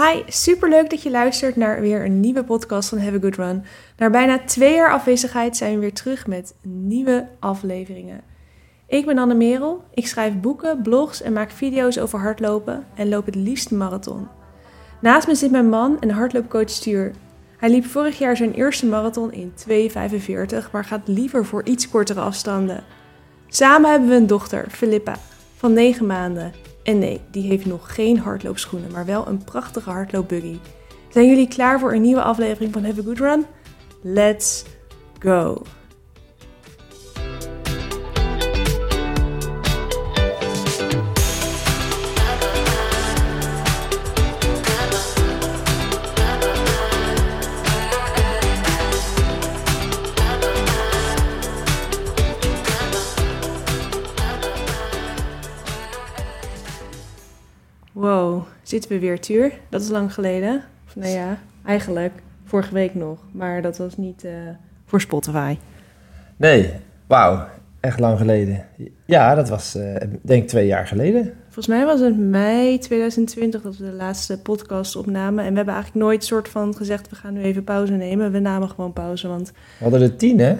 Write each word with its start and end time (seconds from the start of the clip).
Hi, 0.00 0.22
superleuk 0.26 0.90
dat 0.90 1.02
je 1.02 1.10
luistert 1.10 1.56
naar 1.56 1.80
weer 1.80 2.04
een 2.04 2.20
nieuwe 2.20 2.44
podcast 2.44 2.88
van 2.88 2.98
Have 2.98 3.16
a 3.16 3.20
Good 3.20 3.36
Run. 3.36 3.64
Na 3.96 4.10
bijna 4.10 4.38
twee 4.44 4.74
jaar 4.74 4.92
afwezigheid 4.92 5.56
zijn 5.56 5.74
we 5.74 5.80
weer 5.80 5.92
terug 5.92 6.26
met 6.26 6.54
nieuwe 6.62 7.28
afleveringen. 7.40 8.20
Ik 8.86 9.06
ben 9.06 9.18
Anne 9.18 9.34
Merel, 9.34 9.84
ik 9.94 10.06
schrijf 10.06 10.40
boeken, 10.40 10.82
blogs 10.82 11.22
en 11.22 11.32
maak 11.32 11.50
video's 11.50 11.98
over 11.98 12.18
hardlopen 12.18 12.86
en 12.94 13.08
loop 13.08 13.26
het 13.26 13.34
liefst 13.34 13.70
marathon. 13.70 14.28
Naast 15.00 15.26
me 15.26 15.34
zit 15.34 15.50
mijn 15.50 15.68
man 15.68 16.00
en 16.00 16.10
hardloopcoach 16.10 16.70
Stuur. 16.70 17.12
Hij 17.56 17.70
liep 17.70 17.84
vorig 17.84 18.18
jaar 18.18 18.36
zijn 18.36 18.52
eerste 18.52 18.86
marathon 18.86 19.32
in 19.32 19.52
2,45, 19.68 20.70
maar 20.72 20.84
gaat 20.84 21.08
liever 21.08 21.46
voor 21.46 21.64
iets 21.64 21.88
kortere 21.88 22.20
afstanden. 22.20 22.84
Samen 23.48 23.90
hebben 23.90 24.08
we 24.08 24.14
een 24.14 24.26
dochter, 24.26 24.66
Philippa, 24.70 25.16
van 25.56 25.72
9 25.72 26.06
maanden. 26.06 26.52
En 26.90 26.98
nee, 26.98 27.20
die 27.30 27.42
heeft 27.42 27.66
nog 27.66 27.94
geen 27.94 28.18
hardloopschoenen, 28.18 28.92
maar 28.92 29.06
wel 29.06 29.26
een 29.26 29.44
prachtige 29.44 29.90
hardloopbuggy. 29.90 30.58
Zijn 31.08 31.28
jullie 31.28 31.48
klaar 31.48 31.80
voor 31.80 31.92
een 31.92 32.02
nieuwe 32.02 32.22
aflevering 32.22 32.72
van 32.72 32.84
Have 32.84 33.00
a 33.00 33.04
Good 33.04 33.18
Run? 33.18 33.46
Let's 34.02 34.64
go! 35.18 35.62
Zitten 58.70 58.90
we 58.90 58.98
weer, 58.98 59.20
Tuur? 59.20 59.52
Dat 59.68 59.80
is 59.80 59.88
lang 59.88 60.14
geleden. 60.14 60.62
Of 60.86 60.96
nou 60.96 61.10
ja, 61.10 61.38
eigenlijk 61.64 62.12
vorige 62.44 62.74
week 62.74 62.94
nog. 62.94 63.18
Maar 63.32 63.62
dat 63.62 63.78
was 63.78 63.96
niet 63.96 64.24
eh, 64.24 64.32
voor 64.86 65.00
Spotify. 65.00 65.56
Nee, 66.36 66.70
wauw, 67.06 67.46
echt 67.80 68.00
lang 68.00 68.18
geleden. 68.18 68.66
Ja, 69.04 69.34
dat 69.34 69.48
was 69.48 69.76
uh, 69.76 69.94
denk 70.22 70.42
ik 70.42 70.48
twee 70.48 70.66
jaar 70.66 70.86
geleden. 70.86 71.32
Volgens 71.44 71.66
mij 71.66 71.84
was 71.84 72.00
het 72.00 72.18
mei 72.18 72.78
2020 72.78 73.62
dat 73.62 73.76
we 73.76 73.84
de 73.84 73.96
laatste 73.96 74.40
podcast 74.40 74.96
opnamen. 74.96 75.44
En 75.44 75.50
we 75.50 75.56
hebben 75.56 75.74
eigenlijk 75.74 76.04
nooit 76.04 76.24
soort 76.24 76.48
van 76.48 76.76
gezegd, 76.76 77.10
we 77.10 77.16
gaan 77.16 77.32
nu 77.32 77.42
even 77.42 77.64
pauze 77.64 77.92
nemen. 77.92 78.32
We 78.32 78.38
namen 78.38 78.68
gewoon 78.68 78.92
pauze, 78.92 79.28
want... 79.28 79.52
We 79.78 79.84
hadden 79.84 80.02
er 80.02 80.16
tien, 80.16 80.38
hè? 80.38 80.56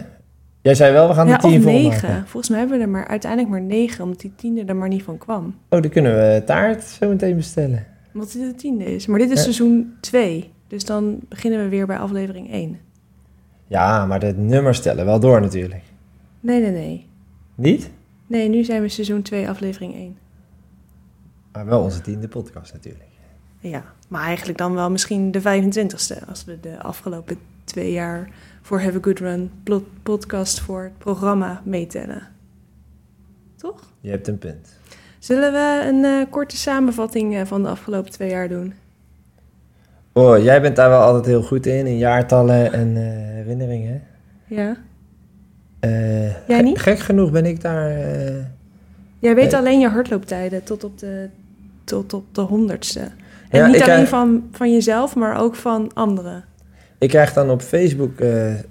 Jij 0.62 0.74
zei 0.74 0.92
wel, 0.92 1.08
we 1.08 1.14
gaan 1.14 1.28
ja, 1.28 1.36
de 1.36 1.48
tien 1.48 1.62
volmaken. 1.62 1.90
negen. 1.90 2.26
Volgens 2.26 2.48
mij 2.48 2.58
hebben 2.58 2.78
we 2.78 2.84
er 2.84 2.90
maar 2.90 3.06
uiteindelijk 3.06 3.50
maar 3.50 3.62
negen, 3.62 4.04
omdat 4.04 4.20
die 4.20 4.32
tiende 4.36 4.64
er 4.64 4.76
maar 4.76 4.88
niet 4.88 5.02
van 5.02 5.18
kwam. 5.18 5.54
Oh, 5.68 5.80
dan 5.82 5.90
kunnen 5.90 6.12
we 6.12 6.42
taart 6.44 6.84
zo 6.84 7.08
meteen 7.08 7.36
bestellen. 7.36 7.86
Omdat 8.14 8.32
dit 8.32 8.50
de 8.50 8.54
tiende 8.54 8.84
is. 8.84 9.06
Maar 9.06 9.18
dit 9.18 9.30
is 9.30 9.42
seizoen 9.42 9.96
2. 10.00 10.52
Dus 10.68 10.84
dan 10.84 11.20
beginnen 11.28 11.62
we 11.62 11.68
weer 11.68 11.86
bij 11.86 11.98
aflevering 11.98 12.50
1. 12.50 12.78
Ja, 13.66 14.06
maar 14.06 14.22
het 14.22 14.38
nummer 14.38 14.74
stellen 14.74 15.04
wel 15.04 15.20
door 15.20 15.40
natuurlijk. 15.40 15.82
Nee, 16.40 16.60
nee, 16.60 16.70
nee. 16.70 17.06
Niet? 17.54 17.90
Nee, 18.26 18.48
nu 18.48 18.64
zijn 18.64 18.82
we 18.82 18.88
seizoen 18.88 19.22
2, 19.22 19.48
aflevering 19.48 19.94
1. 19.94 20.16
Maar 21.52 21.66
wel 21.66 21.82
onze 21.82 22.00
tiende 22.00 22.28
podcast 22.28 22.72
natuurlijk. 22.72 23.08
Ja, 23.60 23.84
maar 24.08 24.24
eigenlijk 24.24 24.58
dan 24.58 24.74
wel 24.74 24.90
misschien 24.90 25.30
de 25.30 25.40
25ste. 25.40 26.28
Als 26.28 26.44
we 26.44 26.60
de 26.60 26.82
afgelopen 26.82 27.38
twee 27.64 27.92
jaar 27.92 28.30
voor 28.62 28.80
Have 28.80 28.98
a 28.98 29.00
Good 29.02 29.18
Run 29.18 29.50
podcast 30.02 30.60
voor 30.60 30.82
het 30.82 30.98
programma 30.98 31.62
meetellen. 31.64 32.28
Toch? 33.56 33.92
Je 34.00 34.10
hebt 34.10 34.28
een 34.28 34.38
punt. 34.38 34.78
Zullen 35.20 35.52
we 35.52 35.86
een 35.88 36.04
eh, 36.04 36.30
korte 36.30 36.56
samenvatting 36.56 37.36
eh, 37.36 37.42
van 37.44 37.62
de 37.62 37.68
afgelopen 37.68 38.12
twee 38.12 38.30
jaar 38.30 38.48
doen? 38.48 38.74
Oh, 40.12 40.42
jij 40.42 40.60
bent 40.60 40.76
daar 40.76 40.88
wel 40.88 41.00
altijd 41.00 41.26
heel 41.26 41.42
goed 41.42 41.66
in, 41.66 41.86
in 41.86 41.98
jaartallen 41.98 42.72
en 42.72 42.96
eh, 42.96 43.02
herinneringen. 43.34 44.02
Ja. 44.46 44.76
Jij 46.46 46.62
niet? 46.62 46.78
Gek 46.78 46.98
genoeg 46.98 47.30
ben 47.30 47.46
ik 47.46 47.60
daar... 47.60 47.90
Jij 49.18 49.34
weet 49.34 49.54
alleen 49.54 49.80
je 49.80 49.88
hardlooptijden 49.88 50.64
tot 50.64 50.84
op 50.84 50.98
de, 50.98 51.28
tot 51.84 52.12
op 52.12 52.24
de 52.34 52.40
honderdste. 52.40 53.00
En 53.50 53.58
Ja, 53.58 53.66
niet 53.66 53.82
alleen 53.82 54.06
van, 54.06 54.48
van 54.52 54.72
jezelf, 54.72 55.14
maar 55.14 55.40
ook 55.40 55.54
van 55.54 55.90
anderen. 55.94 56.44
Ik 56.98 57.08
krijg 57.08 57.32
dan 57.32 57.50
op 57.50 57.62
Facebook 57.62 58.12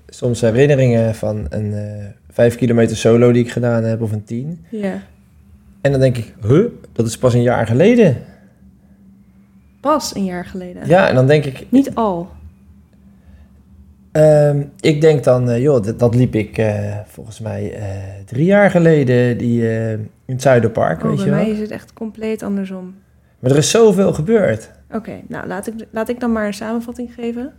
soms 0.08 0.42
herinneringen 0.42 1.16
van 1.16 1.46
een 1.50 1.74
vijf 2.31 2.56
kilometer 2.56 2.98
solo 2.98 3.31
die 3.31 3.44
ik 3.44 3.52
gedaan 3.52 3.84
heb 3.84 4.02
of 4.02 4.12
een 4.12 4.24
tien. 4.24 4.66
Ja. 4.70 5.02
En 5.82 5.92
dan 5.92 6.00
denk 6.00 6.18
ik, 6.18 6.36
huh, 6.42 6.66
dat 6.92 7.06
is 7.06 7.18
pas 7.18 7.34
een 7.34 7.42
jaar 7.42 7.68
geleden. 7.68 8.18
Pas 9.82 10.16
een 10.16 10.26
jaar 10.26 10.46
geleden. 10.46 10.88
Ja, 10.88 11.08
en 11.10 11.16
dan 11.16 11.28
denk 11.28 11.46
ik, 11.46 11.66
Niet 11.70 11.96
al. 11.96 12.30
ehm, 14.12 14.64
ik 14.80 15.02
denk 15.02 15.24
dan, 15.24 15.50
eh, 15.50 15.62
joh, 15.62 15.84
dat, 15.84 16.00
dat 16.00 16.16
liep 16.16 16.36
ik 16.36 16.58
eh, 16.58 16.98
volgens 17.06 17.40
mij 17.40 17.74
eh, 17.74 17.86
drie 18.26 18.46
jaar 18.46 18.70
geleden 18.72 19.38
die, 19.38 19.62
in 20.26 20.34
het 20.34 20.42
Zuiderpark, 20.42 21.04
Oh, 21.04 21.08
weet 21.08 21.16
bij 21.16 21.26
je 21.26 21.32
wel. 21.32 21.40
mij 21.40 21.50
is 21.50 21.60
het 21.60 21.72
echt 21.72 21.94
compleet 21.94 22.44
andersom. 22.44 22.96
Maar 23.40 23.52
er 23.52 23.58
is 23.58 23.70
zoveel 23.72 24.14
gebeurd. 24.14 24.72
Oké, 24.92 25.14
nou 25.28 25.48
laat 25.48 25.68
ik, 25.68 25.74
laat 25.92 26.10
ik 26.10 26.20
dan 26.20 26.32
maar 26.32 26.46
een 26.46 26.54
samenvatting 26.54 27.14
geven. 27.14 27.54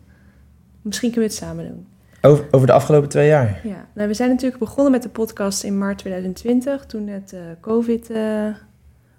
Misschien 0.83 1.11
kunnen 1.11 1.29
we 1.31 1.35
het 1.37 1.45
samen 1.45 1.67
doen. 1.69 1.87
Over, 2.23 2.67
de 2.67 2.73
afgelopen 2.73 3.09
twee 3.09 3.29
jaar. 3.29 3.61
Ja, 3.65 3.89
nou, 3.95 4.09
we 4.09 4.15
zijn 4.15 4.29
natuurlijk 4.29 4.61
begonnen 4.61 4.93
met 4.93 5.03
de 5.03 5.09
podcast 5.09 5.63
in 5.63 5.79
maart 5.79 5.99
2020, 5.99 6.87
toen 6.87 7.05
net 7.05 7.33
eh, 7.33 7.41
COVID 7.61 8.11
eh, 8.11 8.47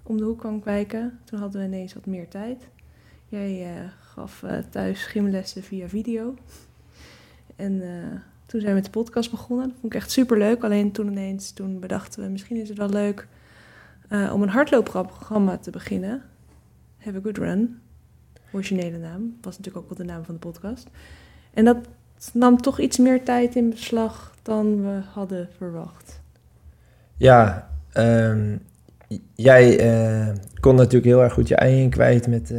om 0.03 0.17
de 0.17 0.23
hoek 0.23 0.39
kwam 0.39 0.61
kijken. 0.61 1.19
Toen 1.23 1.39
hadden 1.39 1.61
we 1.61 1.67
ineens 1.67 1.93
wat 1.93 2.05
meer 2.05 2.27
tijd. 2.27 2.67
Jij 3.27 3.63
eh, 3.63 3.89
gaf 3.99 4.43
thuis 4.69 5.05
gymlessen 5.05 5.63
via 5.63 5.87
video. 5.87 6.35
En 7.55 7.81
toen 8.45 8.59
zijn 8.59 8.73
we 8.73 8.79
met 8.81 8.85
de 8.85 8.99
podcast 8.99 9.31
begonnen. 9.31 9.67
Dat 9.67 9.77
vond 9.79 9.93
ik 9.93 9.99
echt 9.99 10.11
super 10.11 10.37
leuk. 10.37 10.63
Alleen 10.63 10.91
toen 10.91 11.07
ineens, 11.07 11.51
toen 11.51 11.79
bedachten 11.79 12.23
we, 12.23 12.29
misschien 12.29 12.57
is 12.57 12.69
het 12.69 12.77
wel 12.77 12.89
leuk 12.89 13.27
om 14.09 14.41
een 14.41 14.49
hardloopprogramma 14.49 15.57
te 15.57 15.71
beginnen. 15.71 16.21
Have 16.97 17.17
a 17.17 17.21
Good 17.23 17.37
Run. 17.37 17.81
Originele 18.51 18.97
naam. 18.97 19.37
Was 19.41 19.57
natuurlijk 19.57 19.85
ook 19.85 19.97
wel 19.97 20.05
de 20.07 20.13
naam 20.13 20.23
van 20.25 20.33
de 20.33 20.39
podcast. 20.39 20.89
En 21.53 21.65
dat 21.65 21.77
nam 22.33 22.61
toch 22.61 22.79
iets 22.79 22.97
meer 22.97 23.23
tijd 23.23 23.55
in 23.55 23.69
beslag 23.69 24.35
dan 24.41 24.81
we 24.81 25.01
hadden 25.13 25.49
verwacht. 25.57 26.21
Ja, 27.17 27.69
ehm, 27.91 28.55
jij 29.35 29.79
eh, 29.79 30.35
kon 30.59 30.75
natuurlijk 30.75 31.05
heel 31.05 31.23
erg 31.23 31.33
goed 31.33 31.47
je 31.47 31.55
ei 31.55 31.81
in 31.81 31.89
kwijt 31.89 32.27
met 32.27 32.51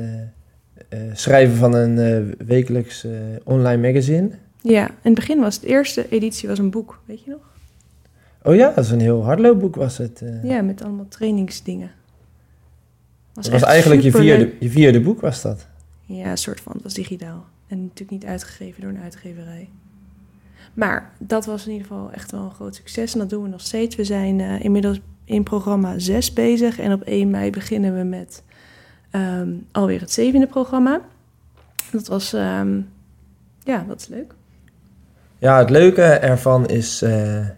eh, 0.88 0.98
schrijven 1.12 1.56
van 1.56 1.74
een 1.74 2.34
wekelijks 2.46 3.06
online 3.44 3.88
magazine. 3.88 4.30
Ja, 4.60 4.88
in 4.88 4.94
het 5.02 5.14
begin 5.14 5.40
was 5.40 5.54
het 5.54 5.64
eerste 5.64 6.08
editie 6.08 6.48
was 6.48 6.58
een 6.58 6.70
boek, 6.70 7.00
weet 7.04 7.24
je 7.24 7.30
nog? 7.30 7.50
Oh 8.42 8.54
ja, 8.54 8.72
dat 8.74 8.84
is 8.84 8.90
een 8.90 9.00
heel 9.00 9.24
hardloopboek 9.24 9.74
was 9.74 9.98
het. 9.98 10.22
Ja, 10.42 10.62
met 10.62 10.82
allemaal 10.82 11.08
trainingsdingen. 11.08 11.90
dat 13.32 13.44
was 13.44 13.54
echt 13.54 13.62
eigenlijk 13.62 14.02
je 14.02 14.10
vierde, 14.10 14.52
je 14.60 14.70
vierde 14.70 15.00
boek 15.00 15.20
was 15.20 15.42
dat. 15.42 15.66
Ja, 16.04 16.30
een 16.30 16.38
soort 16.38 16.60
van. 16.60 16.72
Het 16.72 16.82
was 16.82 16.94
digitaal. 16.94 17.44
En 17.72 17.82
natuurlijk 17.82 18.10
niet 18.10 18.24
uitgegeven 18.24 18.80
door 18.80 18.90
een 18.90 19.02
uitgeverij. 19.02 19.68
Maar 20.74 21.10
dat 21.18 21.44
was 21.46 21.66
in 21.66 21.72
ieder 21.72 21.86
geval 21.86 22.10
echt 22.12 22.30
wel 22.30 22.40
een 22.42 22.50
groot 22.50 22.74
succes. 22.74 23.12
En 23.12 23.18
dat 23.18 23.30
doen 23.30 23.42
we 23.42 23.48
nog 23.48 23.60
steeds. 23.60 23.96
We 23.96 24.04
zijn 24.04 24.40
eh, 24.40 24.60
inmiddels 24.60 25.00
in 25.24 25.42
programma 25.42 25.98
6 25.98 26.32
bezig. 26.32 26.78
En 26.78 26.92
op 26.92 27.02
1 27.02 27.30
mei 27.30 27.50
beginnen 27.50 27.96
we 27.96 28.02
met 28.02 28.42
ehm, 29.10 29.48
alweer 29.72 30.00
het 30.00 30.12
zevende 30.12 30.46
programma. 30.46 31.00
Dat 31.90 32.06
was, 32.06 32.32
ehm, 32.32 32.80
ja, 33.64 33.84
dat 33.88 34.00
is 34.00 34.06
leuk. 34.06 34.34
Ja, 35.38 35.58
het 35.58 35.70
leuke 35.70 36.02
ervan 36.02 36.68
is, 36.68 37.02
eh, 37.02 37.48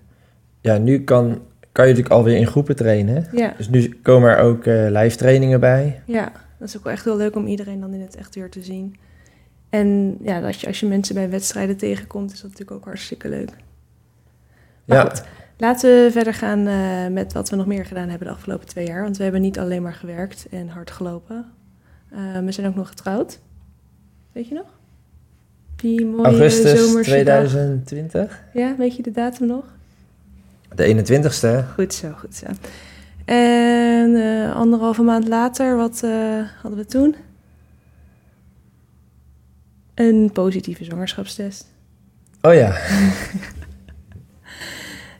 ja, 0.60 0.78
nu 0.78 1.04
kan, 1.04 1.42
kan 1.72 1.86
je 1.86 1.91
natuurlijk 1.91 2.08
alweer 2.08 2.36
in 2.36 2.47
groepen 2.47 2.76
trainen. 2.76 3.26
Ja, 3.32 3.54
Dus 3.56 3.69
nu 3.69 3.98
komen 4.03 4.30
er 4.30 4.38
ook 4.38 4.64
eh 4.64 4.86
live 4.91 5.16
trainingen 5.16 5.60
bij. 5.60 6.03
ja, 6.06 6.32
dat 6.58 6.69
is 6.69 6.76
ook 6.76 6.84
wel 6.84 6.92
echt 6.92 7.04
heel 7.04 7.16
leuk 7.16 7.36
om 7.36 7.47
iedereen 7.47 7.80
dan 7.80 7.92
in 7.92 8.00
het 8.00 8.16
echt 8.16 8.34
weer 8.34 8.50
te 8.50 8.62
zien. 8.62 8.97
En 9.74 10.18
ja, 10.22 10.41
dat 10.41 10.60
je, 10.60 10.66
als 10.66 10.80
je 10.80 10.86
mensen 10.86 11.15
bij 11.15 11.30
wedstrijden 11.30 11.76
tegenkomt, 11.76 12.32
is 12.32 12.41
dat 12.41 12.50
natuurlijk 12.50 12.76
ook 12.76 12.84
hartstikke 12.84 13.28
leuk. 13.28 13.50
Maar 14.84 14.98
Ja, 14.98 15.04
goed, 15.04 15.24
laten 15.56 15.91
we 15.91 16.09
verder 16.12 16.34
gaan 16.34 16.66
eh, 16.66 17.06
met 17.12 17.32
wat 17.32 17.50
we 17.50 17.56
nog 17.56 17.66
meer 17.66 17.84
gedaan 17.84 18.09
hebben 18.09 18.26
de 18.28 18.34
afgelopen 18.34 18.66
twee 18.66 18.86
jaar. 18.86 19.03
Want 19.03 19.16
we 19.16 19.22
hebben 19.22 19.41
niet 19.41 19.59
alleen 19.59 19.82
maar 19.82 19.94
gewerkt 19.94 20.47
en 20.50 20.68
hard 20.68 20.91
gelopen. 20.91 21.44
Eh, 22.10 22.18
we 22.44 22.53
zijn 22.53 22.66
ook 22.66 22.74
nog 22.74 22.88
getrouwd. 22.88 23.41
Weet 24.32 24.48
je 24.48 24.54
nog? 24.54 24.66
Die 25.77 26.06
mooie 26.06 26.24
augustus 26.24 26.86
zomerse 26.86 27.10
2020. 27.10 28.28
dag. 28.28 28.41
Ja, 28.53 28.77
weet 28.77 28.97
je 28.97 29.03
de 29.03 29.10
datum 29.10 29.47
nog? 29.47 29.65
De 30.74 30.84
21ste. 30.84 31.72
Goed 31.74 31.94
zo, 31.94 32.12
goed 32.18 32.34
zo. 32.34 32.47
En 33.24 34.16
eh, 34.16 34.56
anderhalve 34.56 35.03
maand 35.03 35.28
later, 35.28 35.77
wat 35.77 36.00
hadden 36.62 36.78
we 36.78 36.86
toen? 36.86 37.15
Een 39.94 40.30
positieve 40.32 40.84
zwangerschapstest. 40.84 41.66
Oh 42.41 42.54
ja. 42.54 42.76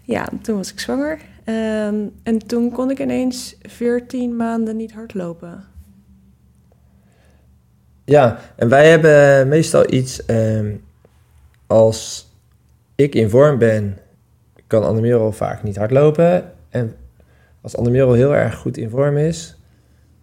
Ja, 0.07 0.29
toen 0.43 0.57
was 0.57 0.73
ik 0.73 0.81
zwanger. 0.81 1.19
Ehm, 1.45 2.07
en 2.23 2.39
toen 2.47 2.71
kon 2.71 2.91
ik 2.91 3.01
ineens 3.01 3.57
14 3.63 4.37
maanden 4.37 4.77
niet 4.77 4.93
hardlopen. 4.93 5.65
Ja, 8.05 8.39
en 8.57 8.69
wij 8.69 8.91
hebben 8.91 9.49
meestal 9.49 9.93
iets 9.93 10.25
ehm, 10.25 10.75
als 11.67 12.29
ik 12.95 13.15
in 13.15 13.31
vorm 13.31 13.59
ben, 13.59 13.99
kan 14.67 14.85
Annemerel 14.85 15.33
vaak 15.33 15.63
niet 15.63 15.77
hardlopen. 15.77 16.53
En 16.69 16.97
als 17.61 17.77
Annemerel 17.77 18.13
heel 18.13 18.35
erg 18.35 18.55
goed 18.55 18.77
in 18.77 18.91
vorm 18.91 19.17
is, 19.17 19.57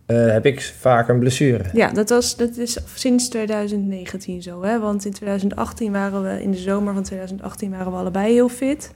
eh, 0.06 0.32
heb 0.32 0.46
ik 0.46 0.62
vaak 0.62 1.08
een 1.08 1.20
blessure. 1.20 1.64
Ja, 1.74 1.90
dat, 1.90 2.10
was, 2.10 2.36
dat 2.36 2.58
is 2.58 2.78
sinds 2.96 3.30
2019 3.30 4.42
zo, 4.42 4.64
hè? 4.64 4.80
Want 4.80 5.06
in 5.06 5.12
2018 5.12 5.92
waren 5.92 6.24
we, 6.24 6.44
in 6.44 6.52
de 6.52 6.58
zomer 6.58 6.94
van 6.94 7.04
2018 7.04 7.72
waren 7.72 7.92
we 7.92 7.98
allebei 7.98 8.34
heel 8.34 8.50
fit. 8.50 8.94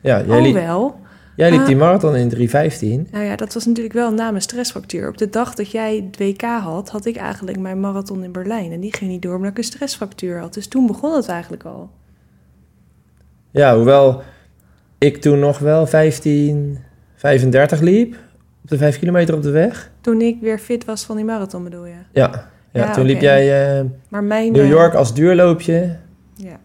Ja, 0.00 0.22
jij 0.26 0.42
liep, 0.42 0.54
Hoewel, 0.54 0.96
jij 1.36 1.50
liep 1.50 1.66
die 1.66 1.76
marathon 1.76 2.16
in 2.16 2.34
3.15. 2.34 3.10
nou 3.10 3.24
ja, 3.24 3.36
dat 3.36 3.54
was 3.54 3.66
natuurlijk 3.66 3.94
wel 3.94 4.12
na 4.12 4.30
mijn 4.30 4.42
stressfactuur. 4.42 5.08
Op 5.08 5.18
de 5.18 5.28
dag 5.28 5.54
dat 5.54 5.70
jij 5.70 5.96
het 5.96 6.18
WK 6.18 6.42
had, 6.42 6.88
had 6.88 7.06
ik 7.06 7.16
eigenlijk 7.16 7.58
mijn 7.58 7.80
marathon 7.80 8.24
in 8.24 8.32
Berlijn. 8.32 8.72
En 8.72 8.80
die 8.80 8.96
ging 8.96 9.10
niet 9.10 9.22
door 9.22 9.36
omdat 9.36 9.50
ik 9.50 9.58
een 9.58 9.64
stressfactuur 9.64 10.38
had. 10.40 10.54
Dus 10.54 10.68
toen 10.68 10.86
begon 10.86 11.14
het 11.14 11.28
eigenlijk 11.28 11.64
al. 11.64 11.90
Ja, 13.50 13.76
hoewel 13.76 14.22
ik 14.98 15.16
toen 15.16 15.38
nog 15.38 15.58
wel 15.58 15.86
15, 15.86 16.78
35 17.14 17.80
liep 17.80 18.16
op 18.64 18.70
de 18.70 18.76
5 18.76 18.98
kilometer 18.98 19.34
op 19.34 19.42
de 19.42 19.50
weg. 19.50 19.90
Toen 20.00 20.20
ik 20.20 20.38
weer 20.40 20.58
fit 20.58 20.84
was 20.84 21.04
van 21.04 21.16
die 21.16 21.24
marathon, 21.24 21.64
bedoel 21.64 21.86
je? 21.86 21.94
Ja, 22.12 22.48
ja, 22.72 22.84
Ja, 22.84 22.92
toen 22.92 23.04
liep 23.04 23.20
jij 23.20 23.78
eh, 23.78 23.84
Maar 24.08 24.24
mijn... 24.24 24.52
New 24.52 24.62
eh, 24.62 24.68
York 24.68 24.94
als 24.94 25.14
duurloopje. 25.14 25.96
Ja. 26.34 26.56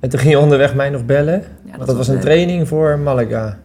En 0.00 0.08
toen 0.08 0.20
ging 0.20 0.32
je 0.32 0.38
onderweg 0.38 0.74
mij 0.74 0.90
nog 0.90 1.04
bellen. 1.04 1.42
Ja, 1.64 1.76
want 1.76 1.86
dat 1.86 1.96
was 1.96 2.08
een 2.08 2.14
leuk. 2.14 2.22
training 2.22 2.68
voor 2.68 2.98
Malaga. 2.98 3.58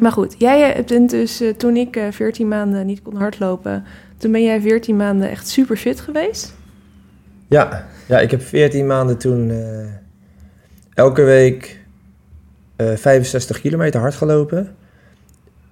Maar 0.00 0.12
goed, 0.12 0.34
jij 0.38 0.60
hebt 0.60 0.88
bent 0.88 1.10
dus 1.10 1.40
eh, 1.40 1.54
toen 1.54 1.76
ik 1.76 1.96
eh 1.96 2.10
14 2.10 2.48
maanden 2.48 2.86
niet 2.86 3.02
kon 3.02 3.16
hardlopen, 3.16 3.84
toen 4.16 4.32
ben 4.32 4.42
jij 4.42 4.60
14 4.60 4.96
maanden 4.96 5.30
echt 5.30 5.48
super 5.48 5.76
fit 5.76 6.00
geweest. 6.00 6.54
Ja, 7.48 7.86
ja 8.08 8.20
ik 8.20 8.30
heb 8.30 8.42
14 8.42 8.86
maanden 8.86 9.18
toen 9.18 9.50
eh, 9.50 9.86
elke 10.94 11.22
week 11.22 11.80
eh 12.76 12.96
65 12.96 13.60
kilometer 13.60 14.00
hard 14.00 14.14
gelopen. 14.14 14.76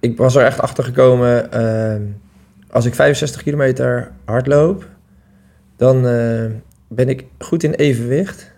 Ik 0.03 0.17
was 0.17 0.35
er 0.35 0.45
echt 0.45 0.59
achter 0.59 0.83
gekomen, 0.83 1.51
eh, 1.51 2.01
als 2.69 2.85
ik 2.85 2.95
65 2.95 3.43
kilometer 3.43 4.11
hard 4.25 4.47
loop, 4.47 4.89
dan 5.75 6.07
eh, 6.07 6.45
ben 6.87 7.09
ik 7.09 7.25
goed 7.39 7.63
in 7.63 7.73
evenwicht. 7.73 8.51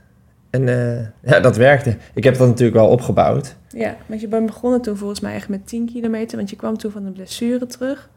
En 0.49 0.69
eh, 0.69 1.07
ja, 1.31 1.39
dat 1.39 1.57
werkte. 1.57 1.97
Ik 2.13 2.23
heb 2.23 2.37
dat 2.37 2.47
natuurlijk 2.47 2.77
wel 2.77 2.87
opgebouwd. 2.87 3.55
Ja, 3.69 3.95
want 4.05 4.21
je 4.21 4.27
bent 4.27 4.45
begonnen 4.45 4.81
toen 4.81 4.97
volgens 4.97 5.19
mij 5.19 5.35
echt 5.35 5.49
met 5.49 5.67
10 5.67 5.85
kilometer, 5.85 6.37
want 6.37 6.49
je 6.49 6.55
kwam 6.55 6.77
toen 6.77 6.91
van 6.91 7.05
een 7.05 7.13
blessure 7.13 7.65
terug. 7.65 8.09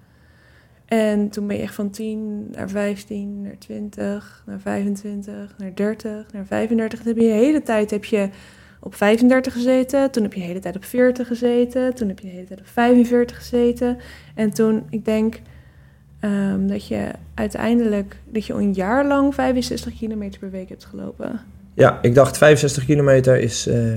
En 0.86 1.28
toen 1.28 1.46
ben 1.46 1.56
je 1.56 1.62
echt 1.62 1.75
van 1.75 1.90
10 1.90 2.48
naar 2.50 2.69
15, 2.69 3.42
naar 3.42 3.58
20, 3.58 4.42
naar 4.46 4.60
25, 4.60 5.54
naar 5.58 5.75
30, 5.75 6.32
naar 6.32 6.46
35. 6.46 6.98
Toen 6.98 7.08
heb 7.08 7.22
je 7.22 7.28
de 7.28 7.34
hele 7.34 7.62
tijd 7.62 7.90
heb 7.90 8.04
je 8.04 8.28
op 8.80 8.94
35 8.94 9.52
gezeten. 9.52 10.10
Toen 10.10 10.22
heb 10.22 10.32
je 10.32 10.40
de 10.40 10.46
hele 10.46 10.58
tijd 10.60 10.76
op 10.76 10.84
40 10.84 11.26
gezeten. 11.26 11.94
Toen 11.94 12.08
heb 12.08 12.19
je 12.19 12.26
de 12.26 12.32
hele 12.32 12.46
tijd 12.46 12.60
op 12.60 12.66
45 12.66 13.36
gezeten. 13.36 13.98
En 14.34 14.50
toen, 14.50 14.86
ik 14.90 15.04
denk 15.04 15.40
ehm, 16.20 16.66
dat 16.66 16.86
je 16.86 17.08
uiteindelijk, 17.34 18.16
dat 18.25 18.46
je 18.46 18.52
een 18.52 18.72
jaar 18.72 19.06
lang 19.06 19.34
65 19.34 19.94
kilometer 19.98 20.40
per 20.40 20.50
week 20.50 20.69
hebt 20.69 20.84
gelopen. 20.84 21.40
Ja, 21.75 21.98
ik 22.02 22.14
dacht 22.14 22.38
65 22.38 22.84
kilometer 22.84 23.38
is 23.38 23.66
eh, 23.66 23.96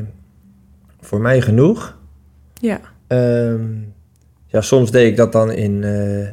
voor 1.00 1.22
mij 1.22 1.42
genoeg. 1.42 1.98
Ja, 2.54 2.80
Ehm, 3.08 3.64
ja, 4.46 4.62
soms 4.62 4.92
deed 4.92 5.08
ik 5.08 5.18
dat 5.18 5.32
dan 5.32 5.52
in, 5.52 5.84
eh, 5.84 6.28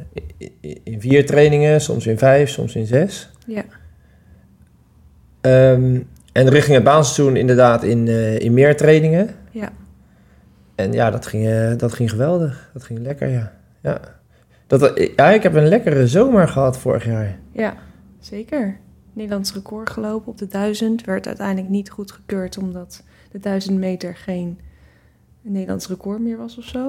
in, 0.83 1.01
vier 1.01 1.25
trainingen, 1.25 1.81
soms 1.81 2.07
in 2.07 2.17
vijf, 2.17 2.49
soms 2.49 2.75
in 2.75 2.85
zes. 2.85 3.29
ja, 3.47 3.63
Ehm, 5.41 5.99
en 6.39 6.49
richting 6.49 6.75
het 6.75 6.83
baanseizoen 6.83 7.35
inderdaad 7.35 7.83
in, 7.83 8.07
eh, 8.07 8.39
in 8.39 8.53
meer 8.53 8.77
trainingen. 8.77 9.29
ja. 9.51 9.69
En 10.75 10.91
ja, 10.91 11.11
dat 11.11 11.25
ging, 11.25 11.47
eh, 11.47 11.77
dat 11.77 11.93
ging 11.93 12.09
geweldig. 12.09 12.69
Dat 12.73 12.83
ging 12.83 12.99
lekker, 12.99 13.27
ja. 13.27 13.51
Ja. 13.81 13.99
Dat, 14.67 14.93
eh, 14.93 15.09
ja, 15.15 15.29
ik 15.29 15.43
heb 15.43 15.53
een 15.53 15.67
lekkere 15.67 16.07
zomer 16.07 16.47
gehad 16.47 16.77
vorig 16.77 17.05
jaar. 17.05 17.39
Ja, 17.51 17.73
zeker. 18.19 18.77
Nederlands 19.13 19.53
record 19.53 19.89
gelopen 19.89 20.31
op 20.31 20.37
de 20.37 20.47
1000. 20.47 21.05
Werd 21.05 21.27
uiteindelijk 21.27 21.69
niet 21.69 21.89
goedgekeurd 21.89 22.57
omdat 22.57 23.03
de 23.31 23.39
1000 23.39 23.77
meter 23.77 24.15
geen 24.15 24.59
Nederlands 25.41 25.87
record 25.87 26.19
meer 26.19 26.37
was 26.37 26.57
of 26.57 26.63
zo. 26.63 26.85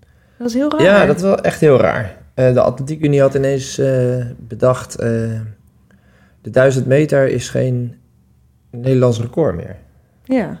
Dat 0.00 0.12
was 0.38 0.54
heel 0.54 0.70
raar. 0.70 0.82
Ja, 0.82 1.06
dat 1.06 1.20
was 1.20 1.30
wel 1.30 1.40
echt 1.40 1.60
heel 1.60 1.80
raar. 1.80 2.16
De 2.34 2.60
Atletiek 2.60 3.04
Unie 3.04 3.20
had 3.20 3.34
ineens 3.34 3.80
bedacht... 4.38 4.98
de 6.40 6.50
1000 6.50 6.86
meter 6.86 7.28
is 7.28 7.48
geen 7.48 7.94
Nederlands 8.80 9.20
record 9.20 9.54
meer. 9.56 9.76
Ja, 10.24 10.60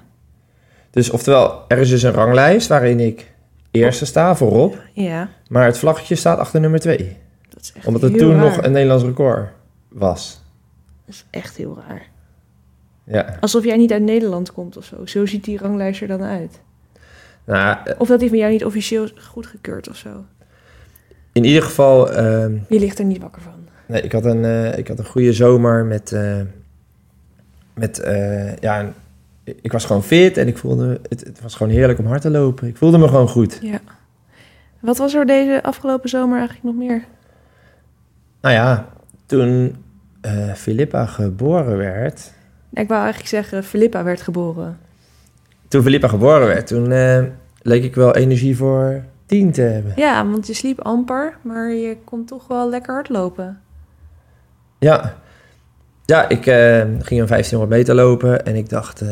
Dus 0.90 1.10
oftewel, 1.10 1.64
er 1.68 1.78
is 1.78 1.88
dus 1.90 2.02
een 2.02 2.12
ranglijst 2.12 2.68
waarin 2.68 3.00
ik 3.00 3.32
eerste 3.70 4.06
sta 4.06 4.36
voorop, 4.36 4.78
ja, 4.92 5.28
maar 5.48 5.64
het 5.64 5.78
vlaggetje 5.78 6.14
staat 6.14 6.38
achter 6.38 6.60
nummer 6.60 6.80
2. 6.80 7.16
dat 7.48 7.62
is 7.62 7.72
echt 7.72 7.86
Omdat 7.86 8.02
het 8.02 8.10
heel 8.12 8.20
toen 8.20 8.30
raar. 8.32 8.40
nog 8.44 8.62
een 8.62 8.72
Nederlands 8.72 9.04
record 9.04 9.48
was. 9.88 10.40
Dat 11.06 11.14
is 11.14 11.24
echt 11.30 11.56
heel 11.56 11.78
raar. 11.88 12.02
Ja. 13.04 13.36
Alsof 13.40 13.64
jij 13.64 13.76
niet 13.76 13.92
uit 13.92 14.02
Nederland 14.02 14.52
komt 14.52 14.76
of 14.76 14.84
zo. 14.84 15.06
Zo 15.06 15.26
ziet 15.26 15.44
die 15.44 15.58
ranglijst 15.58 16.00
er 16.00 16.08
dan 16.08 16.22
uit. 16.22 16.60
Nou, 17.44 17.76
eh, 17.84 17.94
Of 17.98 18.08
dat 18.08 18.20
die 18.20 18.28
van 18.28 18.38
jou 18.38 18.52
niet 18.52 18.64
officieel 18.64 19.08
goedgekeurd 19.24 19.88
of 19.88 19.96
zo. 19.96 20.24
in 21.32 21.44
ieder 21.44 21.62
geval, 21.62 22.12
ehm, 22.12 22.52
Je 22.68 22.78
ligt 22.78 22.98
er 22.98 23.04
niet 23.04 23.20
wakker 23.22 23.42
van. 23.42 23.68
nee, 23.86 24.02
ik, 24.02 24.12
had 24.12 24.24
een, 24.24 24.44
eh, 24.44 24.78
ik 24.78 24.88
had 24.88 24.98
een 24.98 25.06
goede 25.06 25.32
zomer 25.32 25.84
met, 25.84 26.12
eh, 26.12 26.40
met 27.78 27.98
eh, 27.98 28.56
ja, 28.56 28.92
ik 29.44 29.72
was 29.72 29.84
gewoon 29.84 30.02
fit 30.02 30.36
en 30.36 30.48
ik 30.48 30.58
voelde, 30.58 31.00
het, 31.08 31.20
het 31.20 31.40
was 31.40 31.54
gewoon 31.54 31.72
heerlijk 31.72 31.98
om 31.98 32.06
hard 32.06 32.20
te 32.22 32.30
lopen. 32.30 32.68
Ik 32.68 32.76
voelde 32.76 32.98
me 32.98 33.08
gewoon 33.08 33.28
goed. 33.28 33.58
Ja. 33.62 33.80
Wat 34.80 34.96
was 34.96 35.14
er 35.14 35.26
deze 35.26 35.62
afgelopen 35.62 36.08
zomer 36.08 36.38
eigenlijk 36.38 36.64
nog 36.66 36.74
meer? 36.74 37.04
Nou 38.40 38.54
ja, 38.54 38.88
toen 39.26 39.76
eh 40.20 40.52
Filippa 40.52 41.06
geboren 41.06 41.76
werd, 41.76 42.32
Ik 42.72 42.88
wou 42.88 43.00
eigenlijk 43.00 43.28
zeggen, 43.28 43.64
Filippa 43.64 44.04
werd 44.04 44.20
geboren. 44.22 44.78
toen 45.68 45.82
Filippa 45.82 46.08
geboren 46.08 46.46
werd, 46.46 46.66
toen 46.66 46.92
eh, 46.92 47.22
leek 47.62 47.84
ik 47.84 47.94
wel 47.94 48.14
energie 48.14 48.56
voor 48.56 49.02
10 49.26 49.52
te 49.52 49.60
hebben. 49.62 49.92
Ja, 49.96 50.26
want 50.26 50.46
je 50.46 50.54
sliep 50.54 50.80
amper, 50.80 51.36
maar 51.42 51.70
je 51.72 51.96
kon 52.04 52.24
toch 52.24 52.46
wel 52.46 52.68
lekker 52.68 52.94
hardlopen. 52.94 53.60
Ja, 54.78 55.16
ja 56.06 56.28
ik 56.28 56.46
eh, 56.46 56.80
ging 56.80 57.20
een 57.20 57.26
1500 57.26 57.70
meter 57.70 57.94
lopen 57.94 58.44
en 58.46 58.54
ik 58.56 58.68
dacht, 58.68 59.00
eh, 59.00 59.08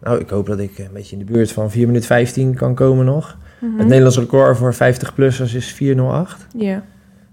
nou, 0.00 0.18
ik 0.18 0.30
hoop 0.30 0.46
dat 0.46 0.58
ik 0.58 0.78
een 0.78 0.92
beetje 0.92 1.16
in 1.16 1.26
de 1.26 1.32
buurt 1.32 1.52
van 1.52 1.70
4 1.70 1.86
minuten 1.86 2.06
15 2.06 2.54
kan 2.54 2.74
komen 2.74 3.04
nog. 3.04 3.36
Mhm. 3.60 3.78
Het 3.78 3.86
Nederlands 3.86 4.18
record 4.18 4.56
voor 4.56 4.74
50-plussers 4.74 5.54
is 5.54 5.72
408. 5.72 6.46
Ja. 6.56 6.82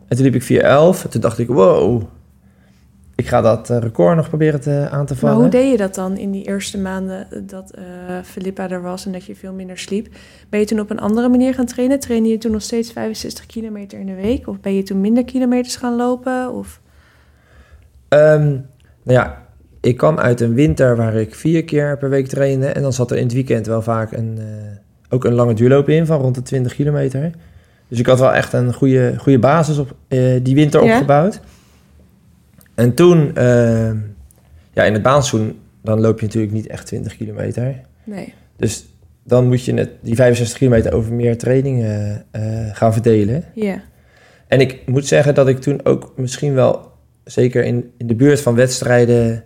En 0.07 0.15
toen 0.15 0.25
liep 0.25 0.35
ik 0.35 0.43
411 0.43 1.03
en 1.03 1.09
toen 1.09 1.21
dacht 1.21 1.39
ik, 1.39 1.47
wow, 1.47 2.03
ik 3.15 3.27
ga 3.27 3.41
dat 3.41 3.69
eh, 3.69 3.77
record 3.77 4.15
nog 4.15 4.27
proberen 4.27 4.61
te, 4.61 4.87
aan 4.91 5.05
te 5.05 5.13
Maar 5.13 5.21
vallen. 5.21 5.37
hoe 5.37 5.49
deed 5.49 5.71
je 5.71 5.77
dat 5.77 5.95
dan 5.95 6.17
in 6.17 6.31
die 6.31 6.47
eerste 6.47 6.77
maanden 6.77 7.27
dat 7.47 7.73
Filippa 8.23 8.69
er 8.69 8.81
was 8.81 9.05
en 9.05 9.11
dat 9.11 9.25
je 9.25 9.35
veel 9.35 9.53
minder 9.53 9.77
sliep? 9.77 10.07
Ben 10.49 10.59
je 10.59 10.65
toen 10.65 10.79
op 10.79 10.89
een 10.89 10.99
andere 10.99 11.29
manier 11.29 11.53
gaan 11.53 11.65
trainen? 11.65 11.99
Trainde 11.99 12.29
je 12.29 12.37
toen 12.37 12.51
nog 12.51 12.61
steeds 12.61 12.91
65 12.91 13.45
kilometer 13.45 13.99
in 13.99 14.05
de 14.05 14.15
week? 14.15 14.47
Of 14.47 14.59
ben 14.59 14.75
je 14.75 14.83
toen 14.83 15.01
minder 15.01 15.25
kilometers 15.25 15.75
gaan 15.75 15.95
lopen? 15.95 16.53
Of... 16.53 16.81
Ehm, 18.07 18.57
nou 19.05 19.19
ja, 19.19 19.45
ik 19.81 19.97
kwam 19.97 20.17
uit 20.19 20.41
een 20.41 20.53
winter 20.53 20.95
waar 20.95 21.15
ik 21.15 21.35
vier 21.35 21.63
keer 21.63 21.97
per 21.97 22.09
week 22.09 22.27
trainde. 22.27 22.67
En 22.67 22.81
dan 22.81 22.93
zat 22.93 23.11
er 23.11 23.17
in 23.17 23.23
het 23.23 23.33
weekend 23.33 23.65
wel 23.65 23.81
vaak 23.81 24.11
een, 24.11 24.37
eh, 24.37 24.45
ook 25.09 25.25
een 25.25 25.33
lange 25.33 25.53
duurloop 25.53 25.89
in 25.89 26.05
van 26.05 26.19
rond 26.19 26.35
de 26.35 26.41
20 26.41 26.75
kilometer. 26.75 27.31
Dus 27.87 27.99
ik 27.99 28.05
had 28.05 28.19
wel 28.19 28.33
echt 28.33 28.53
een 28.53 28.73
goede, 28.73 29.13
goede 29.17 29.39
basis 29.39 29.77
op 29.77 29.95
eh, 30.07 30.19
die 30.43 30.55
winter 30.55 30.83
Ja? 30.83 30.91
opgebouwd. 30.93 31.39
En 32.75 32.93
toen, 32.93 33.35
ehm, 33.35 33.97
ja, 34.73 34.83
in 34.83 34.93
het 34.93 35.01
baanseizoen, 35.01 35.59
dan 35.81 35.99
loop 35.99 36.19
je 36.19 36.25
natuurlijk 36.25 36.53
niet 36.53 36.67
echt 36.67 36.85
20 36.85 37.17
kilometer. 37.17 37.81
Nee. 38.03 38.33
Dus 38.57 38.85
dan 39.23 39.47
moet 39.47 39.65
je 39.65 39.73
het, 39.73 39.89
die 40.01 40.15
65 40.15 40.57
kilometer 40.57 40.93
over 40.93 41.13
meer 41.13 41.37
trainingen 41.37 42.25
eh, 42.31 42.41
gaan 42.71 42.93
verdelen. 42.93 43.43
Ja. 43.53 43.81
En 44.47 44.59
ik 44.59 44.81
moet 44.85 45.07
zeggen 45.07 45.35
dat 45.35 45.47
ik 45.47 45.59
toen 45.59 45.79
ook 45.83 46.13
misschien 46.15 46.53
wel, 46.53 46.91
zeker 47.25 47.63
in, 47.63 47.91
in 47.97 48.07
de 48.07 48.15
buurt 48.15 48.41
van 48.41 48.55
wedstrijden, 48.55 49.43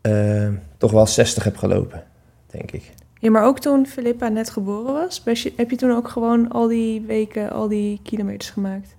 eh, 0.00 0.48
toch 0.78 0.90
wel 0.90 1.06
60 1.06 1.44
heb 1.44 1.56
gelopen, 1.56 2.02
denk 2.46 2.70
ik. 2.72 2.92
Ja, 3.18 3.30
maar 3.30 3.44
ook 3.44 3.58
toen 3.60 3.86
Filippa 3.86 4.28
net 4.28 4.50
geboren 4.50 4.92
was, 4.92 5.22
je- 5.42 5.52
heb 5.56 5.70
je 5.70 5.76
toen 5.76 5.90
ook 5.90 6.08
gewoon 6.08 6.48
al 6.52 6.68
die 6.68 7.00
weken, 7.06 7.50
al 7.50 7.68
die 7.68 8.00
kilometers 8.02 8.50
gemaakt? 8.50 8.96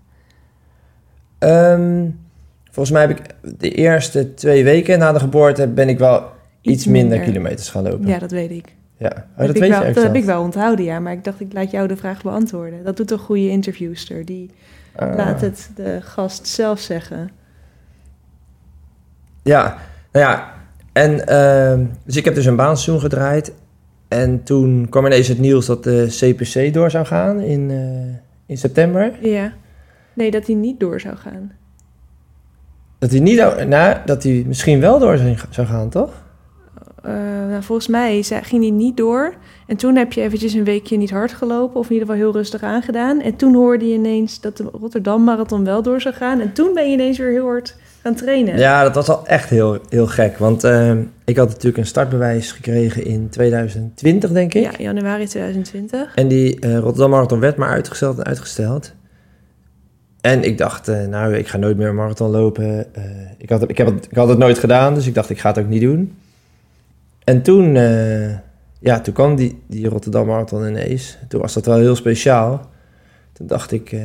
Ehm, 1.40 2.06
volgens 2.64 2.92
mij 2.92 3.02
heb 3.08 3.18
ik 3.20 3.26
de 3.60 3.72
eerste 3.72 4.34
twee 4.34 4.64
weken 4.64 5.00
na 5.00 5.12
de 5.12 5.20
geboorte 5.20 5.68
ben 5.68 5.90
ik 5.90 5.98
wel 6.00 6.24
iets, 6.62 6.86
minder. 6.86 7.20
kilometers 7.20 7.70
gaan 7.70 7.84
lopen. 7.84 8.08
Ja, 8.08 8.20
dat 8.20 8.32
weet 8.32 8.52
ik. 8.52 8.76
Ja. 8.98 9.10
Oh, 9.10 9.38
dat 9.38 9.48
dat 9.48 9.58
weet 9.58 9.70
wel, 9.70 9.86
je 9.86 9.94
dat 9.94 10.04
heb 10.04 10.16
ik 10.16 10.24
wel 10.24 10.42
onthouden, 10.42 10.86
ja. 10.86 11.00
Maar 11.00 11.14
ik 11.14 11.24
dacht, 11.24 11.40
ik 11.40 11.54
laat 11.54 11.72
jou 11.72 11.88
de 11.88 11.98
vraag 11.98 12.22
beantwoorden. 12.24 12.84
Dat 12.84 12.98
doet 12.98 13.12
een 13.12 13.18
goede 13.20 13.50
interviewster. 13.50 14.26
Die 14.26 14.50
Ah. 14.96 15.16
laat 15.16 15.42
het 15.42 15.70
de 15.76 16.00
gast 16.02 16.48
zelf 16.48 16.80
zeggen. 16.80 17.30
Ja, 19.48 19.78
nou 20.12 20.26
ja. 20.26 20.54
En 20.94 21.28
ehm, 21.28 21.86
dus 22.04 22.16
ik 22.16 22.26
heb 22.26 22.36
dus 22.36 22.46
een 22.46 22.56
baanseizoen 22.56 23.00
gedraaid. 23.00 23.54
En 24.08 24.44
toen 24.44 24.88
kwam 24.90 25.06
ineens 25.06 25.28
het 25.28 25.40
nieuws 25.40 25.66
dat 25.66 25.84
de 25.84 26.06
CPC 26.10 26.74
door 26.74 26.92
zou 26.92 27.06
gaan 27.06 27.40
in, 27.40 27.70
eh, 27.72 28.16
in 28.46 28.58
september. 28.58 29.12
Ja. 29.22 29.54
Nee, 30.14 30.32
dat 30.32 30.46
hij 30.48 30.56
niet 30.56 30.80
door 30.80 31.00
zou 31.00 31.16
gaan. 31.16 31.52
Dat 33.00 33.12
hij 33.12 33.20
niet, 33.20 33.38
nou, 33.68 33.98
dat 34.06 34.24
hij 34.24 34.44
misschien 34.48 34.80
wel 34.80 35.00
door 35.00 35.18
zou- 35.50 35.68
gaan, 35.68 35.90
toch? 35.90 36.26
Eh, 37.04 37.14
nou, 37.50 37.64
volgens 37.64 37.88
mij 37.88 38.24
ging 38.24 38.62
hij 38.62 38.72
niet 38.72 38.98
door. 38.98 39.34
En 39.68 39.78
toen 39.78 39.96
heb 39.96 40.14
je 40.14 40.22
eventjes 40.22 40.54
een 40.54 40.64
weekje 40.64 40.98
niet 40.98 41.12
hard 41.12 41.34
gelopen. 41.34 41.80
Of 41.80 41.86
in 41.88 41.94
ieder 41.94 42.08
geval 42.08 42.24
heel 42.24 42.34
rustig 42.34 42.64
aangedaan. 42.64 43.22
En 43.22 43.36
toen 43.36 43.54
hoorde 43.56 43.88
je 43.88 43.94
ineens 43.94 44.42
dat 44.42 44.58
de 44.58 44.64
Rotterdam 44.64 45.24
Marathon 45.24 45.64
wel 45.64 45.82
door 45.82 46.02
zou 46.02 46.16
gaan. 46.16 46.40
En 46.40 46.54
toen 46.54 46.74
ben 46.74 46.88
je 46.88 46.94
ineens 46.94 47.18
weer 47.18 47.32
heel 47.32 47.46
hard 47.46 47.76
gaan 48.08 48.16
trainen. 48.16 48.58
Ja, 48.58 48.84
dat 48.84 48.96
was 48.96 49.10
al 49.10 49.28
echt 49.28 49.50
heel, 49.50 49.78
heel 49.90 50.08
gek. 50.08 50.38
Want 50.38 50.64
ehm, 50.64 51.02
ik 51.26 51.38
had 51.38 51.48
natuurlijk 51.48 51.78
een 51.78 51.86
startbewijs 51.86 52.52
gekregen 52.52 53.06
in 53.06 53.30
2020, 53.30 54.32
denk 54.32 54.54
ik. 54.54 54.64
Ja, 54.64 54.72
januari 54.78 55.26
2020. 55.28 56.16
En 56.16 56.28
die 56.28 56.60
eh, 56.60 56.78
Rotterdam 56.78 57.10
Marathon 57.10 57.40
werd 57.40 57.56
maar 57.58 57.70
uitgesteld 57.70 58.18
en 58.18 58.24
uitgesteld. 58.24 58.94
En 60.22 60.44
ik 60.44 60.58
dacht, 60.58 60.88
eh, 60.88 61.06
nou, 61.06 61.34
ik 61.36 61.48
ga 61.48 61.58
nooit 61.58 61.78
meer 61.78 61.88
een 61.88 61.96
marathon 61.96 62.30
lopen. 62.32 62.96
Eh, 62.96 63.04
ik, 63.38 63.50
had, 63.50 63.62
het- 63.62 63.70
ik, 63.70 63.78
heb 63.78 63.88
het, 63.88 64.06
ik 64.10 64.18
had 64.18 64.28
het 64.28 64.38
nooit 64.38 64.60
gedaan, 64.60 64.94
dus 64.94 65.08
ik 65.08 65.14
dacht, 65.14 65.30
ik 65.30 65.40
ga 65.40 65.50
het 65.50 65.60
ook 65.60 65.68
niet 65.68 65.82
doen. 65.82 66.16
En 67.24 67.42
toen, 67.42 67.76
eh, 67.76 68.30
ja, 68.80 69.00
toen 69.02 69.14
kwam 69.14 69.36
die, 69.36 69.62
die 69.68 69.88
Rotterdam 69.90 70.28
Marathon 70.28 70.68
ineens. 70.68 71.18
Toen 71.28 71.42
was 71.42 71.54
dat 71.54 71.66
wel 71.66 71.78
heel 71.80 71.96
speciaal. 71.96 72.70
Toen 73.34 73.48
dacht 73.48 73.72
ik, 73.72 73.92
eh 73.92 74.00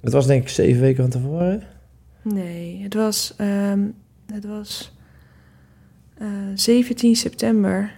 het 0.00 0.12
was 0.12 0.26
denk 0.26 0.42
ik 0.42 0.48
zeven 0.48 0.80
weken 0.80 1.02
van 1.02 1.10
tevoren. 1.10 1.62
Nee, 2.34 2.82
het 2.82 2.94
was, 2.94 3.34
ehm, 3.36 3.80
het 4.32 4.44
was 4.44 4.94
eh, 6.18 6.26
17 6.54 7.16
september. 7.16 7.92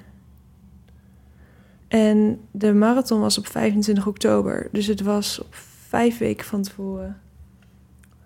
En 1.88 2.40
de 2.50 2.73
marathon 2.73 3.20
was 3.20 3.38
op 3.38 3.47
25 3.47 4.06
oktober. 4.06 4.68
Dus 4.73 4.87
het 4.87 5.00
was 5.00 5.40
op 5.40 5.54
vijf 5.88 6.18
weken 6.18 6.47
van 6.47 6.62
tevoren. 6.62 7.16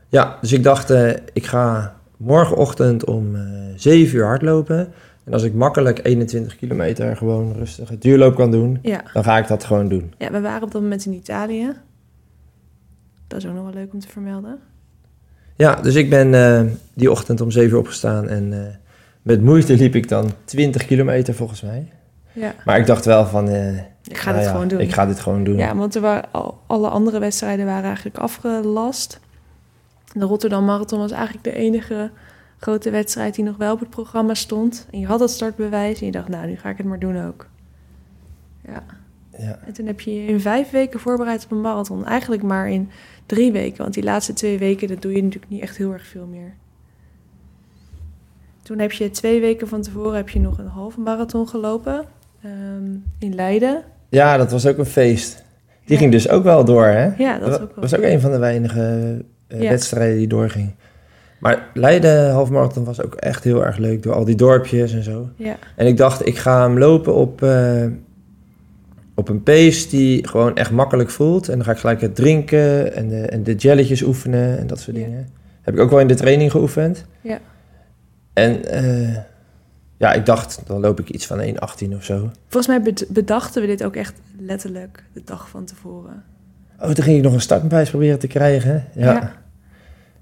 Ja, 0.09 0.38
dus 0.40 0.52
ik 0.52 0.62
dacht, 0.62 0.90
eh, 0.90 1.11
ik 1.32 1.47
ga 1.47 1.97
morgenochtend 2.16 3.04
om 3.04 3.35
eh 3.37 3.42
7 3.76 4.16
uur 4.18 4.25
hardlopen. 4.25 4.92
En 5.25 5.32
als 5.32 5.42
ik 5.42 5.54
makkelijk 5.54 6.00
21 6.06 6.56
kilometer 6.56 7.16
gewoon 7.16 7.52
rustig 7.52 7.88
het 7.88 8.02
duurloop 8.02 8.35
kan 8.35 8.50
doen, 8.50 8.78
Ja. 8.82 9.02
dan 9.12 9.25
ga 9.25 9.38
ik 9.38 9.47
dat 9.47 9.64
gewoon 9.64 9.88
doen. 9.88 10.14
ja, 10.18 10.30
we 10.30 10.40
waren 10.40 10.62
op 10.62 10.71
dat 10.73 10.82
moment 10.82 11.06
in 11.06 11.12
Italië. 11.12 11.73
Dat 13.26 13.38
is 13.38 13.47
ook 13.47 13.54
nog 13.54 13.64
wel 13.64 13.73
leuk 13.75 13.92
om 13.92 14.00
te 14.00 14.09
vermelden. 14.09 14.59
Ja, 15.62 15.75
dus 15.75 15.95
ik 15.95 16.11
ben 16.11 16.35
eh, 16.35 16.73
die 16.95 17.11
ochtend 17.11 17.40
om 17.40 17.50
7 17.50 17.71
uur 17.71 17.78
opgestaan 17.78 18.28
en 18.28 18.52
eh, 18.52 18.75
met 19.23 19.42
moeite 19.42 19.76
liep 19.76 19.95
ik 19.95 20.09
dan 20.09 20.33
20 20.45 20.87
kilometer 20.87 21.35
volgens 21.35 21.62
mij. 21.62 21.92
Ja, 22.33 22.54
Maar 22.64 22.78
ik 22.78 22.87
dacht 22.87 23.04
wel 23.04 23.26
van, 23.26 23.49
eh, 23.49 23.76
ik 24.04 24.16
ga 24.16 24.31
nou 24.31 24.37
dit 24.37 24.45
ja, 24.45 24.50
gewoon 24.50 24.69
doen. 24.69 24.81
Ik 24.81 24.92
ga 24.92 25.07
dit 25.07 25.21
gewoon 25.21 25.45
doen. 25.45 25.57
Ja, 25.57 25.76
want 25.76 25.95
er 25.95 26.00
waren 26.00 26.25
al, 26.31 26.61
alle 26.66 26.88
andere 26.88 27.19
wedstrijden 27.19 27.66
waren 27.66 27.85
eigenlijk 27.85 28.19
afgelast. 28.19 29.21
De 30.12 30.25
Rotterdam 30.25 30.64
Marathon 30.64 30.99
was 30.99 31.11
eigenlijk 31.11 31.45
de 31.45 31.54
enige 31.54 32.11
grote 32.59 32.90
wedstrijd 32.90 33.35
die 33.35 33.45
nog 33.45 33.57
wel 33.57 33.73
op 33.73 33.81
het 33.81 33.90
programma 33.90 34.35
stond. 34.35 34.87
En 34.90 34.99
je 34.99 35.07
had 35.07 35.21
het 35.21 35.31
startbewijs 35.31 36.00
en 36.00 36.07
je 36.07 36.12
dacht, 36.12 36.28
nou, 36.28 36.47
nu 36.47 36.57
ga 36.57 36.69
ik 36.69 36.76
het 36.76 36.87
maar 36.87 36.99
doen 36.99 37.26
ook. 37.26 37.47
Ja, 38.66 38.83
Ja. 39.39 39.59
en 39.67 39.73
toen 39.73 39.87
heb 39.87 40.01
je 40.01 40.15
je 40.15 40.27
in 40.27 40.41
vijf 40.41 40.71
weken 40.71 41.01
voorbereid 41.01 41.45
op 41.45 41.51
een 41.51 41.61
marathon. 41.61 42.07
Eigenlijk 42.07 42.43
maar 42.43 42.71
in 42.71 42.91
drie 43.27 43.53
weken, 43.53 43.83
want 43.83 43.95
die 43.95 44.03
laatste 44.03 44.33
twee 44.33 44.59
weken, 44.59 44.89
dat 44.89 45.03
doe 45.03 45.12
je 45.12 45.23
natuurlijk 45.23 45.53
niet 45.53 45.62
echt 45.62 45.77
heel 45.77 45.93
erg 45.93 46.07
veel 46.07 46.27
meer. 46.27 46.55
Toen 48.62 48.79
heb 48.79 48.93
je 48.93 49.11
twee 49.11 49.41
weken 49.41 49.69
van 49.69 49.83
tevoren 49.83 50.17
heb 50.17 50.29
je 50.29 50.41
nog 50.41 50.59
een 50.59 50.67
halve 50.67 51.01
marathon 51.01 51.49
gelopen 51.49 52.05
ehm, 52.43 52.91
in 53.19 53.35
Leiden. 53.35 53.83
ja, 54.09 54.37
dat 54.37 54.51
was 54.51 54.67
ook 54.67 54.79
een 54.79 54.87
feest. 54.87 55.45
Die 55.85 55.93
Ja. 55.95 55.99
ging 55.99 56.12
dus 56.12 56.29
ook 56.29 56.43
wel 56.45 56.65
door, 56.65 56.85
hè? 56.85 57.11
Ja, 57.17 57.39
dat 57.39 57.49
is 57.49 57.57
wa- 57.57 57.62
ook 57.62 57.73
wel 57.75 57.81
was 57.85 57.95
ook 57.97 58.03
een 58.03 58.21
van 58.21 58.31
de 58.31 58.39
weinige 58.39 59.17
eh, 59.47 59.62
Ja. 59.62 59.69
wedstrijden 59.69 60.17
die 60.19 60.27
doorging. 60.27 60.71
Maar 61.39 61.71
Leiden 61.75 62.31
halfmarathon 62.33 62.85
was 62.85 63.03
ook 63.03 63.15
echt 63.15 63.45
heel 63.45 63.65
erg 63.65 63.77
leuk, 63.77 64.03
door 64.03 64.15
al 64.15 64.25
die 64.25 64.35
dorpjes 64.35 64.93
en 64.93 65.03
zo. 65.03 65.29
Ja, 65.37 65.57
En 65.77 65.87
ik 65.87 65.97
dacht, 65.97 66.27
ik 66.27 66.37
ga 66.37 66.62
hem 66.62 66.79
lopen 66.79 67.15
op, 67.15 67.43
eh, 67.43 67.85
op 69.14 69.28
een 69.28 69.42
pace 69.42 69.88
die 69.88 70.28
gewoon 70.28 70.57
echt 70.57 70.71
makkelijk 70.71 71.11
voelt. 71.11 71.49
En 71.49 71.57
dan 71.57 71.64
ga 71.64 71.73
ik 71.73 71.78
gelijk 71.78 72.00
het 72.00 72.14
drinken 72.14 72.95
en 72.95 73.09
de, 73.09 73.21
en 73.21 73.42
de 73.42 73.54
jelletjes 73.54 74.02
oefenen 74.02 74.59
en 74.59 74.66
dat 74.66 74.81
soort 74.81 74.97
Ja. 74.97 75.02
dingen. 75.04 75.28
Heb 75.62 75.75
ik 75.75 75.81
ook 75.81 75.90
wel 75.90 76.00
in 76.00 76.07
de 76.07 76.14
training 76.14 76.50
geoefend. 76.50 77.04
Ja. 77.21 77.38
En 78.33 78.64
eh, 78.64 79.16
ja, 79.97 80.12
ik 80.12 80.26
dacht, 80.26 80.61
dan 80.66 80.81
loop 80.81 81.00
ik 81.00 81.11
iets 81.11 81.26
van 81.26 81.40
1,18 81.42 81.54
of 81.95 82.04
zo. 82.04 82.31
Volgens 82.49 82.66
mij 82.66 82.83
bed- 82.83 83.07
bedachten 83.09 83.61
we 83.61 83.66
dit 83.69 83.85
ook 83.85 83.97
echt 83.97 84.14
letterlijk 84.38 85.04
de 85.12 85.23
dag 85.25 85.49
van 85.49 85.64
tevoren. 85.64 86.23
Oh, 86.81 86.90
toen 86.90 87.04
ging 87.04 87.16
ik 87.16 87.23
nog 87.23 87.33
een 87.33 87.40
startbewijs 87.40 87.90
proberen 87.90 88.19
te 88.19 88.26
krijgen. 88.26 88.85
Ja. 88.95 89.12
Ja. 89.12 89.33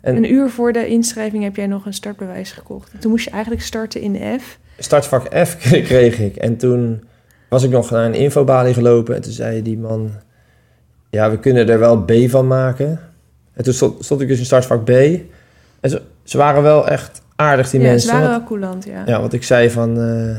En- 0.01 0.17
Een 0.17 0.33
uur 0.33 0.51
voor 0.51 0.73
de 0.73 0.87
inschrijving 0.89 1.43
heb 1.43 1.57
jij 1.57 1.67
nog 1.67 1.87
een 1.87 1.95
startbewijs 1.95 2.53
gekocht. 2.53 2.93
En 2.93 2.99
toen 2.99 3.11
moest 3.11 3.25
je 3.25 3.31
eigenlijk 3.31 3.63
starten 3.63 4.01
in 4.01 4.41
F. 4.41 4.59
Startvak 4.79 5.35
F 5.47 5.57
kreeg 5.89 6.19
ik. 6.19 6.37
En 6.37 6.57
toen 6.57 7.03
was 7.51 7.63
ik 7.63 7.71
nog 7.71 7.91
naar 7.91 8.05
een 8.05 8.15
infobalie 8.15 8.75
gelopen. 8.75 9.15
En 9.15 9.21
toen 9.23 9.33
zei 9.33 9.63
die 9.63 9.79
man, 9.79 10.11
ja, 11.11 11.31
we 11.31 11.39
kunnen 11.39 11.69
er 11.69 11.79
wel 11.79 12.05
B 12.05 12.13
van 12.27 12.47
maken. 12.47 13.01
En 13.53 13.65
toen 13.65 13.73
stond, 13.73 14.05
stond 14.05 14.21
ik 14.21 14.29
dus 14.29 14.39
in 14.39 14.45
startvak 14.45 14.85
B. 14.85 14.89
En 15.81 15.91
ze, 15.91 16.03
ze 16.23 16.39
waren 16.39 16.63
wel 16.63 16.89
echt 16.89 17.23
aardig, 17.37 17.71
die 17.71 17.81
ja, 17.81 17.87
mensen. 17.87 18.09
ze 18.09 18.15
waren 18.15 18.31
wel 18.31 18.45
coulant, 18.45 18.85
ja. 18.85 19.03
ja, 19.07 19.21
want 19.21 19.33
ik 19.33 19.43
zei 19.43 19.71
van, 19.71 20.01
eh, 20.01 20.39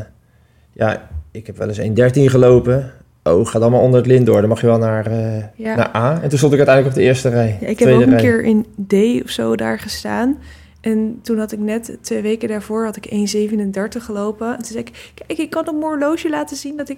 ja, 0.73 1.09
ik 1.31 1.47
heb 1.47 1.57
wel 1.57 1.67
eens 1.67 1.79
1.13 1.79 2.29
gelopen. 2.29 2.91
Oh, 3.23 3.45
gaat 3.47 3.61
allemaal 3.61 3.81
onder 3.81 3.99
het 3.99 4.07
lint 4.07 4.25
door. 4.25 4.39
Dan 4.39 4.49
mag 4.49 4.61
je 4.61 4.67
wel 4.67 4.77
naar, 4.77 5.05
eh, 5.05 5.43
Ja. 5.55 5.75
naar 5.75 5.95
A. 5.95 6.21
En 6.21 6.29
toen 6.29 6.37
stond 6.37 6.53
ik 6.53 6.57
uiteindelijk 6.57 6.95
op 6.95 7.01
de 7.01 7.07
eerste 7.07 7.29
rij. 7.29 7.57
Ja, 7.61 7.67
ik 7.67 7.79
heb 7.79 7.93
ook 7.93 8.01
een 8.01 8.09
rij. 8.09 8.19
keer 8.21 8.43
in 8.43 8.65
D 8.87 9.23
of 9.23 9.29
zo 9.29 9.55
daar 9.55 9.79
gestaan. 9.79 10.37
En 10.81 11.19
toen 11.21 11.37
had 11.39 11.51
ik 11.51 11.59
net, 11.59 11.97
twee 12.01 12.21
weken 12.21 12.47
daarvoor, 12.47 12.83
had 12.85 12.95
ik 12.95 13.05
1,37 13.09 14.01
gelopen. 14.03 14.47
En 14.51 14.55
toen 14.57 14.65
zei 14.65 14.79
ik, 14.83 15.11
kijk, 15.13 15.39
ik 15.39 15.49
kan 15.49 15.67
op 15.67 15.73
mijn 15.75 15.85
horloge 15.85 16.29
laten 16.29 16.57
zien 16.57 16.77
dat 16.77 16.89
ik 16.89 16.97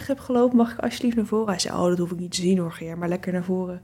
1,37 0.00 0.06
heb 0.06 0.18
gelopen. 0.18 0.56
Mag 0.56 0.72
ik 0.72 0.78
alsjeblieft 0.78 1.16
naar 1.16 1.26
voren? 1.26 1.48
Hij 1.48 1.58
zei, 1.58 1.74
oh, 1.74 1.84
dat 1.88 1.98
hoef 1.98 2.10
ik 2.10 2.18
niet 2.18 2.30
te 2.34 2.40
zien 2.40 2.58
hoor, 2.58 2.72
Geer, 2.72 2.98
maar 2.98 3.08
lekker 3.08 3.32
naar 3.32 3.44
voren. 3.44 3.80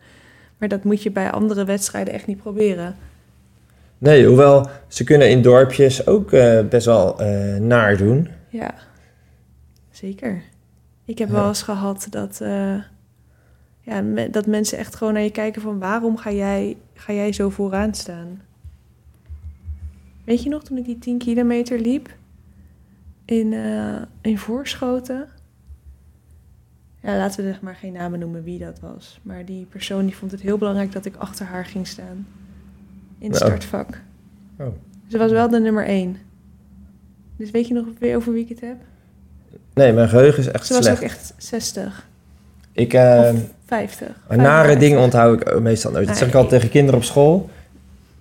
Maar 0.58 0.68
dat 0.68 0.84
moet 0.84 1.02
je 1.02 1.10
bij 1.10 1.30
andere 1.30 1.64
wedstrijden 1.64 2.14
echt 2.14 2.26
niet 2.26 2.42
proberen. 2.42 2.96
Nee, 3.98 4.26
hoewel 4.26 4.68
ze 4.88 5.04
kunnen 5.04 5.30
in 5.30 5.42
dorpjes 5.42 6.06
ook 6.06 6.32
eh, 6.32 6.60
best 6.68 6.86
wel 6.86 7.20
eh, 7.20 7.56
naar 7.60 7.96
doen. 7.96 8.28
Ja, 8.48 8.74
zeker. 9.90 10.42
Ik 11.04 11.18
heb 11.18 11.28
Ja. 11.28 11.34
wel 11.34 11.48
eens 11.48 11.62
gehad 11.62 12.06
dat, 12.10 12.40
eh, 12.40 12.74
ja, 13.80 14.00
me- 14.00 14.30
dat 14.30 14.46
mensen 14.46 14.78
echt 14.78 14.94
gewoon 14.94 15.12
naar 15.12 15.22
je 15.22 15.30
kijken 15.30 15.62
van 15.62 15.78
waarom 15.78 16.16
ga 16.16 16.30
jij, 16.32 16.76
ga 16.94 17.12
jij 17.12 17.32
zo 17.32 17.48
vooraan 17.50 17.94
staan? 17.94 18.40
Weet 20.26 20.42
je 20.42 20.48
nog 20.48 20.64
toen 20.64 20.76
ik 20.76 20.84
die 20.84 20.98
10 20.98 21.18
kilometer 21.18 21.78
liep 21.80 22.08
in, 23.24 23.52
eh, 23.52 23.96
in 24.20 24.38
Voorschoten? 24.38 25.28
Ja, 27.02 27.16
laten 27.16 27.44
we 27.44 27.50
zeg 27.50 27.60
maar 27.60 27.74
geen 27.74 27.92
namen 27.92 28.18
noemen 28.18 28.42
wie 28.44 28.58
dat 28.58 28.80
was. 28.80 29.20
Maar 29.22 29.44
die 29.44 29.64
persoon 29.70 30.04
die 30.06 30.16
vond 30.16 30.30
het 30.30 30.40
heel 30.40 30.58
belangrijk 30.58 30.92
dat 30.92 31.04
ik 31.04 31.16
achter 31.16 31.46
haar 31.46 31.64
ging 31.64 31.86
staan. 31.86 32.26
In 33.18 33.30
het 33.32 33.40
Oh. 33.42 33.46
startvak. 33.46 34.00
Oh. 34.58 34.66
Ze 35.06 35.18
was 35.18 35.30
wel 35.30 35.48
de 35.48 35.60
nummer 35.60 35.84
één. 35.86 36.16
Dus 37.36 37.50
weet 37.50 37.68
je 37.68 37.74
nog 37.74 37.86
weer 37.98 38.16
over 38.16 38.32
wie 38.32 38.42
ik 38.42 38.48
het 38.48 38.60
heb? 38.60 38.76
Nee, 39.74 39.92
mijn 39.92 40.08
geheugen 40.08 40.38
is 40.38 40.48
echt 40.48 40.66
Ze 40.66 40.72
was 40.74 40.82
slecht. 40.84 40.98
ook 40.98 41.04
echt 41.04 41.34
60 41.36 42.08
Ik, 42.72 42.92
of 42.92 43.36
50. 43.64 44.06
maar 44.28 44.36
nare 44.36 44.46
55. 44.64 44.78
dingen 44.78 44.98
onthoud 45.04 45.40
ik 45.40 45.60
meestal 45.60 45.90
nooit. 45.92 46.06
Dat 46.06 46.16
zeg 46.16 46.28
ik 46.28 46.34
altijd 46.34 46.52
tegen 46.52 46.70
kinderen 46.70 47.00
op 47.00 47.04
school. 47.06 47.50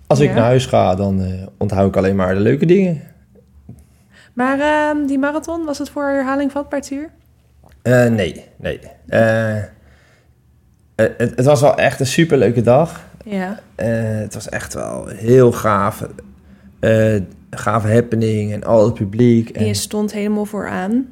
Als 0.06 0.20
ik 0.20 0.34
naar 0.34 0.44
huis 0.44 0.66
ga, 0.66 0.94
dan 0.94 1.22
eh, 1.22 1.46
onthoud 1.56 1.88
ik 1.88 1.96
alleen 1.96 2.16
maar 2.16 2.34
de 2.34 2.40
leuke 2.40 2.66
dingen. 2.66 3.02
Maar 4.32 4.60
ehm, 4.60 5.06
die 5.06 5.18
marathon, 5.18 5.64
was 5.64 5.78
het 5.78 5.90
voor 5.90 6.04
herhaling 6.04 6.52
vatbaar, 6.52 6.80
Tuur? 6.80 7.10
Eh, 7.82 8.06
nee, 8.06 8.44
nee. 8.56 8.80
Eh, 9.06 9.62
het, 10.94 11.18
het 11.18 11.44
was 11.44 11.60
wel 11.60 11.76
echt 11.76 12.00
een 12.00 12.06
superleuke 12.06 12.62
dag. 12.62 13.04
Ja. 13.24 13.58
Het 13.76 14.34
was 14.34 14.48
echt 14.48 14.74
wel 14.74 15.06
heel 15.06 15.52
gaaf. 15.52 16.06
Gave 17.50 17.88
happening 17.88 18.52
en 18.52 18.64
al 18.64 18.84
het 18.84 18.94
publiek. 18.94 19.50
En 19.50 19.60
En, 19.60 19.66
je 19.66 19.74
stond 19.74 20.12
helemaal 20.12 20.44
vooraan. 20.44 21.06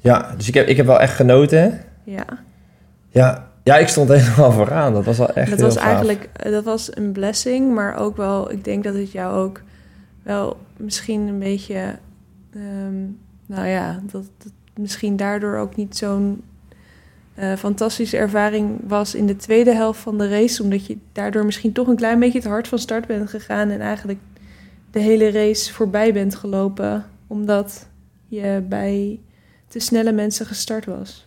ja, 0.00 0.34
dus 0.36 0.48
ik 0.48 0.54
heb, 0.54 0.66
ik 0.66 0.76
heb 0.76 0.86
wel 0.86 1.00
echt 1.00 1.14
genoten. 1.14 1.80
Ja. 2.04 2.24
Ja, 3.10 3.48
ja, 3.64 3.76
ik 3.76 3.88
stond 3.88 4.08
helemaal 4.18 4.52
vooraan. 4.52 4.92
Dat 4.92 5.04
was 5.04 5.18
wel 5.18 5.32
echt 5.32 5.50
dat 5.50 5.58
heel 5.58 5.66
was 5.66 5.76
gaaf. 5.76 5.86
eigenlijk 5.86 6.28
eh, 6.32 6.52
dat 6.52 6.64
was 6.64 6.96
een 6.96 7.12
blessing, 7.12 7.74
maar 7.74 7.96
ook 7.96 8.16
wel, 8.16 8.50
ik 8.50 8.64
denk 8.64 8.84
dat 8.84 8.94
het 8.94 9.12
jou 9.12 9.36
ook 9.36 9.62
wel 10.22 10.56
misschien 10.76 11.20
een 11.20 11.38
beetje, 11.38 11.98
ehm, 12.54 13.02
nou 13.46 13.66
ja, 13.66 14.00
dat 14.10 14.24
misschien 14.74 15.16
daardoor 15.16 15.56
ook 15.56 15.76
niet 15.76 15.96
zo'n 15.96 16.42
eh, 17.34 17.52
fantastische 17.52 18.16
ervaring 18.16 18.80
was 18.86 19.14
in 19.14 19.26
de 19.26 19.36
tweede 19.36 19.74
helft 19.74 20.00
van 20.00 20.18
de 20.18 20.28
race, 20.28 20.62
omdat 20.62 20.86
je 20.86 20.98
daardoor 21.12 21.44
misschien 21.44 21.72
toch 21.72 21.86
een 21.86 21.96
klein 21.96 22.18
beetje 22.18 22.40
te 22.40 22.48
hard 22.48 22.68
van 22.68 22.78
start 22.78 23.06
bent 23.06 23.30
gegaan 23.30 23.70
en 23.70 23.80
eigenlijk 23.80 24.18
de 24.90 25.00
hele 25.00 25.30
race 25.30 25.72
voorbij 25.72 26.12
bent 26.12 26.34
gelopen 26.34 27.04
omdat 27.26 27.86
je 28.26 28.62
bij 28.68 29.20
te 29.68 29.78
snelle 29.78 30.12
mensen 30.12 30.46
gestart 30.46 30.84
was. 30.84 31.26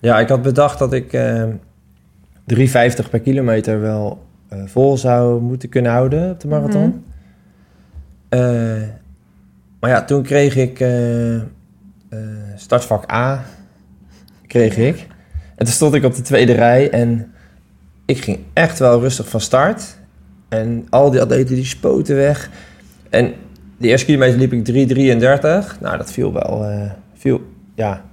Ja, 0.00 0.20
ik 0.20 0.28
had 0.28 0.42
bedacht 0.42 0.78
dat 0.78 0.92
ik 0.92 1.12
eh 1.12 1.44
3,50 2.46 3.10
per 3.10 3.20
kilometer 3.20 3.80
wel 3.80 4.22
eh, 4.48 4.58
vol 4.66 4.96
zou 4.96 5.40
moeten 5.40 5.68
kunnen 5.68 5.92
houden 5.92 6.30
op 6.30 6.40
de 6.40 6.48
marathon. 6.48 6.88
Mhm. 6.88 6.98
Eh, 8.28 8.88
maar 9.80 9.90
ja, 9.90 10.04
toen 10.04 10.22
kreeg 10.22 10.56
ik 10.56 10.80
eh, 10.80 11.40
startvak 12.56 13.12
A, 13.12 13.44
kreeg 14.46 14.76
ik. 14.76 15.06
En 15.56 15.64
toen 15.64 15.74
stond 15.74 15.94
ik 15.94 16.04
op 16.04 16.14
de 16.14 16.22
tweede 16.22 16.52
rij 16.52 16.90
en 16.90 17.32
ik 18.04 18.18
ging 18.18 18.38
echt 18.52 18.78
wel 18.78 19.00
rustig 19.00 19.28
van 19.28 19.40
start. 19.40 19.96
En 20.48 20.86
al 20.90 21.10
die 21.10 21.20
atleten 21.20 21.54
die 21.54 21.64
spoten 21.64 22.16
weg. 22.16 22.50
En 23.10 23.32
de 23.76 23.88
eerste 23.88 24.06
kilometer 24.06 24.38
liep 24.38 24.52
ik 24.52 24.90
3,33. 24.92 25.80
Nou, 25.80 25.96
dat 25.96 26.12
viel 26.12 26.32
wel, 26.32 26.66
viel, 27.14 27.40
ja... 27.74 28.04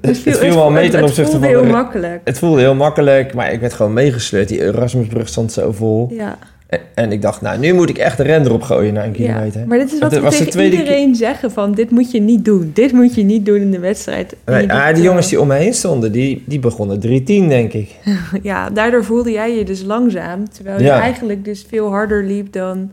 Het, 0.00 0.18
viel, 0.18 0.54
wel 0.54 0.70
mee 0.70 0.90
ten 0.90 1.00
het 1.00 1.08
opzichte 1.08 1.30
voelde 1.30 1.46
van 1.46 1.54
heel 1.56 1.64
de- 1.66 1.72
makkelijk. 1.72 2.20
het 2.24 2.38
voelde 2.38 2.60
heel 2.60 2.74
makkelijk, 2.74 3.34
maar 3.34 3.52
ik 3.52 3.60
werd 3.60 3.72
gewoon 3.72 3.92
meegesleurd. 3.92 4.48
Die 4.48 4.60
Erasmusbrug 4.62 5.28
stond 5.28 5.52
zo 5.52 5.72
vol. 5.72 6.08
Ja, 6.12 6.38
En, 6.66 6.80
en 6.94 7.12
ik 7.12 7.22
dacht, 7.22 7.40
nou, 7.40 7.58
nu 7.58 7.72
moet 7.72 7.88
ik 7.88 7.98
echt 7.98 8.16
de 8.16 8.22
ren 8.22 8.44
erop 8.44 8.62
gooien 8.62 8.94
na 8.94 9.04
een 9.04 9.08
ja. 9.10 9.14
kilometer. 9.16 9.66
Maar 9.66 9.78
dit 9.78 9.92
is 9.92 9.98
wat 9.98 10.10
Het 10.10 10.22
we 10.22 10.28
tegen 10.50 10.64
iedereen 10.64 11.14
zeggen 11.14 11.50
van 11.50 11.72
dit 11.72 11.90
moet 11.90 12.10
je 12.10 12.20
niet 12.20 12.44
doen. 12.44 12.70
Dit 12.74 12.92
moet 12.92 13.14
je 13.14 13.22
niet 13.22 13.46
doen 13.46 13.60
in 13.60 13.70
de 13.70 13.78
wedstrijd. 13.78 14.36
Maar, 14.44 14.62
je 14.62 14.72
ah, 14.72 14.94
die 14.94 15.02
jongens 15.02 15.28
die 15.28 15.40
om 15.40 15.46
me 15.46 15.54
heen 15.54 15.74
stonden, 15.74 16.12
die, 16.12 16.42
die 16.46 16.58
begonnen 16.58 16.96
3-10, 16.96 17.00
denk 17.26 17.72
ik. 17.72 17.90
Ja, 18.42 18.70
daardoor 18.70 19.04
voelde 19.04 19.30
jij 19.30 19.56
je 19.56 19.64
dus 19.64 19.82
langzaam. 19.82 20.48
Terwijl 20.50 20.78
je 20.78 20.84
Ja. 20.84 21.00
eigenlijk 21.00 21.44
dus 21.44 21.66
veel 21.68 21.88
harder 21.88 22.24
liep 22.24 22.52
dan, 22.52 22.92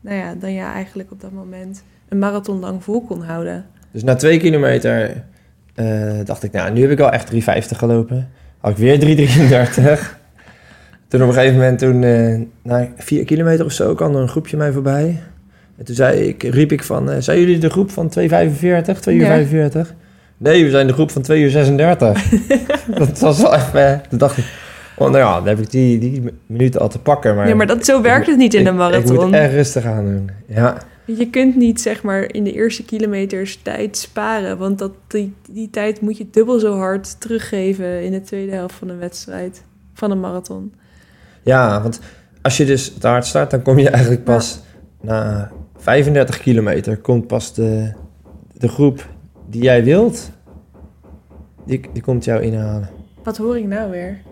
nou 0.00 0.16
ja, 0.16 0.34
dan 0.40 0.52
je 0.52 0.60
eigenlijk 0.62 1.10
op 1.12 1.20
dat 1.20 1.32
moment 1.32 1.82
een 2.08 2.18
marathon 2.18 2.60
lang 2.60 2.84
vol 2.84 3.00
kon 3.00 3.22
houden. 3.22 3.66
Dus 3.90 4.02
na 4.04 4.14
twee 4.14 4.38
kilometer 4.38 5.24
eh, 5.76 5.86
dacht 6.24 6.42
ik, 6.42 6.52
nou, 6.52 6.72
nu 6.72 6.80
heb 6.80 6.90
ik 6.90 7.00
al 7.00 7.10
echt 7.10 7.32
3,50 7.34 7.38
gelopen. 7.76 8.28
Had 8.60 8.70
ik 8.70 8.76
weer 8.76 9.16
3,33. 9.98 10.00
toen 11.08 11.22
op 11.22 11.28
een 11.28 11.34
gegeven 11.34 11.54
moment, 11.54 11.78
toen, 11.78 12.02
eh, 12.02 12.40
na 12.62 12.88
vier 12.96 13.24
kilometer 13.24 13.64
of 13.64 13.72
zo, 13.72 13.94
kwam 13.94 14.14
er 14.14 14.20
een 14.20 14.28
groepje 14.28 14.56
mij 14.56 14.72
voorbij. 14.72 15.20
En 15.78 15.84
toen 15.84 15.94
zei 15.94 16.20
ik, 16.20 16.42
riep 16.42 16.72
ik 16.72 16.82
van, 16.84 17.10
eh, 17.10 17.16
zijn 17.20 17.38
jullie 17.40 17.58
de 17.58 17.70
groep 17.70 17.90
van 17.90 18.08
2,45, 18.08 19.00
2 19.00 19.14
uur 19.16 19.22
Ja. 19.22 19.26
45? 19.28 19.94
Nee, 20.36 20.64
we 20.64 20.70
zijn 20.70 20.86
de 20.86 20.92
groep 20.92 21.10
van 21.10 21.22
2 21.22 21.42
uur 21.42 21.50
36. 21.50 22.22
dat 22.98 23.18
was 23.18 23.40
wel 23.42 23.54
even, 23.54 24.02
toen 24.08 24.18
dacht 24.18 24.36
ik, 24.38 24.44
oh, 24.96 25.06
nou 25.10 25.18
ja, 25.18 25.34
dan 25.34 25.46
heb 25.46 25.58
ik 25.58 25.70
die, 25.70 25.98
die 25.98 26.22
minuten 26.46 26.80
al 26.80 26.88
te 26.88 26.98
pakken. 26.98 27.34
Maar 27.36 27.48
ja, 27.48 27.54
maar 27.54 27.66
dat, 27.66 27.84
zo 27.84 28.02
werkt 28.02 28.26
het 28.26 28.36
niet 28.36 28.54
in 28.54 28.60
ik- 28.60 28.66
een 28.66 28.72
Ik 28.72 28.78
marathon. 28.78 29.24
moet 29.24 29.32
echt 29.34 29.52
rustig 29.52 29.84
aan 29.84 30.04
doen, 30.04 30.30
ja. 30.46 30.76
Je 31.06 31.30
kunt 31.30 31.56
niet 31.56 31.80
zeg 31.80 32.02
maar 32.02 32.34
in 32.34 32.44
de 32.44 32.52
eerste 32.52 32.84
kilometers 32.84 33.56
tijd 33.62 33.96
sparen, 33.96 34.58
want 34.58 34.78
dat, 34.78 34.92
die, 35.06 35.34
die 35.50 35.70
tijd 35.70 36.00
moet 36.00 36.16
je 36.16 36.30
dubbel 36.30 36.58
zo 36.58 36.76
hard 36.76 37.20
teruggeven 37.20 38.04
in 38.04 38.12
de 38.12 38.20
tweede 38.20 38.52
helft 38.52 38.74
van 38.74 38.88
een 38.88 38.98
wedstrijd, 38.98 39.62
van 39.92 40.10
een 40.10 40.20
marathon. 40.20 40.74
Ja, 41.42 41.82
want 41.82 42.00
als 42.42 42.56
je 42.56 42.64
dus 42.64 42.92
te 42.92 43.06
hard 43.06 43.26
start, 43.26 43.50
dan 43.50 43.62
kom 43.62 43.78
je 43.78 43.90
eigenlijk 43.90 44.24
pas 44.24 44.60
na 45.00 45.50
35 45.76 46.38
kilometer, 46.38 46.96
komt 46.96 47.26
pas 47.26 47.54
de, 47.54 47.92
de 48.52 48.68
groep 48.68 49.08
die 49.48 49.62
jij 49.62 49.84
wilt, 49.84 50.30
die, 51.64 51.80
die 51.92 52.02
komt 52.02 52.24
jou 52.24 52.42
inhalen. 52.42 52.88
Wat 53.22 53.36
hoor 53.36 53.58
ik 53.58 53.66
nou 53.66 53.90
weer? 53.90 54.22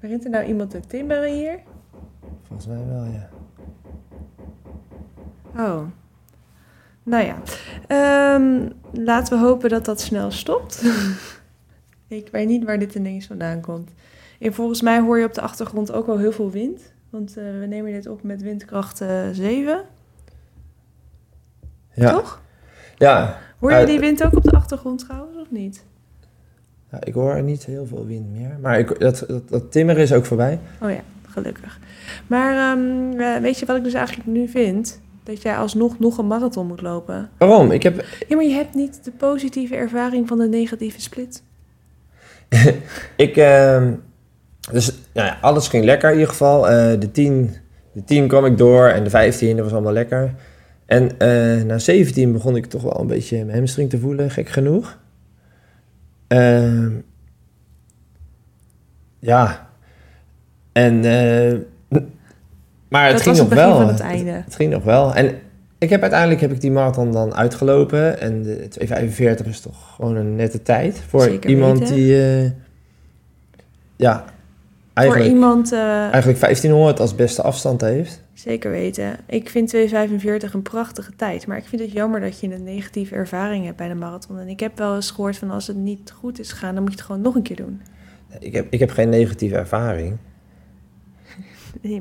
Begint 0.00 0.24
er 0.24 0.30
nou 0.30 0.44
iemand 0.44 0.70
te 0.70 0.80
timmeren 0.86 1.34
hier? 1.34 1.58
Volgens 2.42 2.68
mij 2.68 2.86
wel, 2.88 3.04
ja. 3.04 3.33
Oh. 5.56 5.80
Nou 7.02 7.24
ja. 7.24 7.36
Ehm, 7.86 8.68
laten 9.04 9.38
we 9.38 9.44
hopen 9.44 9.70
dat 9.70 9.84
dat 9.84 10.00
snel 10.00 10.30
stopt. 10.30 10.84
ik 12.08 12.28
weet 12.32 12.48
niet 12.48 12.64
waar 12.64 12.78
dit 12.78 12.94
ineens 12.94 13.26
vandaan 13.26 13.60
komt. 13.60 13.90
En 14.38 14.54
volgens 14.54 14.82
mij 14.82 15.00
hoor 15.00 15.18
je 15.18 15.24
op 15.24 15.34
de 15.34 15.40
achtergrond 15.40 15.92
ook 15.92 16.06
al 16.08 16.18
heel 16.18 16.32
veel 16.32 16.50
wind. 16.50 16.92
Want 17.10 17.36
eh, 17.36 17.44
we 17.60 17.66
nemen 17.66 17.92
dit 17.92 18.06
op 18.06 18.22
met 18.22 18.42
windkracht 18.42 19.00
eh 19.00 19.22
7, 19.32 19.80
Ja, 21.94 22.10
toch? 22.10 22.40
ja. 22.96 23.38
Hoor 23.58 23.70
je 23.72 23.76
Eh, 23.76 23.86
die 23.86 23.98
wind 24.00 24.24
ook 24.24 24.36
op 24.36 24.42
de 24.44 24.52
achtergrond 24.56 24.98
trouwens, 24.98 25.36
of 25.38 25.50
niet? 25.50 25.84
ja 26.90 26.98
ik 27.04 27.14
hoor 27.14 27.42
niet 27.42 27.64
heel 27.64 27.86
veel 27.86 28.06
wind 28.06 28.30
meer, 28.32 28.58
maar 28.60 28.78
ik, 28.78 28.98
dat, 29.00 29.24
dat, 29.28 29.48
dat 29.48 29.72
timmer 29.72 29.98
is 29.98 30.12
ook 30.12 30.24
voorbij. 30.24 30.58
Oh 30.80 30.90
ja, 30.90 31.00
gelukkig. 31.28 31.78
Maar 32.26 32.72
ehm, 32.72 33.20
eh, 33.20 33.40
weet 33.40 33.58
je 33.58 33.66
wat 33.66 33.76
ik 33.76 33.84
dus 33.84 33.92
eigenlijk 33.94 34.28
nu 34.28 34.48
vind? 34.48 35.00
Dat 35.24 35.42
jij 35.42 35.56
alsnog 35.56 35.98
nog 35.98 36.18
een 36.18 36.26
marathon 36.26 36.66
moet 36.66 36.80
lopen. 36.80 37.30
Waarom? 37.38 37.70
Ik 37.70 37.82
heb, 37.82 38.04
Ja, 38.28 38.36
maar 38.36 38.44
je 38.44 38.54
hebt 38.54 38.74
niet 38.74 39.04
de 39.04 39.10
positieve 39.10 39.76
ervaring 39.76 40.28
van 40.28 40.38
de 40.38 40.48
negatieve 40.48 41.00
split. 41.00 41.42
ik, 43.16 43.36
ehm, 43.36 43.92
dus 44.72 44.92
nou 45.12 45.26
ja, 45.26 45.38
alles 45.40 45.68
ging 45.68 45.84
lekker 45.84 46.08
in 46.08 46.14
ieder 46.14 46.30
geval. 46.30 46.68
Eh, 46.68 47.00
de 47.00 47.10
10, 47.10 47.54
de 47.92 48.04
10 48.04 48.28
kwam 48.28 48.44
ik 48.44 48.58
door 48.58 48.86
en 48.86 49.04
de 49.04 49.10
15, 49.10 49.56
dat 49.56 49.64
was 49.64 49.74
allemaal 49.74 49.92
lekker. 49.92 50.34
En 50.86 51.18
eh, 51.18 51.62
na 51.64 51.78
17 51.78 52.32
begon 52.32 52.56
ik 52.56 52.66
toch 52.66 52.82
wel 52.82 53.00
een 53.00 53.06
beetje 53.06 53.44
mijn 53.44 53.56
hamstring 53.56 53.90
te 53.90 53.98
voelen, 53.98 54.30
gek 54.30 54.48
genoeg. 54.48 54.98
Ehm, 56.26 56.92
ja. 59.18 59.68
En, 60.72 61.04
eh, 61.04 61.58
maar 62.88 63.04
het 63.06 63.12
dat 63.12 63.22
ging 63.22 63.36
het 63.36 63.48
nog 63.48 63.54
wel. 63.58 63.76
van 63.76 63.88
het 63.88 64.00
einde. 64.00 64.30
Het 64.30 64.54
ging 64.54 64.72
nog 64.72 64.84
wel. 64.84 65.14
En 65.14 65.38
ik 65.78 65.90
heb 65.90 66.00
uiteindelijk 66.00 66.40
heb 66.40 66.52
ik 66.52 66.60
die 66.60 66.70
marathon 66.70 67.12
dan 67.12 67.34
uitgelopen. 67.34 68.20
En 68.20 68.42
de 68.42 68.68
2,45 69.42 69.48
is 69.48 69.60
toch 69.60 69.94
gewoon 69.94 70.16
een 70.16 70.36
nette 70.36 70.62
tijd. 70.62 71.02
Voor 71.08 71.20
Zeker 71.22 71.50
iemand 71.50 71.78
weten. 71.78 71.94
die... 71.94 72.22
eh, 72.22 72.50
ja, 73.96 74.24
eigenlijk, 74.94 75.26
Voor 75.26 75.34
iemand, 75.36 75.72
eh, 75.72 75.80
eigenlijk 76.00 76.38
1500 76.40 77.00
als 77.00 77.14
beste 77.14 77.42
afstand 77.42 77.80
heeft. 77.80 78.22
zeker 78.32 78.70
weten. 78.70 79.16
Ik 79.26 79.48
vind 79.50 79.74
2,45 79.74 80.52
een 80.52 80.62
prachtige 80.62 81.12
tijd. 81.16 81.46
Maar 81.46 81.56
ik 81.56 81.64
vind 81.66 81.82
het 81.82 81.92
jammer 81.92 82.20
dat 82.20 82.40
je 82.40 82.54
een 82.54 82.64
negatieve 82.64 83.14
ervaring 83.14 83.64
hebt 83.64 83.76
bij 83.76 83.88
de 83.88 83.94
marathon. 83.94 84.38
En 84.38 84.48
ik 84.48 84.60
heb 84.60 84.78
wel 84.78 84.94
eens 84.94 85.10
gehoord 85.10 85.36
van 85.36 85.50
als 85.50 85.66
het 85.66 85.76
niet 85.76 86.12
goed 86.18 86.38
is 86.38 86.52
gegaan, 86.52 86.74
dan 86.74 86.82
moet 86.82 86.92
je 86.92 86.98
het 86.98 87.06
gewoon 87.06 87.22
nog 87.22 87.34
een 87.34 87.42
keer 87.42 87.56
doen. 87.56 87.80
Ik 88.38 88.52
heb, 88.54 88.66
ik 88.70 88.78
heb 88.78 88.90
geen 88.90 89.08
negatieve 89.08 89.56
ervaring. 89.56 90.16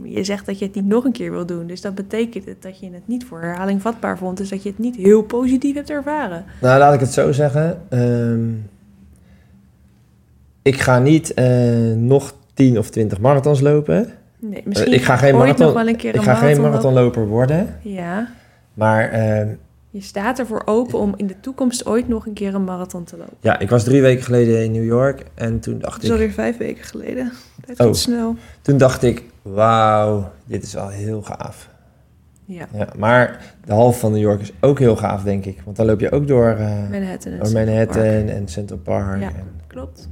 Je 0.03 0.23
zegt 0.23 0.45
dat 0.45 0.59
je 0.59 0.65
het 0.65 0.75
niet 0.75 0.85
nog 0.85 1.03
een 1.03 1.11
keer 1.11 1.31
wil 1.31 1.45
doen. 1.45 1.67
Dus 1.67 1.81
dat 1.81 1.95
betekent 1.95 2.45
het 2.45 2.61
dat 2.61 2.79
je 2.79 2.85
het 2.91 3.07
niet 3.07 3.25
voor 3.25 3.41
herhaling 3.41 3.81
vatbaar 3.81 4.17
vond. 4.17 4.37
Dus 4.37 4.49
dat 4.49 4.63
je 4.63 4.69
het 4.69 4.79
niet 4.79 4.95
heel 4.95 5.21
positief 5.23 5.75
hebt 5.75 5.89
ervaren. 5.89 6.45
Nou, 6.61 6.79
laat 6.79 6.93
ik 6.93 6.99
het 6.99 7.13
zo 7.13 7.31
zeggen. 7.31 7.81
Ehm, 7.89 8.49
ik 10.61 10.79
ga 10.81 10.99
niet 10.99 11.33
eh, 11.33 11.91
nog 11.95 12.33
10 12.53 12.77
of 12.77 12.89
20 12.89 13.19
marathons 13.19 13.59
lopen. 13.61 14.09
Nee, 14.39 14.61
misschien 14.65 14.91
Eh, 14.91 14.97
ik 14.97 15.03
ga 15.03 15.17
geen 15.17 15.35
marathon- 15.37 15.65
nog 15.65 15.75
wel 15.75 15.87
een 15.87 15.95
keer 15.95 16.15
Ik 16.15 16.21
ga 16.21 16.33
geen 16.33 16.41
marathon 16.61 16.61
marathonloper 16.63 17.27
worden. 17.27 17.75
Ja, 17.81 18.27
Maar 18.73 19.09
ehm, 19.09 19.47
je 19.89 20.01
staat 20.01 20.39
ervoor 20.39 20.61
open 20.65 20.99
om 20.99 21.13
in 21.17 21.27
de 21.27 21.39
toekomst 21.39 21.85
ooit 21.85 22.07
nog 22.07 22.25
een 22.25 22.33
keer 22.33 22.55
een 22.55 22.63
marathon 22.63 23.03
te 23.03 23.17
lopen. 23.17 23.33
ja, 23.39 23.59
ik 23.59 23.69
was 23.69 23.83
drie 23.83 24.01
weken 24.01 24.23
geleden 24.23 24.63
in 24.63 24.71
New 24.71 24.85
York. 24.85 25.23
En 25.33 25.59
toen 25.59 25.79
dacht 25.79 26.03
ik... 26.03 26.11
alweer 26.11 26.31
vijf 26.31 26.57
weken 26.57 26.83
geleden. 26.83 27.31
Dat 27.65 27.87
Oh. 27.87 27.93
snel. 27.93 28.35
Toen 28.61 28.77
dacht 28.77 29.03
ik, 29.03 29.23
wauw, 29.43 30.31
dit 30.45 30.63
is 30.63 30.73
wel 30.73 30.89
heel 30.89 31.21
gaaf. 31.21 31.69
Ja, 32.45 32.67
Ja, 32.73 32.87
maar 32.97 33.53
de 33.65 33.73
halve 33.73 33.99
van 33.99 34.11
New 34.11 34.21
York 34.21 34.41
is 34.41 34.51
ook 34.59 34.79
heel 34.79 34.95
gaaf, 34.95 35.23
denk 35.23 35.45
ik. 35.45 35.61
Want 35.65 35.77
dan 35.77 35.85
loop 35.85 35.99
je 35.99 36.11
ook 36.11 36.27
door, 36.27 36.47
eh 36.49 36.89
Manhattan. 36.89 37.31
en 37.31 37.37
door 37.37 37.47
Central 37.47 37.65
Manhattan 37.65 38.03
Park. 38.25 38.29
en 38.29 38.47
Central 38.47 38.79
Park. 38.79 39.21
Ja. 39.21 39.27
En, 39.27 39.61
Klopt. 39.67 40.09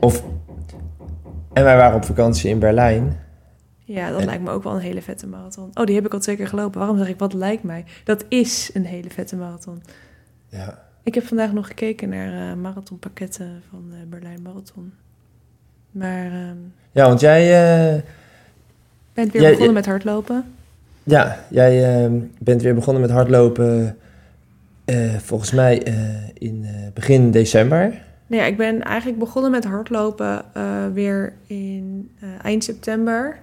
of, 0.00 0.24
en 1.52 1.64
wij 1.64 1.76
waren 1.76 1.96
op 1.96 2.04
vakantie 2.04 2.50
in 2.50 2.58
Berlijn. 2.58 3.20
Ja, 3.78 4.10
dat 4.10 4.20
En- 4.20 4.26
lijkt 4.26 4.42
me 4.42 4.50
ook 4.50 4.62
wel 4.62 4.74
een 4.74 4.80
hele 4.80 5.02
vette 5.02 5.26
marathon. 5.26 5.70
Oh, 5.74 5.84
die 5.86 5.94
heb 5.94 6.06
ik 6.06 6.12
al 6.12 6.18
twee 6.20 6.36
keer 6.36 6.46
gelopen. 6.48 6.78
Waarom 6.78 6.98
zeg 6.98 7.08
ik 7.08 7.18
wat 7.18 7.32
lijkt 7.32 7.62
mij? 7.62 7.84
Dat 8.04 8.24
is 8.28 8.70
een 8.74 8.84
hele 8.86 9.10
vette 9.10 9.36
marathon. 9.36 9.82
Ja, 10.48 10.78
Ik 11.02 11.14
heb 11.14 11.24
vandaag 11.24 11.52
nog 11.52 11.66
gekeken 11.66 12.08
naar 12.08 12.50
eh, 12.50 12.56
marathonpakketten 12.56 13.62
van 13.70 13.84
eh, 13.92 13.98
Berlijn 14.08 14.42
Marathon. 14.42 14.92
Maar 15.90 16.24
ehm 16.26 16.56
ja 16.92 17.06
want 17.08 17.20
jij, 17.20 17.94
bent 19.14 19.32
weer 19.32 19.50
begonnen 19.50 19.74
met 19.74 19.86
hardlopen. 19.86 20.44
ja, 21.02 21.38
jij 21.48 22.10
bent 22.38 22.62
weer 22.62 22.74
begonnen 22.74 23.02
met 23.02 23.10
hardlopen. 23.10 23.96
volgens 25.18 25.50
mij 25.50 25.82
eh, 25.82 25.94
in 26.38 26.64
eh, 26.64 26.92
begin 26.94 27.30
december. 27.30 27.80
Nou 28.26 28.42
ja, 28.42 28.48
ik 28.48 28.56
ben 28.56 28.82
eigenlijk 28.82 29.18
begonnen 29.18 29.50
met 29.50 29.64
hardlopen 29.64 30.44
eh, 30.54 30.86
weer 30.92 31.32
in 31.46 32.10
eind 32.42 32.64
september. 32.64 33.38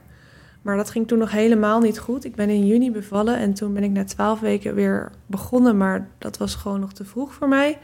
Maar 0.62 0.78
dat 0.78 0.90
ging 0.90 1.08
toen 1.08 1.18
nog 1.18 1.32
helemaal 1.32 1.80
niet 1.80 2.00
goed. 2.00 2.26
Ik 2.26 2.36
ben 2.36 2.50
in 2.50 2.68
juni 2.68 2.92
bevallen 2.92 3.38
en 3.38 3.54
toen 3.54 3.74
ben 3.74 3.84
ik 3.84 3.92
na 3.92 4.04
twaalf 4.04 4.40
weken 4.40 4.76
weer 4.76 5.12
begonnen. 5.26 5.78
Maar 5.78 6.08
dat 6.18 6.38
was 6.38 6.56
gewoon 6.56 6.80
nog 6.80 6.94
te 6.94 7.06
vroeg 7.06 7.34
voor 7.34 7.48
mij. 7.48 7.78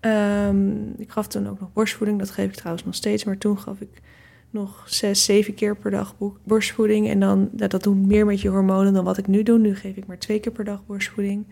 Ehm, 0.00 0.70
ik 0.96 1.10
gaf 1.10 1.26
toen 1.26 1.48
ook 1.48 1.60
nog 1.60 1.72
borstvoeding. 1.72 2.18
Dat 2.18 2.30
geef 2.30 2.48
ik 2.48 2.54
trouwens 2.54 2.84
nog 2.84 2.94
steeds. 2.94 3.24
Maar 3.24 3.38
toen 3.38 3.58
gaf 3.58 3.80
ik 3.80 4.02
nog 4.50 4.84
zes, 4.86 5.24
zeven 5.24 5.54
keer 5.54 5.76
per 5.76 5.90
dag 5.90 6.18
bo- 6.18 6.36
borstvoeding. 6.44 7.08
En 7.08 7.20
dan, 7.20 7.48
dat, 7.52 7.70
dat 7.70 7.82
doet 7.82 8.06
meer 8.06 8.26
met 8.26 8.40
je 8.40 8.48
hormonen 8.48 8.92
dan 8.92 9.04
wat 9.04 9.18
ik 9.18 9.26
nu 9.26 9.42
doe. 9.42 9.58
Nu 9.58 9.76
geef 9.76 9.96
ik 9.96 10.06
maar 10.06 10.18
twee 10.18 10.40
keer 10.40 10.52
per 10.52 10.64
dag 10.64 10.86
borstvoeding. 10.86 11.46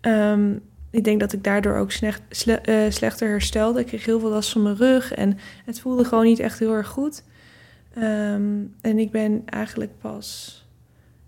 Ehm, 0.00 0.52
ik 0.90 1.04
denk 1.04 1.20
dat 1.20 1.32
ik 1.32 1.44
daardoor 1.44 1.76
ook 1.76 1.92
eh, 1.92 2.90
slechter 2.90 3.28
herstelde. 3.28 3.80
Ik 3.80 3.86
kreeg 3.86 4.04
heel 4.04 4.20
veel 4.20 4.30
last 4.30 4.52
van 4.52 4.62
mijn 4.62 4.76
rug 4.76 5.14
en 5.14 5.38
het 5.64 5.80
voelde 5.80 6.04
gewoon 6.04 6.24
niet 6.24 6.38
echt 6.38 6.58
heel 6.58 6.72
erg 6.72 6.88
goed. 6.88 7.24
Ehm, 7.94 8.64
en 8.80 8.98
ik 8.98 9.10
ben 9.10 9.42
eigenlijk 9.44 9.98
pas 9.98 10.56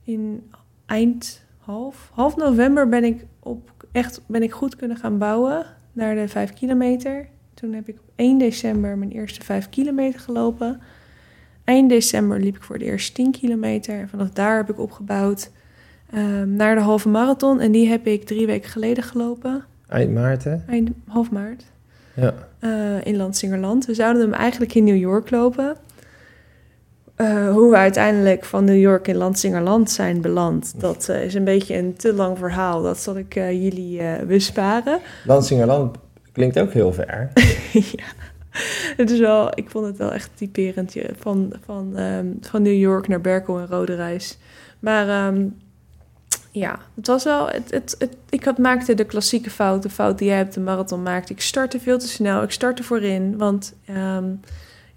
in 0.04 0.50
eind 0.86 1.44
half, 1.58 2.10
half 2.12 2.36
november 2.36 2.88
ben 2.88 3.04
ik 3.04 3.26
op 3.38 3.70
echt 3.92 4.20
ben 4.26 4.42
ik 4.42 4.52
goed 4.52 4.76
kunnen 4.76 4.96
gaan 4.96 5.18
bouwen 5.18 5.66
naar 5.92 6.14
de 6.14 6.28
5 6.28 6.52
kilometer. 6.52 7.28
Toen 7.60 7.72
heb 7.72 7.88
ik 7.88 7.96
op 7.98 8.12
1 8.14 8.38
december 8.38 8.98
mijn 8.98 9.10
eerste 9.10 9.44
5 9.44 9.68
kilometer 9.68 10.20
gelopen. 10.20 10.80
Eind 11.64 11.88
december 11.88 12.40
liep 12.40 12.56
ik 12.56 12.62
voor 12.62 12.78
de 12.78 12.84
eerste 12.84 13.12
10 13.12 13.30
kilometer. 13.30 13.98
En 13.98 14.08
vanaf 14.08 14.30
daar 14.30 14.56
heb 14.56 14.70
ik 14.70 14.78
opgebouwd 14.78 15.50
ehm, 16.10 16.56
naar 16.56 16.74
de 16.74 16.80
halve 16.80 17.08
marathon. 17.08 17.60
En 17.60 17.72
die 17.72 17.88
heb 17.88 18.06
ik 18.06 18.24
drie 18.24 18.46
weken 18.46 18.70
geleden 18.70 19.04
gelopen. 19.04 19.64
Eind 19.88 20.12
maart, 20.12 20.44
hè? 20.44 20.56
Eind 20.66 20.90
half 21.06 21.30
maart. 21.30 21.64
Ja. 22.14 22.34
eh, 22.58 23.04
in 23.06 23.16
Landsingerland. 23.16 23.86
We 23.86 23.94
zouden 23.94 24.22
hem 24.22 24.32
eigenlijk 24.32 24.74
in 24.74 24.84
New 24.84 24.98
York 24.98 25.30
lopen. 25.30 25.76
Eh, 27.14 27.52
hoe 27.52 27.70
we 27.70 27.76
uiteindelijk 27.76 28.44
van 28.44 28.64
New 28.64 28.80
York 28.80 29.08
in 29.08 29.16
Landsingerland 29.16 29.90
zijn 29.90 30.20
beland, 30.20 30.80
dat 30.80 31.08
eh, 31.08 31.24
is 31.24 31.34
een 31.34 31.44
beetje 31.44 31.76
een 31.76 31.96
te 31.96 32.12
lang 32.12 32.38
verhaal. 32.38 32.82
Dat 32.82 32.98
zal 32.98 33.16
ik 33.16 33.34
jullie 33.34 34.00
besparen. 34.26 34.98
Lansingerland 35.26 35.96
klinkt 36.40 36.58
ook 36.58 36.72
heel 36.72 36.92
ver. 36.92 37.30
ja, 37.96 38.04
het 38.96 39.10
is 39.10 39.18
wel, 39.18 39.50
ik 39.54 39.70
vond 39.70 39.86
het 39.86 39.96
wel 39.96 40.12
echt 40.12 40.30
typerend 40.34 40.94
van, 41.18 41.52
van, 41.64 41.96
ehm, 41.96 42.26
van 42.40 42.62
New 42.62 42.78
York 42.78 43.08
naar 43.08 43.20
Berkel 43.20 43.58
en 43.58 43.66
Rode 43.66 43.94
Reis. 43.94 44.38
Maar 44.78 45.08
ehm, 45.08 45.46
ja, 46.50 46.78
het 46.94 47.06
was 47.06 47.24
wel, 47.24 47.48
het, 47.48 47.70
het, 47.70 48.16
ik 48.28 48.44
had, 48.44 48.58
maakte 48.58 48.94
de 48.94 49.04
klassieke 49.04 49.50
fout, 49.50 49.82
de 49.82 49.90
fout 49.90 50.18
die 50.18 50.28
jij 50.28 50.42
op 50.42 50.52
de 50.52 50.60
marathon 50.60 51.02
maakte. 51.02 51.32
Ik 51.32 51.40
startte 51.40 51.80
veel 51.80 51.98
te 51.98 52.08
snel, 52.08 52.42
ik 52.42 52.50
startte 52.50 52.82
voorin, 52.82 53.38
want 53.38 53.74
ehm, 53.84 54.28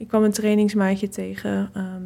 ik 0.03 0.09
kwam 0.09 0.23
een 0.23 0.31
trainingsmaatje 0.31 1.09
tegen 1.09 1.69
ehm, 1.73 2.03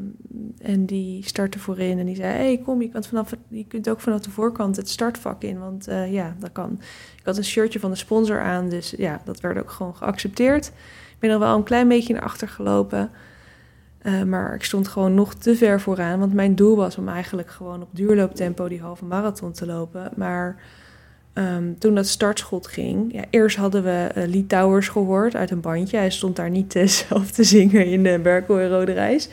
en 0.61 0.85
die 0.85 1.23
startte 1.25 1.59
voorin 1.59 1.99
en 1.99 2.05
die 2.05 2.15
zei, 2.15 2.33
hey, 2.33 2.61
kom, 2.65 2.81
je, 2.81 2.89
kan 2.89 3.03
vanaf, 3.03 3.33
je 3.47 3.65
kunt 3.65 3.89
ook 3.89 3.99
vanaf 3.99 4.21
de 4.21 4.29
voorkant 4.29 4.75
het 4.75 4.89
startvak 4.89 5.43
in, 5.43 5.59
want 5.59 5.87
eh, 5.87 6.13
ja, 6.13 6.35
dat 6.39 6.51
kan. 6.51 6.79
Ik 7.17 7.25
had 7.25 7.37
een 7.37 7.43
shirtje 7.43 7.79
van 7.79 7.91
de 7.91 7.97
sponsor 7.97 8.41
aan, 8.41 8.69
dus 8.69 8.93
ja, 8.97 9.21
dat 9.25 9.39
werd 9.39 9.57
ook 9.57 9.71
gewoon 9.71 9.95
geaccepteerd. 9.95 10.67
Ik 11.11 11.19
ben 11.19 11.29
er 11.29 11.39
wel 11.39 11.55
een 11.55 11.63
klein 11.63 11.87
beetje 11.87 12.13
naar 12.13 12.23
achter 12.23 12.47
gelopen. 12.47 13.09
eh, 14.01 14.23
maar 14.23 14.55
ik 14.55 14.63
stond 14.63 14.87
gewoon 14.87 15.13
nog 15.13 15.33
te 15.33 15.55
ver 15.55 15.81
vooraan. 15.81 16.19
Want 16.19 16.33
mijn 16.33 16.55
doel 16.55 16.75
was 16.75 16.97
om 16.97 17.07
eigenlijk 17.07 17.49
gewoon 17.49 17.81
op 17.81 17.89
duurlooptempo 17.91 18.67
die 18.67 18.81
halve 18.81 19.05
marathon 19.05 19.51
te 19.51 19.65
lopen. 19.65 20.11
Maar 20.15 20.61
ehm, 21.37 21.63
toen 21.79 21.95
dat 21.95 22.07
startschot 22.07 22.67
ging... 22.67 23.13
Ja, 23.13 23.23
eerst 23.29 23.57
hadden 23.57 23.83
we 23.83 24.07
uh, 24.17 24.23
Lee 24.27 24.45
Towers 24.47 24.87
gehoord 24.87 25.35
uit 25.35 25.51
een 25.51 25.61
bandje. 25.61 25.97
Hij 25.97 26.09
stond 26.09 26.35
daar 26.35 26.49
niet 26.49 26.75
uh, 26.75 26.87
zelf 27.07 27.31
te 27.31 27.43
zingen 27.43 27.85
in 27.85 28.03
de 28.03 28.19
Berkel 28.23 28.59
en 28.59 28.69
Rode 28.69 28.93
Reis. 28.93 29.29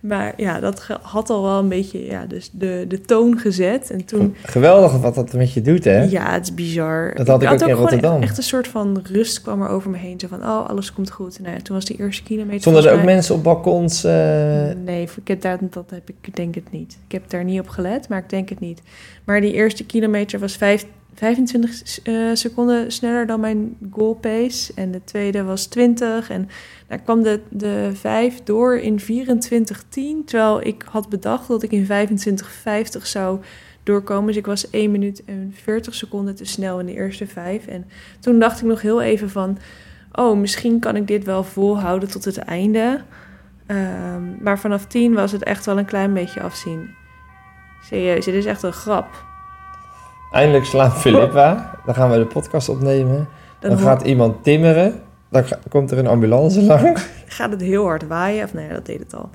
Maar 0.00 0.32
ja, 0.36 0.60
dat 0.60 0.86
had 1.02 1.30
al 1.30 1.42
wel 1.42 1.58
een 1.58 1.68
beetje 1.68 2.04
ja, 2.04 2.26
dus 2.26 2.50
de, 2.52 2.84
de 2.88 3.00
toon 3.00 3.38
gezet. 3.38 3.90
En 3.90 4.04
toen, 4.04 4.34
Geweldig 4.42 4.92
wat 5.00 5.14
dat 5.14 5.32
met 5.32 5.52
je 5.52 5.60
doet, 5.60 5.84
hè? 5.84 6.02
ja, 6.02 6.32
het 6.32 6.42
is 6.42 6.54
bizar. 6.54 7.14
Dat 7.14 7.26
had 7.26 7.42
ik, 7.42 7.48
had 7.48 7.62
ook 7.62 7.68
in 7.68 7.74
Rotterdam. 7.74 8.22
Echt, 8.22 8.36
een 8.36 8.42
soort 8.42 8.68
van 8.68 9.00
rust 9.12 9.42
kwam 9.42 9.62
er 9.62 9.68
over 9.68 9.90
me 9.90 9.96
heen. 9.96 10.20
Zo 10.20 10.26
van, 10.28 10.42
oh, 10.42 10.68
alles 10.68 10.92
komt 10.92 11.10
goed. 11.10 11.40
Nou 11.40 11.54
ja, 11.54 11.60
toen 11.62 11.76
was 11.76 11.84
die 11.84 11.98
eerste 11.98 12.22
kilometer... 12.22 12.60
Stonden 12.60 12.84
er 12.84 12.90
ook 12.90 12.96
mij- 12.96 13.14
mensen 13.14 13.34
op 13.34 13.42
balkons? 13.42 14.04
eh, 14.04 14.12
Nee, 14.84 15.08
ik 15.16 15.28
heb 15.28 15.40
daar, 15.40 15.58
dat 15.70 15.90
heb 15.90 16.08
ik 16.08 16.14
ik 16.20 16.36
denk 16.36 16.54
het 16.54 16.70
niet. 16.70 16.98
Ik 17.06 17.12
heb 17.12 17.30
daar 17.30 17.44
niet 17.44 17.60
op 17.60 17.68
gelet, 17.68 18.08
maar 18.08 18.18
ik 18.18 18.30
denk 18.30 18.48
het 18.48 18.60
niet. 18.60 18.82
Maar 19.24 19.40
die 19.40 19.52
eerste 19.52 19.84
kilometer 19.84 20.38
was 20.38 20.56
vijf, 20.56 20.86
25 21.18 22.02
eh, 22.02 22.14
seconden 22.32 22.92
sneller 22.92 23.26
dan 23.26 23.40
mijn 23.40 23.76
goal 23.90 24.14
pace. 24.14 24.72
En 24.74 24.90
de 24.90 25.04
tweede 25.04 25.42
was 25.42 25.66
20. 25.66 26.30
En 26.30 26.48
daar 26.86 26.98
kwam 26.98 27.22
de, 27.22 27.40
de 27.48 27.90
vijf 27.94 28.42
door 28.42 28.76
in 28.76 29.00
24.10. 29.00 29.06
Terwijl 30.24 30.66
ik 30.66 30.84
had 30.90 31.08
bedacht 31.08 31.48
dat 31.48 31.62
ik 31.62 31.72
in 31.72 31.86
25.50 31.86 33.02
zou 33.02 33.40
doorkomen. 33.82 34.26
Dus 34.26 34.36
ik 34.36 34.46
was 34.46 34.70
1 34.70 34.90
minuut 34.90 35.24
en 35.24 35.54
40 35.62 35.94
seconden 35.94 36.34
te 36.34 36.44
snel 36.44 36.80
in 36.80 36.86
de 36.86 36.94
eerste 36.94 37.26
vijf. 37.26 37.66
En 37.66 37.86
toen 38.20 38.38
dacht 38.38 38.60
ik 38.60 38.66
nog 38.66 38.82
heel 38.82 39.02
even 39.02 39.30
van... 39.30 39.58
Oh, 40.12 40.38
misschien 40.38 40.78
kan 40.78 40.96
ik 40.96 41.06
dit 41.06 41.24
wel 41.24 41.44
volhouden 41.44 42.08
tot 42.10 42.24
het 42.24 42.38
einde. 42.38 43.00
Ehm, 43.66 44.42
maar 44.42 44.58
vanaf 44.58 44.86
10 44.86 45.14
was 45.14 45.32
het 45.32 45.42
echt 45.42 45.66
wel 45.66 45.78
een 45.78 45.84
klein 45.84 46.14
beetje 46.14 46.40
afzien. 46.40 46.90
Serieus, 47.82 48.24
dit 48.24 48.34
is 48.34 48.46
echt 48.46 48.62
een 48.62 48.72
grap. 48.72 49.27
Eindelijk 50.30 50.64
slaan 50.64 50.92
Filippa. 50.92 51.70
Dan 51.86 51.94
gaan 51.94 52.10
we 52.10 52.18
de 52.18 52.26
podcast 52.26 52.68
opnemen. 52.68 53.28
Dan, 53.60 53.78
gaat 53.78 54.02
iemand 54.02 54.44
timmeren. 54.44 55.02
Dan 55.28 55.44
komt 55.68 55.90
er 55.90 55.98
een 55.98 56.06
ambulance 56.06 56.62
lang. 56.62 56.98
gaat 57.26 57.50
het 57.50 57.60
heel 57.60 57.84
hard 57.84 58.06
waaien. 58.06 58.44
Of 58.44 58.54
nee, 58.54 58.68
dat 58.68 58.86
deed 58.86 58.98
het 58.98 59.14
al. 59.14 59.30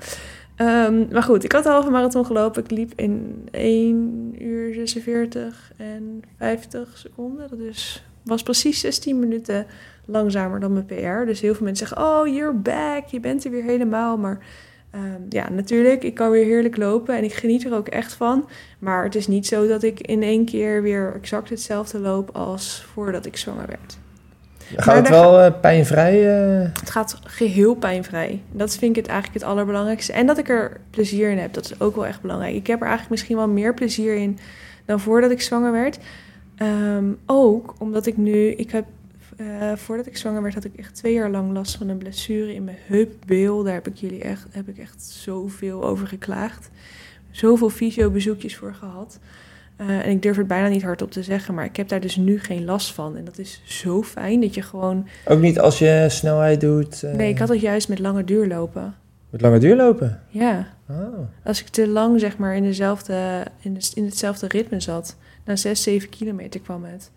Ehm, 0.56 1.04
maar 1.12 1.22
goed, 1.22 1.44
ik 1.44 1.52
had 1.52 1.62
de 1.62 1.68
halve 1.68 1.90
marathon 1.90 2.26
gelopen. 2.26 2.62
Ik 2.62 2.70
liep 2.70 2.92
in 2.96 3.48
1 3.50 4.34
uur 4.38 4.74
46 4.74 5.72
en 5.76 6.22
50 6.38 6.88
seconden. 6.94 7.48
Dat 7.50 7.58
is, 7.58 8.04
was 8.22 8.42
precies 8.42 8.80
16 8.80 9.18
minuten 9.18 9.66
langzamer 10.06 10.60
dan 10.60 10.72
mijn 10.72 10.86
PR. 10.86 11.26
Dus 11.26 11.40
heel 11.40 11.54
veel 11.54 11.64
mensen 11.66 11.86
zeggen, 11.86 12.06
oh, 12.06 12.26
you're 12.26 12.54
back. 12.54 13.06
Je 13.06 13.20
bent 13.20 13.44
er 13.44 13.50
weer 13.50 13.62
helemaal. 13.62 14.16
Maar 14.16 14.38
ehm, 14.94 15.22
ja, 15.28 15.50
natuurlijk, 15.50 16.02
ik 16.02 16.14
kan 16.14 16.30
weer 16.30 16.44
heerlijk 16.44 16.76
lopen. 16.76 17.16
En 17.16 17.24
ik 17.24 17.32
geniet 17.32 17.64
er 17.64 17.74
ook 17.74 17.88
echt 17.88 18.12
van. 18.12 18.48
Maar 18.78 19.04
het 19.04 19.14
is 19.14 19.26
niet 19.26 19.46
zo 19.46 19.66
dat 19.66 19.82
ik 19.82 20.00
in 20.00 20.22
één 20.22 20.44
keer 20.44 20.82
weer 20.82 21.12
exact 21.14 21.48
hetzelfde 21.50 21.98
loop 21.98 22.30
als 22.36 22.86
voordat 22.92 23.26
ik 23.26 23.36
zwanger 23.36 23.66
werd. 23.66 23.96
Gaat 24.76 24.96
het 24.96 25.08
wel 25.08 25.40
eh, 25.40 25.52
pijnvrij? 25.60 26.36
eh? 26.36 26.70
Het 26.80 26.90
gaat 26.90 27.18
geheel 27.24 27.74
pijnvrij. 27.74 28.42
Dat 28.52 28.76
vind 28.76 28.96
ik 28.96 29.02
het 29.02 29.12
eigenlijk 29.12 29.40
het 29.40 29.50
allerbelangrijkste. 29.50 30.12
En 30.12 30.26
dat 30.26 30.38
ik 30.38 30.48
er 30.48 30.80
plezier 30.90 31.30
in 31.30 31.38
heb, 31.38 31.52
dat 31.52 31.64
is 31.64 31.80
ook 31.80 31.94
wel 31.94 32.06
echt 32.06 32.20
belangrijk. 32.20 32.54
Ik 32.54 32.66
heb 32.66 32.76
er 32.80 32.86
eigenlijk 32.86 33.10
misschien 33.10 33.36
wel 33.36 33.48
meer 33.48 33.74
plezier 33.74 34.14
in 34.14 34.38
dan 34.84 35.00
voordat 35.00 35.30
ik 35.30 35.40
zwanger 35.40 35.72
werd. 35.72 35.98
Ehm, 36.56 37.04
ook 37.26 37.74
omdat 37.78 38.06
ik 38.06 38.16
nu, 38.16 38.46
ik 38.48 38.70
heb, 38.70 38.84
eh, 39.36 39.72
voordat 39.76 40.06
ik 40.06 40.16
zwanger 40.16 40.42
werd, 40.42 40.54
had 40.54 40.64
ik 40.64 40.74
echt 40.76 40.94
twee 40.94 41.12
jaar 41.12 41.30
lang 41.30 41.52
last 41.52 41.76
van 41.76 41.88
een 41.88 41.98
blessure 41.98 42.54
in 42.54 42.64
mijn 42.64 42.76
heupbeel. 42.86 43.62
Daar 43.62 43.74
heb 43.74 43.86
ik 43.86 43.96
jullie 43.96 44.22
echt, 44.22 44.46
heb 44.50 44.68
ik 44.68 44.78
echt 44.78 45.02
zoveel 45.02 45.84
over 45.84 46.06
geklaagd. 46.06 46.70
Zoveel 47.30 47.70
fysiobezoekjes 47.70 48.56
voor 48.56 48.74
gehad. 48.74 49.18
Eh, 49.76 49.88
en 49.88 50.10
ik 50.10 50.22
durf 50.22 50.36
het 50.36 50.46
bijna 50.46 50.68
niet 50.68 50.82
hardop 50.82 51.10
te 51.10 51.22
zeggen, 51.22 51.54
maar 51.54 51.64
ik 51.64 51.76
heb 51.76 51.88
daar 51.88 52.00
dus 52.00 52.16
nu 52.16 52.40
geen 52.40 52.64
last 52.64 52.92
van. 52.92 53.16
En 53.16 53.24
dat 53.24 53.38
is 53.38 53.60
zo 53.64 54.02
fijn 54.02 54.40
dat 54.40 54.54
je 54.54 54.62
gewoon 54.62 55.06
Ook 55.24 55.40
niet 55.40 55.58
als 55.60 55.78
je 55.78 56.06
snelheid 56.08 56.60
doet? 56.60 57.02
eh, 57.02 57.14
Nee, 57.14 57.28
ik 57.30 57.38
had 57.38 57.48
het 57.48 57.60
juist 57.60 57.88
met 57.88 57.98
lange 57.98 58.24
duurlopen. 58.24 58.94
Met 59.30 59.40
lange 59.40 59.58
duur 59.58 59.76
lopen? 59.76 60.20
Ja, 60.28 60.72
Oh. 60.88 61.18
als 61.44 61.60
ik 61.60 61.66
te 61.68 61.88
lang 61.88 62.20
zeg 62.20 62.36
maar 62.38 62.56
in, 62.56 62.62
dezelfde, 62.62 63.44
in, 63.60 63.74
de, 63.74 63.90
in 63.94 64.04
hetzelfde 64.04 64.48
ritme 64.48 64.80
zat, 64.80 65.16
na 65.44 65.56
6, 65.56 65.82
7 65.82 66.08
kilometer 66.08 66.60
kwam 66.60 66.84
het. 66.84 67.10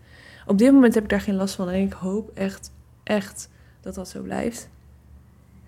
Op 0.48 0.58
dit 0.58 0.72
moment 0.72 0.94
heb 0.94 1.02
ik 1.02 1.10
daar 1.10 1.20
geen 1.20 1.34
last 1.34 1.54
van 1.54 1.68
en 1.68 1.82
ik 1.82 1.92
hoop 1.92 2.30
echt, 2.34 2.70
echt 3.02 3.48
dat 3.80 3.94
dat 3.94 4.08
zo 4.08 4.22
blijft. 4.22 4.68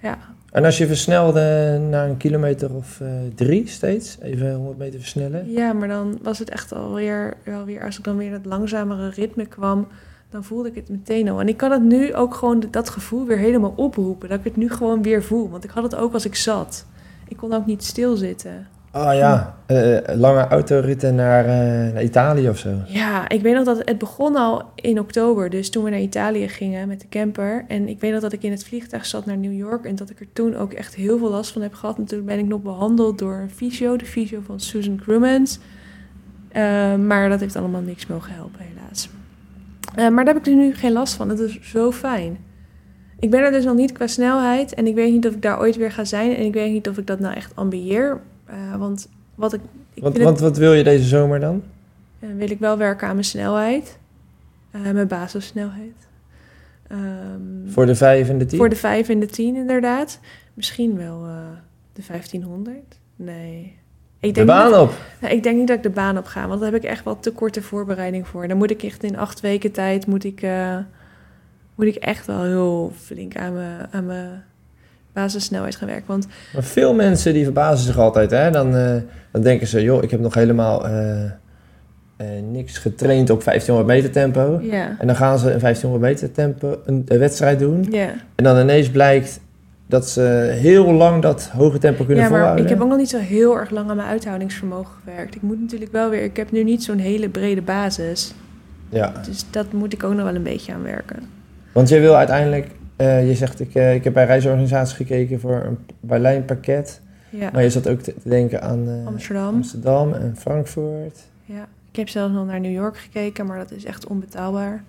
Ja, 0.03 0.19
En 0.51 0.65
als 0.65 0.79
je 0.79 0.87
versnelde 0.87 1.79
naar 1.91 2.09
een 2.09 2.17
kilometer 2.17 2.75
of 2.75 3.01
eh, 3.01 3.09
drie 3.35 3.69
steeds, 3.69 4.19
even 4.21 4.55
100 4.55 4.79
meter 4.79 5.01
versnellen. 5.01 5.51
ja, 5.51 5.73
maar 5.73 5.89
dan 5.89 6.19
was 6.23 6.39
het 6.39 6.51
echt 6.51 6.73
alweer, 6.73 7.37
wel 7.45 7.65
weer, 7.65 7.85
als 7.85 7.99
ik 7.99 8.05
dan 8.05 8.17
weer 8.17 8.31
dat 8.31 8.45
langzamere 8.45 9.09
ritme 9.09 9.47
kwam, 9.47 9.89
dan 10.31 10.45
voelde 10.45 10.69
ik 10.69 10.75
het 10.75 10.89
meteen 10.89 11.29
al. 11.29 11.41
En 11.41 11.49
ik 11.49 11.57
kan 11.57 11.71
het 11.71 11.83
nu 11.83 12.15
ook 12.15 12.35
gewoon 12.35 12.65
dat 12.71 12.91
gevoel 12.91 13.27
weer 13.27 13.39
helemaal 13.39 13.73
oproepen, 13.77 14.29
dat 14.29 14.39
ik 14.39 14.45
het 14.45 14.57
nu 14.57 14.71
gewoon 14.71 15.03
weer 15.03 15.23
voel. 15.23 15.51
Want 15.51 15.65
ik 15.65 15.71
had 15.71 15.83
het 15.83 15.95
ook 15.95 16.13
als 16.13 16.25
ik 16.25 16.35
zat. 16.35 16.87
Ik 17.29 17.37
kon 17.37 17.53
ook 17.53 17.67
niet 17.67 17.85
stilzitten. 17.85 18.67
Oh 18.93 19.15
ja, 19.15 19.57
eh, 19.67 19.99
lange 20.17 20.47
autoritten 20.49 21.15
naar, 21.15 21.45
eh, 21.45 21.93
naar 21.93 22.03
Italië 22.03 22.49
of 22.49 22.59
zo. 22.59 22.71
Ja, 22.87 23.29
ik 23.29 23.43
weet 23.43 23.55
nog 23.55 23.65
dat 23.65 23.83
het 23.85 23.99
begon 23.99 24.37
al 24.37 24.63
in 24.75 24.99
oktober. 24.99 25.51
Dus 25.51 25.71
toen 25.71 25.85
we 25.85 25.91
naar 25.91 26.01
Italië 26.01 26.49
gingen 26.49 26.89
met 26.89 27.01
de 27.01 27.09
camper. 27.09 27.65
En 27.69 27.89
ik 27.89 28.01
weet 28.01 28.13
nog 28.13 28.21
dat 28.21 28.33
ik 28.33 28.43
in 28.43 28.51
het 28.51 28.65
vliegtuig 28.65 29.07
zat 29.07 29.27
naar 29.27 29.37
New 29.37 29.53
York. 29.53 29.85
En 29.85 29.97
dat 29.97 30.11
ik 30.11 30.21
er 30.21 30.33
toen 30.33 30.57
ook 30.57 30.73
echt 30.73 30.95
heel 30.95 31.19
veel 31.19 31.31
last 31.31 31.53
van 31.53 31.63
heb 31.63 31.75
gehad. 31.75 31.99
En 31.99 32.05
toen 32.05 32.25
ben 32.25 32.39
ik 32.39 32.47
nog 32.47 32.63
behandeld 32.63 33.19
door 33.19 33.35
een 33.35 33.51
fysio. 33.51 33.97
De 33.97 34.05
fysio 34.05 34.41
van 34.47 34.61
Susan 34.61 34.97
Crumans. 34.97 35.59
Eh, 36.49 36.95
maar 36.95 37.29
dat 37.29 37.41
heeft 37.41 37.57
allemaal 37.57 37.81
niks 37.81 38.07
mogen 38.07 38.35
helpen, 38.35 38.61
helaas. 38.61 39.09
Eh, 39.95 40.09
maar 40.09 40.25
daar 40.25 40.35
heb 40.35 40.47
ik 40.47 40.55
nu 40.55 40.75
geen 40.75 40.93
last 40.93 41.15
van. 41.15 41.29
Dat 41.29 41.41
is 41.41 41.59
zo 41.63 41.93
fijn. 41.93 42.39
Ik 43.19 43.31
ben 43.31 43.41
er 43.41 43.51
dus 43.51 43.65
nog 43.65 43.77
niet 43.77 43.93
qua 43.93 44.07
snelheid. 44.07 44.75
En 44.75 44.87
ik 44.87 44.95
weet 44.95 45.13
niet 45.13 45.27
of 45.27 45.35
ik 45.35 45.43
daar 45.43 45.61
ooit 45.61 45.77
weer 45.77 45.93
ga 45.93 46.05
zijn. 46.05 46.37
En 46.37 46.45
ik 46.45 46.53
weet 46.53 46.73
niet 46.73 46.89
of 46.89 46.99
ik 46.99 47.07
dat 47.07 47.21
nou 47.21 47.35
echt 47.35 47.57
ambieer. 47.57 48.21
Eh, 48.51 48.77
want 48.77 49.09
wat 49.35 49.53
ik... 49.53 49.61
ik 49.95 50.03
Want, 50.03 50.15
het- 50.15 50.23
want 50.25 50.41
wat 50.41 50.57
wil 50.57 50.73
je 50.73 50.85
deze 50.85 51.05
zomer 51.05 51.41
dan? 51.41 51.63
en 52.19 52.37
wil 52.37 52.51
ik 52.51 52.59
wel 52.59 52.77
werken 52.77 53.07
aan 53.09 53.15
mijn 53.15 53.25
snelheid. 53.27 53.99
Eh, 54.71 54.81
mijn 54.81 55.07
basissnelheid. 55.09 56.09
Ehm, 56.89 57.01
Voor 57.67 57.87
de 57.87 57.95
vijf 57.95 58.29
en 58.29 58.39
de 58.39 58.47
tien? 58.47 58.59
voor 58.59 58.69
de 58.69 58.77
5 58.77 59.09
en 59.09 59.21
de 59.21 59.27
10 59.27 59.57
inderdaad. 59.57 60.21
Misschien 60.55 60.97
wel 60.97 61.25
eh, 61.25 61.35
de 61.93 62.01
De 62.01 62.07
1500? 62.07 62.99
Nee. 63.17 63.79
Ik 64.21 64.29
De 64.29 64.33
denk, 64.33 64.47
baan 64.47 64.67
niet, 64.71 64.77
op. 64.81 64.93
nou, 65.21 65.35
ik 65.35 65.43
denk 65.43 65.57
niet 65.59 65.67
dat 65.69 65.77
ik 65.77 65.83
de 65.83 65.91
baan 65.91 66.19
op 66.19 66.25
ga, 66.27 66.49
want 66.49 66.61
daar 66.61 66.73
heb 66.73 66.83
ik 66.85 66.89
echt 66.91 67.05
wel 67.05 67.19
te 67.21 67.33
korte 67.33 67.63
voorbereiding 67.63 68.29
voor. 68.29 68.49
Dan 68.49 68.57
moet 68.57 68.71
ik 68.71 68.83
echt 68.83 69.03
in 69.03 69.17
acht 69.19 69.41
weken 69.41 69.73
tijd, 69.73 70.07
moet 70.07 70.25
ik, 70.25 70.43
eh, 70.43 70.77
moet 71.75 71.87
ik 71.87 71.95
echt 71.95 72.27
wel 72.27 72.43
heel 72.43 72.93
flink 72.97 73.37
aan 73.37 73.53
mijn, 73.55 73.87
aan 73.91 74.07
mijn 74.07 74.45
basissnelheid 75.23 75.77
gaan 75.77 75.89
werken. 75.89 76.07
Want 76.07 76.27
Maar 76.55 76.63
veel 76.63 76.95
mensen 76.95 77.33
die 77.33 77.45
verbazen 77.45 77.87
zich 77.87 77.99
altijd. 77.99 78.31
Hè? 78.31 78.51
Dan, 78.51 78.77
eh, 78.77 78.97
dan 79.33 79.43
denken 79.43 79.67
ze, 79.67 79.83
joh, 79.83 80.03
ik 80.03 80.11
heb 80.11 80.21
nog 80.21 80.35
helemaal 80.35 80.87
eh, 80.87 81.25
eh, 81.25 81.31
niks 82.51 82.79
getraind 82.79 83.31
op 83.31 83.45
1500 83.45 83.87
meter 83.87 84.11
tempo. 84.11 84.61
En 84.99 85.07
dan 85.07 85.17
gaan 85.17 85.39
ze 85.39 85.53
een 85.53 85.61
1500 85.61 86.13
meter 86.13 86.33
tempo 86.33 86.81
een, 86.85 87.05
een 87.07 87.19
wedstrijd 87.19 87.59
doen. 87.59 87.93
En 88.35 88.45
dan 88.45 88.59
ineens 88.59 88.91
blijkt 88.91 89.41
dat 89.87 90.09
ze 90.09 90.57
heel 90.61 90.93
lang 90.93 91.23
dat 91.23 91.51
hoge 91.53 91.79
tempo 91.79 92.05
kunnen 92.05 92.25
ja, 92.25 92.31
maar 92.31 92.39
volhouden. 92.39 92.65
ik 92.65 92.71
heb 92.71 92.81
ook 92.81 92.89
nog 92.89 92.99
niet 92.99 93.09
zo 93.09 93.19
heel 93.19 93.57
erg 93.57 93.71
lang 93.71 93.91
aan 93.91 93.97
mijn 93.97 94.09
uithoudingsvermogen 94.09 94.95
gewerkt. 95.05 95.35
Ik 95.35 95.43
moet 95.43 95.61
natuurlijk 95.61 95.93
wel 95.93 96.11
weer, 96.11 96.23
ik 96.23 96.37
heb 96.37 96.51
nu 96.51 96.65
niet 96.65 96.83
zo'n 96.85 96.99
hele 96.99 97.29
brede 97.29 97.63
basis. 97.63 98.35
Ja, 98.89 99.13
Dus 99.27 99.45
dat 99.51 99.73
moet 99.73 99.93
ik 99.93 100.05
ook 100.05 100.15
nog 100.15 100.25
wel 100.25 100.35
een 100.35 100.43
beetje 100.43 100.73
aan 100.73 100.83
werken. 100.83 101.19
want 101.73 101.89
je 101.89 102.01
wil 102.01 102.17
uiteindelijk... 102.17 102.67
eh, 103.01 103.29
je 103.29 103.35
zegt, 103.35 103.61
ik, 103.61 103.75
eh, 103.75 103.95
ik 103.95 104.05
heb 104.05 104.13
bij 104.13 104.25
reisorganisaties 104.27 104.97
gekeken 104.97 105.41
voor 105.41 105.63
een 105.65 105.79
Berlijnpakket. 106.01 107.01
Ja, 107.31 107.51
Maar 107.53 107.63
je 107.63 107.71
zat 107.71 107.89
ook 107.89 108.01
te, 108.01 108.15
denken 108.23 108.63
aan 108.63 108.89
eh, 108.89 109.07
Amsterdam. 109.07 109.55
Amsterdam 109.55 110.13
en 110.13 110.35
Frankfurt. 110.39 111.19
Ja, 111.45 111.69
ik 111.91 111.97
heb 111.97 112.09
zelfs 112.09 112.35
nog 112.35 112.47
naar 112.47 112.61
New 112.61 112.73
York 112.73 112.99
gekeken, 112.99 113.47
maar 113.47 113.59
dat 113.59 113.71
is 113.71 113.85
echt 113.85 114.07
onbetaalbaar 114.07 114.83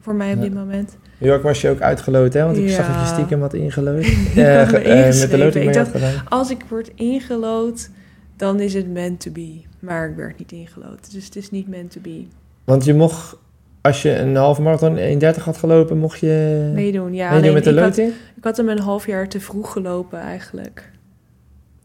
voor 0.00 0.14
mij 0.14 0.30
op 0.30 0.36
Ja. 0.36 0.42
dit 0.42 0.54
moment. 0.54 0.96
New 1.18 1.30
York 1.30 1.42
was 1.42 1.60
je 1.60 1.68
ook 1.70 1.80
uitgeloot, 1.80 2.32
hè? 2.32 2.44
Want 2.44 2.56
ik 2.56 2.68
zag 2.68 2.86
dat 2.86 2.94
je 2.94 3.00
Ja. 3.00 3.06
stiekem 3.12 3.40
had 3.40 3.54
ge- 4.68 4.78
eh, 4.78 5.20
met 5.20 5.30
de 5.30 5.38
loting 5.38 5.54
Ik 5.54 5.64
mee 5.64 5.72
dacht, 5.74 5.90
gedaan. 5.90 6.28
Als 6.28 6.50
ik 6.50 6.64
word 6.68 6.90
ingelood, 6.94 7.90
dan 8.36 8.60
is 8.60 8.74
het 8.74 8.92
meant 8.92 9.20
to 9.20 9.30
be. 9.30 9.60
Maar 9.78 10.08
ik 10.08 10.16
werd 10.16 10.38
niet 10.38 10.52
ingelood, 10.52 11.12
dus 11.12 11.24
het 11.24 11.36
is 11.36 11.50
niet 11.50 11.68
meant 11.68 11.90
to 11.90 12.00
be. 12.00 12.24
Want 12.64 12.84
je 12.84 12.94
mocht, 12.94 13.36
als 13.84 14.02
je 14.02 14.16
een 14.16 14.36
halve 14.36 14.62
marathon 14.62 14.96
1.30 14.96 15.42
had 15.42 15.56
gelopen, 15.56 15.98
mocht 15.98 16.20
je 16.20 16.70
Meedoen, 16.74 17.14
ja. 17.14 17.30
meedoen 17.30 17.52
met 17.52 17.64
de 17.64 17.70
ik, 17.70 17.76
had, 17.76 17.86
loting? 17.86 18.12
ik 18.36 18.44
had 18.44 18.56
hem 18.56 18.68
een 18.68 18.78
half 18.78 19.06
jaar 19.06 19.28
te 19.28 19.40
vroeg 19.40 19.72
gelopen 19.72 20.18
eigenlijk. 20.18 20.90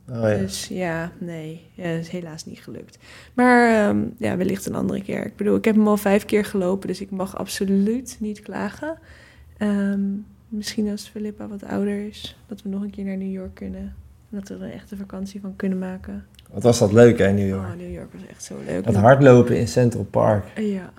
Oh 0.10 0.22
ja. 0.22 0.38
Dus 0.38 0.68
ja, 0.68 1.12
nee, 1.18 1.62
ja, 1.74 1.92
dat 1.92 2.00
is 2.00 2.10
helaas 2.10 2.46
niet 2.46 2.60
gelukt. 2.60 2.98
Maar 3.34 3.88
ehm, 3.88 3.98
ja, 4.18 4.38
wellicht 4.38 4.66
een 4.66 4.76
andere 4.76 5.02
keer. 5.02 5.26
Ik 5.26 5.36
bedoel, 5.36 5.56
ik 5.56 5.66
heb 5.66 5.76
hem 5.76 5.88
al 5.88 5.98
vijf 5.98 6.26
keer 6.26 6.46
gelopen, 6.46 6.88
dus 6.88 7.02
ik 7.02 7.12
mag 7.12 7.38
absoluut 7.38 8.18
niet 8.20 8.40
klagen. 8.40 8.98
Ehm, 9.58 10.02
misschien 10.48 10.90
als 10.90 11.08
Philippa 11.08 11.48
wat 11.48 11.64
ouder 11.64 12.08
is, 12.08 12.38
dat 12.48 12.62
we 12.62 12.70
nog 12.70 12.82
een 12.82 12.92
keer 12.92 13.06
naar 13.06 13.18
New 13.18 13.32
York 13.32 13.56
kunnen. 13.56 13.96
En 14.32 14.40
dat 14.40 14.48
we 14.48 14.54
er 14.56 14.62
een 14.62 14.72
echte 14.72 14.98
vakantie 14.98 15.42
van 15.42 15.56
kunnen 15.56 15.80
maken. 15.80 16.26
Wat 16.52 16.64
was 16.64 16.80
dat 16.80 16.92
leuk, 16.92 17.18
hè, 17.18 17.32
New 17.32 17.48
York? 17.48 17.68
Oh, 17.68 17.78
New 17.78 17.94
York 17.94 18.14
was 18.14 18.22
echt 18.30 18.44
zo 18.44 18.56
leuk. 18.66 18.84
Dat 18.84 18.96
hardlopen 18.96 19.58
in 19.58 19.68
Central 19.68 20.04
Park. 20.04 20.46
Ja. 20.56 20.94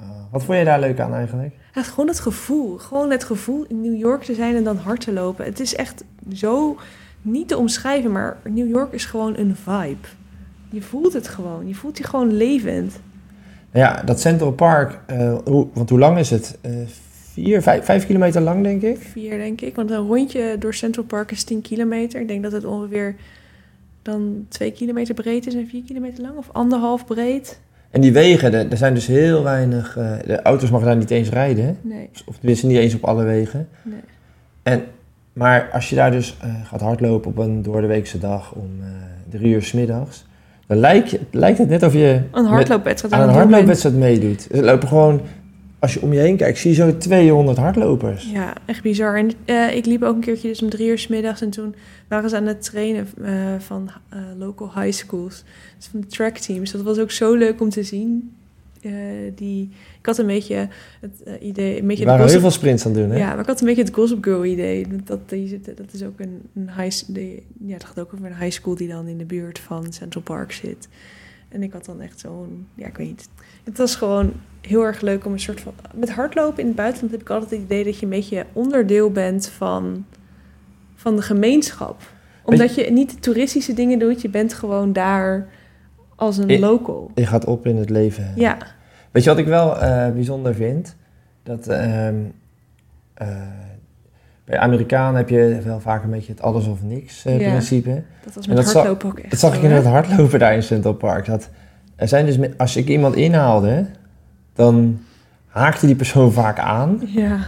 Oh, 0.00 0.32
wat 0.32 0.44
vond 0.44 0.58
je 0.58 0.64
daar 0.64 0.80
leuk 0.80 1.00
aan 1.00 1.14
eigenlijk? 1.14 1.54
Ja, 1.74 1.82
gewoon 1.82 2.08
het 2.08 2.20
gevoel. 2.20 2.78
Gewoon 2.78 3.10
het 3.10 3.24
gevoel 3.24 3.64
in 3.68 3.80
New 3.80 3.96
York 3.96 4.22
te 4.22 4.34
zijn 4.34 4.56
en 4.56 4.64
dan 4.64 4.76
hard 4.76 5.00
te 5.00 5.12
lopen. 5.12 5.44
Het 5.44 5.60
is 5.60 5.74
echt 5.74 6.04
zo 6.32 6.76
niet 7.22 7.48
te 7.48 7.56
omschrijven, 7.56 8.12
maar 8.12 8.36
New 8.44 8.68
York 8.68 8.92
is 8.92 9.04
gewoon 9.04 9.36
een 9.36 9.56
vibe. 9.56 10.08
Je 10.70 10.82
voelt 10.82 11.12
het 11.12 11.28
gewoon. 11.28 11.68
Je 11.68 11.74
voelt 11.74 11.98
je 11.98 12.04
gewoon 12.04 12.32
levend. 12.32 13.00
Ja, 13.72 14.02
dat 14.04 14.20
Central 14.20 14.52
Park, 14.52 15.00
eh, 15.06 15.36
hoe, 15.44 15.66
want 15.72 15.90
hoe 15.90 15.98
lang 15.98 16.18
is 16.18 16.30
het? 16.30 16.58
Eh, 16.60 16.72
vier, 17.32 17.62
vijf, 17.62 17.84
vijf 17.84 18.06
kilometer 18.06 18.40
lang, 18.40 18.62
denk 18.62 18.82
ik. 18.82 18.98
Vier, 18.98 19.38
denk 19.38 19.60
ik. 19.60 19.76
Want 19.76 19.90
een 19.90 20.06
rondje 20.06 20.56
door 20.58 20.74
Central 20.74 21.04
Park 21.04 21.30
is 21.30 21.44
10 21.44 21.62
kilometer. 21.62 22.20
Ik 22.20 22.28
denk 22.28 22.42
dat 22.42 22.52
het 22.52 22.64
ongeveer 22.64 23.14
dan 24.02 24.46
2 24.48 24.72
kilometer 24.72 25.14
breed 25.14 25.46
is 25.46 25.54
en 25.54 25.68
4 25.68 25.82
kilometer 25.82 26.22
lang. 26.22 26.36
Of 26.36 26.48
anderhalf 26.52 27.06
breed. 27.06 27.60
En 27.90 28.00
die 28.00 28.12
wegen, 28.12 28.54
er 28.54 28.70
er 28.70 28.76
zijn 28.76 28.94
dus 28.94 29.06
heel 29.06 29.42
weinig... 29.42 29.96
eh, 29.96 30.12
de 30.26 30.42
auto's 30.42 30.70
mogen 30.70 30.86
daar 30.86 30.96
niet 30.96 31.10
eens 31.10 31.28
rijden. 31.28 31.78
Nee, 31.80 32.10
Of 32.26 32.36
tenminste 32.36 32.66
niet 32.66 32.76
eens 32.76 32.94
op 32.94 33.04
alle 33.04 33.24
wegen. 33.24 33.68
nee. 33.82 34.00
En, 34.62 34.82
maar 35.32 35.68
als 35.72 35.88
je 35.88 35.96
daar 35.96 36.10
dus 36.10 36.36
eh, 36.42 36.50
gaat 36.64 36.80
hardlopen 36.80 37.30
op 37.30 37.38
een 37.38 37.62
doordeweekse 37.62 38.18
dag 38.18 38.52
om 38.52 38.70
eh, 38.80 38.86
drie 39.30 39.54
uur 39.54 39.62
's 39.62 39.72
middags, 39.72 40.26
dan 40.66 40.76
lijkt, 40.76 41.18
lijkt 41.30 41.58
het 41.58 41.68
net 41.68 41.82
of 41.82 41.92
je 41.92 42.20
Een 42.32 42.44
hardloopwedstrijd 42.44 43.14
aan 43.14 43.28
een 43.28 43.34
hardloopwedstrijd 43.34 43.96
meedoet. 43.96 44.48
Er 44.52 44.64
lopen 44.64 44.88
gewoon, 44.88 45.20
als 45.78 45.94
je 45.94 46.02
om 46.02 46.12
je 46.12 46.18
heen 46.18 46.36
kijkt, 46.36 46.58
zie 46.58 46.70
je 46.70 46.76
zo 46.76 46.96
200 46.96 47.58
hardlopers. 47.58 48.30
Ja, 48.32 48.54
echt 48.66 48.82
bizar. 48.82 49.16
En 49.16 49.30
eh, 49.44 49.76
ik 49.76 49.86
liep 49.86 50.02
ook 50.02 50.14
een 50.14 50.20
keertje 50.20 50.48
dus 50.48 50.62
om 50.62 50.70
drie 50.70 50.88
uur 50.88 50.98
's 50.98 51.06
middags 51.06 51.40
en 51.40 51.50
toen 51.50 51.74
waren 52.08 52.30
ze 52.30 52.36
aan 52.36 52.46
het 52.46 52.62
trainen 52.62 53.06
eh, 53.22 53.32
van 53.58 53.90
eh, 54.08 54.18
local 54.38 54.70
high 54.74 54.96
schools. 54.96 55.44
Dus 55.76 55.86
van 55.86 56.00
de 56.00 56.06
track 56.06 56.36
teams. 56.36 56.70
Dat 56.70 56.82
was 56.82 56.98
ook 56.98 57.10
zo 57.10 57.34
leuk 57.34 57.60
om 57.60 57.70
te 57.70 57.82
zien. 57.82 58.32
Die, 59.34 59.70
ik 59.98 60.06
had 60.06 60.18
een 60.18 60.26
beetje 60.26 60.68
het 61.00 61.40
idee... 61.40 61.80
Een 61.80 61.86
beetje 61.86 62.04
waren 62.04 62.28
heel 62.28 62.40
veel 62.40 62.50
sprints 62.50 62.86
aan 62.86 62.92
het 62.92 63.00
doen, 63.00 63.10
hè? 63.10 63.18
Ja, 63.18 63.30
maar 63.30 63.40
ik 63.40 63.46
had 63.46 63.60
een 63.60 63.66
beetje 63.66 63.82
het 63.82 63.94
Gossip 63.94 64.24
Girl 64.24 64.44
idee. 64.44 64.86
Dat, 65.04 65.28
die 65.28 65.60
dat 65.60 65.92
is 65.92 66.02
ook 66.02 66.20
een, 66.20 66.40
een 66.54 66.70
high... 66.76 67.04
Die, 67.06 67.46
ja, 67.64 67.72
het 67.72 67.84
gaat 67.84 68.00
ook 68.00 68.14
over 68.14 68.26
een 68.26 68.36
high 68.36 68.50
school 68.50 68.74
die 68.74 68.88
dan 68.88 69.06
in 69.06 69.18
de 69.18 69.24
buurt 69.24 69.58
van 69.58 69.92
Central 69.92 70.22
Park 70.22 70.52
zit. 70.52 70.88
En 71.48 71.62
ik 71.62 71.72
had 71.72 71.84
dan 71.84 72.00
echt 72.00 72.20
zo'n... 72.20 72.66
Ja, 72.74 72.86
ik 72.86 72.96
weet 72.96 73.06
niet. 73.06 73.28
Het 73.64 73.78
was 73.78 73.96
gewoon 73.96 74.32
heel 74.60 74.82
erg 74.82 75.00
leuk 75.00 75.24
om 75.24 75.32
een 75.32 75.40
soort 75.40 75.60
van... 75.60 75.72
Met 75.94 76.10
hardlopen 76.10 76.60
in 76.60 76.66
het 76.66 76.76
buitenland 76.76 77.12
heb 77.12 77.20
ik 77.20 77.30
altijd 77.30 77.50
het 77.50 77.60
idee 77.60 77.84
dat 77.84 77.98
je 77.98 78.04
een 78.04 78.10
beetje 78.10 78.46
onderdeel 78.52 79.10
bent 79.10 79.48
van, 79.48 80.04
van 80.94 81.16
de 81.16 81.22
gemeenschap. 81.22 82.02
Omdat 82.44 82.74
je 82.74 82.90
niet 82.90 83.22
toeristische 83.22 83.74
dingen 83.74 83.98
doet, 83.98 84.22
je 84.22 84.28
bent 84.28 84.54
gewoon 84.54 84.92
daar 84.92 85.48
als 86.14 86.36
een 86.36 86.58
local. 86.58 87.10
Je 87.14 87.26
gaat 87.26 87.44
op 87.44 87.66
in 87.66 87.76
het 87.76 87.90
leven. 87.90 88.32
Ja, 88.36 88.58
Weet 89.10 89.24
je 89.24 89.30
wat 89.30 89.38
ik 89.38 89.46
wel 89.46 89.78
eh, 89.78 90.10
bijzonder 90.10 90.54
vind? 90.54 90.96
Dat 91.42 91.66
ehm, 91.66 92.14
eh, 93.14 93.38
bij 94.48 94.58
Amerikanen 94.58 95.16
heb 95.16 95.28
je 95.28 95.58
wel 95.64 95.80
vaak 95.80 96.02
een 96.04 96.10
beetje 96.10 96.32
het 96.32 96.42
alles 96.42 96.66
of 96.66 96.82
niks 96.82 97.24
eh, 97.24 97.36
principe. 97.36 98.02
dat 98.24 98.34
was 98.34 98.46
met 98.46 98.56
dat 98.56 98.64
zag- 98.64 98.74
hardlopen 98.74 99.08
ook 99.08 99.18
echt 99.18 99.30
Dat 99.30 99.38
zag 99.38 99.56
ik 99.56 99.62
in 99.62 99.70
hè? 99.70 99.76
het 99.76 99.86
hardlopen 99.86 100.38
daar 100.38 100.54
in 100.54 100.62
Central 100.62 100.94
Park. 100.94 101.26
Dat, 101.26 101.50
er 101.96 102.08
zijn 102.08 102.26
dus, 102.26 102.38
als 102.56 102.76
ik 102.76 102.88
iemand 102.88 103.14
inhaalde, 103.14 103.86
dan 104.54 105.00
haakte 105.46 105.86
die 105.86 105.94
persoon 105.94 106.32
vaak 106.32 106.58
aan. 106.58 107.00
Ja, 107.06 107.38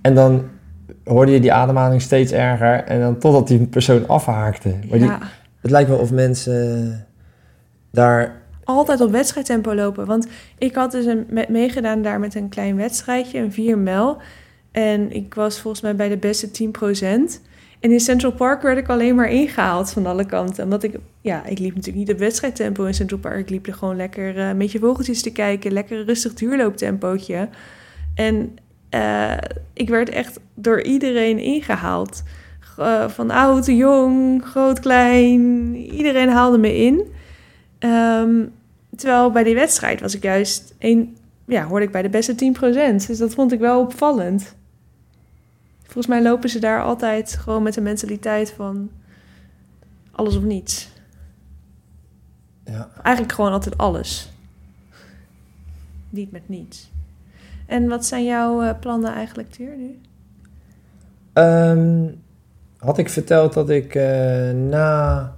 En 0.00 0.14
dan 0.14 0.42
hoorde 1.04 1.32
je 1.32 1.40
die 1.40 1.52
ademhaling 1.52 2.02
steeds 2.02 2.32
erger. 2.32 2.84
En 2.84 3.00
dan 3.00 3.18
totdat 3.18 3.48
die 3.48 3.66
persoon 3.66 4.08
afhaakte. 4.08 4.68
Maar 4.68 4.98
die, 4.98 5.08
ja. 5.08 5.18
het 5.60 5.70
lijkt 5.70 5.88
wel 5.88 5.98
of 5.98 6.12
mensen 6.12 7.06
daar... 7.90 8.32
altijd 8.64 9.00
op 9.00 9.10
wedstrijdtempo 9.10 9.74
lopen. 9.74 10.06
Want 10.06 10.26
ik 10.58 10.74
had 10.74 10.90
dus 10.90 11.04
een, 11.04 11.26
met, 11.28 11.48
meegedaan 11.48 12.02
daar 12.02 12.20
met 12.20 12.34
een 12.34 12.48
klein 12.48 12.76
wedstrijdje, 12.76 13.38
een 13.38 13.52
4 13.52 13.78
mijl. 13.78 14.16
En 14.72 15.12
ik 15.12 15.34
was 15.34 15.60
volgens 15.60 15.82
mij 15.82 15.96
bij 15.96 16.08
de 16.08 16.16
beste 16.16 16.48
10%. 16.48 17.48
En 17.80 17.92
in 17.92 18.00
Central 18.00 18.32
Park 18.32 18.62
werd 18.62 18.78
ik 18.78 18.88
alleen 18.88 19.14
maar 19.14 19.30
ingehaald 19.30 19.90
van 19.90 20.06
alle 20.06 20.26
kanten. 20.26 20.64
Omdat 20.64 20.82
ik, 20.82 20.94
ja, 21.20 21.44
ik 21.44 21.58
liep 21.58 21.74
natuurlijk 21.74 22.06
niet 22.06 22.12
op 22.12 22.18
wedstrijdtempo 22.18 22.84
in 22.84 22.94
Central 22.94 23.18
Park. 23.18 23.38
Ik 23.38 23.50
liep 23.50 23.66
er 23.66 23.74
gewoon 23.74 23.96
lekker 23.96 24.38
eh, 24.38 24.48
een 24.48 24.58
beetje 24.58 24.78
vogeltjes 24.78 25.22
te 25.22 25.32
kijken. 25.32 25.72
Lekker 25.72 26.04
rustig 26.04 26.34
duurlooptempootje. 26.34 27.48
En 28.14 28.56
eh, 28.88 29.36
ik 29.72 29.88
werd 29.88 30.08
echt 30.08 30.40
door 30.54 30.82
iedereen 30.82 31.38
ingehaald. 31.38 32.22
Eh, 32.80 33.08
van 33.08 33.30
oud, 33.30 33.66
jong, 33.66 34.44
groot, 34.44 34.80
klein. 34.80 35.74
Iedereen 35.76 36.28
haalde 36.28 36.58
me 36.58 36.76
in. 36.76 37.06
Ehm, 37.78 38.46
terwijl 38.96 39.30
bij 39.30 39.44
die 39.44 39.54
wedstrijd 39.54 40.00
was 40.00 40.14
ik 40.14 40.22
juist 40.22 40.74
een, 40.78 41.16
ja, 41.46 41.64
hoorde 41.64 41.84
ik 41.84 41.92
bij 41.92 42.02
de 42.02 42.08
beste 42.08 42.34
10%. 42.34 43.06
Dus 43.06 43.18
dat 43.18 43.34
vond 43.34 43.52
ik 43.52 43.58
wel 43.58 43.80
opvallend. 43.80 44.54
Volgens 45.90 46.06
mij 46.06 46.22
lopen 46.22 46.48
ze 46.48 46.58
daar 46.58 46.82
altijd 46.82 47.36
gewoon 47.36 47.62
met 47.62 47.74
de 47.74 47.80
mentaliteit 47.80 48.50
van 48.50 48.90
alles 50.10 50.36
of 50.36 50.42
niets. 50.42 50.90
Ja, 52.64 52.88
Eigenlijk 53.02 53.34
gewoon 53.34 53.52
altijd 53.52 53.78
alles. 53.78 54.32
Niet 56.10 56.32
met 56.32 56.48
niets. 56.48 56.90
En 57.66 57.88
wat 57.88 58.06
zijn 58.06 58.24
jouw 58.24 58.62
eh, 58.62 58.78
plannen 58.80 59.12
eigenlijk, 59.12 59.50
Tuur, 59.50 59.76
nu? 59.76 60.00
Ehm, 61.32 62.06
had 62.76 62.98
ik 62.98 63.08
verteld 63.08 63.52
dat 63.52 63.70
ik 63.70 63.94
eh, 63.94 64.50
na 64.50 65.34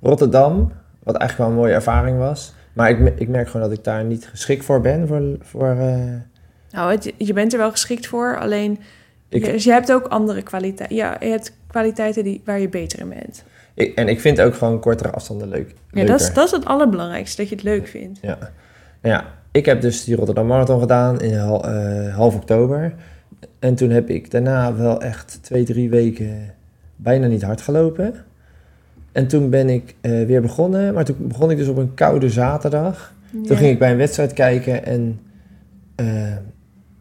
Rotterdam, 0.00 0.72
wat 1.02 1.16
eigenlijk 1.16 1.36
wel 1.36 1.48
een 1.48 1.62
mooie 1.62 1.74
ervaring 1.74 2.18
was, 2.18 2.54
maar 2.72 2.90
ik, 2.90 3.20
ik 3.20 3.28
merk 3.28 3.46
gewoon 3.48 3.68
dat 3.68 3.78
ik 3.78 3.84
daar 3.84 4.04
niet 4.04 4.26
geschikt 4.26 4.64
voor 4.64 4.80
ben. 4.80 5.06
Voor, 5.08 5.36
voor, 5.40 5.70
eh, 5.70 6.14
Nou, 6.70 6.90
het, 6.90 7.12
je 7.16 7.32
bent 7.32 7.52
er 7.52 7.58
wel 7.58 7.70
geschikt 7.70 8.06
voor, 8.06 8.38
alleen... 8.38 8.78
ik, 9.34 9.44
dus 9.44 9.64
je 9.64 9.70
hebt 9.70 9.92
ook 9.92 10.06
andere 10.06 10.42
kwaliteiten. 10.42 10.96
Ja, 10.96 11.16
je 11.20 11.26
hebt 11.26 11.52
kwaliteiten 11.66 12.24
die, 12.24 12.40
waar 12.44 12.60
je 12.60 12.68
beter 12.68 12.98
in 13.00 13.08
bent. 13.08 13.44
ik- 13.74 13.94
en 13.94 14.08
ik 14.08 14.20
vind 14.20 14.40
ook 14.40 14.54
gewoon 14.54 14.80
kortere 14.80 15.10
afstanden 15.10 15.48
leuk. 15.48 15.68
Ja, 15.68 15.74
leuker. 15.90 16.10
dat 16.12 16.20
is, 16.20 16.32
dat 16.34 16.44
is 16.44 16.50
het 16.50 16.64
allerbelangrijkste, 16.64 17.36
dat 17.40 17.48
je 17.48 17.54
het 17.54 17.64
leuk 17.64 17.86
vindt. 17.86 18.18
Ja. 18.22 18.38
Nou 19.02 19.14
ja, 19.14 19.24
ik 19.50 19.64
heb 19.66 19.80
dus 19.80 20.04
die 20.04 20.16
Rotterdam 20.16 20.46
Marathon 20.46 20.80
gedaan 20.80 21.20
in 21.20 21.34
hal- 21.38 21.68
eh, 21.68 22.14
half 22.16 22.34
oktober. 22.34 22.94
En 23.58 23.74
toen 23.74 23.90
heb 23.90 24.08
ik 24.08 24.30
daarna 24.30 24.74
wel 24.74 25.00
echt 25.00 25.38
twee, 25.42 25.64
drie 25.64 25.90
weken 25.90 26.54
bijna 26.96 27.26
niet 27.26 27.42
hard 27.42 27.60
gelopen. 27.60 28.14
En 29.12 29.26
toen 29.26 29.50
ben 29.50 29.68
ik 29.68 29.94
eh, 30.00 30.24
weer 30.26 30.40
begonnen. 30.42 30.94
Maar 30.94 31.04
toen 31.04 31.16
begon 31.20 31.50
ik 31.50 31.56
dus 31.56 31.68
op 31.68 31.76
een 31.76 31.94
koude 31.94 32.28
zaterdag. 32.30 33.12
Ja. 33.30 33.46
Toen 33.46 33.56
ging 33.56 33.70
ik 33.70 33.78
bij 33.78 33.90
een 33.90 33.96
wedstrijd 33.96 34.32
kijken 34.32 34.84
en 34.84 35.20
eh, 35.94 36.06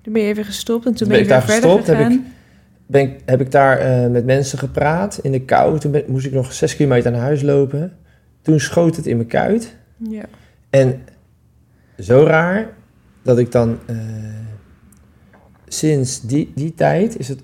Toen 0.02 0.14
ben 0.14 0.22
je 0.22 0.28
even 0.28 0.46
gestopt 0.46 0.86
en 0.86 0.94
toen 0.94 1.08
ben 1.08 1.18
je 1.18 1.24
ben 1.24 1.34
weer 1.34 1.42
ik 1.42 1.48
daar 1.48 1.56
verder 1.56 1.70
gestopt, 1.70 1.88
heb 1.88 1.98
gegaan. 1.98 2.34
ben 2.86 3.02
ik, 3.02 3.20
heb 3.26 3.42
ik 3.42 3.52
daar 3.52 3.78
eh, 3.78 4.10
met 4.10 4.26
mensen 4.26 4.58
gepraat 4.60 5.20
in 5.22 5.32
de 5.32 5.42
kou. 5.42 5.80
Toen 5.80 5.92
ben- 5.92 6.04
moest 6.08 6.26
ik 6.26 6.32
nog 6.32 6.54
zes 6.54 6.76
kilometer 6.76 7.12
naar 7.12 7.22
huis 7.22 7.42
lopen. 7.42 7.98
Toen 8.42 8.60
schoot 8.60 8.96
het 8.96 9.06
in 9.06 9.16
mijn 9.16 9.28
kuit. 9.28 9.76
Ja. 9.98 10.24
En 10.70 11.02
zo 12.00 12.24
raar 12.24 12.70
dat 13.22 13.38
ik 13.38 13.52
dan 13.52 13.80
eh, 13.86 13.96
sinds 15.68 16.22
die, 16.22 16.52
die 16.56 16.74
tijd 16.74 17.20
is 17.20 17.28
het 17.28 17.42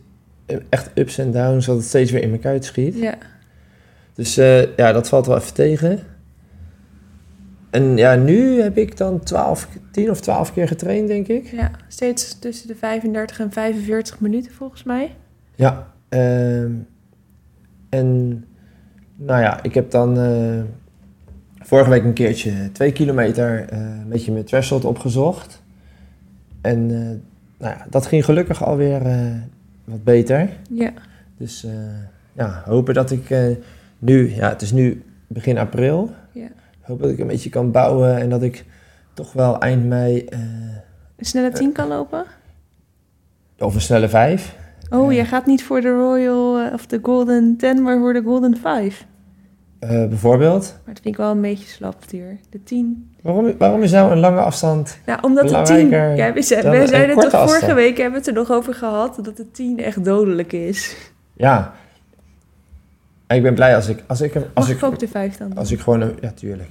echt 0.70 0.90
ups 0.96 1.18
en 1.18 1.32
downs 1.32 1.66
dat 1.66 1.76
het 1.76 1.86
steeds 1.86 2.12
weer 2.12 2.22
in 2.22 2.30
mijn 2.30 2.42
kuit 2.42 2.66
schiet. 2.66 2.96
ja. 2.96 3.18
Dus 4.14 4.38
eh, 4.38 4.76
ja, 4.76 4.92
dat 4.92 5.10
valt 5.10 5.26
wel 5.26 5.38
even 5.38 5.54
tegen. 5.54 6.00
En 7.70 7.98
ja, 7.98 8.16
nu 8.16 8.62
heb 8.62 8.78
ik 8.78 8.98
dan 8.98 9.20
12, 9.20 9.68
10 9.92 10.10
of 10.10 10.20
12 10.20 10.54
keer 10.54 10.68
getraind, 10.68 11.08
denk 11.08 11.28
ik. 11.28 11.46
Ja, 11.46 11.72
steeds 11.88 12.40
tussen 12.40 12.68
de 12.68 12.76
35 12.76 13.40
en 13.40 13.52
45 13.52 14.20
minuten 14.20 14.52
volgens 14.52 14.84
mij. 14.84 15.16
Ja, 15.56 15.94
ehm, 16.10 16.72
en 17.90 18.44
nou 19.16 19.42
ja, 19.42 19.64
ik 19.64 19.74
heb 19.74 19.92
dan 19.92 20.20
eh, 20.20 20.62
vorige 21.60 21.90
week 21.90 22.04
een 22.04 22.14
keertje 22.14 22.72
twee 22.72 22.92
kilometer 22.92 23.70
eh, 23.70 23.80
een 23.80 24.10
beetje 24.10 24.32
mijn 24.32 24.46
threshold 24.46 24.86
opgezocht. 24.86 25.62
En 26.62 26.92
eh, 26.92 26.98
nou 27.58 27.78
ja, 27.78 27.86
dat 27.90 28.06
ging 28.06 28.26
gelukkig 28.26 28.64
alweer 28.64 29.02
wat 29.84 30.04
beter. 30.04 30.50
Ja. 30.70 30.94
Dus 31.38 31.68
ja, 32.34 32.62
hopen 32.66 32.94
dat 32.94 33.12
ik 33.12 33.36
nu, 34.00 34.36
ja, 34.36 34.50
het 34.50 34.62
is 34.62 34.72
nu 34.72 35.04
begin 35.28 35.58
april. 35.58 36.12
Hoop 36.88 37.02
dat 37.02 37.10
ik 37.10 37.20
een 37.20 37.28
beetje 37.28 37.50
kan 37.50 37.72
bouwen 37.72 38.18
en 38.18 38.30
dat 38.30 38.42
ik 38.42 38.66
toch 39.14 39.34
wel 39.34 39.60
eind 39.60 39.86
mei, 39.86 40.26
eh, 40.26 40.40
Een 41.18 41.26
snelle 41.26 41.52
10 41.52 41.72
kan 41.72 41.88
lopen? 41.88 42.24
of 43.60 43.76
een 43.76 43.82
snelle 43.82 44.10
vijf. 44.10 44.56
Oh, 44.90 45.10
Ja. 45.12 45.16
jij 45.16 45.26
gaat 45.26 45.46
niet 45.46 45.64
voor 45.64 45.82
de 45.82 45.90
Royal 45.90 46.60
eh, 46.60 46.74
of 46.74 46.86
de 46.86 47.00
Golden 47.04 47.56
10, 47.58 47.82
maar 47.82 48.00
voor 48.00 48.14
de 48.14 48.22
Golden 48.22 48.58
5. 48.58 49.06
eh, 49.80 49.90
bijvoorbeeld. 50.08 50.64
Maar 50.86 50.94
dat 50.94 51.04
vind 51.04 51.16
ik 51.16 51.18
wel 51.22 51.32
een 51.32 51.42
beetje 51.42 51.68
slap, 51.68 52.10
duur. 52.10 52.38
De 52.50 52.64
10. 52.64 53.12
Waarom, 53.22 53.58
waarom 53.58 53.82
is 53.82 53.92
nou 53.92 54.12
een 54.12 54.20
lange 54.20 54.40
afstand 54.40 55.00
Nou, 55.06 55.20
omdat 55.22 55.44
de 55.50 55.62
10... 55.62 55.64
Belangrijker 55.90 56.26
Ja, 56.26 56.34
we, 56.34 56.42
zei, 56.42 56.62
dan 56.62 56.72
we 56.72 56.88
zeiden 56.88 57.16
toch 57.16 57.24
vorige 57.30 57.38
afstand. 57.38 57.74
week, 57.74 57.98
hebben 57.98 58.12
we 58.12 58.18
het 58.18 58.28
er 58.28 58.34
nog 58.34 58.52
over 58.52 58.74
gehad, 58.74 59.20
dat 59.22 59.38
de 59.38 59.52
10 59.52 59.80
echt 59.80 60.06
dodelijk 60.06 60.54
is. 60.54 60.96
Ja. 61.34 61.74
En 63.28 63.38
ik 63.38 63.44
ben 63.44 63.54
blij 63.54 63.76
als 63.76 63.88
ik... 63.88 64.04
Als 64.08 64.22
ik, 64.22 64.36
als 64.36 64.46
Mag 64.54 64.70
ik, 64.70 64.78
ik 64.78 64.84
ook 64.84 65.00
de 65.00 65.08
5 65.08 65.38
dan 65.38 65.56
als 65.56 65.72
ik 65.72 65.80
gewoon 65.80 66.02
een... 66.02 66.18
Ja, 66.22 66.32
tuurlijk. 66.32 66.70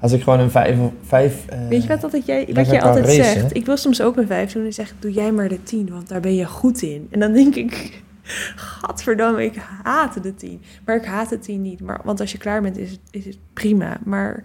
Als 0.00 0.12
ik 0.12 0.22
gewoon 0.22 0.40
een 0.40 0.50
vijf... 0.50 0.78
vijf 1.02 1.46
eh, 1.46 1.68
Weet 1.68 1.82
je 1.82 1.88
wat, 1.88 2.04
altijd 2.04 2.26
jij, 2.26 2.48
wat 2.52 2.66
jij 2.66 2.82
altijd 2.82 3.04
racen. 3.04 3.24
zegt? 3.24 3.56
Ik 3.56 3.66
wil 3.66 3.76
soms 3.76 4.02
ook 4.02 4.16
een 4.16 4.26
5 4.26 4.52
doen 4.52 4.64
en 4.64 4.72
zeg 4.72 4.94
doe 4.98 5.12
jij 5.12 5.32
maar 5.32 5.48
de 5.48 5.62
10, 5.62 5.90
want 5.90 6.08
daar 6.08 6.20
ben 6.20 6.34
je 6.34 6.46
goed 6.46 6.82
in. 6.82 7.06
En 7.10 7.20
dan 7.20 7.32
denk 7.32 7.54
ik, 7.54 8.02
gadverdamme, 8.56 9.44
ik 9.44 9.56
haat 9.82 10.22
de 10.22 10.34
10. 10.34 10.62
Maar 10.84 10.96
ik 10.96 11.04
haat 11.04 11.28
de 11.28 11.38
10 11.38 11.62
niet, 11.62 11.80
maar, 11.80 12.00
want 12.04 12.20
als 12.20 12.32
je 12.32 12.38
klaar 12.38 12.62
bent 12.62 12.76
is 12.76 12.90
het, 12.90 13.00
is 13.10 13.24
het 13.24 13.38
prima. 13.52 13.98
Maar 14.04 14.44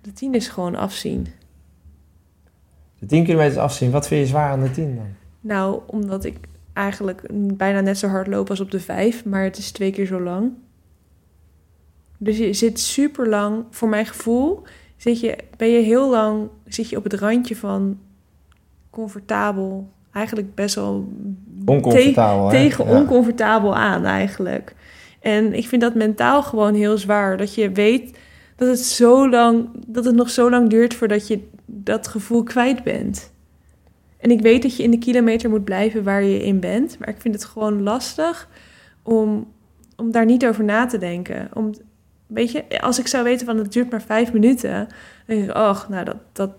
de 0.00 0.12
10 0.12 0.34
is 0.34 0.48
gewoon 0.48 0.74
afzien. 0.74 1.26
De 2.98 3.06
10 3.06 3.24
kilometer 3.24 3.60
afzien. 3.60 3.90
Wat 3.90 4.08
vind 4.08 4.20
je 4.20 4.26
zwaar 4.26 4.50
aan 4.50 4.60
de 4.60 4.70
10 4.70 4.96
dan? 4.96 5.06
Nou, 5.40 5.80
omdat 5.86 6.24
ik 6.24 6.38
eigenlijk 6.72 7.22
bijna 7.56 7.80
net 7.80 7.98
zo 7.98 8.08
hard 8.08 8.26
loop 8.26 8.50
als 8.50 8.60
op 8.60 8.70
de 8.70 8.80
5, 8.80 9.24
maar 9.24 9.44
het 9.44 9.58
is 9.58 9.70
twee 9.70 9.90
keer 9.90 10.06
zo 10.06 10.20
lang. 10.20 10.52
Dus 12.18 12.38
je 12.38 12.52
zit 12.52 12.80
super 12.80 13.28
lang, 13.28 13.64
voor 13.70 13.88
mijn 13.88 14.06
gevoel, 14.06 14.62
zit 14.96 15.20
je, 15.20 15.36
ben 15.56 15.68
je 15.68 15.80
heel 15.80 16.10
lang 16.10 16.48
zit 16.66 16.88
je 16.88 16.96
op 16.96 17.04
het 17.04 17.12
randje 17.12 17.56
van 17.56 17.98
comfortabel, 18.90 19.88
eigenlijk 20.12 20.54
best 20.54 20.74
wel 20.74 21.08
Oncomfortabel, 21.64 22.48
te- 22.48 22.56
tegen 22.56 22.86
Ja. 22.88 23.00
oncomfortabel 23.00 23.76
aan 23.76 24.04
eigenlijk. 24.04 24.74
En 25.20 25.54
ik 25.54 25.66
vind 25.66 25.82
dat 25.82 25.94
mentaal 25.94 26.42
gewoon 26.42 26.74
heel 26.74 26.98
zwaar, 26.98 27.36
dat 27.36 27.54
je 27.54 27.70
weet 27.72 28.18
dat 28.56 28.68
het 28.68 28.78
zo 28.80 29.28
lang, 29.30 29.68
dat 29.86 30.04
het 30.04 30.14
nog 30.14 30.30
zo 30.30 30.50
lang 30.50 30.68
duurt 30.70 30.94
voordat 30.94 31.26
je 31.28 31.48
dat 31.66 32.08
gevoel 32.08 32.42
kwijt 32.42 32.82
bent. 32.82 33.32
En 34.18 34.30
ik 34.30 34.40
weet 34.40 34.62
dat 34.62 34.76
je 34.76 34.82
in 34.82 34.90
de 34.90 34.98
kilometer 34.98 35.50
moet 35.50 35.64
blijven 35.64 36.04
waar 36.04 36.22
je 36.22 36.44
in 36.44 36.60
bent, 36.60 36.98
maar 36.98 37.08
ik 37.08 37.20
vind 37.20 37.34
het 37.34 37.44
gewoon 37.44 37.82
lastig 37.82 38.48
om, 39.02 39.46
om 39.96 40.10
daar 40.10 40.24
niet 40.24 40.46
over 40.46 40.64
na 40.64 40.86
te 40.86 40.98
denken. 40.98 41.48
Om, 41.54 41.70
weet 42.28 42.52
je, 42.52 42.80
als 42.80 42.98
ik 42.98 43.06
zou 43.06 43.24
weten 43.24 43.46
van 43.46 43.56
het 43.58 43.72
duurt 43.72 43.90
maar 43.90 44.02
vijf 44.02 44.32
minuten, 44.32 44.70
dan 44.70 45.36
denk 45.36 45.44
ik, 45.44 45.50
ach, 45.50 45.88
nou 45.88 46.04
dat, 46.04 46.16
dat, 46.32 46.50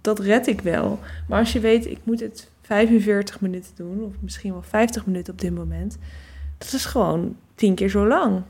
dat 0.00 0.18
red 0.18 0.46
ik 0.46 0.60
wel. 0.60 0.98
Maar 1.28 1.38
als 1.38 1.52
je 1.52 1.60
weet, 1.60 1.86
ik 1.86 1.98
moet 2.02 2.20
het 2.20 2.50
45 2.62 3.40
minuten 3.40 3.70
doen, 3.74 4.04
of 4.04 4.12
misschien 4.20 4.52
wel 4.52 4.62
50 4.62 5.06
minuten 5.06 5.32
op 5.32 5.40
dit 5.40 5.54
moment, 5.54 5.98
dat 6.58 6.72
is 6.72 6.84
gewoon 6.84 7.36
tien 7.54 7.74
keer 7.74 7.88
zo 7.88 8.06
lang. 8.06 8.42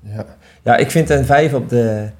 Ja. 0.00 0.26
ja, 0.62 0.76
ik 0.76 0.90
vind 0.90 1.10
een 1.10 1.24
5 1.24 1.54
op 1.54 1.68
de, 1.68 2.10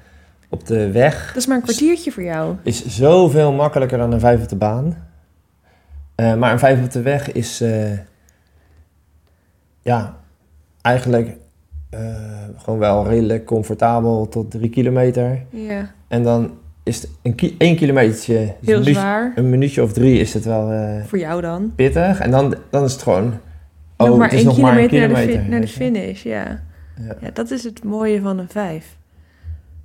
op 0.49 0.65
de 0.65 0.91
weg 0.91 1.27
Dat 1.27 1.35
is 1.35 1.45
maar 1.45 1.57
een 1.57 1.63
kwartiertje 1.63 2.11
voor 2.11 2.23
jou. 2.23 2.55
is 2.63 2.85
zoveel 2.85 3.51
makkelijker 3.51 3.97
dan 3.97 4.11
een 4.11 4.19
5 4.19 4.41
op 4.41 4.49
de 4.49 4.55
baan. 4.55 5.07
Eh, 6.15 6.35
maar 6.35 6.51
een 6.51 6.59
5 6.59 6.83
op 6.83 6.91
de 6.91 7.01
weg 7.01 7.31
is... 7.31 7.61
eh, 7.61 7.91
ja, 9.81 10.17
eigenlijk 10.81 11.37
gewoon 12.57 12.79
wel 12.79 13.07
redelijk 13.07 13.45
comfortabel 13.45 14.27
tot 14.29 14.51
3 14.51 14.69
kilometer. 14.69 15.43
Ja, 15.49 15.91
En 16.07 16.23
dan 16.23 16.51
is 16.83 17.01
het 17.01 17.09
een 17.21 17.35
ki 17.35 17.55
1 17.57 17.75
kilometertje... 17.75 18.33
dus 18.33 18.45
heel 18.45 18.75
een, 18.75 18.79
minuutje, 18.79 18.93
zwaar. 18.93 19.31
een 19.35 19.49
minuutje 19.49 19.83
of 19.83 19.93
drie 19.93 20.19
is 20.19 20.33
het 20.33 20.45
wel 20.45 20.71
eh, 20.71 21.03
Voor 21.03 21.19
jou 21.19 21.41
dan. 21.41 21.71
pittig. 21.75 22.19
En 22.19 22.31
dan, 22.31 22.55
dan 22.69 22.83
is 22.83 22.91
het 22.93 23.01
gewoon... 23.01 23.33
Oh, 23.97 24.07
nog 24.07 24.17
maar 24.17 24.29
het 24.29 24.39
is 24.39 24.45
één 24.45 24.47
nog 24.47 24.59
maar 24.61 24.77
een 24.77 24.87
kilometer, 24.87 25.13
naar, 25.15 25.25
de, 25.25 25.31
kilometer. 25.31 25.59
naar 25.59 25.67
finish, 25.67 26.23
ja. 26.23 26.63
Ja. 27.07 27.15
Ja, 27.21 27.29
dat 27.33 27.51
is 27.51 27.63
het 27.63 27.83
mooie 27.83 28.21
van 28.21 28.37
een 28.37 28.49
vijf. 28.49 28.97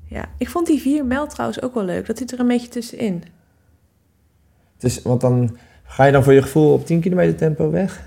Ja, 0.04 0.24
ik 0.38 0.48
vond 0.48 0.66
die 0.66 0.80
vier 0.80 1.04
mijl 1.04 1.26
trouwens 1.26 1.62
ook 1.62 1.74
wel 1.74 1.84
leuk. 1.84 2.06
Dat 2.06 2.18
zit 2.18 2.32
er 2.32 2.40
een 2.40 2.46
beetje 2.46 2.68
tussenin. 2.68 3.22
Dus, 4.78 5.02
want 5.02 5.20
dan 5.20 5.56
ga 5.84 6.04
je 6.04 6.12
dan 6.12 6.22
voor 6.24 6.32
je 6.32 6.42
gevoel 6.42 6.72
op 6.72 6.86
10 6.86 7.00
kilometer 7.00 7.36
tempo 7.36 7.70
weg? 7.70 8.02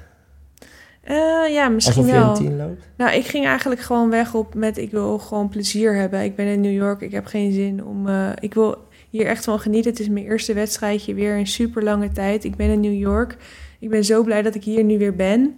Eh, 1.09 1.53
ja, 1.53 1.69
misschien 1.69 2.03
Alsof 2.03 2.11
je 2.15 2.19
wel. 2.19 2.29
een 2.29 2.35
10 2.35 2.57
loopt? 2.57 2.83
Nou, 2.97 3.11
ik 3.15 3.25
ging 3.25 3.45
eigenlijk 3.45 3.81
gewoon 3.81 4.09
weg 4.09 4.33
op 4.33 4.53
met 4.53 4.77
ik 4.77 4.91
wil 4.91 5.19
gewoon 5.19 5.49
plezier 5.49 5.95
hebben. 5.95 6.23
Ik 6.23 6.35
ben 6.35 6.45
in 6.45 6.61
New 6.61 6.73
York, 6.73 7.01
ik 7.01 7.11
heb 7.11 7.25
geen 7.25 7.51
zin 7.51 7.85
om... 7.85 8.07
eh, 8.07 8.29
ik 8.39 8.53
wil 8.53 8.87
hier 9.09 9.25
echt 9.25 9.43
van 9.43 9.59
genieten. 9.59 9.91
Het 9.91 9.99
is 9.99 10.09
mijn 10.09 10.25
eerste 10.25 10.53
wedstrijdje 10.53 11.13
weer 11.13 11.37
in 11.37 11.47
super 11.47 11.83
lange 11.83 12.11
tijd. 12.11 12.43
Ik 12.43 12.55
ben 12.55 12.69
in 12.69 12.79
New 12.79 12.97
York. 12.99 13.37
Ik 13.79 13.89
ben 13.89 14.05
zo 14.05 14.23
blij 14.23 14.41
dat 14.41 14.55
ik 14.55 14.63
hier 14.63 14.83
nu 14.83 14.97
weer 14.97 15.15
ben. 15.15 15.55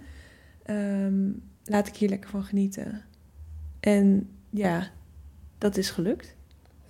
Ehm, 0.64 1.14
laat 1.64 1.86
ik 1.86 1.96
hier 1.96 2.08
lekker 2.08 2.30
van 2.30 2.42
genieten. 2.44 3.02
En 3.80 4.28
ja, 4.50 4.86
dat 5.58 5.76
is 5.76 5.90
gelukt. 5.90 6.34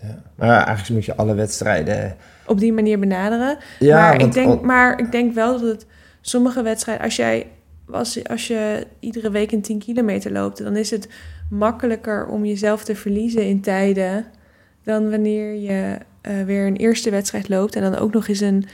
Ja. 0.03 0.23
Maar 0.35 0.57
eigenlijk 0.57 0.89
moet 0.89 1.05
je 1.05 1.17
alle 1.17 1.35
wedstrijden... 1.35 2.17
Op 2.47 2.59
die 2.59 2.73
manier 2.73 2.99
benaderen. 2.99 3.59
Ja, 3.79 3.97
maar, 4.01 4.21
ik 4.21 4.33
denk, 4.33 4.49
al- 4.49 4.61
maar 4.65 4.99
ik 4.99 5.13
denk 5.13 5.35
wel 5.35 5.53
dat 5.61 5.71
het 5.71 5.87
sommige 6.21 6.63
wedstrijden, 6.63 7.05
als 7.05 7.17
jij 7.17 7.47
als, 7.91 8.29
als 8.29 8.47
je 8.47 8.87
iedere 9.01 9.31
week 9.31 9.53
een 9.53 9.63
10 9.63 9.79
kilometer 9.79 10.33
loopt, 10.33 10.59
dan 10.59 10.77
is 10.77 10.91
het 10.91 11.09
makkelijker 11.51 12.27
om 12.27 12.45
jezelf 12.45 12.85
te 12.85 12.95
verliezen 12.95 13.47
in 13.47 13.61
tijden 13.61 14.27
dan 14.83 15.11
wanneer 15.11 15.55
je 15.55 15.97
eh, 16.21 16.43
weer 16.43 16.67
een 16.67 16.77
eerste 16.77 17.11
wedstrijd 17.11 17.49
loopt 17.49 17.77
en 17.77 17.83
dan 17.83 17.97
ook 17.97 18.13
nog 18.13 18.29
eens 18.29 18.41
een, 18.41 18.65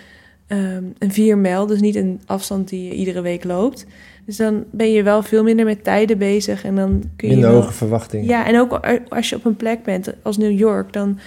ehm 0.47 0.85
een 0.99 1.13
4 1.13 1.39
mijl, 1.39 1.67
dus 1.67 1.81
niet 1.81 1.97
een 1.97 2.21
afstand 2.27 2.69
die 2.69 2.85
je 2.85 2.95
iedere 2.95 3.21
week 3.21 3.45
loopt. 3.45 3.87
Dus 4.25 4.37
dan 4.37 4.65
ben 4.71 4.93
je 4.93 5.03
wel 5.03 5.23
veel 5.23 5.43
minder 5.43 5.65
met 5.65 5.85
tijden 5.85 6.19
bezig 6.19 6.65
en 6.65 6.75
dan 6.75 7.03
kun 7.17 7.29
je 7.29 7.35
minder 7.35 7.53
hoge 7.53 7.73
verwachtingen. 7.73 8.27
ja, 8.27 8.47
en 8.47 8.59
ook 8.61 8.73
als 9.09 9.29
je 9.29 9.37
op 9.37 9.45
een 9.45 9.57
plek 9.57 9.83
bent 9.83 10.13
als 10.23 10.37
New 10.37 10.59
York, 10.59 10.93
dan, 10.93 11.19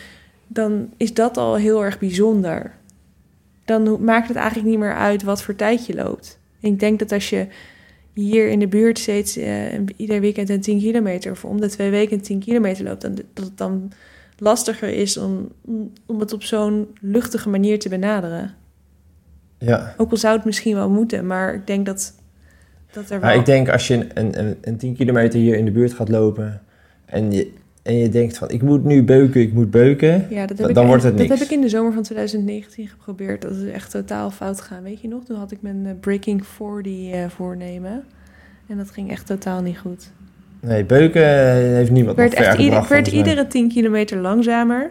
dan 0.48 0.90
is 0.98 1.14
dat 1.14 1.38
al 1.38 1.56
heel 1.56 1.84
erg 1.84 2.00
bijzonder. 2.00 2.72
Dan 3.66 4.04
maakt 4.04 4.28
het 4.28 4.38
eigenlijk 4.38 4.70
niet 4.70 4.80
meer 4.80 4.96
uit 4.96 5.24
wat 5.24 5.44
voor 5.44 5.56
tijd 5.56 5.86
je 5.86 5.96
loopt. 5.96 6.40
Ik 6.62 6.80
denk 6.80 7.00
dat 7.00 7.12
als 7.12 7.30
je 7.30 7.48
hier 8.14 8.50
in 8.50 8.60
de 8.60 8.68
buurt 8.68 9.00
steeds 9.00 9.38
eh, 9.38 9.80
ieder 9.96 10.20
weekend 10.22 10.50
een 10.50 10.62
10 10.62 10.80
kilometer 10.80 11.32
of 11.32 11.46
om 11.46 11.62
de 11.62 11.70
twee 11.70 11.90
weken 11.90 12.18
een 12.18 12.22
10 12.24 12.40
kilometer 12.40 12.84
loopt, 12.84 13.02
dan, 13.02 13.16
dat 13.34 13.46
het 13.46 13.58
dan 13.58 13.92
lastiger 14.38 14.90
is 14.90 15.18
om, 15.18 15.52
om- 15.66 15.92
om 16.06 16.20
het 16.20 16.34
op 16.34 16.44
zo'n 16.44 16.88
luchtige 17.02 17.50
manier 17.50 17.80
te 17.80 17.90
benaderen. 17.90 18.54
Ja. 19.58 19.94
Ook 19.98 20.12
al 20.12 20.18
zou 20.18 20.36
het 20.36 20.46
misschien 20.46 20.76
wel 20.76 20.90
moeten, 20.90 21.28
maar 21.28 21.54
ik 21.54 21.68
denk 21.68 21.86
dat, 21.86 22.14
dat 22.92 23.04
er 23.04 23.10
wel... 23.10 23.20
Maar 23.20 23.36
ik 23.36 23.46
denk 23.46 23.70
als 23.70 23.88
je 23.88 24.08
een, 24.14 24.40
een, 24.40 24.58
een 24.62 24.78
10 24.78 24.96
kilometer 24.96 25.40
hier 25.40 25.58
in 25.58 25.66
de 25.66 25.72
buurt 25.72 25.94
gaat 25.94 26.10
lopen 26.10 26.62
en 27.06 27.32
je, 27.32 27.52
en 27.82 27.96
je 27.96 28.10
denkt 28.10 28.38
van 28.38 28.50
ik 28.50 28.62
moet 28.62 28.84
nu 28.84 29.04
beuken, 29.04 29.42
ik 29.42 29.54
moet 29.54 29.72
beuken. 29.72 30.26
Ja, 30.30 30.46
dat 30.46 30.58
heb, 30.58 30.74
Dan 30.74 30.84
ik, 30.84 30.90
wordt 30.90 31.04
het 31.04 31.18
dat 31.18 31.28
niks. 31.28 31.40
heb 31.40 31.48
ik 31.50 31.56
in 31.56 31.62
de 31.62 31.70
zomer 31.70 31.94
van 31.94 32.04
2019 32.04 32.88
geprobeerd. 32.88 33.42
Dat 33.42 33.52
is 33.52 33.72
echt 33.72 33.92
totaal 33.92 34.32
fout 34.32 34.62
gegaan. 34.62 34.84
Weet 34.84 35.02
je 35.02 35.08
nog? 35.08 35.24
Toen 35.24 35.38
had 35.38 35.52
ik 35.52 35.62
mijn 35.62 35.86
eh, 35.86 35.92
Breaking 36.00 36.46
40 36.46 37.12
eh, 37.12 37.30
voornemen. 37.30 38.04
En 38.68 38.78
dat 38.78 38.90
ging 38.92 39.12
echt 39.12 39.26
totaal 39.26 39.62
niet 39.62 39.78
goed. 39.78 40.12
Nee, 40.60 40.86
beuken 40.86 41.22
eh, 41.24 41.54
heeft 41.54 41.92
niemand 41.92 42.18
werd 42.18 42.34
echt 42.34 42.58
ieder, 42.58 42.86
werd 42.90 43.08
iedere 43.08 43.48
10 43.48 43.70
kilometer 43.70 44.18
langzamer. 44.18 44.90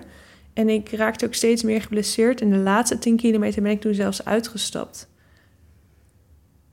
En 0.52 0.68
ik 0.68 0.90
raakte 0.92 1.26
ook 1.26 1.34
steeds 1.34 1.62
meer 1.62 1.80
geblesseerd. 1.82 2.40
En 2.40 2.50
de 2.50 2.56
laatste 2.56 2.98
10 2.98 3.16
kilometer 3.16 3.62
ben 3.62 3.70
ik 3.70 3.80
toen 3.80 3.94
zelfs 3.94 4.24
uitgestapt. 4.24 5.08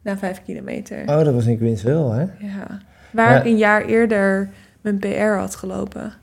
Na 0.02 0.18
5 0.18 0.42
kilometer. 0.46 1.00
Oh, 1.02 1.24
dat 1.24 1.34
was 1.34 1.46
in 1.46 1.58
Quinsville, 1.58 2.14
hè? 2.14 2.22
Ja. 2.48 2.82
Waar 3.12 3.32
Ja. 3.34 3.40
ik 3.40 3.46
een 3.46 3.58
jaar 3.58 3.86
eerder 3.86 4.50
mijn 4.96 5.14
PR 5.14 5.40
had 5.40 5.56
gelopen. 5.56 6.14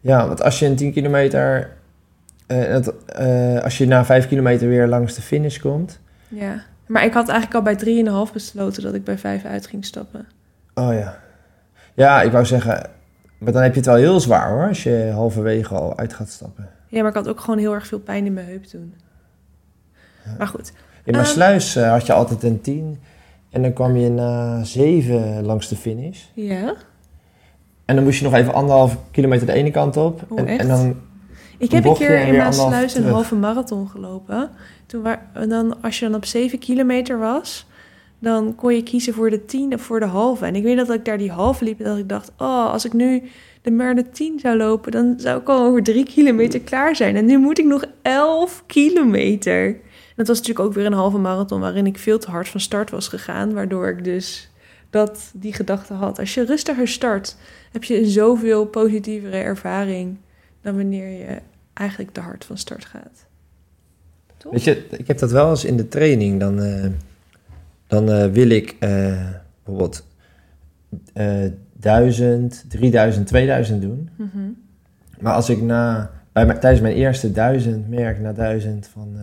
Ja, 0.00 0.26
want 0.26 0.42
als 0.42 0.58
je 0.58 0.66
een 0.66 0.76
10 0.76 0.92
kilometer... 0.92 1.70
eh, 2.46 2.58
het, 2.58 3.04
eh, 3.06 3.58
als 3.62 3.78
je 3.78 3.86
na 3.86 4.04
5 4.04 4.28
kilometer 4.28 4.68
weer 4.68 4.86
langs 4.86 5.14
de 5.14 5.22
finish 5.22 5.58
komt... 5.58 6.00
Ja. 6.28 6.62
Maar 6.86 7.04
ik 7.04 7.12
had 7.12 7.28
eigenlijk 7.28 7.66
al 7.66 7.74
bij 7.74 8.26
3,5 8.28 8.32
besloten 8.32 8.82
dat 8.82 8.94
ik 8.94 9.04
bij 9.04 9.18
5 9.18 9.44
uit 9.44 9.66
ging 9.66 9.84
stappen. 9.84 10.26
Oh 10.74 10.92
ja. 10.92 11.18
Ja, 11.94 12.22
ik 12.22 12.32
wou 12.32 12.44
zeggen... 12.44 12.90
Maar 13.38 13.52
dan 13.52 13.62
heb 13.62 13.72
je 13.72 13.78
het 13.78 13.88
wel 13.88 13.96
heel 13.96 14.20
zwaar, 14.20 14.50
hoor. 14.50 14.68
Als 14.68 14.82
je 14.82 15.10
halverwege 15.14 15.74
al 15.74 15.98
uit 15.98 16.12
gaat 16.12 16.28
stappen. 16.28 16.68
Ja, 16.88 17.00
maar 17.00 17.08
ik 17.10 17.16
had 17.16 17.28
ook 17.28 17.40
gewoon 17.40 17.58
heel 17.58 17.74
erg 17.74 17.86
veel 17.86 17.98
pijn 18.00 18.26
in 18.26 18.32
mijn 18.32 18.46
heup 18.46 18.64
toen. 18.64 18.94
Maar 20.38 20.46
goed. 20.46 20.72
In 21.04 21.14
Eh. 21.14 21.24
Sluis 21.24 21.78
had 21.78 22.06
je 22.06 22.12
altijd 22.12 22.42
een 22.42 22.60
10... 22.60 23.00
En 23.50 23.62
dan 23.62 23.72
kwam 23.72 23.96
je 23.96 24.10
na 24.10 24.64
7 24.64 25.44
langs 25.44 25.68
de 25.68 25.76
finish. 25.76 26.22
Ja. 26.34 26.74
En 27.84 27.94
dan 27.94 28.04
moest 28.04 28.18
je 28.18 28.24
nog 28.24 28.34
even 28.34 28.54
anderhalf 28.54 28.96
kilometer 29.10 29.46
de 29.46 29.52
ene 29.52 29.70
kant 29.70 29.96
op. 29.96 30.22
Oh, 30.28 30.38
en, 30.38 30.46
echt? 30.46 30.60
en 30.60 30.68
dan 30.68 30.96
Ik 31.58 31.70
heb 31.70 31.84
een 31.84 31.94
keer 31.94 32.26
in 32.26 32.36
Maasluis 32.36 32.94
een 32.94 33.04
halve 33.04 33.34
marathon 33.34 33.88
gelopen. 33.88 34.50
Toen 34.86 35.02
waar, 35.02 35.30
en 35.32 35.48
dan, 35.48 35.82
als 35.82 35.98
je 35.98 36.04
dan 36.04 36.14
op 36.14 36.24
7 36.24 36.58
kilometer 36.58 37.18
was, 37.18 37.66
dan 38.18 38.54
kon 38.54 38.74
je 38.74 38.82
kiezen 38.82 39.14
voor 39.14 39.30
de 39.30 39.44
10 39.44 39.74
of 39.74 39.80
voor 39.80 40.00
de 40.00 40.06
halve. 40.06 40.46
En 40.46 40.54
ik 40.54 40.62
weet 40.62 40.76
dat 40.76 40.90
ik 40.90 41.04
daar 41.04 41.18
die 41.18 41.30
halve 41.30 41.64
liep 41.64 41.78
en 41.78 41.84
dat 41.84 41.98
ik 41.98 42.08
dacht, 42.08 42.32
oh, 42.38 42.72
als 42.72 42.84
ik 42.84 42.92
nu 42.92 43.22
de 43.62 43.70
maar 43.70 43.94
de 43.94 44.10
10 44.10 44.38
zou 44.40 44.56
lopen, 44.56 44.92
dan 44.92 45.14
zou 45.16 45.40
ik 45.40 45.48
al 45.48 45.66
over 45.66 45.82
3 45.82 46.04
kilometer 46.04 46.60
klaar 46.60 46.96
zijn. 46.96 47.16
En 47.16 47.24
nu 47.24 47.38
moet 47.38 47.58
ik 47.58 47.64
nog 47.64 47.84
11 48.02 48.62
kilometer. 48.66 49.66
En 49.66 50.18
dat 50.18 50.26
was 50.26 50.38
natuurlijk 50.38 50.66
ook 50.66 50.74
weer 50.74 50.86
een 50.86 50.92
halve 50.92 51.18
marathon 51.18 51.60
waarin 51.60 51.86
ik 51.86 51.98
veel 51.98 52.18
te 52.18 52.30
hard 52.30 52.48
van 52.48 52.60
start 52.60 52.90
was 52.90 53.08
gegaan, 53.08 53.52
waardoor 53.52 53.88
ik 53.88 54.04
dus 54.04 54.50
dat 54.92 55.30
die 55.34 55.52
gedachte 55.52 55.94
had. 55.94 56.18
Als 56.18 56.34
je 56.34 56.44
rustiger 56.44 56.88
start, 56.88 57.36
heb 57.72 57.84
je 57.84 57.98
een 57.98 58.08
zoveel 58.10 58.64
positievere 58.66 59.36
ervaring 59.36 60.16
dan 60.60 60.76
wanneer 60.76 61.08
je 61.08 61.38
eigenlijk 61.72 62.12
te 62.12 62.20
hard 62.20 62.44
van 62.44 62.58
start 62.58 62.84
gaat. 62.84 63.26
Toch? 64.36 64.52
Weet 64.52 64.64
je, 64.64 64.86
ik 64.90 65.06
heb 65.06 65.18
dat 65.18 65.30
wel 65.30 65.50
eens 65.50 65.64
in 65.64 65.76
de 65.76 65.88
training. 65.88 66.40
Dan, 66.40 66.60
eh, 66.60 66.86
dan 67.86 68.10
eh, 68.10 68.30
wil 68.30 68.48
ik 68.48 68.76
eh, 68.78 69.28
bijvoorbeeld 69.64 70.06
eh 71.12 71.44
1000, 71.72 72.64
3000, 72.68 73.26
2000 73.26 73.80
doen. 73.82 74.10
Mhm. 74.16 74.38
Maar 75.20 75.34
als 75.34 75.48
ik 75.48 75.62
na, 75.62 76.10
bij 76.32 76.44
tijdens 76.46 76.80
mijn 76.80 76.94
eerste 76.94 77.32
1000 77.32 77.88
merk 77.88 78.20
na 78.20 78.32
1000 78.32 78.86
van... 78.86 79.12
eh, 79.16 79.22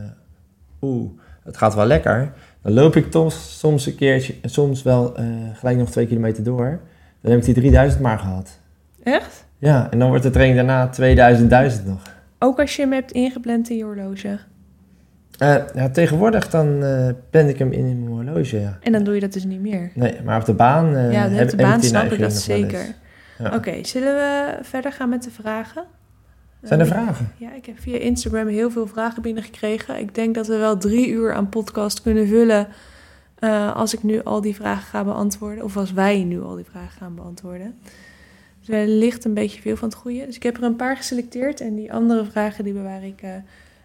Oeh, 0.81 1.09
het 1.43 1.57
gaat 1.57 1.75
wel 1.75 1.85
lekker. 1.85 2.33
Dan 2.61 2.73
loop 2.73 2.95
ik 2.95 3.11
toch 3.11 3.33
soms 3.33 3.85
een 3.85 3.95
keertje, 3.95 4.35
soms 4.43 4.83
wel 4.83 5.17
eh, 5.17 5.25
gelijk 5.53 5.77
nog 5.77 5.89
twee 5.89 6.07
kilometer 6.07 6.43
door. 6.43 6.79
Dan 7.21 7.31
heb 7.31 7.39
ik 7.39 7.45
die 7.45 7.53
3000 7.53 8.01
maar 8.01 8.19
gehad. 8.19 8.59
Echt? 9.03 9.45
Ja, 9.57 9.91
en 9.91 9.99
dan 9.99 10.07
wordt 10.07 10.23
de 10.23 10.29
training 10.29 10.57
daarna 10.57 10.87
2000, 10.87 11.49
1000 11.49 11.85
nog. 11.85 12.01
Ook 12.39 12.59
als 12.59 12.75
je 12.75 12.81
hem 12.81 12.91
hebt 12.91 13.11
ingepland 13.11 13.69
in 13.69 13.77
je 13.77 13.83
horloge. 13.83 14.39
Eh, 15.37 15.55
ja, 15.73 15.89
tegenwoordig 15.89 16.49
dan 16.49 16.83
plan 17.29 17.47
ik 17.47 17.59
hem 17.59 17.71
in 17.71 18.03
mijn 18.03 18.11
horloge, 18.11 18.59
ja. 18.59 18.77
En 18.81 18.91
dan 18.91 19.03
doe 19.03 19.13
je 19.13 19.19
dat 19.19 19.33
dus 19.33 19.43
niet 19.43 19.61
meer. 19.61 19.91
Nee, 19.93 20.15
maar 20.23 20.39
op 20.39 20.45
de 20.45 20.53
baan 20.53 20.95
eh 20.95 21.11
ja, 21.11 21.23
op 21.23 21.29
de 21.29 21.35
heb 21.35 21.57
baan 21.57 21.77
ik 21.77 21.83
snap 21.83 22.03
ik 22.03 22.09
neiging 22.09 22.31
dat 22.31 22.41
zeker. 22.41 22.95
Ja. 23.37 23.55
Oké, 23.55 23.73
zullen 23.81 24.15
we 24.15 24.57
verder 24.61 24.91
gaan 24.91 25.09
met 25.09 25.23
de 25.23 25.31
vragen? 25.31 25.83
Zijn 26.61 26.79
er 26.79 26.85
Eh, 26.85 26.91
vragen? 26.91 27.31
Ja, 27.37 27.53
ik 27.53 27.65
heb 27.65 27.79
via 27.79 27.97
Instagram 27.97 28.47
heel 28.47 28.71
veel 28.71 28.87
vragen 28.87 29.21
binnengekregen. 29.21 29.99
Ik 29.99 30.15
denk 30.15 30.35
dat 30.35 30.47
we 30.47 30.57
wel 30.57 30.77
drie 30.77 31.09
uur 31.09 31.33
aan 31.33 31.49
podcast 31.49 32.01
kunnen 32.01 32.27
vullen 32.27 32.67
eh, 33.39 33.75
als 33.75 33.93
ik 33.93 34.03
nu 34.03 34.23
al 34.23 34.41
die 34.41 34.55
vragen 34.55 34.83
ga 34.83 35.03
beantwoorden. 35.03 35.63
Of 35.63 35.77
als 35.77 35.93
wij 35.93 36.23
nu 36.23 36.41
al 36.41 36.55
die 36.55 36.65
vragen 36.65 36.97
gaan 36.97 37.15
beantwoorden. 37.15 37.79
Dus 38.59 38.69
er 38.69 38.87
ligt 38.87 39.25
een 39.25 39.33
beetje 39.33 39.61
veel 39.61 39.75
van 39.75 39.87
het 39.89 39.97
goede. 39.97 40.25
Dus 40.25 40.35
ik 40.35 40.43
heb 40.43 40.57
er 40.57 40.63
een 40.63 40.75
paar 40.75 40.97
geselecteerd 40.97 41.61
en 41.61 41.75
die 41.75 41.93
andere 41.93 42.25
vragen 42.25 42.63
die 42.63 42.73
bewaar 42.73 43.03
ik 43.03 43.21
eh, 43.21 43.35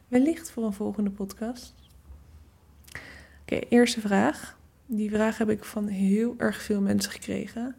wellicht 0.09 0.51
voor 0.51 0.65
een 0.65 0.73
volgende 0.73 1.11
podcast. 1.11 1.75
Oké, 3.43 3.59
eerste 3.69 4.01
vraag. 4.01 4.59
Die 4.87 5.11
vraag 5.11 5.39
heb 5.39 5.51
ik 5.51 5.65
van 5.65 5.87
heel 5.87 6.35
erg 6.39 6.63
veel 6.63 6.81
mensen 6.81 7.13
gekregen. 7.13 7.75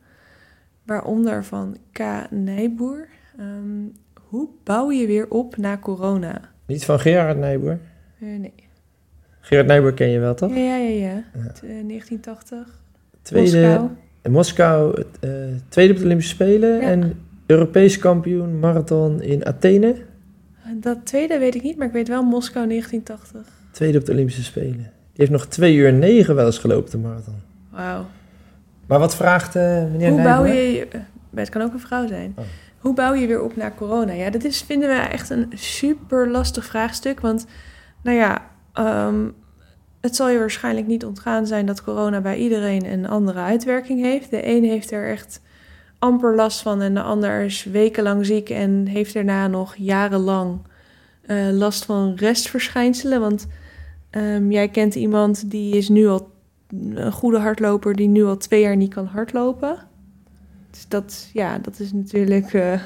Waaronder 0.84 1.44
van 1.46 1.78
K. 1.92 2.00
Nijboer. 2.30 3.08
Ehm, 3.38 3.86
hoe 4.36 4.48
bouw 4.64 4.92
je 4.92 5.08
weer 5.08 5.28
op 5.30 5.58
na 5.58 5.78
corona? 5.78 6.42
Niet 6.66 6.86
van 6.86 7.00
Gerard 7.00 7.38
Nijboer? 7.38 7.80
Eh, 8.20 8.28
nee. 8.28 8.54
Gerard 9.40 9.68
Nijboer 9.68 9.94
ken 9.94 10.10
je 10.10 10.20
wel, 10.20 10.36
toch? 10.36 10.50
Ja, 10.50 10.56
ja, 10.56 10.76
ja. 10.76 10.96
ja. 11.08 11.24
Ja. 11.34 11.52
T- 11.52 11.64
eh, 11.64 11.70
1980. 11.88 12.80
Tweede, 13.22 13.68
Moskou. 13.68 13.90
in 14.24 14.32
Moskou, 14.32 15.04
eh, 15.22 15.30
tweede 15.70 15.94
op 15.94 16.00
de 16.00 16.06
Olympische 16.06 16.34
Spelen. 16.34 16.70
Ja. 16.76 16.82
En 16.82 17.20
Europees 17.46 17.98
kampioen 17.98 18.60
marathon 18.60 19.22
in 19.22 19.46
Athene. 19.46 19.96
Dat 20.74 21.06
tweede 21.06 21.38
weet 21.40 21.56
ik 21.56 21.64
niet, 21.64 21.78
maar 21.78 21.88
ik 21.88 21.94
weet 21.94 22.08
wel 22.08 22.24
Moskou 22.24 22.68
1980. 22.68 23.54
Tweede 23.72 23.98
op 23.98 24.06
de 24.06 24.12
Olympische 24.12 24.44
Spelen. 24.44 24.78
Die 24.78 24.88
heeft 25.14 25.32
nog 25.32 25.46
2 25.48 25.76
uur 25.76 25.94
9 25.94 26.36
wel 26.36 26.46
eens 26.46 26.58
gelopen, 26.58 26.92
de 26.92 26.98
marathon. 26.98 27.36
Wauw. 27.72 28.06
Maar 28.88 29.00
wat 29.00 29.16
vraagt 29.16 29.54
meneer 29.54 29.90
Hoe 29.90 30.00
Nijboer? 30.00 30.24
bouw 30.24 30.46
je... 30.46 30.88
Het 31.36 31.50
kan 31.50 31.62
ook 31.62 31.74
een 31.74 31.80
vrouw 31.80 32.08
zijn. 32.08 32.34
Oh. 32.38 32.44
Hoe 32.80 32.94
bouw 32.94 33.14
je 33.14 33.28
weer 33.28 33.42
op 33.42 33.56
na 33.56 33.72
corona? 33.78 34.12
Ja, 34.12 34.30
dat 34.30 34.44
is, 34.44 34.62
vinden 34.62 34.90
we 34.90 34.96
echt 34.96 35.30
een 35.30 35.52
super 35.54 36.30
lastig 36.30 36.66
vraagstuk. 36.66 37.20
Want, 37.20 37.46
nou 38.04 38.18
ja, 38.18 38.52
ehm, 38.74 39.28
het 40.02 40.16
zal 40.16 40.30
je 40.30 40.40
waarschijnlijk 40.40 40.88
niet 40.88 41.06
ontgaan 41.06 41.48
zijn 41.48 41.66
dat 41.66 41.84
corona 41.84 42.22
bij 42.22 42.38
iedereen 42.38 42.86
een 42.86 43.08
andere 43.08 43.40
uitwerking 43.40 44.02
heeft. 44.02 44.30
De 44.30 44.48
een 44.48 44.64
heeft 44.64 44.92
er 44.92 45.10
echt 45.10 45.42
amper 46.00 46.36
last 46.36 46.62
van 46.62 46.82
en 46.82 46.94
de 46.94 47.02
ander 47.02 47.42
is 47.42 47.64
wekenlang 47.64 48.26
ziek 48.26 48.50
en 48.50 48.88
heeft 48.88 49.14
daarna 49.14 49.48
nog 49.48 49.76
jarenlang 49.76 50.60
eh, 51.22 51.50
last 51.52 51.86
van 51.86 52.14
restverschijnselen. 52.16 53.20
Want 53.20 53.48
ehm, 54.10 54.52
jij 54.52 54.70
kent 54.70 54.96
iemand 54.96 55.52
die 55.52 55.76
is 55.76 55.90
nu 55.90 56.08
al 56.08 56.34
een 56.70 57.12
goede 57.12 57.40
hardloper 57.40 57.96
die 57.96 58.08
nu 58.08 58.26
al 58.26 58.38
twee 58.38 58.62
jaar 58.62 58.76
niet 58.76 58.94
kan 58.94 59.06
hardlopen. 59.06 59.78
Dus 60.76 60.88
dat, 60.88 61.30
ja, 61.34 61.58
dat 61.58 61.80
is 61.80 61.94
natuurlijk. 61.94 62.54
eh, 62.54 62.80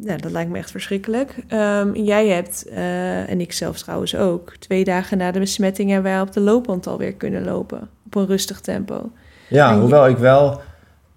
ja, 0.00 0.16
dat 0.16 0.30
lijkt 0.30 0.50
me 0.50 0.58
echt 0.58 0.70
verschrikkelijk. 0.70 1.36
Ehm, 1.48 1.94
jij 1.94 2.28
hebt, 2.28 2.68
eh, 2.68 3.30
en 3.30 3.40
ik 3.40 3.52
zelf 3.52 3.78
trouwens 3.78 4.16
ook, 4.16 4.56
twee 4.58 4.84
dagen 4.84 5.18
na 5.18 5.30
de 5.30 5.38
besmetting 5.38 5.90
hebben 5.90 6.12
wij 6.12 6.20
op 6.20 6.32
de 6.32 6.40
loopband 6.40 6.86
alweer 6.86 7.14
kunnen 7.14 7.44
lopen. 7.44 7.88
Op 8.06 8.14
een 8.14 8.26
rustig 8.26 8.60
tempo. 8.60 9.10
Ja, 9.48 9.68
En 9.68 9.74
je- 9.74 9.80
hoewel 9.80 10.08
ik 10.08 10.16
wel 10.16 10.60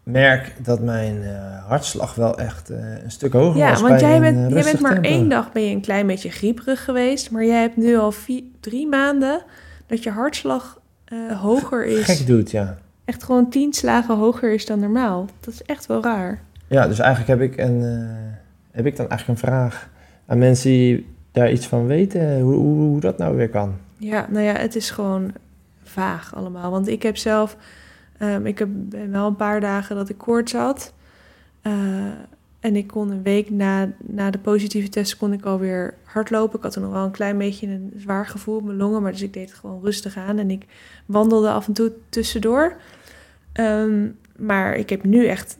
merk 0.03 0.53
dat 0.63 0.79
mijn 0.81 1.23
eh, 1.23 1.65
hartslag 1.67 2.15
wel 2.15 2.37
echt 2.37 2.69
een 2.69 3.11
stuk 3.11 3.33
hoger 3.33 3.57
Ja, 3.59 3.69
was 3.69 3.81
want 3.81 3.93
bij 3.99 4.09
jij 4.09 4.19
bent, 4.19 4.53
jij 4.53 4.63
bent 4.63 4.79
maar 4.79 4.93
tempo. 4.93 5.09
één 5.09 5.29
dag 5.29 5.51
ben 5.51 5.63
je 5.63 5.75
een 5.75 5.81
klein 5.81 6.07
beetje 6.07 6.29
grieperig 6.29 6.83
geweest. 6.83 7.31
Maar 7.31 7.45
jij 7.45 7.61
hebt 7.61 7.77
nu 7.77 7.97
al 7.97 8.11
vier, 8.11 8.43
drie 8.59 8.87
maanden 8.87 9.41
dat 9.87 10.03
je 10.03 10.09
hartslag 10.09 10.81
hoger 11.41 11.85
is. 11.85 12.03
Gek 12.05 12.27
doet, 12.27 12.51
ja. 12.51 12.77
Echt 13.07 13.23
gewoon 13.23 13.49
tien 13.49 13.73
slagen 13.73 14.17
hoger 14.17 14.53
is 14.53 14.65
dan 14.65 14.79
normaal. 14.79 15.25
Dat 15.39 15.53
is 15.53 15.63
echt 15.63 15.85
wel 15.85 16.03
raar. 16.03 16.41
Ja, 16.67 16.87
dus 16.87 16.99
eigenlijk 16.99 17.39
heb 17.39 17.51
ik, 17.51 17.57
een, 17.57 17.81
eh, 17.83 18.33
heb 18.71 18.85
ik 18.85 18.95
dan 18.95 19.09
eigenlijk 19.09 19.39
een 19.41 19.47
vraag 19.47 19.89
aan 20.25 20.37
mensen 20.37 20.69
die 20.69 21.07
daar 21.31 21.51
iets 21.51 21.67
van 21.67 21.85
weten, 21.85 22.39
hoe, 22.39 22.53
hoe, 22.53 22.75
hoe 22.75 22.99
dat 22.99 23.17
nou 23.17 23.35
weer 23.35 23.49
kan. 23.49 23.75
Ja, 23.97 24.27
nou 24.29 24.45
ja, 24.45 24.53
het 24.53 24.75
is 24.75 24.89
gewoon 24.89 25.31
vaag 25.83 26.35
allemaal. 26.35 26.71
Want 26.71 26.87
ik 26.87 27.03
heb 27.03 27.17
zelf, 27.17 27.57
ehm, 28.17 28.45
ik 28.45 28.59
heb 28.59 28.69
wel 29.09 29.27
een 29.27 29.35
paar 29.35 29.59
dagen 29.59 29.95
dat 29.95 30.09
ik 30.09 30.17
koorts 30.17 30.53
had. 30.53 30.93
Eh, 31.61 31.71
en 32.59 32.75
ik 32.75 32.87
kon 32.87 33.11
een 33.11 33.23
week 33.23 33.49
na, 33.49 33.89
na 33.97 34.31
de 34.31 34.37
positieve 34.37 34.89
test 34.89 35.17
kon 35.17 35.33
ik 35.33 35.45
alweer 35.45 35.93
hardlopen. 36.03 36.57
Ik 36.57 36.63
had 36.63 36.73
toen 36.73 36.83
nog 36.83 36.91
wel 36.91 37.05
een 37.05 37.11
klein 37.11 37.37
beetje 37.37 37.67
een 37.67 37.93
zwaar 37.97 38.25
gevoel 38.25 38.55
op 38.55 38.63
mijn 38.63 38.77
longen, 38.77 39.01
maar 39.01 39.11
dus 39.11 39.21
ik 39.21 39.33
deed 39.33 39.49
het 39.49 39.59
gewoon 39.59 39.81
rustig 39.83 40.17
aan. 40.17 40.37
En 40.37 40.51
ik 40.51 40.65
wandelde 41.05 41.49
af 41.49 41.67
en 41.67 41.73
toe 41.73 41.91
tussendoor. 42.09 42.75
Ehm, 43.57 44.07
maar 44.35 44.75
ik 44.75 44.89
heb 44.89 45.03
nu 45.03 45.25
echt 45.25 45.57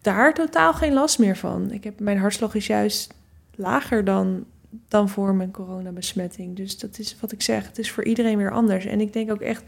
daar 0.00 0.34
totaal 0.34 0.72
geen 0.74 0.92
last 0.92 1.18
meer 1.18 1.36
van. 1.36 1.70
Ik 1.70 1.84
heb, 1.84 2.00
mijn 2.00 2.18
hartslag 2.18 2.54
is 2.54 2.66
juist 2.66 3.14
lager 3.54 4.04
dan, 4.04 4.44
dan 4.88 5.08
voor 5.08 5.34
mijn 5.34 5.50
coronabesmetting. 5.50 6.56
Dus 6.56 6.78
dat 6.78 6.98
is 6.98 7.16
wat 7.20 7.32
ik 7.32 7.42
zeg. 7.42 7.66
Het 7.66 7.78
is 7.78 7.90
voor 7.90 8.04
iedereen 8.04 8.36
weer 8.36 8.52
anders. 8.52 8.84
En 8.84 9.00
ik 9.00 9.12
denk 9.12 9.30
ook 9.30 9.40
echt 9.40 9.62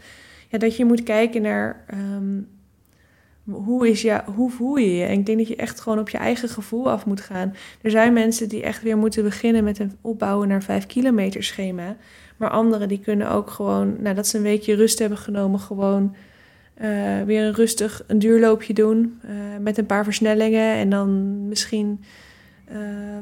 ja, 0.49 0.57
dat 0.57 0.77
je 0.77 0.85
moet 0.85 1.03
kijken 1.03 1.41
naar 1.41 1.83
ehm, 1.87 2.41
hoe, 3.43 3.89
is 3.89 4.01
ja, 4.01 4.25
hoe 4.35 4.51
voel 4.51 4.75
je 4.75 4.95
je. 4.95 5.05
En 5.05 5.19
ik 5.19 5.25
denk 5.25 5.37
dat 5.37 5.47
je 5.47 5.55
echt 5.55 5.79
gewoon 5.79 5.99
op 5.99 6.09
je 6.09 6.17
eigen 6.17 6.49
gevoel 6.49 6.89
af 6.89 7.05
moet 7.05 7.21
gaan. 7.21 7.55
Er 7.81 7.91
zijn 7.91 8.13
mensen 8.13 8.49
die 8.49 8.63
echt 8.63 8.83
weer 8.83 8.97
moeten 8.97 9.23
beginnen 9.23 9.63
met 9.63 9.79
een 9.79 9.97
opbouwen 10.01 10.47
naar 10.47 10.63
5 10.63 10.85
kilometer 10.85 11.43
schema. 11.43 11.95
Maar 12.37 12.49
anderen 12.49 12.87
die 12.87 12.99
kunnen 12.99 13.31
ook 13.31 13.49
gewoon, 13.49 13.95
nadat 13.99 14.27
ze 14.27 14.37
een 14.37 14.43
weekje 14.43 14.75
rust 14.75 14.99
hebben 14.99 15.17
genomen, 15.17 15.59
gewoon 15.59 16.15
eh, 16.75 17.21
weer 17.25 17.43
een 17.43 17.53
rustig 17.53 18.03
een 18.07 18.19
duurloopje 18.19 18.73
doen 18.73 19.19
eh, 19.21 19.31
met 19.59 19.77
een 19.77 19.85
paar 19.85 20.03
versnellingen 20.03 20.75
en 20.75 20.89
dan 20.89 21.39
misschien, 21.47 22.03
eh, 22.65 22.77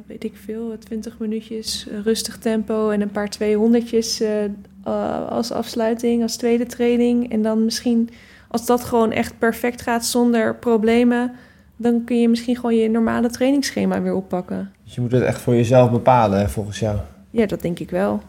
weet 0.08 0.24
ik 0.24 0.34
veel, 0.46 0.78
20 0.78 1.20
minuutjes 1.20 1.88
rustig 2.04 2.38
tempo 2.38 2.90
en 2.90 3.02
een 3.02 3.12
paar 3.12 3.30
200'tjes 3.30 4.22
eh, 4.22 4.44
eh, 4.84 5.28
als 5.30 5.52
afsluiting, 5.52 6.22
als 6.22 6.36
tweede 6.36 6.66
training. 6.66 7.32
En 7.32 7.42
dan 7.42 7.64
misschien, 7.66 8.10
als 8.48 8.66
dat 8.66 8.84
gewoon 8.84 9.12
echt 9.12 9.40
perfect 9.40 9.82
gaat 9.82 10.06
zonder 10.06 10.56
problemen, 10.56 11.32
dan 11.78 12.04
kun 12.04 12.22
je 12.22 12.30
misschien 12.30 12.56
gewoon 12.56 12.76
je 12.76 12.90
normale 12.90 13.30
trainingsschema 13.30 14.02
weer 14.02 14.14
oppakken. 14.14 14.72
Dus 14.84 14.96
je 14.96 15.02
moet 15.02 15.12
het 15.12 15.24
echt 15.24 15.42
voor 15.42 15.56
jezelf 15.56 15.92
bepalen, 15.92 16.50
volgens 16.50 16.80
jou. 16.80 16.98
Ja, 17.30 17.46
dat 17.46 17.62
denk 17.62 17.80
ik 17.80 17.90
wel. 17.90 18.22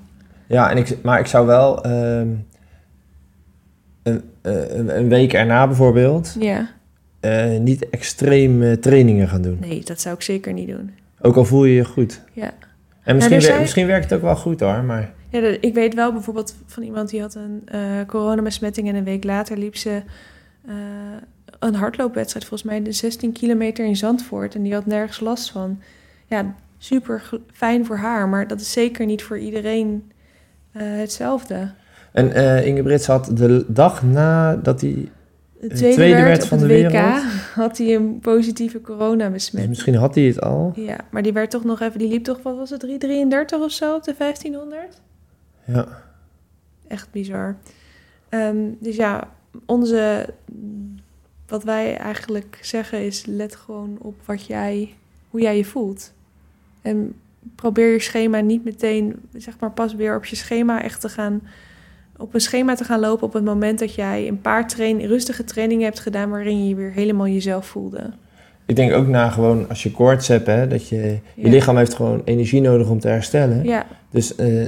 Ja, 0.47 0.71
en 0.71 0.77
ik, 0.77 1.03
maar 1.03 1.19
ik 1.21 1.27
zou 1.27 1.47
wel 1.47 1.83
ehm, 1.85 2.29
een, 4.03 4.03
eh, 4.03 4.15
een, 4.79 4.97
een 4.99 5.09
week 5.09 5.33
erna 5.33 5.67
bijvoorbeeld 5.67 6.37
Ja, 6.41 6.71
eh, 7.21 7.59
niet 7.59 7.89
extreem 7.89 8.63
eh, 8.63 8.73
trainingen 8.73 9.29
gaan 9.29 9.43
doen. 9.43 9.57
nee, 9.61 9.85
dat 9.85 10.01
zou 10.01 10.15
ik 10.15 10.23
zeker 10.23 10.53
niet 10.53 10.69
doen. 10.69 10.91
Ook 11.21 11.37
al 11.37 11.45
voel 11.45 11.65
je 11.65 11.75
je 11.75 11.85
goed. 11.85 12.21
Ja. 12.33 12.51
En 13.03 13.15
misschien, 13.15 13.39
wer- 13.39 13.47
zijn- 13.47 13.61
misschien 13.61 13.87
werkt 13.87 14.05
het 14.05 14.13
ook 14.19 14.25
wel 14.25 14.37
goed 14.37 14.61
hoor, 14.61 14.83
maar 14.85 15.13
Ja, 15.31 15.41
dat- 15.41 15.57
ik 15.61 15.75
weet 15.75 15.95
wel 15.95 16.13
bijvoorbeeld 16.13 16.55
van 16.67 16.83
iemand 16.83 17.09
die 17.11 17.21
had 17.21 17.35
een 17.35 17.63
eh 17.65 17.81
coronabesmetting 18.07 18.89
en 18.89 18.95
een 18.95 19.05
week 19.05 19.25
later 19.25 19.57
liep 19.59 19.77
ze 19.77 20.03
eh, 20.69 20.75
een 21.59 21.75
hardloopwedstrijd, 21.75 22.45
volgens 22.45 22.71
mij 22.71 22.83
de 22.83 22.93
16 22.93 23.33
kilometer 23.33 23.85
in 23.87 23.97
Zandvoort 23.97 24.55
en 24.55 24.63
die 24.63 24.73
had 24.75 24.87
nergens 24.87 25.21
last 25.21 25.51
van. 25.51 25.81
Ja, 26.27 26.55
super 26.79 27.31
fijn 27.53 27.87
voor 27.87 27.97
haar, 27.97 28.29
maar 28.29 28.47
dat 28.49 28.61
is 28.61 28.73
zeker 28.73 29.07
niet 29.07 29.23
voor 29.23 29.39
iedereen 29.39 30.11
eh, 30.73 30.83
hetzelfde. 30.87 31.71
En 32.15 32.33
eh 32.33 32.67
Inge 32.67 32.83
Brits 32.83 33.07
had 33.07 33.31
de 33.37 33.65
dag 33.69 34.03
nadat 34.03 34.81
hij... 34.81 34.91
De 35.61 35.69
De 35.71 35.75
tweede, 35.75 35.95
tweede 35.97 36.23
werd, 36.23 36.47
van 36.47 36.59
de 36.59 36.67
WK 36.67 36.71
wereld. 36.91 37.23
had 37.55 37.79
hij 37.79 37.95
een 37.95 38.19
positieve 38.21 38.79
Dus 38.79 38.87
coronabesmetting. 38.87 39.69
misschien 39.69 39.95
had 39.95 40.15
hij 40.15 40.25
het 40.25 40.41
al. 40.41 40.73
Ja, 40.77 40.97
maar 41.11 41.23
die 41.23 41.33
werd 41.33 41.51
toch 41.51 41.65
nog 41.65 41.81
even, 41.81 41.99
die 41.99 42.09
liep 42.09 42.25
toch, 42.25 42.43
wat 42.43 42.57
was 42.57 42.71
het, 42.71 42.81
333 42.81 43.61
of 43.61 43.71
zo 43.71 43.95
op 43.95 44.05
de 44.05 44.15
1500? 44.19 45.01
Ja. 45.65 45.87
Echt 46.89 47.09
bizar. 47.11 47.57
Ehm, 48.29 48.57
dus 48.79 48.97
ja, 48.97 49.29
onze, 49.67 50.27
wat 51.47 51.65
wij 51.65 51.97
eigenlijk 51.97 52.59
zeggen 52.63 53.01
is, 53.07 53.27
let 53.27 53.57
gewoon 53.57 53.97
op 54.01 54.15
wat 54.25 54.47
jij, 54.47 54.95
hoe 55.31 55.41
jij 55.41 55.57
je 55.57 55.65
voelt. 55.65 56.13
En 56.83 57.15
probeer 57.55 57.93
je 57.93 58.01
schema 58.01 58.41
niet 58.41 58.65
meteen, 58.65 59.21
zeg 59.37 59.55
maar 59.61 59.71
pas 59.71 59.95
weer 59.95 60.17
op 60.17 60.25
je 60.25 60.37
schema 60.37 60.83
echt 60.83 61.01
te 61.01 61.09
gaan, 61.09 61.43
op 62.17 62.35
een 62.35 62.41
schema 62.41 62.75
te 62.75 62.85
gaan 62.85 63.01
lopen 63.01 63.27
op 63.27 63.33
het 63.33 63.45
moment 63.45 63.79
dat 63.79 63.95
jij 63.95 64.29
een 64.29 64.41
paar 64.41 64.69
train, 64.69 65.01
rustige 65.07 65.45
trainingen 65.45 65.85
hebt 65.85 66.01
gedaan 66.01 66.31
waarin 66.31 66.63
je 66.63 66.69
je 66.69 66.75
weer 66.75 66.93
helemaal 66.93 67.27
jezelf 67.29 67.67
voelde. 67.67 68.11
Ik 68.67 68.77
denk 68.77 68.93
ook 68.93 69.07
na 69.07 69.31
gewoon 69.31 69.69
als 69.69 69.83
je 69.83 69.91
koorts 69.93 70.29
hebt, 70.29 70.47
hè, 70.47 70.67
dat 70.67 70.89
je... 70.89 71.19
Je 71.35 71.49
lichaam 71.49 71.77
heeft 71.77 71.95
gewoon 71.95 72.23
energie 72.25 72.61
nodig 72.61 72.89
om 72.89 73.01
te 73.01 73.09
herstellen. 73.09 73.65
Ja, 73.65 73.87
Dus 74.11 74.35
eh, 74.35 74.65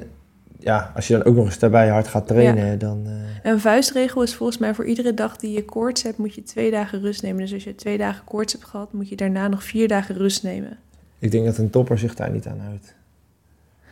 ja, 0.59 0.92
als 0.94 1.07
je 1.09 1.12
dan 1.12 1.24
ook 1.24 1.34
nog 1.34 1.44
eens 1.44 1.59
daarbij 1.59 1.88
hard 1.88 2.09
gaat 2.09 2.26
trainen, 2.26 2.78
dan... 2.78 3.03
eh, 3.07 3.51
Een 3.53 3.61
vuistregel 3.61 4.22
is 4.22 4.34
volgens 4.34 4.59
mij 4.59 4.74
voor 4.74 4.84
iedere 4.84 5.14
dag 5.14 5.36
die 5.36 5.53
je 5.53 5.64
koorts 5.64 6.03
hebt, 6.03 6.18
moet 6.18 6.34
je 6.34 6.42
twee 6.42 6.70
dagen 6.70 7.01
rust 7.01 7.22
nemen. 7.22 7.40
Dus 7.40 7.53
als 7.53 7.64
je 7.64 7.74
twee 7.74 7.99
dagen 7.99 8.24
koorts 8.24 8.53
hebt 8.53 8.64
gehad, 8.64 8.92
moet 8.92 9.09
je 9.09 9.16
daarna 9.16 9.49
nog 9.49 9.62
vier 9.62 9.88
dagen 9.88 10.14
rust 10.16 10.42
nemen. 10.42 10.78
ik 11.18 11.30
denk 11.30 11.44
dat 11.44 11.59
een 11.59 11.70
topper 11.70 11.99
zich 11.99 12.14
daar 12.14 12.30
niet 12.30 12.47
aan 12.47 12.61
houdt. 12.61 12.94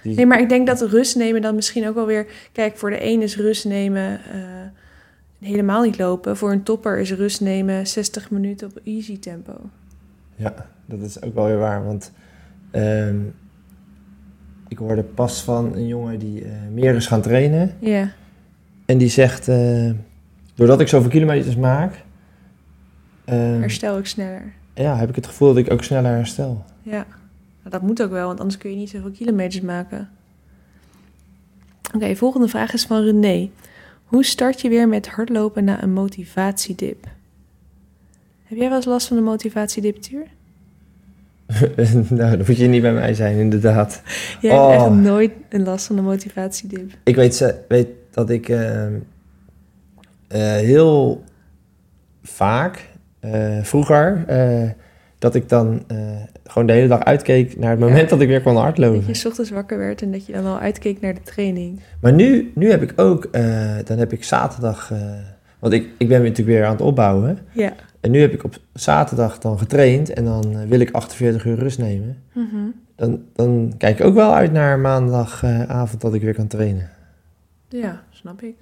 Die- 0.04 0.16
Nee, 0.16 0.26
maar 0.26 0.40
ik 0.40 0.48
denk 0.48 0.66
dat 0.66 0.80
rust 0.82 1.16
nemen 1.16 1.42
dan 1.42 1.54
misschien 1.54 1.88
ook 1.88 1.94
wel 1.94 2.06
weer... 2.06 2.26
Kijk, 2.52 2.76
voor 2.76 2.90
de 2.90 3.04
een 3.04 3.22
is 3.22 3.36
rust 3.36 3.64
nemen 3.64 4.20
eh, 4.32 5.48
helemaal 5.48 5.82
niet 5.82 5.98
lopen. 5.98 6.36
Voor 6.36 6.52
een 6.52 6.62
topper 6.62 6.98
is 6.98 7.12
rust 7.12 7.40
nemen 7.40 7.86
60 7.86 8.30
minuten 8.30 8.66
op 8.68 8.80
easy 8.84 9.18
tempo. 9.18 9.52
Ja, 10.36 10.54
dat 10.86 11.00
is 11.00 11.22
ook 11.22 11.34
wel 11.34 11.44
weer 11.46 11.58
waar. 11.58 11.84
Want 11.84 12.12
ehm, 12.70 13.16
ik 14.68 14.78
hoorde 14.78 15.02
pas 15.02 15.42
van 15.42 15.74
een 15.76 15.86
jongen 15.86 16.18
die 16.18 16.44
eh, 16.44 16.50
meer 16.72 16.94
is 16.94 17.06
gaan 17.06 17.22
trainen. 17.22 17.74
Ja, 17.78 18.12
En 18.86 18.98
die 18.98 19.08
zegt, 19.08 19.48
eh, 19.48 19.90
doordat 20.54 20.80
ik 20.80 20.88
zoveel 20.88 21.10
kilometers 21.10 21.56
maak, 21.56 22.02
ehm, 23.24 23.60
herstel 23.60 23.98
ik 23.98 24.06
sneller. 24.06 24.52
ja, 24.74 24.96
heb 24.96 25.08
ik 25.08 25.14
het 25.14 25.26
gevoel 25.26 25.48
dat 25.48 25.56
ik 25.56 25.72
ook 25.72 25.82
sneller 25.82 26.10
herstel. 26.10 26.64
Ja, 26.82 27.06
dat 27.70 27.82
moet 27.82 28.02
ook 28.02 28.10
wel, 28.10 28.26
want 28.26 28.38
anders 28.40 28.58
kun 28.58 28.70
je 28.70 28.76
niet 28.76 28.90
zoveel 28.90 29.10
kilometers 29.10 29.60
maken. 29.60 30.08
Oké, 31.94 32.16
volgende 32.16 32.48
vraag 32.48 32.72
is 32.72 32.84
van 32.84 33.02
René. 33.02 33.50
Hoe 34.04 34.24
start 34.24 34.60
je 34.60 34.68
weer 34.68 34.88
met 34.88 35.08
hardlopen 35.08 35.64
na 35.64 35.82
een 35.82 35.92
motivatiedip? 35.92 37.06
Heb 38.42 38.58
jij 38.58 38.68
wel 38.68 38.76
eens 38.76 38.86
last 38.86 39.06
van 39.08 39.16
een 39.16 39.22
motivatiedip, 39.22 39.96
Tuur? 39.96 40.26
nou, 42.08 42.36
dan 42.36 42.44
moet 42.46 42.56
je 42.56 42.66
niet 42.66 42.82
bij 42.82 42.92
mij 42.92 43.14
zijn, 43.14 43.36
inderdaad. 43.38 44.02
Jij 44.40 44.50
hebt 44.50 44.62
Oh. 44.64 44.74
echt 44.74 44.90
nooit 44.90 45.32
een 45.48 45.62
last 45.64 45.86
van 45.86 45.98
een 45.98 46.04
motivatiedip. 46.04 46.92
Ik 47.04 47.14
weet, 47.14 47.54
weet 47.68 47.88
dat 48.10 48.30
ik 48.30 48.48
ehm, 48.48 48.92
eh, 50.28 50.40
heel 50.42 51.24
vaak, 52.22 52.88
eh, 53.20 53.62
vroeger, 53.62 54.24
eh, 54.26 54.70
dat 55.18 55.34
ik 55.34 55.48
dan 55.48 55.84
eh, 55.86 55.96
gewoon 56.44 56.66
de 56.66 56.72
hele 56.72 56.88
dag 56.88 57.04
uitkeek 57.04 57.58
naar 57.58 57.70
het 57.70 57.78
Ja. 57.78 57.84
moment 57.86 58.08
dat 58.08 58.20
ik 58.20 58.28
weer 58.28 58.42
kon 58.42 58.56
hardlopen. 58.56 59.06
Dat 59.06 59.20
je 59.20 59.28
ochtends 59.28 59.50
wakker 59.50 59.78
werd 59.78 60.02
en 60.02 60.12
dat 60.12 60.26
je 60.26 60.32
dan 60.32 60.46
al 60.46 60.58
uitkeek 60.58 61.00
naar 61.00 61.14
de 61.14 61.22
training. 61.22 61.80
Maar 62.00 62.12
nu, 62.12 62.52
nu 62.54 62.70
heb 62.70 62.82
ik 62.82 62.92
ook, 62.96 63.24
eh, 63.24 63.76
dan 63.84 63.98
heb 63.98 64.12
ik 64.12 64.24
zaterdag, 64.24 64.90
eh, 64.92 64.98
want 65.58 65.72
ik, 65.72 65.88
ik 65.98 66.08
ben 66.08 66.20
natuurlijk 66.22 66.48
weer 66.48 66.64
aan 66.64 66.72
het 66.72 66.80
opbouwen. 66.80 67.38
Ja. 67.52 67.72
En 68.00 68.10
nu 68.10 68.20
heb 68.20 68.32
ik 68.32 68.44
op 68.44 68.56
zaterdag 68.72 69.38
dan 69.38 69.58
getraind 69.58 70.12
en 70.12 70.24
dan 70.24 70.56
eh, 70.58 70.68
wil 70.68 70.80
ik 70.80 70.90
48 70.90 71.44
uur 71.44 71.58
rust 71.58 71.78
nemen. 71.78 72.22
Mhm. 72.32 72.56
Dan, 72.96 73.22
dan 73.32 73.74
kijk 73.78 73.98
ik 73.98 74.06
ook 74.06 74.14
wel 74.14 74.34
uit 74.34 74.52
naar 74.52 74.78
maandagavond 74.78 76.00
dat 76.00 76.14
ik 76.14 76.22
weer 76.22 76.34
kan 76.34 76.46
trainen. 76.46 76.88
Ja, 77.68 78.02
snap 78.10 78.42
ik. 78.42 78.54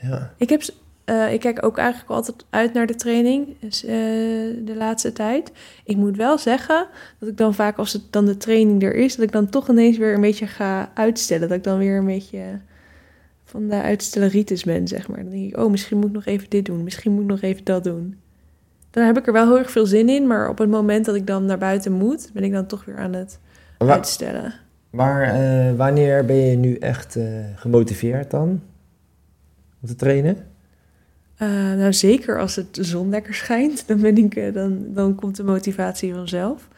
Ja. 0.00 0.32
Ik, 0.36 0.48
heb, 0.48 0.62
eh, 1.04 1.32
ik 1.32 1.40
kijk 1.40 1.64
ook 1.64 1.78
eigenlijk 1.78 2.10
altijd 2.10 2.44
uit 2.50 2.72
naar 2.72 2.86
de 2.86 2.94
training 2.94 3.46
dus, 3.60 3.84
eh, 3.84 3.90
de 4.64 4.74
laatste 4.76 5.12
tijd. 5.12 5.52
Ik 5.84 5.96
moet 5.96 6.16
wel 6.16 6.38
zeggen 6.38 6.86
dat 7.18 7.28
ik 7.28 7.36
dan 7.36 7.54
vaak, 7.54 7.76
als 7.78 7.92
het 7.92 8.02
dan 8.10 8.26
de 8.26 8.36
training 8.36 8.82
er 8.82 8.94
is, 8.94 9.16
dat 9.16 9.24
ik 9.24 9.32
dan 9.32 9.48
toch 9.48 9.68
ineens 9.68 9.96
weer 9.98 10.14
een 10.14 10.20
beetje 10.20 10.46
ga 10.46 10.90
uitstellen. 10.94 11.48
Dat 11.48 11.56
ik 11.58 11.64
dan 11.64 11.78
weer 11.78 11.96
een 11.98 12.06
beetje 12.06 12.42
van 13.44 13.68
de 13.68 13.82
uitstelleritis 13.82 14.64
ben, 14.64 14.88
zeg 14.88 15.08
maar. 15.08 15.22
Dan 15.22 15.30
denk 15.30 15.52
ik, 15.52 15.56
oh, 15.58 15.70
misschien 15.70 15.96
moet 15.96 16.06
ik 16.08 16.12
nog 16.14 16.24
even 16.26 16.46
dit 16.50 16.64
doen. 16.64 16.84
Misschien 16.84 17.12
moet 17.12 17.22
ik 17.22 17.28
nog 17.28 17.40
even 17.40 17.64
dat 17.64 17.84
doen. 17.84 18.18
Dan 18.90 19.04
heb 19.04 19.18
ik 19.18 19.26
er 19.26 19.32
wel 19.32 19.46
heel 19.46 19.58
erg 19.58 19.70
veel 19.70 19.86
zin 19.86 20.08
in, 20.08 20.26
maar 20.26 20.48
op 20.48 20.58
het 20.58 20.68
moment 20.70 21.04
dat 21.04 21.14
ik 21.14 21.26
dan 21.26 21.44
naar 21.44 21.58
buiten 21.58 21.92
moet, 21.92 22.30
ben 22.32 22.44
ik 22.44 22.52
dan 22.52 22.66
toch 22.66 22.84
weer 22.84 22.96
aan 22.98 23.12
het 23.12 23.38
Maar 23.78 23.88
wa- 23.88 23.94
uitstellen. 23.94 24.54
waar, 24.90 25.22
eh, 25.22 25.76
wanneer 25.76 26.24
ben 26.24 26.36
je 26.36 26.56
nu 26.56 26.74
echt 26.74 27.18
gemotiveerd 27.54 28.30
dan? 28.30 28.48
Om 29.82 29.88
te 29.88 29.94
trainen? 29.94 30.36
Eh, 31.40 31.48
nou, 31.48 31.92
zeker 31.92 32.40
als 32.40 32.56
het 32.56 32.78
zon 32.80 33.08
lekker 33.08 33.34
schijnt, 33.34 33.82
dan, 33.88 34.00
ben 34.00 34.16
ik, 34.16 34.34
eh, 34.34 34.54
dan, 34.54 34.84
dan 34.86 35.14
komt 35.14 35.36
de 35.36 35.44
motivatie 35.44 36.14
vanzelf. 36.14 36.68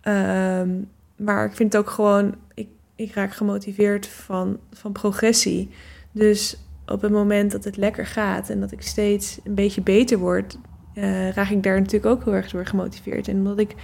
Ehm, 0.00 0.70
maar 1.16 1.44
ik 1.44 1.52
vind 1.52 1.72
het 1.72 1.82
ook 1.82 1.90
gewoon, 1.90 2.34
ik, 2.54 2.68
ik 2.96 3.14
raak 3.14 3.32
gemotiveerd 3.32 4.06
van, 4.06 4.58
van 4.72 4.92
progressie. 4.92 5.70
Dus 6.12 6.56
op 6.86 7.02
het 7.02 7.12
moment 7.12 7.52
dat 7.52 7.64
het 7.64 7.76
lekker 7.76 8.06
gaat 8.06 8.50
en 8.50 8.60
dat 8.60 8.72
ik 8.72 8.82
steeds 8.82 9.40
een 9.44 9.54
beetje 9.54 9.80
beter 9.80 10.18
word, 10.18 10.58
eh, 10.94 11.30
raak 11.30 11.50
ik 11.50 11.62
daar 11.62 11.78
natuurlijk 11.78 12.14
ook 12.14 12.24
heel 12.24 12.34
erg 12.34 12.50
door 12.50 12.66
gemotiveerd. 12.66 13.28
En 13.28 13.36
omdat 13.36 13.58
ik 13.58 13.74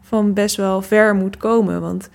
van 0.00 0.32
best 0.32 0.56
wel 0.56 0.82
ver 0.82 1.14
moet 1.14 1.36
komen. 1.36 1.80
Want 1.80 2.10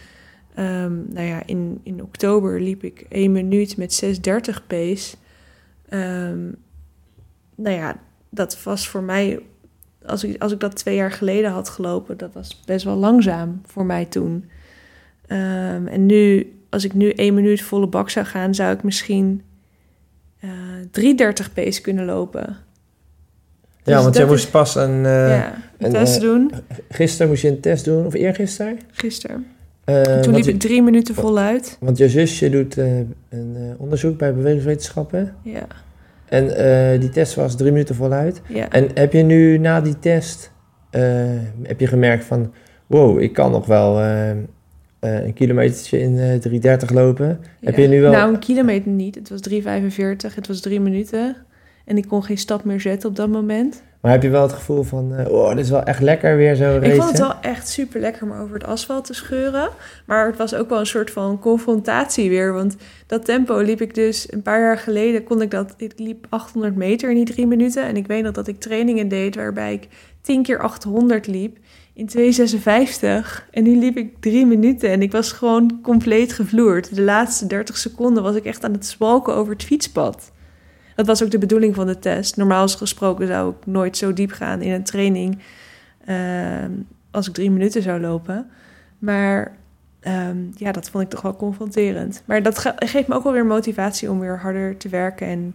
ehm, 0.56 1.14
nou 1.14 1.28
ja, 1.28 1.42
in, 1.46 1.80
in 1.84 2.02
oktober 2.04 2.62
liep 2.62 2.84
ik 2.84 3.06
1 3.10 3.32
minuut 3.32 3.78
met 3.78 4.04
6.30 4.04 4.68
pace. 4.68 5.16
Ehm, 5.90 6.50
nou 7.56 7.76
ja, 7.76 7.96
dat 8.30 8.64
was 8.64 8.88
voor 8.88 9.04
mij, 9.04 9.40
als 10.06 10.24
ik, 10.24 10.42
als 10.42 10.52
ik 10.52 10.60
dat 10.60 10.76
twee 10.76 10.96
jaar 10.96 11.12
geleden 11.12 11.52
had 11.52 11.70
gelopen, 11.70 12.18
dat 12.18 12.34
was 12.34 12.62
best 12.66 12.86
wel 12.86 12.96
langzaam 12.96 13.62
voor 13.66 13.86
mij 13.86 14.06
toen. 14.06 14.50
Ehm, 15.28 15.88
en 15.88 16.06
nu, 16.06 16.54
als 16.70 16.84
ik 16.84 16.94
nu 16.94 17.10
één 17.10 17.34
minuut 17.34 17.62
volle 17.62 17.88
bak 17.88 18.10
zou 18.10 18.26
gaan, 18.26 18.56
zou 18.56 18.74
ik 18.74 18.84
misschien 18.84 19.42
eh 20.40 20.50
3.30 20.92 21.54
pace 21.54 21.82
kunnen 21.82 22.06
lopen. 22.06 22.42
ja, 23.84 23.94
Dus 23.96 24.04
want 24.04 24.16
jij 24.16 24.26
moest 24.26 24.52
pas 24.52 24.76
een... 24.76 25.06
eh, 25.06 25.30
ja, 25.30 25.54
een 25.78 25.86
en, 25.86 25.92
test 25.92 26.16
eh, 26.16 26.22
doen, 26.22 26.52
Gisteren 26.90 27.28
moest 27.28 27.42
je 27.42 27.48
een 27.48 27.60
test 27.60 27.86
doen, 27.86 28.06
of 28.06 28.14
eergisteren? 28.14 28.80
gisteren. 28.92 29.46
Eh, 29.84 30.02
Toen 30.20 30.34
liep 30.36 30.44
je, 30.46 30.52
ik 30.52 30.60
drie 30.60 30.82
minuten 30.82 31.16
voluit. 31.16 31.78
want 31.80 31.98
je 31.98 32.10
zusje 32.10 32.50
doet 32.50 32.78
een 32.78 33.16
onderzoek 33.78 34.18
bij 34.18 34.34
bewegingswetenschappen. 34.34 35.36
Ja, 35.42 35.68
En 36.34 36.56
eh, 36.56 37.00
die 37.00 37.10
test 37.10 37.36
was 37.36 37.56
drie 37.56 37.72
minuten 37.72 37.96
voluit. 37.96 38.42
ja. 38.48 38.70
En 38.70 38.90
heb 38.94 39.14
je 39.14 39.22
nu 39.22 39.58
na 39.58 39.82
die 39.82 40.00
test, 40.00 40.52
eh, 40.90 41.02
heb 41.64 41.80
je 41.80 41.88
gemerkt 41.88 42.26
van... 42.26 42.54
Wow, 42.88 43.22
ik 43.22 43.34
kan 43.34 43.52
nog 43.52 43.66
wel 43.66 44.00
eh, 44.00 44.30
een 45.00 45.34
kilometertje 45.34 46.00
in 46.00 46.20
eh 46.20 46.78
3.30 46.80 46.94
lopen. 46.94 47.40
Heb 47.62 47.78
je 47.78 47.88
nu 47.88 48.02
wel... 48.02 48.12
Nou, 48.12 48.34
een 48.34 48.40
kilometer 48.40 48.92
niet. 48.92 49.16
Het 49.16 49.30
was 49.30 49.40
3,45. 49.50 50.36
Het 50.36 50.48
was 50.48 50.62
drie 50.62 50.80
minuten. 50.80 51.36
En 51.86 51.98
ik 51.98 52.08
kon 52.08 52.24
geen 52.24 52.38
stap 52.38 52.64
meer 52.64 52.82
zetten 52.82 53.10
op 53.10 53.16
dat 53.16 53.30
moment. 53.30 53.84
Maar 54.04 54.12
heb 54.12 54.24
je 54.24 54.30
wel 54.30 54.42
het 54.42 54.54
gevoel 54.54 54.84
van, 54.84 55.14
uh, 55.20 55.32
oh, 55.32 55.50
dit 55.50 55.66
is 55.66 55.70
wel 55.70 55.84
echt 55.84 56.02
lekker 56.02 56.38
weer 56.38 56.56
zo 56.56 56.64
racen? 56.64 56.86
Ik 56.86 56.96
vond 56.96 57.10
het 57.10 57.20
wel 57.20 57.36
echt 57.42 57.70
super 57.70 58.00
lekker 58.00 58.24
om 58.24 58.32
over 58.32 58.54
het 58.54 58.66
asfalt 58.66 59.06
te 59.06 59.14
scheuren. 59.14 59.70
Maar 60.06 60.26
het 60.26 60.38
was 60.38 60.54
ook 60.56 60.70
wel 60.70 60.80
een 60.80 60.86
soort 60.86 61.12
van 61.12 61.40
confrontatie 61.40 62.30
weer. 62.30 62.54
Want 62.54 62.76
dat 63.08 63.26
tempo 63.26 63.58
liep 63.58 63.82
ik 63.82 63.96
dus 63.96 64.32
een 64.32 64.42
paar 64.42 64.60
jaar 64.60 64.78
geleden, 64.78 65.24
kon 65.24 65.42
ik 65.42 65.52
dat, 65.52 65.74
ik 65.78 65.94
liep 65.96 66.26
800 66.30 66.76
meter 66.76 67.10
in 67.10 67.16
die 67.16 67.26
drie 67.26 67.48
minuten. 67.48 67.84
En 67.84 67.96
ik 67.96 68.08
weet 68.08 68.24
nog 68.24 68.32
dat 68.32 68.48
ik 68.48 68.60
trainingen 68.60 69.08
deed 69.08 69.36
waarbij 69.36 69.74
ik 69.74 69.88
10 70.22 70.44
keer 70.44 70.60
800 70.60 71.28
liep 71.28 71.58
in 71.94 72.10
2,56. 72.18 73.50
En 73.52 73.64
nu 73.64 73.76
liep 73.76 73.98
ik 73.98 74.16
drie 74.20 74.46
minuten 74.46 74.90
en 74.90 75.02
ik 75.02 75.12
was 75.12 75.32
gewoon 75.32 75.80
compleet 75.84 76.34
gevloerd. 76.34 76.96
De 76.96 77.02
laatste 77.02 77.48
30 77.48 77.78
seconden 77.78 78.24
was 78.24 78.36
ik 78.36 78.46
echt 78.46 78.64
aan 78.64 78.74
het 78.74 78.86
zwalken 78.86 79.36
over 79.36 79.54
het 79.54 79.64
fietspad. 79.64 80.32
Dat 80.96 81.08
was 81.08 81.24
ook 81.24 81.32
de 81.32 81.38
bedoeling 81.38 81.76
van 81.76 81.88
de 81.88 82.00
test. 82.00 82.38
Normaal 82.38 82.68
gesproken 82.68 83.28
zou 83.28 83.50
ik 83.50 83.66
nooit 83.66 83.98
zo 83.98 84.14
diep 84.14 84.32
gaan 84.32 84.62
in 84.62 84.72
een 84.72 84.84
training 84.84 85.40
ehm, 86.06 86.72
als 87.12 87.28
ik 87.28 87.34
drie 87.34 87.52
minuten 87.52 87.82
zou 87.82 88.02
lopen. 88.02 88.50
Maar 89.00 89.56
ehm, 90.00 90.38
ja, 90.56 90.72
dat 90.72 90.90
vond 90.90 91.04
ik 91.04 91.10
toch 91.10 91.22
wel 91.22 91.36
confronterend. 91.36 92.24
Maar 92.26 92.44
dat 92.44 92.74
geeft 92.76 93.08
me 93.08 93.16
ook 93.16 93.24
wel 93.24 93.34
weer 93.34 93.46
motivatie 93.46 94.10
om 94.10 94.20
weer 94.20 94.40
harder 94.40 94.78
te 94.78 94.90
werken 94.90 95.28
en 95.28 95.54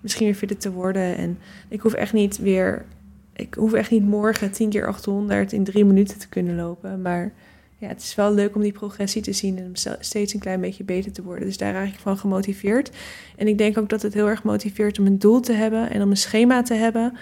misschien 0.00 0.26
weer 0.26 0.34
fitter 0.34 0.58
te 0.58 0.72
worden. 0.72 1.16
En 1.16 1.38
ik 1.68 1.80
hoef 1.80 1.92
echt 1.92 2.12
niet 2.12 2.38
weer, 2.38 2.84
ik 3.32 3.54
hoef 3.54 3.72
echt 3.72 3.90
niet 3.90 4.04
morgen 4.04 4.50
10 4.50 4.70
keer 4.70 4.86
800 4.86 5.52
in 5.52 5.64
drie 5.64 5.84
minuten 5.84 6.18
te 6.18 6.28
kunnen 6.28 6.56
lopen. 6.56 7.02
Maar 7.02 7.32
ja, 7.78 7.88
het 7.88 8.02
is 8.02 8.14
wel 8.14 8.34
leuk 8.34 8.54
om 8.54 8.60
die 8.60 8.72
progressie 8.72 9.22
te 9.22 9.32
zien 9.32 9.58
en 9.58 9.64
om 9.64 9.96
steeds 10.00 10.34
een 10.34 10.40
klein 10.40 10.60
beetje 10.60 10.84
beter 10.84 11.12
te 11.12 11.22
worden. 11.22 11.44
Dus 11.44 11.56
daar 11.56 11.72
raak 11.72 11.88
ik 11.88 11.98
van 11.98 12.18
gemotiveerd. 12.18 12.90
En 13.36 13.48
ik 13.48 13.58
denk 13.58 13.78
ook 13.78 13.88
dat 13.88 14.02
het 14.02 14.14
heel 14.14 14.28
erg 14.28 14.42
motiveert 14.42 14.98
om 14.98 15.06
een 15.06 15.18
doel 15.18 15.40
te 15.40 15.52
hebben 15.52 15.90
en 15.90 16.02
om 16.02 16.10
een 16.10 16.16
schema 16.16 16.62
te 16.62 16.74
hebben. 16.74 17.12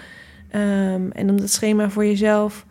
Ehm, 0.50 1.10
en 1.10 1.30
om 1.30 1.40
dat 1.40 1.50
schema 1.50 1.90
voor 1.90 2.04
jezelf 2.04 2.66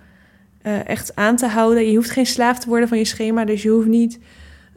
uh, 0.64 0.88
echt 0.88 1.16
aan 1.16 1.36
te 1.36 1.48
houden. 1.48 1.90
Je 1.90 1.96
hoeft 1.96 2.10
geen 2.10 2.26
slaaf 2.26 2.60
te 2.60 2.70
worden 2.70 2.88
van 2.88 2.98
je 2.98 3.06
schema, 3.06 3.46
dus 3.46 3.62
je 3.62 3.70
hoeft 3.70 3.88
niet 3.88 4.20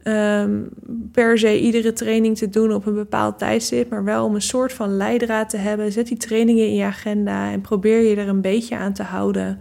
um, 0.05 0.69
per 1.13 1.39
se 1.39 1.61
iedere 1.61 1.93
training 1.93 2.37
te 2.37 2.49
doen 2.49 2.73
op 2.73 2.87
een 2.87 2.95
bepaald 2.95 3.39
tijdstip, 3.39 3.91
maar 3.91 4.05
wel 4.05 4.25
om 4.25 4.35
een 4.35 4.43
soort 4.43 4.73
van 4.73 4.97
leidraad 4.97 5.51
te 5.51 5.57
hebben. 5.57 5.93
Zet 5.93 6.07
die 6.07 6.17
trainingen 6.17 6.67
in 6.67 6.75
je 6.75 6.85
agenda 6.85 7.53
en 7.53 7.61
probeer 7.61 8.01
je 8.01 8.17
er 8.17 8.29
een 8.29 8.41
beetje 8.41 8.77
aan 8.77 8.93
te 8.93 9.03
houden. 9.03 9.61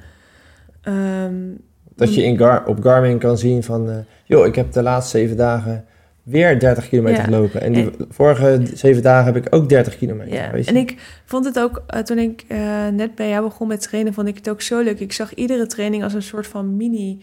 Um, 0.88 1.58
dat 1.98 2.16
je 2.16 2.24
in 2.24 2.38
Gar 2.38 2.66
op 2.66 2.82
Garmin 2.82 3.18
kan 3.18 3.38
zien 3.38 3.64
van... 3.64 3.90
Uh, 3.90 3.96
joh, 4.26 4.46
ik 4.46 4.56
heb 4.56 4.72
de 4.72 4.82
laatste 4.82 5.18
zeven 5.18 5.38
dagen 5.38 5.86
weer 6.24 6.60
30 6.60 6.90
kilometer 6.90 7.24
gelopen. 7.24 7.62
En 7.62 7.74
die 7.74 7.92
vorige 8.10 8.62
zeven 8.74 9.04
dagen 9.04 9.34
heb 9.34 9.46
ik 9.46 9.56
ook 9.56 9.70
30 9.70 9.98
kilometer. 9.98 10.34
Ja. 10.34 10.52
En 10.52 10.76
ik 10.76 11.22
vond 11.26 11.46
het 11.46 11.60
ook, 11.60 11.84
uh, 11.96 12.00
toen 12.02 12.18
ik 12.18 12.46
uh, 12.48 12.88
net 12.88 13.16
bij 13.16 13.30
jou 13.30 13.44
begon 13.44 13.68
met 13.68 13.82
trainen, 13.82 14.14
vond 14.14 14.28
ik 14.28 14.36
het 14.36 14.50
ook 14.50 14.62
zo 14.62 14.82
leuk. 14.82 15.00
Ik 15.00 15.14
zag 15.14 15.34
iedere 15.34 15.66
training 15.66 16.04
als 16.04 16.14
een 16.14 16.22
soort 16.22 16.48
van 16.48 16.78
mini 16.78 17.22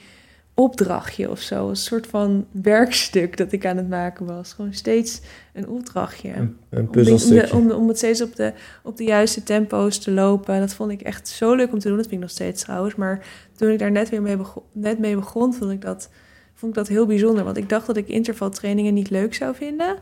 opdrachtje 0.54 1.30
of 1.30 1.40
zo. 1.40 1.68
Een 1.68 1.76
soort 1.76 2.06
van 2.06 2.46
werkstuk 2.50 3.36
dat 3.36 3.52
ik 3.52 3.66
aan 3.66 3.76
het 3.76 3.88
maken 3.88 4.26
was. 4.26 4.52
Gewoon 4.52 4.72
steeds 4.72 5.20
een 5.52 5.68
opdrachtje. 5.68 6.32
Een, 6.32 6.56
een 6.68 6.90
puzzelstukje. 6.90 7.52
Om, 7.52 7.70
om, 7.70 7.70
om, 7.70 7.88
het 7.88 7.96
steeds 7.96 8.22
op 8.22 8.36
de, 8.36 8.52
op 8.82 8.96
de 8.96 9.04
juiste 9.04 9.42
tempo's 9.42 9.98
te 9.98 10.10
lopen. 10.10 10.60
Dat 10.60 10.74
vond 10.74 10.90
ik 10.90 11.00
echt 11.00 11.28
zo 11.28 11.54
leuk 11.54 11.72
om 11.72 11.78
te 11.78 11.88
doen. 11.88 11.96
Dat 11.96 12.06
vind 12.06 12.16
ik 12.16 12.26
nog 12.26 12.36
steeds 12.36 12.62
trouwens. 12.62 12.94
Maar 12.94 13.26
toen 13.56 13.70
ik 13.70 13.78
daar 13.78 13.90
net 13.90 14.08
weer 14.08 14.22
mee 14.22 14.36
begon, 14.36 14.62
net 14.72 14.98
mee 14.98 15.14
begon, 15.14 15.54
vond 15.54 15.70
ik, 15.70 15.80
dat, 15.80 16.10
vond 16.54 16.72
ik 16.72 16.78
dat 16.78 16.88
heel 16.88 17.06
bijzonder. 17.06 17.44
Want 17.44 17.56
ik 17.56 17.68
dacht 17.68 17.86
dat 17.86 17.96
ik 17.96 18.08
intervaltrainingen 18.08 18.94
niet 18.94 19.10
leuk 19.10 19.34
zou 19.34 19.54
vinden. 19.54 19.96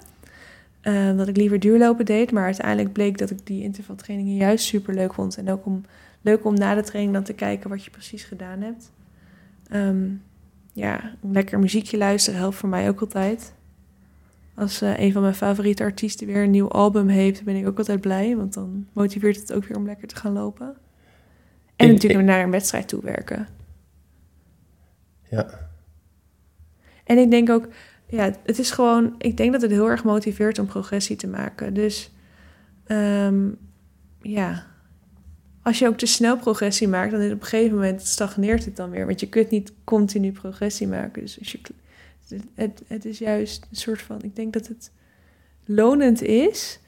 Uh, 0.82 1.16
dat 1.16 1.28
ik 1.28 1.36
liever 1.36 1.60
duurlopen 1.60 2.04
deed. 2.04 2.32
Maar 2.32 2.44
uiteindelijk 2.44 2.92
bleek 2.92 3.18
dat 3.18 3.30
ik 3.30 3.46
die 3.46 3.62
intervaltrainingen 3.62 4.36
juist 4.36 4.64
super 4.64 4.94
leuk 4.94 5.14
vond. 5.14 5.36
En 5.36 5.50
ook 5.50 5.66
om, 5.66 5.84
leuk 6.22 6.44
om 6.44 6.54
na 6.54 6.74
de 6.74 6.82
training 6.82 7.14
dan 7.14 7.24
te 7.24 7.32
kijken 7.32 7.70
wat 7.70 7.84
je 7.84 7.90
precies 7.90 8.24
gedaan 8.24 8.60
hebt. 8.60 8.90
Um, 9.74 10.22
ja, 10.72 11.14
lekker 11.20 11.58
muziekje 11.58 11.96
luisteren 11.96 12.38
helpt 12.38 12.56
voor 12.56 12.68
mij 12.68 12.88
ook 12.88 13.00
altijd. 13.00 13.54
Als 14.54 14.82
uh, 14.82 14.98
een 14.98 15.12
van 15.12 15.22
mijn 15.22 15.34
favoriete 15.34 15.82
artiesten 15.82 16.26
weer 16.26 16.42
een 16.42 16.50
nieuw 16.50 16.68
album 16.68 17.08
heeft, 17.08 17.44
ben 17.44 17.56
ik 17.56 17.66
ook 17.66 17.78
altijd 17.78 18.00
blij. 18.00 18.36
Want 18.36 18.54
dan 18.54 18.86
motiveert 18.92 19.36
het 19.36 19.52
ook 19.52 19.64
weer 19.64 19.76
om 19.76 19.86
lekker 19.86 20.08
te 20.08 20.16
gaan 20.16 20.32
lopen. 20.32 20.76
En 21.76 21.88
natuurlijk 21.88 22.24
naar 22.24 22.42
een 22.42 22.50
wedstrijd 22.50 22.88
toe 22.88 23.02
werken. 23.02 23.48
Ja. 25.30 25.70
En 27.04 27.18
ik 27.18 27.30
denk 27.30 27.50
ook, 27.50 27.68
ja, 28.06 28.32
het 28.44 28.58
is 28.58 28.70
gewoon, 28.70 29.14
ik 29.18 29.36
denk 29.36 29.52
dat 29.52 29.62
het 29.62 29.70
heel 29.70 29.90
erg 29.90 30.04
motiveert 30.04 30.58
om 30.58 30.66
progressie 30.66 31.16
te 31.16 31.26
maken. 31.26 31.74
Dus 31.74 32.12
um, 32.86 33.58
ja, 34.20 34.66
als 35.62 35.78
je 35.78 35.86
ook 35.86 35.96
te 35.96 36.06
snel 36.06 36.36
progressie 36.36 36.88
maakt, 36.88 37.10
dan 37.10 37.20
is 37.20 37.32
op 37.32 37.40
een 37.40 37.46
gegeven 37.46 37.74
moment 37.74 38.06
stagneert 38.06 38.64
het 38.64 38.76
dan 38.76 38.90
weer. 38.90 39.06
Want 39.06 39.20
je 39.20 39.28
kunt 39.28 39.50
niet 39.50 39.72
continu 39.84 40.32
progressie 40.32 40.88
maken. 40.88 41.22
Dus 41.22 41.38
als 41.38 41.52
je, 41.52 41.60
het, 42.54 42.82
het 42.86 43.04
is 43.04 43.18
juist 43.18 43.66
een 43.70 43.76
soort 43.76 44.02
van, 44.02 44.22
ik 44.22 44.36
denk 44.36 44.52
dat 44.52 44.66
het 44.66 44.90
lonend 45.64 46.22
is 46.22 46.80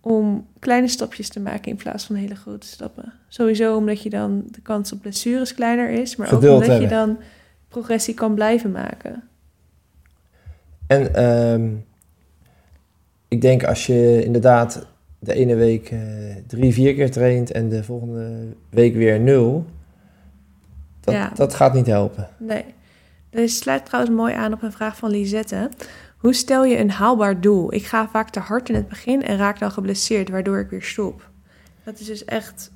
om 0.00 0.46
kleine 0.58 0.88
stapjes 0.88 1.28
te 1.28 1.40
maken 1.40 1.70
in 1.70 1.76
plaats 1.76 2.04
van 2.04 2.16
hele 2.16 2.34
grote 2.34 2.66
stappen. 2.66 3.12
Sowieso 3.28 3.76
omdat 3.76 4.02
je 4.02 4.10
dan 4.10 4.44
de 4.50 4.60
kans 4.60 4.92
op 4.92 5.00
blessures 5.00 5.54
kleiner 5.54 5.90
is, 5.90 6.16
maar 6.16 6.32
ook 6.32 6.42
omdat 6.42 6.80
je 6.80 6.88
dan 6.88 7.18
progressie 7.68 8.14
kan 8.14 8.34
blijven 8.34 8.70
maken. 8.70 9.22
En 10.86 11.24
um, 11.24 11.84
ik 13.28 13.40
denk 13.40 13.64
als 13.64 13.86
je 13.86 14.24
inderdaad 14.24 14.86
de 15.22 15.34
ene 15.34 15.54
week 15.54 15.90
uh, 15.90 16.00
drie, 16.46 16.72
vier 16.72 16.94
keer 16.94 17.10
traint 17.10 17.50
en 17.50 17.68
de 17.68 17.84
volgende 17.84 18.46
week 18.68 18.94
weer 18.94 19.20
nul, 19.20 19.66
dat, 21.00 21.14
ja. 21.14 21.32
dat 21.34 21.54
gaat 21.54 21.74
niet 21.74 21.86
helpen. 21.86 22.28
Nee. 22.38 22.64
Dus 23.30 23.56
sluit 23.56 23.84
trouwens 23.84 24.16
mooi 24.16 24.34
aan 24.34 24.52
op 24.52 24.62
een 24.62 24.72
vraag 24.72 24.96
van 24.96 25.10
Lisette. 25.10 25.70
Hoe 26.16 26.34
stel 26.34 26.64
je 26.64 26.78
een 26.78 26.90
haalbaar 26.90 27.40
doel? 27.40 27.74
Ik 27.74 27.86
ga 27.86 28.08
vaak 28.08 28.30
te 28.30 28.40
hard 28.40 28.68
in 28.68 28.74
het 28.74 28.88
begin 28.88 29.22
en 29.22 29.36
raak 29.36 29.58
dan 29.58 29.70
geblesseerd, 29.70 30.28
waardoor 30.28 30.58
ik 30.58 30.70
weer 30.70 30.82
stop. 30.82 31.30
Dat 31.84 32.00
is 32.00 32.06
dus 32.06 32.24
echt, 32.24 32.70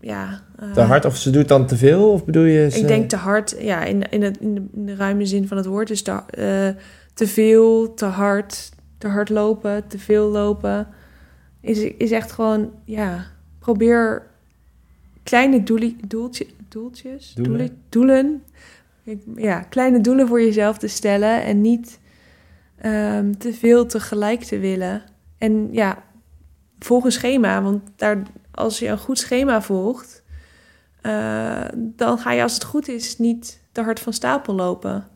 ja... 0.00 0.42
Uh, 0.62 0.72
te 0.72 0.80
hard 0.80 1.04
of 1.04 1.16
ze 1.16 1.30
doet 1.30 1.48
dan 1.48 1.66
te 1.66 1.76
veel, 1.76 2.12
of 2.12 2.24
bedoel 2.24 2.44
je... 2.44 2.70
Ze... 2.70 2.78
Ik 2.78 2.86
denk 2.86 3.08
te 3.08 3.16
hard, 3.16 3.56
ja, 3.58 3.84
in, 3.84 4.10
in, 4.10 4.22
het, 4.22 4.38
in, 4.40 4.54
de, 4.54 4.62
in 4.74 4.86
de 4.86 4.94
ruime 4.94 5.26
zin 5.26 5.48
van 5.48 5.56
het 5.56 5.66
woord. 5.66 5.88
Dus 5.88 6.02
te, 6.02 6.10
uh, 6.12 6.82
te 7.14 7.26
veel, 7.26 7.94
te 7.94 8.04
hard, 8.04 8.70
te 8.98 9.08
hard 9.08 9.28
lopen, 9.28 9.86
te 9.86 9.98
veel 9.98 10.28
lopen 10.28 10.86
is, 11.64 11.78
is 11.78 12.10
echt 12.10 12.32
gewoon, 12.32 12.72
ja, 12.84 13.26
probeer 13.58 14.26
kleine 15.22 15.62
doelie, 15.62 15.96
doeltje, 16.06 16.46
doeltjes, 16.68 17.32
doelen. 17.34 17.82
doelen, 17.88 18.42
ja, 19.36 19.60
kleine 19.60 20.00
doelen 20.00 20.28
voor 20.28 20.42
jezelf 20.42 20.78
te 20.78 20.88
stellen 20.88 21.44
en 21.44 21.60
niet 21.60 22.00
um, 22.84 23.38
te 23.38 23.52
veel 23.52 23.86
tegelijk 23.86 24.42
te 24.42 24.58
willen. 24.58 25.02
En 25.38 25.68
ja, 25.72 26.02
volg 26.78 27.04
een 27.04 27.12
schema, 27.12 27.62
want 27.62 27.82
daar, 27.96 28.22
als 28.50 28.78
je 28.78 28.88
een 28.88 28.98
goed 28.98 29.18
schema 29.18 29.62
volgt, 29.62 30.22
uh, 31.02 31.64
dan 31.74 32.18
ga 32.18 32.32
je 32.32 32.42
als 32.42 32.54
het 32.54 32.64
goed 32.64 32.88
is 32.88 33.18
niet 33.18 33.60
te 33.72 33.82
hard 33.82 34.00
van 34.00 34.12
stapel 34.12 34.54
lopen. 34.54 35.08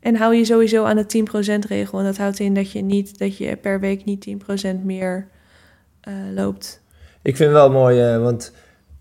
En 0.00 0.16
hou 0.16 0.34
je 0.34 0.44
sowieso 0.44 0.84
aan 0.84 0.96
de 0.96 1.24
10% 1.64 1.68
regel. 1.68 1.98
En 1.98 2.04
dat 2.04 2.16
houdt 2.16 2.38
in 2.38 2.54
dat 2.54 2.72
je 2.72 2.80
niet 2.80 3.18
dat 3.18 3.36
je 3.36 3.56
per 3.56 3.80
week 3.80 4.04
niet 4.04 4.26
10% 4.74 4.84
meer 4.84 5.28
loopt. 6.34 6.84
Ik 7.26 7.36
vind 7.36 7.50
het 7.50 7.58
wel 7.58 7.70
mooi, 7.70 8.14
uh, 8.14 8.22
want 8.22 8.52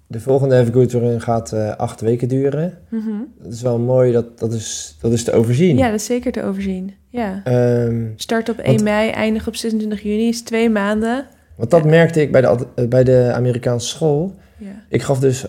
de 0.08 0.20
volgende 0.20 0.66
Good 0.72 0.92
Run 0.92 1.22
gaat 1.22 1.54
uh, 1.54 1.76
acht 1.76 2.02
weken 2.02 2.28
duren. 2.28 2.78
Mm 2.90 3.02
-hmm. 3.02 3.34
Dat 3.42 3.54
is 3.54 3.62
wel 3.62 3.80
mooi, 3.80 4.12
dat, 4.12 4.40
dat, 4.40 4.54
is, 4.54 4.98
dat 5.02 5.12
is 5.12 5.24
te 5.24 5.32
overzien. 5.32 5.78
Ja, 5.78 5.86
dat 5.86 6.00
is 6.00 6.06
zeker 6.06 6.32
te 6.32 6.44
overzien. 6.44 6.94
Ja. 7.10 7.42
Um, 7.84 8.14
Start 8.16 8.50
op 8.50 8.58
1 8.58 8.68
want, 8.68 8.84
mei, 8.84 9.10
eindig 9.10 9.48
op 9.48 9.56
26 9.56 10.02
juni, 10.02 10.28
is 10.28 10.42
twee 10.42 10.70
maanden. 10.70 11.28
Want 11.56 11.72
dat 11.72 11.84
ja. 11.84 11.90
merkte 11.90 12.22
ik 12.22 12.32
bij 12.32 12.42
de, 12.42 12.88
bij 12.88 13.04
de 13.04 13.32
Amerikaanse 13.34 13.88
school. 13.88 14.36
Ja. 14.58 14.84
Ik 14.90 15.02
gaf 15.02 15.20
dus 15.20 15.46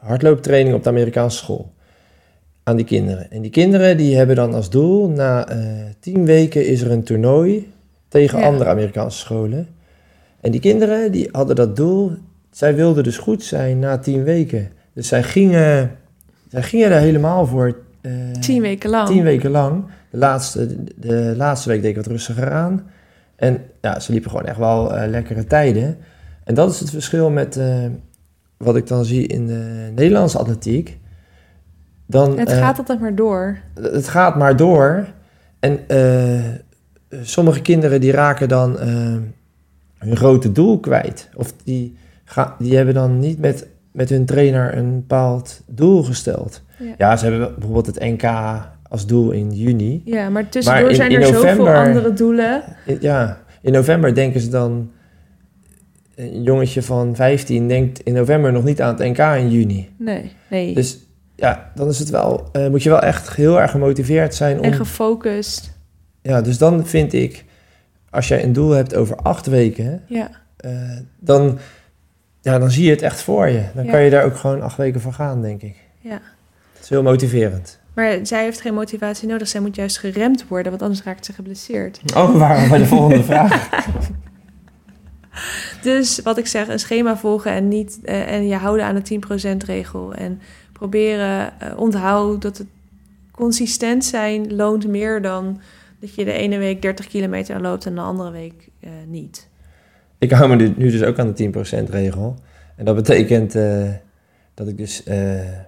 hardlooptraining 0.00 0.74
op 0.74 0.82
de 0.82 0.88
Amerikaanse 0.88 1.36
school 1.36 1.72
aan 2.62 2.76
die 2.76 2.84
kinderen. 2.84 3.30
En 3.30 3.42
die 3.42 3.50
kinderen 3.50 3.96
die 3.96 4.16
hebben 4.16 4.36
dan 4.36 4.54
als 4.54 4.70
doel, 4.70 5.08
na 5.08 5.46
tien 6.00 6.24
weken 6.24 6.66
is 6.66 6.80
er 6.80 6.90
een 6.90 7.04
toernooi 7.04 7.72
tegen 8.08 8.38
ja. 8.38 8.44
andere 8.44 8.70
Amerikaanse 8.70 9.18
scholen. 9.18 9.73
En 10.44 10.50
die 10.50 10.60
kinderen 10.60 11.12
die 11.12 11.28
hadden 11.32 11.56
dat 11.56 11.76
doel. 11.76 12.12
Zij 12.50 12.74
wilden 12.74 13.04
dus 13.04 13.18
goed 13.18 13.42
zijn 13.42 13.78
na 13.78 13.98
tien 13.98 14.22
weken. 14.22 14.70
Dus 14.92 15.08
zij 15.08 15.22
gingen, 15.22 15.90
zij 16.48 16.62
gingen 16.62 16.90
er 16.90 17.00
helemaal 17.00 17.46
voor. 17.46 17.76
Uh, 18.02 18.32
tien 18.32 18.62
weken 18.62 18.90
lang. 18.90 19.08
Tien 19.08 19.22
weken 19.22 19.50
lang. 19.50 19.84
De 20.10 20.18
laatste, 20.18 20.84
de 20.96 21.34
laatste 21.36 21.68
week 21.68 21.80
deed 21.80 21.90
ik 21.90 21.96
wat 21.96 22.06
rustiger 22.06 22.50
aan. 22.50 22.86
En 23.36 23.58
ja, 23.80 24.00
ze 24.00 24.12
liepen 24.12 24.30
gewoon 24.30 24.46
echt 24.46 24.58
wel 24.58 24.96
uh, 24.96 25.06
lekkere 25.06 25.44
tijden. 25.44 25.96
En 26.44 26.54
dat 26.54 26.70
is 26.70 26.80
het 26.80 26.90
verschil 26.90 27.30
met 27.30 27.56
uh, 27.56 27.86
wat 28.56 28.76
ik 28.76 28.86
dan 28.86 29.04
zie 29.04 29.26
in 29.26 29.46
de 29.46 29.90
Nederlandse 29.94 30.38
atletiek. 30.38 30.98
Dan, 32.06 32.38
het 32.38 32.52
gaat 32.52 32.78
altijd 32.78 33.00
maar 33.00 33.14
door. 33.14 33.58
Het 33.74 34.08
gaat 34.08 34.36
maar 34.36 34.56
door. 34.56 35.06
En 35.60 35.78
sommige 37.22 37.62
kinderen 37.62 38.00
die 38.00 38.12
raken 38.12 38.48
dan 38.48 38.78
hun 40.04 40.16
grote 40.16 40.52
doel 40.52 40.78
kwijt. 40.80 41.28
Of 41.36 41.52
die, 41.64 41.96
ga, 42.24 42.56
die 42.58 42.76
hebben 42.76 42.94
dan 42.94 43.18
niet 43.18 43.38
met, 43.38 43.66
met 43.92 44.08
hun 44.08 44.24
trainer 44.26 44.76
een 44.76 44.94
bepaald 44.94 45.60
doel 45.66 46.02
gesteld. 46.02 46.62
Ja. 46.78 46.94
Ja, 46.98 47.16
ze 47.16 47.26
hebben 47.26 47.54
bijvoorbeeld 47.54 47.86
het 47.86 48.00
NK 48.00 48.22
als 48.88 49.06
doel 49.06 49.30
in 49.30 49.52
juni. 49.52 50.02
Ja, 50.04 50.28
maar 50.28 50.48
tussendoor 50.48 50.88
in- 50.88 50.94
zijn 50.94 51.12
er 51.12 51.26
zoveel 51.26 51.68
andere 51.68 52.12
doelen. 52.12 52.62
In- 52.86 52.98
Ja, 53.00 53.38
in 53.62 53.72
november 53.72 54.14
denken 54.14 54.40
ze 54.40 54.48
dan... 54.48 54.90
Een 56.14 56.42
jongetje 56.42 56.82
van 56.82 57.16
15 57.16 57.68
denkt 57.68 58.00
in 58.00 58.12
november 58.12 58.52
nog 58.52 58.64
niet 58.64 58.82
aan 58.82 58.94
het 58.94 58.98
NK 59.08 59.18
in 59.18 59.50
juni. 59.50 59.88
Nee, 59.98 60.32
nee. 60.50 60.74
Dus 60.74 60.98
ja, 61.36 61.70
dan 61.74 61.88
is 61.88 61.98
het 61.98 62.10
wel, 62.10 62.48
eh, 62.52 62.68
moet 62.68 62.82
je 62.82 62.88
wel 62.88 63.00
echt 63.02 63.34
heel 63.36 63.60
erg 63.60 63.70
gemotiveerd 63.70 64.34
zijn 64.34 64.58
om... 64.58 64.64
en 64.64 64.72
gefocust. 64.72 65.72
Ja, 66.22 66.40
dus 66.42 66.58
dan 66.58 66.86
vind 66.86 67.12
ik, 67.12 67.44
als 68.14 68.28
jij 68.28 68.44
een 68.44 68.52
doel 68.52 68.70
hebt 68.70 68.94
over 68.94 69.16
acht 69.16 69.46
weken, 69.46 70.02
Ja, 70.06 70.30
eh, 70.56 70.72
dan, 71.18 71.58
ja, 72.40 72.58
dan 72.58 72.70
zie 72.70 72.84
je 72.84 72.90
het 72.90 73.02
echt 73.02 73.20
voor 73.20 73.48
je. 73.48 73.62
Dan 73.74 73.84
Ja. 73.84 73.90
kan 73.90 74.00
je 74.02 74.10
daar 74.10 74.24
ook 74.24 74.36
gewoon 74.36 74.62
acht 74.62 74.76
weken 74.76 75.00
voor 75.00 75.12
gaan, 75.12 75.42
denk 75.42 75.62
ik. 75.62 75.76
ja. 76.00 76.20
Het 76.72 76.82
is 76.82 76.88
heel 76.88 77.02
motiverend. 77.02 77.78
Maar 77.94 78.18
zij 78.22 78.42
heeft 78.42 78.60
geen 78.60 78.74
motivatie 78.74 79.28
nodig. 79.28 79.48
Zij 79.48 79.60
moet 79.60 79.74
juist 79.76 79.98
geremd 79.98 80.44
worden, 80.48 80.70
want 80.70 80.82
anders 80.82 81.02
raakt 81.02 81.24
ze 81.24 81.32
geblesseerd. 81.32 82.00
Oh, 82.16 82.36
waren 82.36 82.68
bij 82.68 82.78
de 82.78 82.86
volgende 82.86 83.24
vraag. 83.32 83.68
Dus 85.82 86.20
wat 86.22 86.38
ik 86.38 86.46
zeg, 86.46 86.68
een 86.68 86.78
schema 86.78 87.16
volgen 87.16 87.52
en, 87.52 87.68
niet, 87.68 87.98
eh, 88.04 88.32
en 88.32 88.46
je 88.46 88.54
houden 88.54 88.86
aan 88.86 88.94
de 88.94 89.02
10% 89.02 89.64
regel. 89.64 90.12
En 90.14 90.40
proberen, 90.72 91.60
eh, 91.60 91.78
onthoud 91.78 92.42
dat 92.42 92.58
het 92.58 92.66
consistent 93.30 94.04
zijn 94.04 94.54
loont 94.54 94.86
meer 94.88 95.22
dan 95.22 95.60
dat 96.04 96.14
je 96.14 96.24
de 96.24 96.32
ene 96.32 96.58
week 96.58 96.82
30 96.82 97.06
kilometer 97.06 97.60
loopt 97.60 97.86
en 97.86 97.94
de 97.94 98.00
andere 98.00 98.30
week 98.30 98.68
eh, 98.80 98.90
niet. 99.06 99.48
Ik 100.18 100.30
hou 100.30 100.56
me 100.56 100.72
nu 100.76 100.90
dus 100.90 101.02
ook 101.02 101.18
aan 101.18 101.34
de 101.34 101.50
10% 101.86 101.90
regel. 101.90 102.36
En 102.76 102.84
dat 102.84 102.94
betekent 102.94 103.54
eh, 103.54 103.90
dat 104.54 104.68
ik 104.68 104.76
dus... 104.76 105.02
eh, 105.04 105.58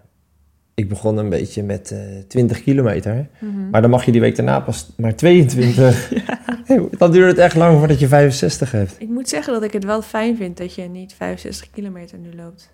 ik 0.74 0.88
begon 0.88 1.16
een 1.16 1.28
beetje 1.28 1.62
met 1.62 1.90
eh 1.90 1.98
20 2.28 2.62
kilometer. 2.62 3.28
Mhm. 3.38 3.70
Maar 3.70 3.80
dan 3.80 3.90
mag 3.90 4.04
je 4.04 4.12
die 4.12 4.20
week 4.20 4.36
daarna 4.36 4.60
pas 4.60 4.92
maar 4.96 5.16
22. 5.16 6.12
Dan 6.98 7.10
duurt 7.12 7.30
het 7.30 7.38
echt 7.38 7.56
lang 7.56 7.78
voordat 7.78 7.98
je 7.98 8.08
65 8.08 8.70
hebt. 8.72 8.96
Ik 8.98 9.08
moet 9.08 9.28
zeggen 9.28 9.52
dat 9.52 9.62
ik 9.62 9.72
het 9.72 9.84
wel 9.84 10.02
fijn 10.02 10.36
vind 10.36 10.56
dat 10.56 10.74
je 10.74 10.82
niet 10.82 11.14
65 11.14 11.70
kilometer 11.70 12.18
nu 12.18 12.34
loopt. 12.34 12.70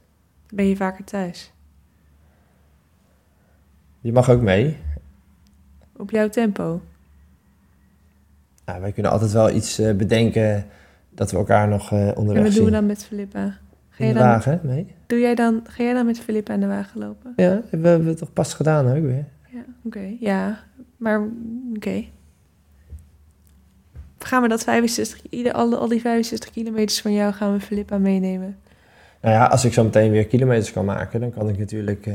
Dan 0.46 0.56
ben 0.56 0.68
je 0.68 0.76
vaker 0.76 1.04
thuis. 1.04 1.52
Je 4.00 4.12
mag 4.12 4.30
ook 4.30 4.40
mee. 4.40 4.76
Op 5.96 6.10
jouw 6.10 6.28
tempo. 6.28 6.80
Nou, 8.72 8.84
wij 8.84 8.92
kunnen 8.92 9.12
altijd 9.12 9.32
wel 9.32 9.50
iets 9.50 9.78
eh, 9.78 9.94
bedenken 9.94 10.64
dat 11.10 11.30
we 11.30 11.36
elkaar 11.36 11.68
nog 11.68 11.92
En 11.92 12.16
onderweg 12.16 12.42
wat 12.42 12.52
zien. 12.52 12.62
doen 12.62 12.70
we 12.70 12.76
dan 12.76 12.86
met 12.86 13.04
Filippa? 13.04 13.58
Ga, 13.90 14.04
je 14.04 14.12
de 14.12 14.18
dan, 14.18 14.28
wagen, 14.28 14.60
mee? 14.62 14.86
doe 15.06 15.18
jij 15.18 15.34
dan, 15.34 15.60
ga 15.64 15.82
jij 15.82 15.92
dan 15.92 16.06
met 16.06 16.18
Filippa 16.20 16.52
aan 16.52 16.60
de 16.60 16.66
wagen 16.66 17.00
lopen? 17.00 17.32
Ja, 17.36 17.60
we 17.70 17.88
hebben 17.88 18.08
het 18.08 18.18
toch 18.18 18.32
pas 18.32 18.54
gedaan 18.54 18.86
ook 18.96 19.02
weer. 19.02 19.24
Ja, 19.48 19.62
oké. 19.84 20.16
Ja, 20.20 20.58
maar 20.96 21.22
oké. 21.76 22.04
Gaan 24.18 24.42
we 24.42 24.48
dat 24.48 24.62
65, 24.64 25.20
ieder, 25.30 25.52
al, 25.52 25.76
al 25.76 25.88
die 25.88 26.00
65 26.00 26.50
kilometers 26.50 27.00
van 27.00 27.12
jou 27.12 27.32
gaan 27.32 27.52
we 27.52 27.60
Filippa 27.60 27.98
meenemen? 27.98 28.56
Nou 29.20 29.34
ja, 29.34 29.44
als 29.46 29.64
ik 29.64 29.72
zo 29.72 29.84
meteen 29.84 30.10
weer 30.10 30.26
kilometers 30.26 30.72
kan 30.72 30.84
maken, 30.84 31.20
dan 31.20 31.30
kan 31.32 31.48
ik 31.48 31.58
natuurlijk... 31.58 32.06
eh 32.06 32.14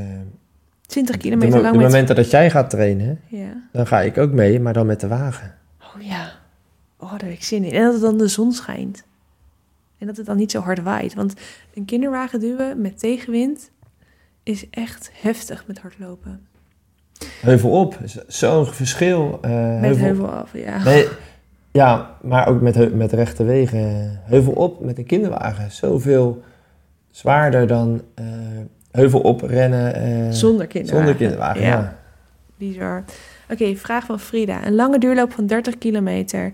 20 0.86 1.14
de, 1.16 1.20
kilometer 1.22 1.56
mo- 1.56 1.62
lang 1.62 1.72
de 1.72 1.78
met... 1.80 1.86
momenten 1.90 2.16
dat 2.16 2.30
jij 2.30 2.50
gaat 2.50 2.70
trainen, 2.70 3.20
Ja. 3.28 3.62
dan 3.72 3.86
ga 3.86 4.00
ik 4.00 4.18
ook 4.18 4.32
mee, 4.32 4.60
maar 4.60 4.72
dan 4.72 4.86
met 4.86 5.00
de 5.00 5.08
wagen. 5.08 5.54
Oh 5.80 6.02
ja. 6.02 6.27
Oh, 6.98 7.10
daar 7.10 7.22
heb 7.22 7.30
ik 7.32 7.44
zin 7.44 7.64
in. 7.64 7.72
En 7.72 7.82
dat 7.82 7.92
het 7.92 8.02
dan 8.02 8.18
de 8.18 8.28
zon 8.28 8.52
schijnt. 8.52 9.04
En 9.98 10.06
dat 10.06 10.16
het 10.16 10.26
dan 10.26 10.36
niet 10.36 10.50
zo 10.50 10.60
hard 10.60 10.82
waait. 10.82 11.14
Want 11.14 11.34
een 11.74 11.84
kinderwagen 11.84 12.40
duwen 12.40 12.80
met 12.80 12.98
tegenwind 12.98 13.70
is 14.42 14.70
echt 14.70 15.10
heftig 15.12 15.64
met 15.66 15.78
hardlopen. 15.78 16.46
Heuvel 17.40 17.70
op, 17.70 17.98
zo'n 18.26 18.66
verschil. 18.66 19.38
eh, 19.42 19.50
Met 19.50 19.80
heuvel, 19.80 20.04
heuvel 20.04 20.28
af, 20.30 20.50
ja. 20.52 20.82
Nee, 20.84 21.08
ja, 21.72 22.16
maar 22.22 22.48
ook 22.48 22.60
met, 22.60 22.94
met 22.94 23.12
rechte 23.12 23.44
wegen. 23.44 24.20
Heuvel 24.24 24.52
op 24.52 24.80
met 24.84 24.98
een 24.98 25.06
kinderwagen. 25.06 25.70
Zoveel 25.72 26.42
zwaarder 27.10 27.66
dan 27.66 28.02
eh, 28.14 28.24
heuvel 28.90 29.20
op 29.20 29.42
rennen 29.42 29.94
eh, 29.94 30.30
Zonder 30.30 30.66
kinderwagen. 30.66 31.06
zonder 31.06 31.14
kinderwagen. 31.14 31.60
Ja. 31.62 31.68
Ja. 31.68 31.96
Bizar. 32.56 33.04
Oké, 33.50 33.76
vraag 33.76 34.04
van 34.06 34.20
Frida. 34.20 34.66
Een 34.66 34.74
lange 34.74 34.98
duurloop 34.98 35.32
van 35.32 35.46
30 35.46 35.78
kilometer 35.78 36.52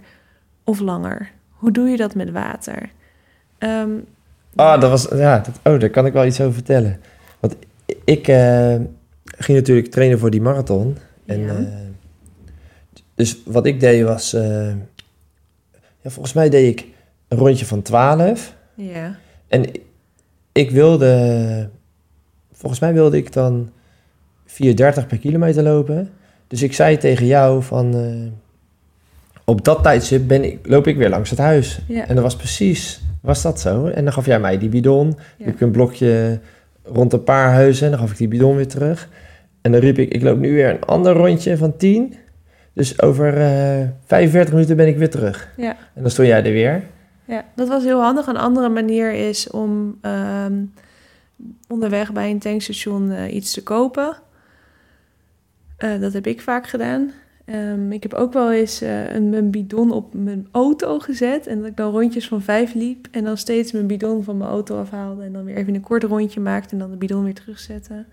of 0.64 0.80
langer. 0.80 1.30
Hoe 1.50 1.70
doe 1.72 1.88
je 1.88 1.96
dat 1.96 2.14
met 2.14 2.30
water? 2.30 2.90
Ehm, 3.58 3.90
Ah, 4.56 4.80
dat 4.80 4.90
was, 4.90 5.08
ja, 5.18 5.38
dat, 5.38 5.74
oh, 5.74 5.80
daar 5.80 5.90
kan 5.90 6.06
ik 6.06 6.12
wel 6.12 6.26
iets 6.26 6.40
over 6.40 6.54
vertellen. 6.54 7.00
Want 7.40 7.56
ik 8.04 8.28
eh, 8.28 8.74
ging 9.24 9.58
natuurlijk 9.58 9.90
trainen 9.90 10.18
voor 10.18 10.30
die 10.30 10.40
marathon. 10.40 10.96
En, 11.26 11.40
Ja. 11.40 11.54
eh, 11.54 11.64
dus 13.14 13.38
wat 13.44 13.66
ik 13.66 13.80
deed 13.80 14.02
was, 14.04 14.32
eh, 14.32 14.68
ja, 16.00 16.10
volgens 16.10 16.34
mij 16.34 16.48
deed 16.48 16.78
ik 16.78 16.86
een 17.28 17.38
rondje 17.38 17.66
van 17.66 17.82
12. 17.82 18.54
ja. 18.74 19.16
En 19.48 19.70
ik 20.52 20.70
wilde, 20.70 21.68
volgens 22.52 22.80
mij 22.80 22.92
wilde 22.92 23.16
ik 23.16 23.32
dan 23.32 23.70
4,30 24.46 25.06
per 25.06 25.18
kilometer 25.18 25.62
lopen. 25.62 26.10
Dus 26.48 26.62
ik 26.62 26.72
zei 26.72 26.96
tegen 26.96 27.26
jou 27.26 27.62
van, 27.62 27.94
op 29.44 29.64
dat 29.64 29.82
tijdstip 29.82 30.28
ben 30.28 30.44
ik, 30.44 30.58
loop 30.62 30.86
ik 30.86 30.96
weer 30.96 31.08
langs 31.08 31.30
het 31.30 31.38
huis. 31.38 31.80
Ja. 31.88 32.06
En 32.06 32.14
dat 32.14 32.24
was 32.24 32.36
precies, 32.36 33.02
was 33.20 33.42
dat 33.42 33.60
zo. 33.60 33.86
En 33.86 34.04
dan 34.04 34.12
gaf 34.12 34.26
jij 34.26 34.40
mij 34.40 34.58
die 34.58 34.68
bidon. 34.68 35.16
Ja. 35.36 35.46
Ik 35.46 35.60
een 35.60 35.70
blokje 35.70 36.40
rond 36.82 37.12
een 37.12 37.24
paar 37.24 37.52
huizen 37.52 37.84
en 37.84 37.90
dan 37.90 38.00
gaf 38.00 38.10
ik 38.10 38.16
die 38.16 38.28
bidon 38.28 38.56
weer 38.56 38.68
terug. 38.68 39.08
En 39.60 39.72
dan 39.72 39.80
riep 39.80 39.98
ik, 39.98 40.12
ik 40.12 40.22
loop 40.22 40.38
nu 40.38 40.52
weer 40.52 40.70
een 40.70 40.84
ander 40.84 41.12
rondje 41.12 41.56
van 41.56 41.76
10. 41.76 42.14
Dus 42.72 43.02
over 43.02 43.36
eh 43.36 43.88
45 44.04 44.52
minuten 44.52 44.76
ben 44.76 44.88
ik 44.88 44.96
weer 44.96 45.10
terug. 45.10 45.48
Ja. 45.56 45.76
En 45.94 46.02
dan 46.02 46.10
stond 46.10 46.28
jij 46.28 46.44
er 46.44 46.52
weer. 46.52 46.82
Ja, 47.24 47.44
dat 47.54 47.68
was 47.68 47.84
heel 47.84 48.02
handig. 48.02 48.26
Een 48.26 48.36
andere 48.36 48.68
manier 48.68 49.12
is 49.12 49.50
om 49.50 49.98
ehm, 50.00 50.62
onderweg 51.68 52.12
bij 52.12 52.30
een 52.30 52.38
tankstation 52.38 53.10
eh, 53.10 53.34
iets 53.34 53.52
te 53.52 53.62
kopen. 53.62 54.16
Eh, 55.76 56.00
dat 56.00 56.12
heb 56.12 56.26
ik 56.26 56.40
vaak 56.40 56.66
gedaan. 56.66 57.12
Ehm, 57.44 57.92
ik 57.92 58.02
heb 58.02 58.14
ook 58.14 58.32
wel 58.32 58.52
eens 58.52 58.80
eh, 58.80 59.14
een, 59.14 59.28
mijn 59.28 59.50
bidon 59.50 59.92
op 59.92 60.14
mijn 60.14 60.46
auto 60.50 60.98
gezet. 60.98 61.46
En 61.46 61.58
dat 61.58 61.66
ik 61.66 61.76
dan 61.76 61.90
rondjes 61.92 62.28
van 62.28 62.42
vijf 62.42 62.74
liep. 62.74 63.08
En 63.10 63.24
dan 63.24 63.36
steeds 63.36 63.72
mijn 63.72 63.86
bidon 63.86 64.24
van 64.24 64.36
mijn 64.36 64.50
auto 64.50 64.80
afhaalde. 64.80 65.24
En 65.24 65.32
dan 65.32 65.44
weer 65.44 65.56
even 65.56 65.74
een 65.74 65.80
kort 65.80 66.02
rondje 66.02 66.40
maakte. 66.40 66.72
En 66.72 66.78
dan 66.78 66.90
de 66.90 66.96
bidon 66.96 67.24
weer 67.24 67.34
terugzette. 67.34 68.04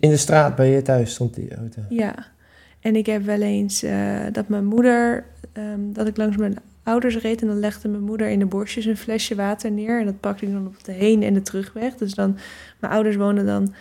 In 0.00 0.10
de 0.10 0.16
straat 0.16 0.56
bij 0.56 0.70
je 0.70 0.82
thuis 0.82 1.12
stond 1.12 1.34
die 1.34 1.54
auto. 1.54 1.82
Ja. 1.88 2.14
En 2.80 2.96
ik 2.96 3.06
heb 3.06 3.24
wel 3.24 3.40
eens 3.40 3.82
eh, 3.82 4.20
dat 4.32 4.48
mijn 4.48 4.64
moeder... 4.64 5.24
ehm, 5.52 5.92
dat 5.92 6.06
ik 6.06 6.16
langs 6.16 6.36
mijn 6.36 6.56
ouders 6.82 7.18
reed. 7.18 7.40
En 7.40 7.46
dan 7.46 7.60
legde 7.60 7.88
mijn 7.88 8.02
moeder 8.02 8.28
in 8.28 8.38
de 8.38 8.46
bosjes 8.46 8.84
een 8.84 8.96
flesje 8.96 9.34
water 9.34 9.70
neer. 9.70 10.00
En 10.00 10.04
dat 10.04 10.20
pakte 10.20 10.46
ik 10.46 10.52
dan 10.52 10.66
op 10.66 10.84
de 10.84 10.92
heen- 10.92 11.22
en 11.22 11.34
de 11.34 11.42
terugweg. 11.42 11.94
Dus 11.94 12.14
dan... 12.14 12.36
Mijn 12.80 12.92
ouders 12.92 13.16
woonden 13.16 13.46
dan 13.46 13.74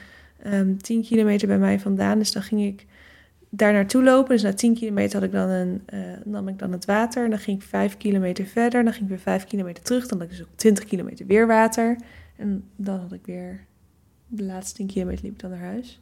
ehm 0.43 0.75
10 0.77 1.03
kilometer 1.03 1.47
bij 1.47 1.57
mij 1.57 1.79
vandaan. 1.79 2.17
Dus 2.17 2.31
dan 2.31 2.41
ging 2.41 2.65
ik 2.65 2.85
daar 3.49 3.73
naartoe 3.73 4.03
lopen. 4.03 4.29
Dus 4.29 4.43
na 4.43 4.53
10 4.53 4.73
kilometer 4.73 5.19
had 5.19 5.27
ik 5.27 5.31
dan 5.31 5.49
een, 5.49 5.81
eh, 5.85 5.99
nam 6.23 6.47
ik 6.47 6.59
dan 6.59 6.71
het 6.71 6.85
water. 6.85 7.23
En 7.23 7.29
dan 7.29 7.39
ging 7.39 7.61
ik 7.61 7.67
5 7.67 7.97
kilometer 7.97 8.45
verder. 8.45 8.83
Dan 8.83 8.93
ging 8.93 9.03
ik 9.03 9.09
weer 9.09 9.19
5 9.19 9.45
kilometer 9.45 9.83
terug. 9.83 10.07
Dan 10.07 10.17
had 10.17 10.27
ik 10.27 10.37
dus 10.37 10.45
ook 10.45 10.55
20 10.55 10.85
kilometer 10.85 11.25
weer 11.25 11.47
water. 11.47 11.97
En 12.35 12.63
dan 12.75 12.99
had 12.99 13.11
ik 13.11 13.25
weer... 13.25 13.65
De 14.27 14.43
laatste 14.43 14.75
10 14.75 14.87
kilometer 14.87 15.23
liep 15.23 15.33
ik 15.33 15.39
dan 15.39 15.49
naar 15.49 15.59
huis. 15.59 16.01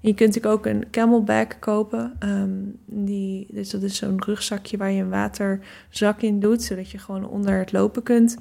Je 0.00 0.14
kunt 0.14 0.46
ook 0.46 0.66
een 0.66 0.90
camelback 0.90 1.56
kopen. 1.60 2.12
Ehm, 2.18 2.50
die, 2.84 3.46
dus 3.50 3.70
dat 3.70 3.82
is 3.82 3.96
zo'n 3.96 4.22
rugzakje 4.24 4.76
waar 4.76 4.90
je 4.90 5.02
een 5.02 5.08
waterzak 5.08 6.22
in 6.22 6.40
doet. 6.40 6.62
Zodat 6.62 6.90
je 6.90 6.98
gewoon 6.98 7.28
onder 7.28 7.58
het 7.58 7.72
lopen 7.72 8.02
kunt 8.02 8.36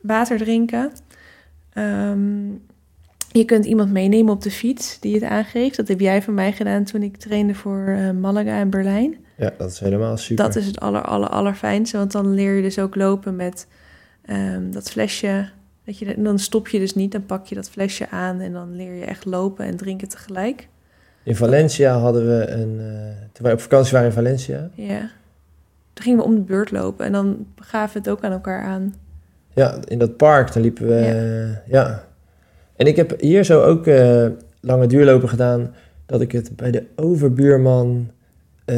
water 0.00 0.38
drinken. 0.38 0.92
Ehm, 1.72 2.50
je 3.32 3.44
kunt 3.44 3.64
iemand 3.64 3.92
meenemen 3.92 4.32
op 4.32 4.42
de 4.42 4.50
fiets 4.50 5.00
die 5.00 5.14
het 5.14 5.22
aangeeft. 5.22 5.76
Dat 5.76 5.88
heb 5.88 6.00
jij 6.00 6.22
van 6.22 6.34
mij 6.34 6.52
gedaan 6.52 6.84
toen 6.84 7.02
ik 7.02 7.16
trainde 7.16 7.54
voor 7.54 7.84
eh, 7.88 8.10
Malaga 8.10 8.58
en 8.58 8.70
Berlijn. 8.70 9.16
Ja, 9.36 9.52
dat 9.58 9.70
is 9.70 9.78
helemaal 9.78 10.16
super. 10.16 10.44
Dat 10.44 10.56
is 10.56 10.66
het 10.66 10.80
aller, 10.80 11.02
aller, 11.02 11.28
allerfijnste. 11.28 11.96
Want 11.96 12.12
dan 12.12 12.34
leer 12.34 12.54
je 12.54 12.62
dus 12.62 12.78
ook 12.78 12.94
lopen 12.94 13.36
met 13.36 13.66
ehm, 14.24 14.70
dat 14.70 14.90
flesje. 14.90 15.48
Dat 15.84 15.98
je, 15.98 16.14
en 16.14 16.24
dan 16.24 16.38
stop 16.38 16.68
je 16.68 16.78
dus 16.78 16.94
niet, 16.94 17.12
dan 17.12 17.26
pak 17.26 17.46
je 17.46 17.54
dat 17.54 17.70
flesje 17.70 18.10
aan 18.10 18.40
en 18.40 18.52
dan 18.52 18.76
leer 18.76 18.94
je 18.94 19.04
echt 19.04 19.24
lopen 19.24 19.64
en 19.64 19.76
drinken 19.76 20.08
tegelijk. 20.08 20.68
In 21.22 21.36
Valencia 21.36 21.98
hadden 21.98 22.26
we 22.26 22.46
een... 22.46 22.78
eh, 22.80 23.22
toen 23.32 23.44
wij 23.44 23.52
op 23.52 23.60
vakantie 23.60 23.92
waren 23.92 24.08
in 24.08 24.14
Valencia... 24.14 24.70
Ja. 24.74 25.10
Toen 25.92 26.04
gingen 26.04 26.18
we 26.18 26.24
om 26.24 26.34
de 26.34 26.40
beurt 26.40 26.70
lopen 26.70 27.06
en 27.06 27.12
dan 27.12 27.46
gaven 27.56 27.92
we 27.92 27.98
het 27.98 28.08
ook 28.18 28.24
aan 28.24 28.32
elkaar 28.32 28.62
aan. 28.62 28.94
Ja, 29.54 29.78
in 29.84 29.98
dat 29.98 30.16
park, 30.16 30.52
dan 30.52 30.62
liepen 30.62 30.86
we... 30.86 30.94
eh, 30.94 31.72
ja. 31.72 32.07
En 32.78 32.86
ik 32.86 32.96
heb 32.96 33.20
hier 33.20 33.44
zo 33.44 33.62
ook 33.62 33.86
eh, 33.86 34.26
lange 34.60 34.86
duurlopen 34.86 35.28
gedaan... 35.28 35.74
dat 36.06 36.20
ik 36.20 36.32
het 36.32 36.56
bij 36.56 36.70
de 36.70 36.84
overbuurman 36.96 38.10
eh, 38.64 38.76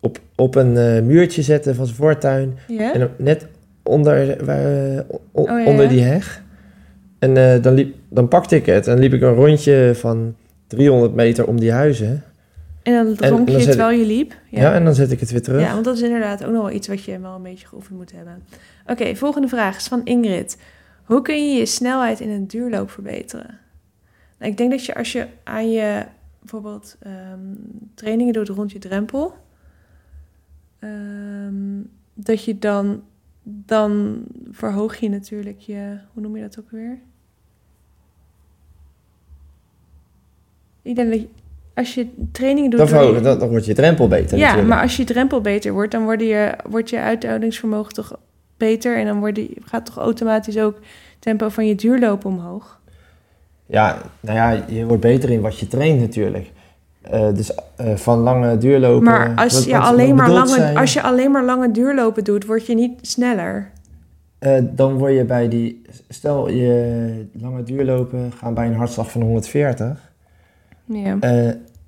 op, 0.00 0.18
op 0.36 0.54
een 0.54 0.76
eh, 0.76 1.02
muurtje 1.02 1.42
zette 1.42 1.74
van 1.74 1.84
zijn 1.84 1.96
voortuin... 1.96 2.58
En 2.92 3.10
net 3.16 3.46
onder, 3.82 4.44
waar, 4.44 5.04
Oh, 5.32 5.48
ja, 5.48 5.64
onder 5.64 5.88
die 5.88 6.02
heg. 6.02 6.42
En 7.18 7.62
dan, 7.62 7.74
liep, 7.74 7.94
dan 8.08 8.28
pakte 8.28 8.56
ik 8.56 8.66
het 8.66 8.86
en 8.86 8.98
liep 8.98 9.12
ik 9.12 9.22
een 9.22 9.34
rondje 9.34 9.92
van 9.94 10.34
300 10.66 11.14
meter 11.14 11.46
om 11.46 11.60
die 11.60 11.72
huizen. 11.72 12.22
En 12.82 12.92
dan 12.92 13.14
dronk 13.14 13.48
je 13.48 13.64
terwijl 13.64 13.98
je 13.98 14.06
liep. 14.06 14.34
Ja. 14.48 14.74
en 14.74 14.84
dan 14.84 14.94
zet 14.94 15.10
ik 15.10 15.20
het 15.20 15.30
weer 15.30 15.42
terug. 15.42 15.60
Ja, 15.60 15.72
want 15.72 15.84
dat 15.84 15.96
is 15.96 16.02
inderdaad 16.02 16.44
ook 16.44 16.52
nog 16.52 16.62
wel 16.62 16.72
iets 16.72 16.88
wat 16.88 17.04
je 17.04 17.18
wel 17.20 17.34
een 17.34 17.42
beetje 17.42 17.66
geoefend 17.66 17.98
moet 17.98 18.12
hebben. 18.12 18.42
Oké, 18.86 19.16
volgende 19.16 19.48
vraag 19.48 19.76
is 19.76 19.86
van 19.86 20.00
Ingrid. 20.04 20.56
Hoe 21.10 21.22
kun 21.22 21.48
je 21.48 21.58
je 21.58 21.66
snelheid 21.66 22.20
in 22.20 22.30
een 22.30 22.46
duurloop 22.46 22.90
verbeteren? 22.90 23.58
Nou, 24.38 24.50
ik 24.50 24.56
denk 24.56 24.70
dat 24.70 24.84
je 24.84 24.94
als 24.94 25.12
je 25.12 25.26
aan 25.44 25.70
je 25.70 26.04
bijvoorbeeld 26.38 26.96
ehm, 27.00 27.54
trainingen 27.94 28.32
doet 28.32 28.48
rond 28.48 28.72
je 28.72 28.78
drempel, 28.78 29.34
ehm, 30.78 31.80
dat 32.14 32.44
je 32.44 32.58
dan, 32.58 33.02
dan 33.42 34.22
verhoog 34.50 34.96
je 34.96 35.08
natuurlijk 35.08 35.58
je, 35.58 35.98
hoe 36.12 36.22
noem 36.22 36.36
je 36.36 36.42
dat 36.42 36.58
ook 36.58 36.70
weer? 36.70 36.98
Ik 40.82 40.96
denk 40.96 41.10
dat 41.10 41.20
je, 41.20 41.28
als 41.74 41.94
je 41.94 42.08
trainingen 42.32 42.70
doet... 42.70 42.78
dan, 43.22 43.48
wordt 43.48 43.64
je 43.64 43.74
drempel 43.74 44.08
beter 44.08 44.38
ja, 44.38 44.44
natuurlijk. 44.44 44.74
maar 44.74 44.82
als 44.82 44.96
je 44.96 45.04
drempel 45.04 45.40
beter 45.40 45.72
wordt, 45.72 45.92
dan 45.92 46.02
wordt 46.02 46.22
je, 46.22 46.54
wordt 46.68 46.90
je 46.90 46.98
uithoudingsvermogen 46.98 47.92
toch 47.92 48.18
beter. 48.60 48.98
En 48.98 49.06
dan 49.06 49.18
wordt 49.18 49.34
die, 49.34 49.56
gaat 49.64 49.86
toch 49.86 49.96
automatisch 49.96 50.58
ook 50.58 50.74
het 50.74 50.84
tempo 51.18 51.48
van 51.48 51.66
je 51.66 51.74
duurlopen 51.74 52.30
omhoog. 52.30 52.80
Ja, 53.66 53.98
nou 54.20 54.36
ja, 54.36 54.64
je 54.68 54.86
wordt 54.86 55.02
beter 55.02 55.30
in 55.30 55.40
wat 55.40 55.58
je 55.58 55.66
traint 55.66 56.00
natuurlijk. 56.00 56.50
Eh, 57.02 57.34
dus 57.34 57.54
eh, 57.76 57.94
van 57.96 58.18
lange 58.18 58.58
duurlopen... 58.58 59.04
maar 59.04 59.32
als 59.36 59.54
wat- 59.54 59.64
je, 59.64 59.72
wat- 59.72 59.82
alleen 59.82 60.14
maar 60.14 60.30
lange, 60.30 60.78
als 60.78 60.92
je 60.92 61.02
alleen 61.02 61.30
maar 61.30 61.44
lange 61.44 61.70
duurlopen 61.70 62.24
doet, 62.24 62.46
word 62.46 62.66
je 62.66 62.74
niet 62.74 62.98
sneller. 63.00 63.70
Eh, 64.38 64.58
dan 64.62 64.94
word 64.98 65.14
je 65.14 65.24
bij 65.24 65.48
die... 65.48 65.82
Stel, 66.08 66.48
je 66.50 67.26
lange 67.32 67.62
duurlopen 67.62 68.32
gaan 68.32 68.54
bij 68.54 68.66
een 68.66 68.74
hartslag 68.74 69.10
van 69.10 69.22
140. 69.22 70.10
Ja. 70.84 71.18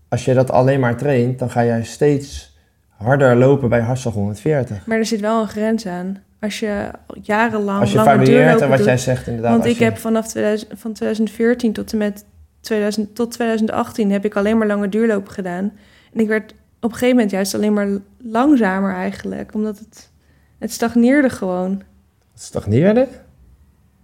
Als 0.08 0.24
je 0.24 0.34
dat 0.34 0.50
alleen 0.50 0.80
maar 0.80 0.96
traint, 0.96 1.38
dan 1.38 1.50
ga 1.50 1.64
jij 1.64 1.84
steeds 1.84 2.56
harder 2.88 3.36
lopen 3.36 3.68
bij 3.68 3.80
hartslag 3.80 4.14
140. 4.14 4.86
Maar 4.86 4.98
er 4.98 5.06
zit 5.06 5.20
wel 5.20 5.40
een 5.40 5.48
grens 5.48 5.86
aan. 5.86 6.18
Als 6.42 6.60
je 6.60 6.90
jarenlang 7.22 7.80
Als 7.80 7.90
je 7.90 7.96
lange 7.96 8.10
varieert 8.10 8.60
en 8.60 8.68
wat 8.68 8.76
doet, 8.76 8.86
jij 8.86 8.98
zegt 8.98 9.26
inderdaad. 9.26 9.52
Want 9.52 9.64
ik 9.64 9.76
je- 9.78 9.84
heb 9.84 9.96
vanaf 9.96 10.28
2000, 10.28 10.70
van 10.80 10.92
2014 10.92 11.72
tot 11.72 11.92
en 11.92 11.98
met 11.98 12.24
2000, 12.60 13.14
tot 13.14 13.30
2018 13.30 14.10
heb 14.10 14.24
ik 14.24 14.36
alleen 14.36 14.58
maar 14.58 14.66
lange 14.66 14.88
duurlopen 14.88 15.32
gedaan. 15.32 15.72
En 16.12 16.20
ik 16.20 16.28
werd 16.28 16.52
op 16.52 16.90
een 16.90 16.90
gegeven 16.92 17.14
moment 17.14 17.30
juist 17.30 17.54
alleen 17.54 17.72
maar 17.72 17.88
langzamer 18.18 18.94
eigenlijk. 18.94 19.54
Omdat 19.54 19.78
het, 19.78 20.10
het 20.58 20.72
stagneerde 20.72 21.30
gewoon. 21.30 21.82
Stagneerde? 22.34 23.08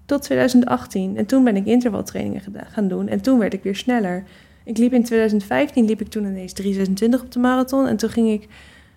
Tot 0.06 0.22
2018. 0.22 1.16
En 1.16 1.26
toen 1.26 1.44
ben 1.44 1.56
ik 1.56 1.66
intervaltrainingen 1.66 2.42
gaan 2.68 2.88
doen. 2.88 3.08
En 3.08 3.20
toen 3.20 3.38
werd 3.38 3.52
ik 3.52 3.62
weer 3.62 3.76
sneller. 3.76 4.24
Ik 4.64 4.78
liep 4.78 4.92
in 4.92 5.04
2015, 5.04 5.84
liep 5.84 6.00
ik 6.00 6.08
toen 6.08 6.24
ineens 6.24 6.52
326 6.52 7.22
op 7.22 7.32
de 7.32 7.38
marathon. 7.38 7.86
En 7.86 7.96
toen 7.96 8.10
ging 8.10 8.28
ik 8.30 8.48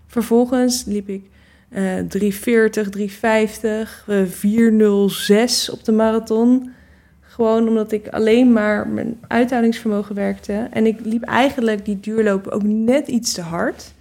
vervolgens, 0.08 0.86
liep 0.86 1.10
ik 1.10 1.30
eh 1.72 2.00
340, 2.08 2.90
350, 2.90 4.06
eh 4.08 4.24
406 4.26 5.70
op 5.70 5.84
de 5.84 5.92
marathon. 5.92 6.72
Gewoon 7.20 7.68
omdat 7.68 7.92
ik 7.92 8.08
alleen 8.08 8.54
maar 8.54 8.88
mijn 8.88 9.20
uithoudingsvermogen 9.28 10.16
werkte. 10.16 10.54
En 10.72 10.86
ik 10.86 11.00
liep 11.06 11.24
eigenlijk 11.24 11.86
die 11.86 12.00
duurlopen 12.00 12.52
ook 12.52 12.64
net 12.64 13.08
iets 13.08 13.34
te 13.34 13.42
hard. 13.42 13.94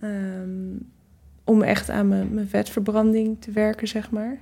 Ehm, 0.00 0.76
om 1.44 1.62
echt 1.62 1.90
aan 1.90 2.08
mijn, 2.08 2.34
mijn 2.34 2.48
vetverbranding 2.48 3.40
te 3.40 3.50
werken, 3.50 3.88
zeg 3.88 4.10
maar. 4.10 4.38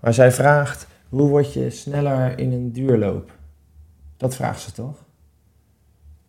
Maar 0.00 0.14
zij 0.14 0.32
vraagt, 0.32 0.86
hoe 1.08 1.28
word 1.28 1.52
je 1.52 1.70
sneller 1.70 2.38
in 2.38 2.52
een 2.52 2.72
duurloop? 2.72 3.38
Dat 4.16 4.34
vraagt 4.36 4.60
ze 4.60 4.72
toch? 4.72 5.04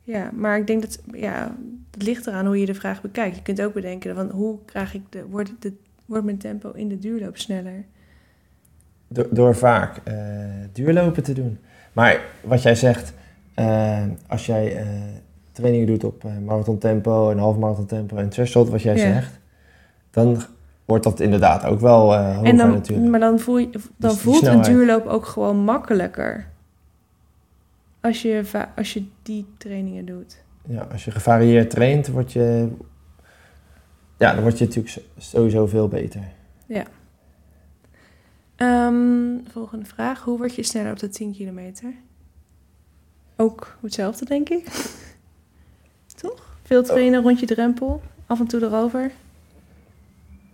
Ja, 0.01 0.29
maar 0.33 0.57
ik 0.57 0.67
denk 0.67 0.81
dat 0.81 0.99
ja, 1.11 1.55
het 1.97 2.05
ligt 2.05 2.27
eraan 2.27 2.45
hoe 2.45 2.59
je 2.59 2.65
de 2.65 2.73
vraag 2.73 3.01
bekijkt. 3.01 3.35
Je 3.35 3.41
kunt 3.41 3.61
ook 3.61 3.73
bedenken 3.73 4.15
van 4.15 4.29
hoe 4.29 4.57
krijg 4.65 4.93
ik 4.93 5.01
de, 5.09 5.25
wordt, 5.29 5.51
de, 5.59 5.73
wordt 6.05 6.25
mijn 6.25 6.37
tempo 6.37 6.71
in 6.71 6.87
de 6.87 6.99
duurloop 6.99 7.37
sneller? 7.37 7.85
Door, 9.07 9.27
door 9.31 9.55
vaak 9.55 9.97
eh, 10.03 10.15
duurlopen 10.71 11.23
te 11.23 11.33
doen. 11.33 11.57
Maar 11.93 12.21
wat 12.41 12.61
jij 12.61 12.75
zegt, 12.75 13.13
eh, 13.53 14.03
als 14.27 14.45
jij 14.45 14.77
eh, 14.77 14.87
trainingen 15.51 15.87
doet 15.87 16.03
op 16.03 16.23
marathon 16.45 16.77
tempo 16.77 17.31
en 17.31 17.37
half 17.37 17.57
marathon 17.57 17.85
tempo 17.85 18.17
en 18.17 18.29
threshold, 18.29 18.69
wat 18.69 18.81
jij 18.81 18.95
Ja. 18.95 19.13
zegt, 19.13 19.39
dan 20.11 20.41
wordt 20.85 21.03
dat 21.03 21.19
inderdaad 21.19 21.65
ook 21.65 21.79
wel 21.79 22.15
hoger 22.15 22.43
en 22.45 22.57
dan, 22.57 22.71
natuurlijk. 22.71 23.09
maar 23.09 23.19
dan, 23.19 23.39
voel 23.39 23.57
je, 23.57 23.69
dan 23.97 24.09
die 24.11 24.19
voelt 24.19 24.45
een 24.45 24.61
duurloop 24.61 25.05
ook 25.05 25.25
gewoon 25.25 25.57
makkelijker. 25.57 26.47
Als 28.01 28.21
je, 28.21 28.43
als 28.75 28.93
je 28.93 29.05
die 29.23 29.45
trainingen 29.57 30.05
doet. 30.05 30.45
Ja, 30.67 30.87
als 30.91 31.05
je 31.05 31.11
gevarieerd 31.11 31.69
traint, 31.69 32.07
word 32.07 32.31
je, 32.33 32.67
ja, 34.17 34.33
dan 34.33 34.41
word 34.43 34.57
je 34.57 34.65
natuurlijk 34.65 34.97
sowieso 35.17 35.67
veel 35.67 35.87
beter. 35.87 36.21
Ehm, 38.55 39.37
volgende 39.51 39.85
vraag. 39.85 40.23
Hoe 40.23 40.37
word 40.37 40.55
je 40.55 40.63
sneller 40.63 40.91
op 40.91 40.99
de 40.99 41.09
10 41.09 41.31
kilometer? 41.33 41.93
Ook 43.35 43.77
hetzelfde, 43.81 44.25
denk 44.25 44.49
ik. 44.49 44.65
Toch? 46.21 46.57
Veel 46.63 46.83
trainen 46.83 47.21
rond 47.21 47.39
je 47.39 47.45
drempel. 47.45 48.01
Af 48.25 48.39
en 48.39 48.47
toe 48.47 48.61
erover. 48.63 49.11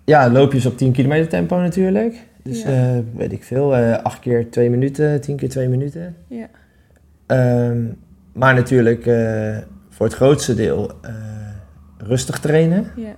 Ja, 0.05 0.29
loopjes 0.31 0.65
op 0.65 0.77
10 0.77 0.91
kilometer 0.91 1.29
tempo 1.29 1.59
natuurlijk. 1.59 2.27
Dus 2.43 2.61
Ja. 2.61 2.67
eh, 2.95 2.99
weet 3.15 3.31
ik 3.31 3.43
veel, 3.43 3.75
eh 3.75 4.03
8 4.03 4.19
keer 4.19 4.51
2 4.51 4.69
minuten, 4.69 5.21
10 5.21 5.35
keer 5.35 5.49
2 5.49 5.67
minuten. 5.69 6.15
Ja. 6.27 6.47
Ehm, 7.25 7.85
maar 8.33 8.53
natuurlijk 8.53 9.05
eh, 9.05 9.57
voor 9.93 10.05
het 10.05 10.15
grootste 10.15 10.53
deel 10.55 10.91
eh, 11.01 11.13
rustig 11.97 12.39
trainen. 12.39 12.91
Ja. 12.95 13.13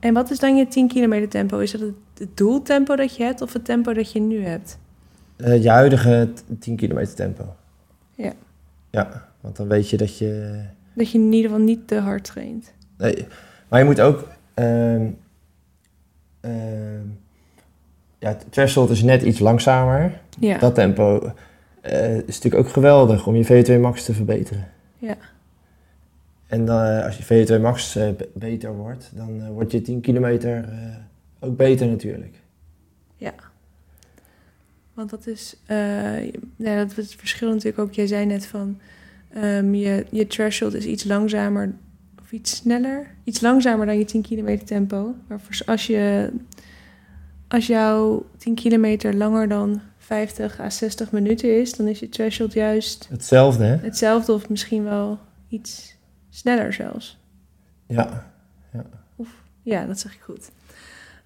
En 0.00 0.14
wat 0.14 0.30
is 0.30 0.38
dan 0.38 0.56
je 0.56 0.66
10 0.68 0.88
kilometer 0.88 1.28
tempo? 1.28 1.58
Is 1.58 1.70
dat 1.70 1.80
het, 1.80 2.36
doeltempo 2.36 2.96
dat 2.96 3.16
je 3.16 3.22
hebt 3.22 3.40
of 3.40 3.52
het 3.52 3.64
tempo 3.64 3.92
dat 3.92 4.12
je 4.12 4.20
nu 4.20 4.44
hebt? 4.44 4.78
Eh, 5.36 5.62
je 5.62 5.70
huidige 5.70 6.28
t- 6.34 6.44
10 6.60 6.76
kilometer 6.76 7.14
tempo. 7.14 7.54
Ja. 8.14 8.32
Ja, 8.90 9.28
want 9.40 9.56
dan 9.56 9.68
weet 9.68 9.90
je 9.90 9.96
dat 9.96 10.18
je... 10.18 10.60
Dat 10.94 11.10
je 11.10 11.18
in 11.18 11.32
ieder 11.32 11.50
geval 11.50 11.64
niet 11.64 11.88
te 11.88 11.98
hard 11.98 12.24
traint. 12.24 12.72
Nee, 12.98 13.26
maar 13.68 13.78
je 13.78 13.84
moet 13.84 14.00
ook... 14.00 14.28
ehm, 14.54 15.06
ja, 18.18 18.28
het 18.28 18.44
threshold 18.50 18.90
is 18.90 19.02
net 19.02 19.22
iets 19.22 19.38
langzamer. 19.38 20.20
Ja. 20.40 20.58
Dat 20.58 20.74
tempo 20.74 21.32
eh, 21.80 22.16
is 22.16 22.24
natuurlijk 22.26 22.66
ook 22.66 22.72
geweldig 22.72 23.26
om 23.26 23.34
je 23.36 23.64
VO2 23.66 23.80
max 23.80 24.04
te 24.04 24.14
verbeteren. 24.14 24.68
Ja. 24.98 25.16
En 26.54 26.64
dan, 26.64 26.82
eh, 26.84 27.04
als 27.04 27.16
je 27.16 27.24
VO2 27.24 27.60
max 27.60 27.96
eh, 27.96 28.08
beter 28.32 28.74
wordt, 28.76 29.10
dan 29.14 29.40
eh, 29.42 29.48
wordt 29.48 29.72
je 29.72 29.80
10 29.80 30.00
kilometer 30.00 30.68
ook 31.40 31.56
beter 31.56 31.86
natuurlijk. 31.86 32.42
Want 34.94 35.10
dat 35.10 35.26
is, 35.26 35.56
ja, 36.56 36.76
dat 36.76 36.90
is 36.90 36.96
het 36.96 37.14
verschil 37.14 37.48
natuurlijk 37.48 37.78
ook. 37.78 37.92
Jij 37.92 38.06
zei 38.06 38.26
net 38.26 38.46
van, 38.46 38.78
ehm, 39.32 39.74
je, 39.74 40.06
je 40.10 40.26
threshold 40.26 40.74
is 40.74 40.84
iets 40.84 41.04
langzamer 41.04 41.72
of 42.22 42.32
iets 42.32 42.56
sneller. 42.56 43.06
Iets 43.24 43.40
langzamer 43.40 43.86
dan 43.86 43.98
je 43.98 44.04
10 44.04 44.22
kilometer 44.22 44.66
tempo. 44.66 45.14
Maar 45.26 45.40
als, 45.66 45.86
je, 45.86 46.30
als 47.48 47.66
jouw 47.66 48.26
10 48.36 48.54
kilometer 48.54 49.14
langer 49.14 49.48
dan 49.48 49.80
50 49.98 50.60
à 50.60 50.70
60 50.70 51.12
minuten 51.12 51.60
is, 51.60 51.76
dan 51.76 51.86
is 51.86 51.98
je 51.98 52.08
threshold 52.08 52.52
juist 52.52 53.08
Hetzelfde, 53.10 53.64
hè? 53.64 53.76
hetzelfde 53.76 54.32
of 54.32 54.48
misschien 54.48 54.84
wel 54.84 55.18
iets 55.48 55.93
sneller 56.34 56.72
zelfs. 56.72 57.18
Ja. 57.86 58.32
Ja, 59.62 59.86
dat 59.86 59.98
zeg 59.98 60.14
ik 60.14 60.20
goed. 60.20 60.50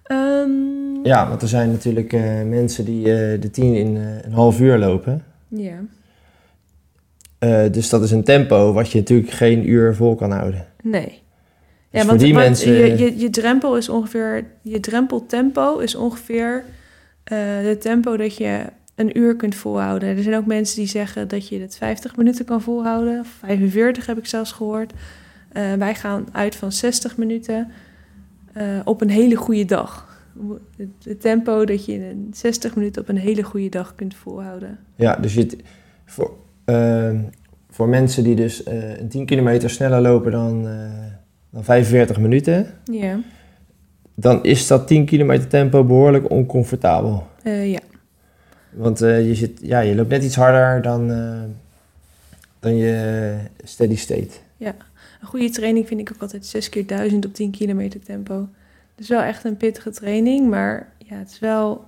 Ehm, 0.03 1.05
ja, 1.05 1.29
want 1.29 1.41
er 1.41 1.47
zijn 1.47 1.71
natuurlijk 1.71 2.13
eh, 2.13 2.41
mensen 2.43 2.85
die 2.85 2.99
eh, 2.99 3.41
de 3.41 3.49
10 3.51 3.75
in 3.75 3.97
eh, 3.97 4.23
een 4.23 4.33
half 4.33 4.59
uur 4.59 4.77
lopen. 4.77 5.23
Ja, 5.47 5.79
dus 7.69 7.89
dat 7.89 8.03
is 8.03 8.11
een 8.11 8.23
tempo 8.23 8.73
wat 8.73 8.91
je 8.91 8.99
natuurlijk 8.99 9.31
geen 9.31 9.69
uur 9.69 9.95
vol 9.95 10.15
kan 10.15 10.31
houden. 10.31 10.65
nee. 10.83 11.03
Dus 11.03 11.21
Ja, 11.89 11.99
voor 11.99 12.07
want, 12.09 12.19
die 12.19 12.33
want 12.33 12.45
mensen... 12.45 12.71
je, 12.71 12.97
je, 12.97 13.19
je 13.19 13.29
drempel 13.29 13.77
is 13.77 13.89
ongeveer, 13.89 14.45
je 14.61 14.79
drempeltempo 14.79 15.77
is 15.77 15.95
ongeveer 15.95 16.63
de 17.63 17.77
tempo 17.79 18.17
dat 18.17 18.35
je 18.35 18.65
een 18.99 19.17
uur 19.17 19.35
kunt 19.35 19.55
volhouden. 19.55 20.17
Er 20.17 20.23
zijn 20.23 20.35
ook 20.35 20.45
mensen 20.45 20.75
die 20.75 20.87
zeggen 20.87 21.27
dat 21.27 21.47
je 21.47 21.59
het 21.59 21.77
50 21.77 22.15
minuten 22.15 22.45
kan 22.45 22.61
volhouden. 22.61 23.25
45 23.25 24.05
heb 24.05 24.17
ik 24.17 24.25
zelfs 24.25 24.51
gehoord. 24.51 24.93
Eh, 25.51 25.73
wij 25.73 25.95
gaan 25.95 26.27
uit 26.31 26.55
van 26.55 26.71
60 26.71 27.17
minuten 27.17 27.71
eh, 28.53 28.65
op 28.83 29.01
een 29.01 29.09
hele 29.09 29.35
goede 29.35 29.65
dag. 29.65 30.07
Het, 31.03 31.21
tempo 31.21 31.65
dat 31.65 31.85
je 31.85 31.93
in 31.93 32.29
60 32.33 32.75
minuten 32.75 33.01
op 33.01 33.09
een 33.09 33.17
hele 33.17 33.43
goede 33.43 33.69
dag 33.69 33.95
kunt 33.95 34.15
volhouden. 34.15 34.79
Ja, 34.95 35.15
dus 35.15 35.33
je, 35.33 35.57
voor, 36.05 36.31
ehm, 36.65 37.17
voor 37.69 37.89
mensen 37.89 38.23
die 38.23 38.35
dus 38.35 38.63
eh, 38.63 38.97
een 38.97 39.07
10 39.07 39.25
kilometer 39.25 39.69
sneller 39.69 40.01
lopen 40.01 40.31
dan, 40.31 40.67
eh, 40.67 40.91
dan 41.49 41.63
45 41.63 42.19
minuten, 42.19 42.67
Ja, 42.83 43.19
dan 44.15 44.43
is 44.43 44.67
dat 44.67 44.87
10 44.87 45.05
kilometer 45.05 45.47
tempo 45.47 45.83
behoorlijk 45.83 46.31
oncomfortabel. 46.31 47.27
Eh, 47.43 47.71
ja. 47.71 47.79
Want 48.71 49.01
eh, 49.01 49.27
je, 49.27 49.35
zit, 49.35 49.59
ja, 49.61 49.79
je 49.79 49.95
loopt 49.95 50.09
net 50.09 50.23
iets 50.23 50.35
harder 50.35 50.81
dan, 50.81 51.11
eh, 51.11 51.41
dan 52.59 52.75
je 52.75 53.35
steady 53.63 53.95
state. 53.95 54.29
Een 55.21 55.27
goede 55.27 55.49
training 55.49 55.87
vind 55.87 55.99
ik 55.99 56.11
ook 56.13 56.21
altijd 56.21 56.45
6 56.45 56.69
keer 56.69 56.85
1000 56.85 57.25
op 57.25 57.33
10 57.33 57.51
kilometer 57.51 57.99
tempo. 57.99 58.47
Dus 58.95 59.07
wel 59.07 59.21
echt 59.21 59.43
een 59.43 59.57
pittige 59.57 59.89
training, 59.89 60.49
maar 60.49 60.93
ja, 60.97 61.15
het 61.15 61.29
is 61.29 61.39
wel... 61.39 61.85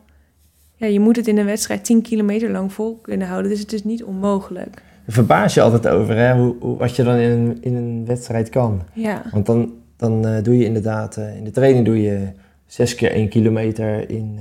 Ja, 0.76 0.88
je 0.88 1.00
moet 1.00 1.16
het 1.16 1.28
in 1.28 1.38
een 1.38 1.46
wedstrijd 1.46 1.86
10 1.86 2.02
kilometer 2.02 2.50
lang 2.50 2.74
vol 2.74 3.00
kunnen 3.02 3.28
houden, 3.28 3.52
dus 3.52 3.60
het 3.60 3.74
is 3.74 3.84
niet 3.84 4.04
onmogelijk. 4.04 4.74
Daar 4.74 5.16
verbaas 5.16 5.54
je 5.54 5.62
altijd 5.62 5.88
over, 5.88 6.16
hè? 6.16 6.34
Hoe, 6.34 6.56
hoe, 6.60 6.78
wat 6.78 6.96
je 6.96 7.04
dan 7.04 7.16
in 7.16 7.30
een, 7.30 7.58
in 7.62 7.76
een 7.76 8.06
wedstrijd 8.06 8.50
kan. 8.50 8.82
Ja, 8.94 9.24
Want 9.32 9.46
dan, 9.46 9.74
dan 9.98 10.28
eh, 10.28 10.44
doe 10.44 10.58
je 10.58 10.66
inderdaad, 10.66 11.18
in 11.18 11.44
de 11.44 11.52
training 11.52 11.86
doe 11.86 12.02
je 12.02 12.28
6 12.66 12.96
keer 12.96 13.12
1 13.12 13.30
kilometer 13.30 14.10
in 14.10 14.40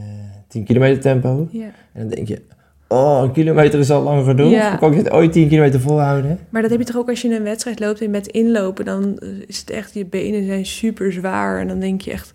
10 0.50 0.64
kilometer 0.64 1.00
tempo. 1.00 1.48
ja. 1.50 1.70
En 1.92 2.00
dan 2.00 2.08
denk 2.08 2.28
je, 2.28 2.42
oh, 2.88 3.20
een 3.22 3.32
kilometer 3.32 3.78
is 3.78 3.90
al 3.90 4.02
lang 4.02 4.24
genoeg. 4.24 4.50
Ja. 4.50 4.76
Kan 4.76 4.90
ik 4.90 4.96
dit 4.96 5.10
ooit 5.10 5.32
10 5.32 5.48
kilometer 5.48 5.80
volhouden? 5.80 6.38
Maar 6.48 6.62
dat 6.62 6.70
heb 6.70 6.80
je 6.80 6.86
toch 6.86 6.96
ook 6.96 7.08
als 7.08 7.22
je 7.22 7.28
in 7.28 7.34
een 7.34 7.42
wedstrijd 7.42 7.80
loopt 7.80 8.00
en 8.00 8.10
met 8.10 8.26
inlopen, 8.26 8.84
dan 8.84 9.18
is 9.46 9.58
het 9.58 9.70
echt, 9.70 9.94
je 9.94 10.06
benen 10.06 10.46
zijn 10.46 10.66
super 10.66 11.12
zwaar. 11.12 11.60
En 11.60 11.68
dan 11.68 11.80
denk 11.80 12.00
je 12.00 12.10
echt, 12.10 12.32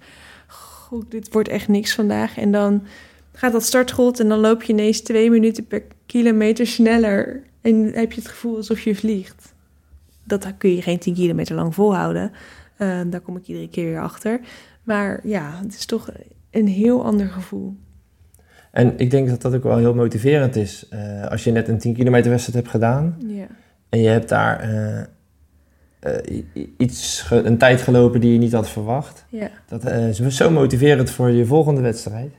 goed, 0.47 1.11
dit 1.11 1.33
wordt 1.33 1.49
echt 1.49 1.67
niks 1.67 1.95
vandaag. 1.95 2.37
En 2.37 2.51
dan 2.51 2.83
gaat 3.33 3.51
dat 3.51 3.63
startschot 3.63 4.19
en 4.19 4.29
dan 4.29 4.39
loop 4.39 4.63
je 4.63 4.73
ineens 4.73 5.01
twee 5.01 5.29
minuten 5.29 5.67
per 5.67 5.83
kilometer 6.05 6.67
sneller. 6.67 7.43
En 7.61 7.91
heb 7.93 8.11
je 8.11 8.21
het 8.21 8.29
gevoel 8.29 8.55
alsof 8.55 8.79
je 8.79 8.95
vliegt. 8.95 9.53
Dat 10.23 10.53
kun 10.57 10.75
je 10.75 10.81
geen 10.81 10.99
10 10.99 11.13
kilometer 11.13 11.55
lang 11.55 11.75
volhouden. 11.75 12.31
Eh, 12.77 12.99
daar 13.07 13.19
kom 13.19 13.37
ik 13.37 13.47
iedere 13.47 13.69
keer 13.69 13.85
weer 13.85 14.01
achter. 14.01 14.39
Maar 14.83 15.19
ja, 15.23 15.59
het 15.63 15.75
is 15.75 15.85
toch 15.85 16.09
een 16.51 16.67
heel 16.67 17.05
ander 17.05 17.27
gevoel. 17.27 17.75
En 18.75 18.93
ik 18.97 19.11
denk 19.11 19.29
dat 19.29 19.41
dat 19.41 19.55
ook 19.55 19.63
wel 19.63 19.77
heel 19.77 19.93
motiverend 19.93 20.55
is. 20.55 20.87
Eh, 20.89 21.25
als 21.27 21.43
je 21.43 21.51
net 21.51 21.67
een 21.67 21.77
10 21.77 21.93
kilometer 21.93 22.29
wedstrijd 22.29 22.57
hebt 22.57 22.69
gedaan 22.69 23.17
Ja, 23.27 23.47
en 23.89 23.99
je 23.99 24.07
hebt 24.07 24.29
daar 24.29 24.59
eh, 24.59 24.99
eh, 25.99 26.43
iets, 26.77 27.27
een 27.29 27.57
tijd 27.57 27.81
gelopen 27.81 28.21
die 28.21 28.33
je 28.33 28.37
niet 28.37 28.53
had 28.53 28.69
verwacht. 28.69 29.25
ja. 29.29 29.49
Dat 29.67 29.85
is 29.85 30.35
zo 30.35 30.49
motiverend 30.49 31.09
voor 31.09 31.29
je 31.29 31.45
volgende 31.45 31.81
wedstrijd. 31.81 32.33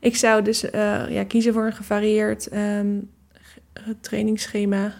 Ik 0.00 0.16
zou 0.16 0.42
dus 0.42 0.60
ja, 1.08 1.24
kiezen 1.24 1.52
voor 1.52 1.66
een 1.66 1.72
gevarieerd 1.72 2.48
ehm, 2.48 3.00
trainingsschema 4.00 4.94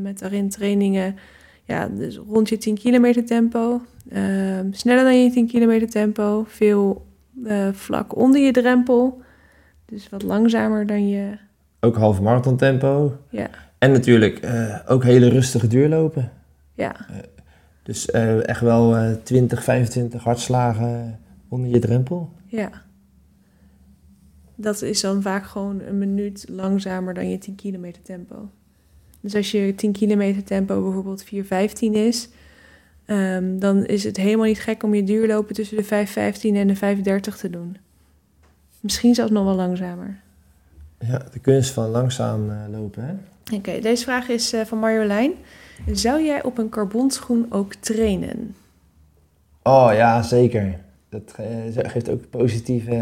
met 0.00 0.18
daarin 0.18 0.48
trainingen. 0.48 1.16
Ja, 1.64 1.88
dus 1.88 2.16
rond 2.16 2.48
je 2.48 2.56
10 2.56 2.78
kilometer 2.78 3.24
tempo, 3.24 3.80
ehm, 4.10 4.72
sneller 4.72 5.04
dan 5.04 5.22
je 5.22 5.30
10 5.30 5.46
kilometer 5.46 5.88
tempo, 5.88 6.44
veel 6.46 7.06
vlak 7.72 8.16
onder 8.16 8.40
je 8.40 8.52
drempel, 8.52 9.22
dus 9.88 10.08
wat 10.08 10.22
langzamer 10.22 10.86
dan 10.86 11.08
je. 11.08 11.38
Ook 11.80 11.96
half 11.96 12.20
marathon 12.20 12.56
tempo. 12.56 13.16
Ja, 13.30 13.48
En 13.78 13.92
natuurlijk 13.92 14.38
eh, 14.38 14.78
ook 14.86 15.04
hele 15.04 15.28
rustige 15.28 15.66
duurlopen. 15.66 16.32
ja, 16.74 17.06
Dus 17.82 18.10
eh, 18.10 18.48
echt 18.48 18.60
wel 18.60 18.96
eh 18.96 19.12
20, 19.22 19.64
25 19.64 20.24
hartslagen 20.24 21.20
onder 21.48 21.70
je 21.70 21.78
drempel. 21.78 22.32
ja. 22.46 22.86
Dat 24.60 24.82
is 24.82 25.00
dan 25.00 25.22
vaak 25.22 25.44
gewoon 25.44 25.80
een 25.80 25.98
minuut 25.98 26.44
langzamer 26.48 27.14
dan 27.14 27.30
je 27.30 27.38
10 27.38 27.54
kilometer 27.54 28.02
tempo. 28.02 28.50
Dus 29.20 29.34
als 29.34 29.50
je 29.50 29.74
10 29.74 29.92
kilometer 29.92 30.44
tempo 30.44 30.82
bijvoorbeeld 30.82 31.24
4,15 31.24 31.92
is, 31.92 32.28
ehm, 33.04 33.58
dan 33.58 33.86
is 33.86 34.04
het 34.04 34.16
helemaal 34.16 34.46
niet 34.46 34.60
gek 34.60 34.82
om 34.82 34.94
je 34.94 35.04
duurlopen 35.04 35.54
tussen 35.54 35.76
de 35.76 35.84
5,15 35.84 36.56
en 36.56 36.66
de 36.66 36.76
5,30 36.76 37.36
te 37.36 37.50
doen. 37.50 37.76
Misschien 38.88 39.14
zelfs 39.14 39.32
nog 39.32 39.44
wel 39.44 39.54
langzamer. 39.54 40.20
Ja, 40.98 41.22
de 41.32 41.38
kunst 41.38 41.70
van 41.70 41.88
langzaam 41.88 42.50
eh, 42.50 42.56
lopen. 42.70 43.04
Hè? 43.04 43.56
Oké, 43.56 43.80
deze 43.80 44.04
vraag 44.04 44.28
is 44.28 44.52
eh, 44.52 44.64
van 44.64 44.78
Marjolein. 44.78 45.32
Zou 45.92 46.22
jij 46.22 46.42
op 46.42 46.58
een 46.58 46.68
carbonschoen 46.68 47.46
ook 47.50 47.74
trainen? 47.74 48.56
Oh 49.62 49.90
ja, 49.92 50.22
zeker. 50.22 50.78
Dat 51.08 51.34
eh, 51.36 51.90
geeft 51.90 52.08
ook 52.08 52.30
positieve, 52.30 52.94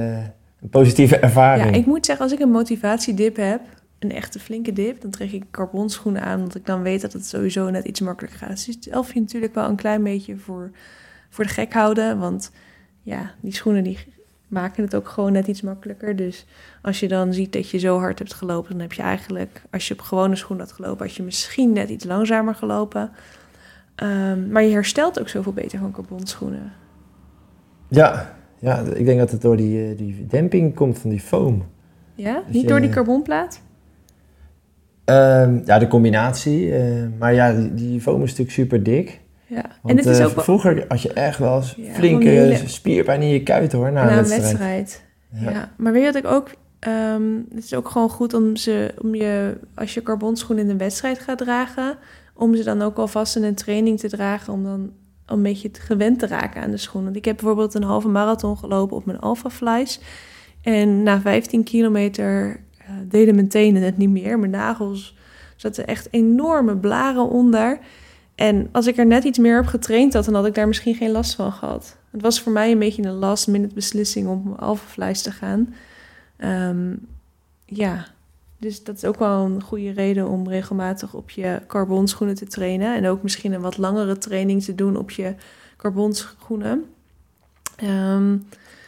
een 0.61 0.69
positieve 0.71 1.19
ervaring. 1.19 1.71
Ja, 1.71 1.77
ik 1.77 1.87
moet 1.87 2.07
zeggen, 2.07 2.25
als 2.25 2.35
ik 2.35 2.41
een 2.41 2.51
motivatiedip 2.51 3.37
heb, 3.37 3.61
een 3.99 4.13
echte 4.13 4.39
flinke 4.39 4.73
dip, 4.73 5.01
dan 5.01 5.11
trek 5.11 5.33
ik 5.33 5.45
carbonschoenen 5.51 6.23
aan, 6.23 6.39
omdat 6.39 6.55
ik 6.55 6.67
dan 6.67 6.83
weet 6.83 7.01
dat 7.01 7.13
het 7.13 7.27
sowieso 7.27 7.71
net 7.71 7.85
iets 7.85 8.01
makkelijker 8.01 8.39
gaat. 8.39 8.67
Dus 8.67 8.77
zelf 8.81 9.15
je 9.15 9.21
natuurlijk 9.21 9.55
wel 9.55 9.69
een 9.69 9.77
klein 9.77 10.03
beetje 10.03 10.37
voor, 10.37 10.71
voor 11.31 11.45
de 11.45 11.51
gek 11.51 11.73
houden, 11.73 12.19
want 12.19 12.51
ja, 13.03 13.35
die 13.41 13.55
schoenen 13.55 13.85
die 13.85 13.99
maken 14.49 14.85
het 14.85 14.95
ook 14.95 15.09
gewoon 15.09 15.33
net 15.33 15.47
iets 15.47 15.63
makkelijker. 15.63 16.17
Dus 16.17 16.47
als 16.83 17.01
je 17.01 17.09
dan 17.09 17.33
ziet 17.33 17.53
dat 17.53 17.71
je 17.71 17.79
zo 17.79 17.99
hard 17.99 18.19
hebt 18.19 18.35
gelopen, 18.35 18.71
dan 18.73 18.81
heb 18.81 18.93
je 18.93 19.03
eigenlijk, 19.03 19.63
als 19.71 19.89
je 19.89 19.95
op 19.95 20.01
gewone 20.01 20.37
schoenen 20.37 20.67
had 20.67 20.75
gelopen, 20.75 21.07
had 21.07 21.15
je 21.15 21.23
misschien 21.23 21.73
net 21.73 21.89
iets 21.89 22.05
langzamer 22.05 22.55
gelopen. 22.55 23.11
Ehm, 23.95 24.51
maar 24.51 24.63
je 24.63 24.73
herstelt 24.73 25.21
ook 25.21 25.29
zoveel 25.29 25.53
beter 25.53 25.79
van 25.79 25.91
carbonschoenen. 25.93 26.73
Ja, 27.89 28.37
ja, 28.59 28.81
ik 28.81 29.05
denk 29.05 29.19
dat 29.19 29.31
het 29.31 29.41
door 29.43 29.57
die, 29.57 29.91
eh, 29.91 29.99
die 29.99 30.27
demping 30.27 30.75
komt 30.75 30.99
van 30.99 31.11
die 31.11 31.21
foam. 31.21 31.67
Ja, 32.15 32.35
Dus 32.47 32.53
niet 32.55 32.63
je- 32.63 32.69
door 32.69 32.81
die 32.81 32.91
carbonplaat? 32.91 33.61
Ehm, 35.05 35.61
ja, 35.65 35.79
de 35.79 35.87
combinatie. 35.89 36.75
eh, 36.75 37.07
maar 37.19 37.35
ja, 37.35 37.53
die, 37.53 37.75
die 37.75 38.01
foam 38.01 38.23
is 38.23 38.31
natuurlijk 38.31 38.51
super 38.57 38.83
dik. 38.83 39.21
Ja, 39.49 39.63
Want 39.63 39.71
en 39.83 39.97
het 39.97 40.07
is 40.07 40.19
eh, 40.19 40.27
ook 40.27 40.41
vroeger 40.43 40.85
had 40.89 41.03
je 41.03 41.13
echt 41.13 41.39
wel 41.39 41.57
eens 41.57 41.75
Ja, 41.77 41.93
flinke 41.93 42.29
hele- 42.29 42.69
spierpijn 42.69 43.23
in 43.23 43.29
je 43.29 43.43
kuit 43.43 43.73
hoor, 43.73 43.93
na, 43.93 44.05
na 44.05 44.11
een 44.11 44.17
wedstrijd. 44.17 44.43
wedstrijd. 44.43 45.05
Ja. 45.31 45.51
Ja. 45.51 45.71
maar 45.77 45.93
weet 45.93 46.05
je 46.05 46.13
wat 46.13 46.25
ik 46.25 46.31
ook... 46.31 46.51
ehm, 46.79 47.23
het 47.55 47.65
is 47.65 47.75
ook 47.75 47.89
gewoon 47.89 48.09
goed 48.11 48.35
om 48.35 48.57
ze, 48.57 48.95
om 49.03 49.15
je, 49.15 49.59
als 49.75 49.95
je 49.95 50.03
carbonschoenen 50.03 50.65
in 50.65 50.71
een 50.71 50.79
wedstrijd 50.79 51.19
gaat 51.19 51.39
dragen, 51.39 51.97
om 52.35 52.55
ze 52.57 52.65
dan 52.65 52.83
ook 52.83 52.97
alvast 52.97 53.37
in 53.37 53.45
een 53.45 53.55
training 53.55 53.99
te 54.01 54.09
dragen, 54.09 54.53
om 54.53 54.65
dan 54.65 54.91
een 55.27 55.43
beetje 55.43 55.71
te 55.71 55.81
gewend 55.81 56.19
te 56.19 56.27
raken 56.27 56.63
aan 56.63 56.71
de 56.71 56.77
schoen. 56.77 57.05
Want 57.05 57.17
ik 57.17 57.25
heb 57.25 57.37
bijvoorbeeld 57.37 57.75
een 57.75 57.83
halve 57.83 58.09
marathon 58.09 58.57
gelopen 58.59 58.97
op 58.97 59.05
mijn 59.07 59.19
Alpha 59.21 59.51
Flies. 59.51 60.01
En 60.63 61.03
na 61.03 61.21
15 61.21 61.65
kilometer 61.65 62.61
eh, 62.79 62.87
deden 63.09 63.35
mijn 63.35 63.49
tenen 63.49 63.83
het 63.83 63.97
niet 63.97 64.11
meer. 64.11 64.39
Mijn 64.39 64.51
nagels 64.51 65.17
zaten 65.57 65.87
echt 65.87 66.09
enorme 66.11 66.77
blaren 66.77 67.29
onder. 67.29 67.79
En 68.37 68.69
als 68.73 68.87
ik 68.87 68.97
er 68.97 69.07
net 69.07 69.25
iets 69.25 69.39
meer 69.39 69.61
op 69.61 69.67
getraind 69.67 70.13
had, 70.13 70.25
dan 70.25 70.35
had 70.35 70.47
ik 70.47 70.55
daar 70.55 70.67
misschien 70.69 70.95
geen 70.95 71.11
last 71.11 71.35
van 71.35 71.53
gehad. 71.53 71.97
Het 72.11 72.23
was 72.23 72.41
voor 72.41 72.53
mij 72.53 72.71
een 72.71 72.79
beetje 72.79 73.03
een 73.03 73.13
last 73.13 73.47
minute 73.49 73.75
beslissing 73.75 74.29
om 74.29 74.53
op 74.53 74.61
Alpha 74.61 74.87
Flies 74.87 75.23
te 75.23 75.31
gaan. 75.31 75.75
Ehm, 76.37 76.95
ja, 77.65 78.07
dus 78.59 78.85
dat 78.85 78.97
is 78.97 79.05
ook 79.05 79.19
wel 79.19 79.45
een 79.45 79.63
goede 79.63 79.91
reden 79.91 80.29
om 80.29 80.49
regelmatig 80.49 81.15
op 81.15 81.31
je 81.31 81.61
carbonschoenen 81.67 82.35
te 82.37 82.47
trainen. 82.47 82.97
En 82.97 83.07
ook 83.07 83.23
misschien 83.23 83.53
een 83.53 83.61
wat 83.61 83.77
langere 83.79 84.19
training 84.19 84.63
te 84.65 84.75
doen 84.75 84.97
op 84.97 85.11
je 85.11 85.35
carbonschoenen. 85.77 86.85
Ehm, 87.77 88.37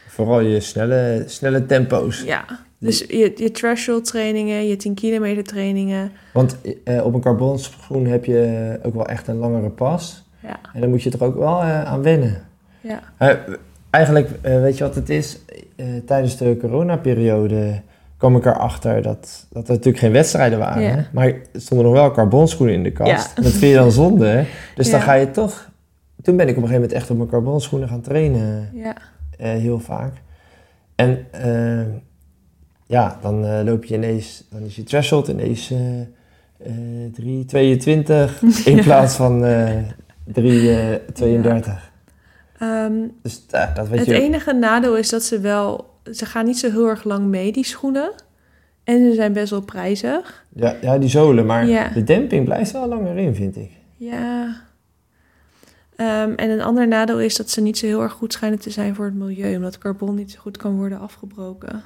Vooral 0.07 0.39
je 0.39 0.59
snelle, 0.59 1.23
snelle 1.27 1.65
tempo's. 1.65 2.21
ja, 2.21 2.45
dus 2.79 2.99
je, 2.99 3.33
je 3.35 3.51
threshold 3.51 4.05
trainingen, 4.05 4.67
je 4.67 4.75
10 4.75 4.93
kilometer 4.93 5.43
trainingen. 5.43 6.11
Want 6.33 6.57
eh, 6.83 7.05
op 7.05 7.13
een 7.13 7.21
carbonschoen 7.21 8.05
heb 8.05 8.25
je 8.25 8.79
ook 8.83 8.93
wel 8.93 9.07
echt 9.07 9.27
een 9.27 9.37
langere 9.37 9.69
pas. 9.69 10.23
Ja, 10.39 10.59
En 10.73 10.81
dan 10.81 10.89
moet 10.89 11.03
je 11.03 11.11
er 11.11 11.23
ook 11.23 11.37
wel 11.37 11.61
eh, 11.61 11.83
aan 11.83 12.01
wennen. 12.01 12.41
ja, 12.81 13.01
Eh, 13.17 13.35
eigenlijk, 13.89 14.29
weet 14.41 14.77
je 14.77 14.83
wat 14.83 14.95
het 14.95 15.09
is? 15.09 15.39
Tijdens 16.05 16.37
de 16.37 16.57
coronaperiode 16.59 17.81
kwam 18.17 18.35
ik 18.35 18.45
erachter 18.45 19.01
dat, 19.01 19.47
dat 19.49 19.63
er 19.67 19.73
natuurlijk 19.73 19.97
geen 19.97 20.11
wedstrijden 20.11 20.59
waren. 20.59 20.81
Ja. 20.81 21.05
Maar 21.13 21.27
er 21.27 21.41
stonden 21.53 21.85
nog 21.85 21.95
wel 21.95 22.11
carbonschoenen 22.11 22.75
in 22.75 22.83
de 22.83 22.91
kast. 22.91 23.35
Ja. 23.35 23.41
Dat 23.43 23.51
vind 23.51 23.71
je 23.71 23.77
dan 23.77 23.91
zonde. 23.91 24.45
Dus 24.75 24.89
dan 24.91 25.01
ga 25.01 25.13
je 25.13 25.31
toch... 25.31 25.69
Toen 26.21 26.35
ben 26.35 26.47
ik 26.47 26.57
op 26.57 26.61
een 26.61 26.67
gegeven 26.67 26.81
moment 26.81 27.01
echt 27.01 27.09
op 27.09 27.17
mijn 27.17 27.29
carbonschoenen 27.29 27.89
gaan 27.89 28.01
trainen. 28.01 28.69
ja. 28.73 28.95
heel 29.37 29.79
vaak. 29.79 30.13
En 30.95 31.27
ja, 32.89 33.17
dan 33.21 33.45
eh, 33.45 33.61
loop 33.65 33.83
je 33.85 33.95
ineens... 33.95 34.43
Dan 34.49 34.61
is 34.61 34.75
je 34.75 34.83
threshold 34.83 35.27
ineens 35.27 35.71
eh 35.71 35.99
eh 36.01 37.11
3,22 37.13 38.39
in 38.65 38.75
Ja. 38.75 38.81
plaats 38.83 39.15
van 39.15 39.45
eh 39.45 39.77
3,32. 40.33 40.41
Ehm, 42.57 42.93
Dus 43.21 43.45
eh, 43.49 43.75
dat 43.75 43.87
weet 43.87 43.99
het 43.99 44.07
je... 44.07 44.21
enige 44.21 44.53
nadeel 44.53 44.97
is 44.97 45.09
dat 45.09 45.23
ze 45.23 45.39
wel... 45.39 45.87
Ze 46.13 46.25
gaan 46.25 46.45
niet 46.45 46.57
zo 46.59 46.69
heel 46.71 46.87
erg 46.87 47.03
lang 47.03 47.25
mee, 47.25 47.51
die 47.51 47.65
schoenen. 47.65 48.11
En 48.83 48.97
ze 49.09 49.13
zijn 49.15 49.33
best 49.33 49.49
wel 49.49 49.61
prijzig. 49.61 50.45
Ja, 50.55 50.75
ja, 50.81 50.97
die 50.97 51.09
zolen, 51.09 51.45
maar 51.45 51.65
Ja. 51.67 51.87
de 51.93 52.03
demping 52.03 52.45
blijft 52.45 52.71
wel 52.71 52.87
langer 52.87 53.17
in, 53.17 53.35
vind 53.35 53.55
ik. 53.57 53.71
Ja. 53.97 54.55
Ehm, 55.95 56.31
en 56.35 56.49
een 56.49 56.61
ander 56.61 56.87
nadeel 56.87 57.19
is 57.21 57.35
dat 57.35 57.49
ze 57.49 57.61
niet 57.61 57.77
zo 57.77 57.85
heel 57.85 58.01
erg 58.01 58.11
goed 58.11 58.33
schijnen 58.33 58.59
te 58.59 58.69
zijn 58.69 58.95
voor 58.95 59.05
het 59.05 59.13
milieu, 59.15 59.55
omdat 59.55 59.77
carbon 59.77 60.15
niet 60.15 60.31
zo 60.31 60.39
goed 60.39 60.57
kan 60.57 60.75
worden 60.75 60.99
afgebroken. 60.99 61.81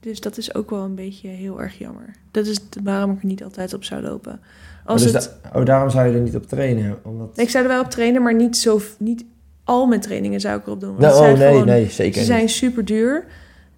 Dus 0.00 0.20
dat 0.20 0.36
is 0.38 0.54
ook 0.54 0.70
wel 0.70 0.84
een 0.84 0.94
beetje 0.94 1.28
heel 1.28 1.60
erg 1.60 1.78
jammer. 1.78 2.14
Dat 2.30 2.46
is 2.46 2.60
waarom 2.82 3.10
ik 3.10 3.20
er 3.20 3.26
niet 3.26 3.42
altijd 3.44 3.74
op 3.74 3.84
zou 3.84 4.02
lopen. 4.02 4.32
Oh, 4.32 4.86
Als 4.86 5.02
dus 5.02 5.12
het, 5.12 5.36
da- 5.52 5.58
oh, 5.60 5.64
daarom 5.66 5.90
zou 5.90 6.08
je 6.08 6.14
er 6.14 6.20
niet 6.20 6.36
op 6.36 6.46
trainen, 6.46 6.98
omdat... 7.04 7.38
ik 7.38 7.48
zou 7.50 7.64
er 7.64 7.70
wel 7.70 7.80
op 7.82 7.90
trainen, 7.90 8.22
maar 8.22 8.34
niet 8.34 8.56
zo, 8.56 8.80
niet 8.98 9.24
al 9.64 9.86
mijn 9.86 10.00
trainingen 10.00 10.40
zou 10.40 10.58
ik 10.58 10.66
erop 10.66 10.80
doen. 10.80 10.96
Want 10.96 11.00
Nou, 11.14 11.32
oh, 11.32 11.38
nee, 11.38 11.48
gewoon- 11.50 11.66
nee, 11.66 11.88
zeker 11.90 12.12
Ze 12.12 12.18
niet. 12.18 12.28
zijn 12.28 12.48
super 12.48 12.84
duur 12.84 13.24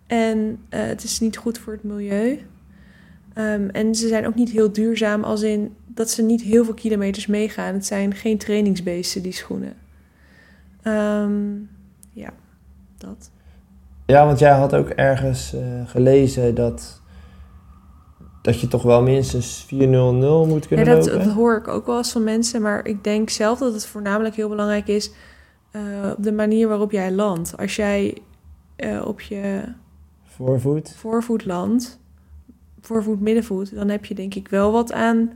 en 0.06 0.58
eh, 0.68 0.80
het 0.82 1.04
is 1.04 1.20
niet 1.20 1.36
goed 1.36 1.58
voor 1.58 1.72
het 1.72 1.82
milieu. 1.84 2.38
Ehm, 3.34 3.68
en 3.68 3.94
ze 3.94 4.08
zijn 4.08 4.26
ook 4.26 4.34
niet 4.34 4.50
heel 4.50 4.72
duurzaam, 4.72 5.24
als 5.24 5.42
in 5.42 5.74
dat 5.86 6.10
ze 6.10 6.22
niet 6.22 6.42
heel 6.42 6.64
veel 6.64 6.74
kilometers 6.74 7.26
meegaan. 7.26 7.74
Het 7.74 7.86
zijn 7.86 8.14
geen 8.14 8.38
trainingsbeesten, 8.38 9.22
die 9.22 9.32
schoenen. 9.32 9.74
Ehm, 10.82 11.32
ja, 12.12 12.30
dat. 12.98 13.30
Ja, 14.12 14.26
want 14.26 14.38
jij 14.38 14.50
had 14.50 14.74
ook 14.74 14.88
ergens 14.88 15.54
eh, 15.54 15.60
gelezen 15.86 16.54
dat, 16.54 17.00
dat 18.42 18.60
je 18.60 18.68
toch 18.68 18.82
wel 18.82 19.02
minstens 19.02 19.64
400 19.66 20.48
moet 20.48 20.62
Ja, 20.62 20.68
kunnen 20.68 20.94
dat, 20.94 21.06
lopen. 21.06 21.24
dat 21.24 21.34
hoor 21.34 21.56
ik 21.56 21.68
ook 21.68 21.86
wel 21.86 21.96
eens 21.96 22.12
van 22.12 22.24
mensen, 22.24 22.62
maar 22.62 22.86
ik 22.86 23.04
denk 23.04 23.30
zelf 23.30 23.58
dat 23.58 23.72
het 23.72 23.86
voornamelijk 23.86 24.34
heel 24.34 24.48
belangrijk 24.48 24.86
is 24.88 25.12
eh, 25.70 25.82
op 26.16 26.22
de 26.24 26.32
manier 26.32 26.68
waarop 26.68 26.90
jij 26.90 27.12
landt. 27.12 27.56
Als 27.56 27.76
jij 27.76 28.18
eh, 28.76 29.06
op 29.06 29.20
je 29.20 29.62
Voorvoet. 30.24 30.94
voorvoet 30.96 31.44
landt, 31.44 32.00
voorvoet, 32.80 33.20
middenvoet, 33.20 33.74
dan 33.74 33.88
heb 33.88 34.04
je 34.04 34.14
denk 34.14 34.34
ik 34.34 34.48
wel 34.48 34.72
wat 34.72 34.92
aan 34.92 35.32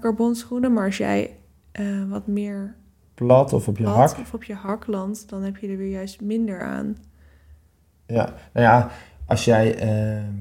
carbonschoenen. 0.00 0.72
Maar 0.72 0.84
als 0.84 0.96
jij 0.96 1.36
wat 2.08 2.26
meer 2.26 2.74
Plat 3.14 3.52
of 3.52 3.68
op 3.68 3.76
je 3.76 3.82
plat 3.82 3.96
hak. 3.96 4.18
of 4.18 4.34
op 4.34 4.44
je 4.44 4.54
hak 4.54 4.86
landt, 4.86 5.28
dan 5.28 5.42
heb 5.42 5.56
je 5.56 5.68
er 5.68 5.76
weer 5.76 5.90
juist 5.90 6.20
minder 6.20 6.62
aan. 6.62 6.96
Ja, 8.08 8.34
nou 8.52 8.66
ja, 8.66 8.90
als 9.26 9.44
jij 9.44 9.74
ehm, 9.78 10.32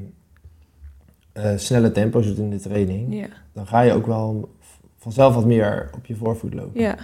eh, 1.34 1.51
snelle 1.57 1.91
tempo's 1.91 2.26
doet 2.26 2.38
in 2.38 2.49
de 2.49 2.59
training, 2.59 3.15
Ja, 3.20 3.28
dan 3.53 3.68
ga 3.68 3.82
je 3.82 3.93
ook 3.93 4.05
wel 4.05 4.55
vanzelf 4.97 5.36
wat 5.36 5.45
meer 5.45 5.89
op 5.95 6.05
je 6.05 6.15
voorvoet 6.15 6.53
lopen. 6.53 6.82
ja. 6.82 6.95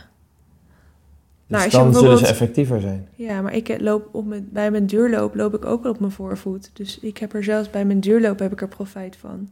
Dus 1.47 1.59
Nou, 1.59 1.70
dan 1.70 1.93
zullen 2.01 2.18
ze 2.18 2.28
effectiever 2.28 2.82
zijn. 2.82 3.07
ja 3.16 3.41
maar 3.41 3.53
ik 3.53 3.82
loop 3.82 4.09
op 4.11 4.26
mijn, 4.26 4.49
bij 4.51 4.72
mijn 4.72 4.86
duurloop 4.86 5.36
loop 5.36 5.53
ik 5.53 5.66
ook 5.66 5.84
wel 5.84 5.91
op 5.91 5.99
mijn 5.99 6.11
voorvoet. 6.11 6.70
Dus 6.74 6.99
ik 6.99 7.18
heb 7.18 7.34
er 7.34 7.43
zelfs 7.43 7.70
bij 7.70 7.86
mijn 7.86 7.99
duurloop 7.99 8.39
heb 8.39 8.51
ik 8.51 8.61
er 8.61 8.68
profijt 8.68 9.16
van. 9.16 9.49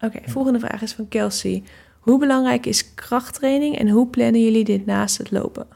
Oké, 0.00 0.18
volgende 0.26 0.58
vraag 0.58 0.82
is 0.82 0.92
van 0.92 1.08
Kelsey. 1.08 1.62
Hoe 2.00 2.18
belangrijk 2.18 2.66
is 2.66 2.94
krachttraining 2.94 3.78
en 3.78 3.88
hoe 3.88 4.06
plannen 4.06 4.42
jullie 4.42 4.64
dit 4.64 4.86
naast 4.86 5.18
het 5.18 5.30
lopen? 5.30 5.66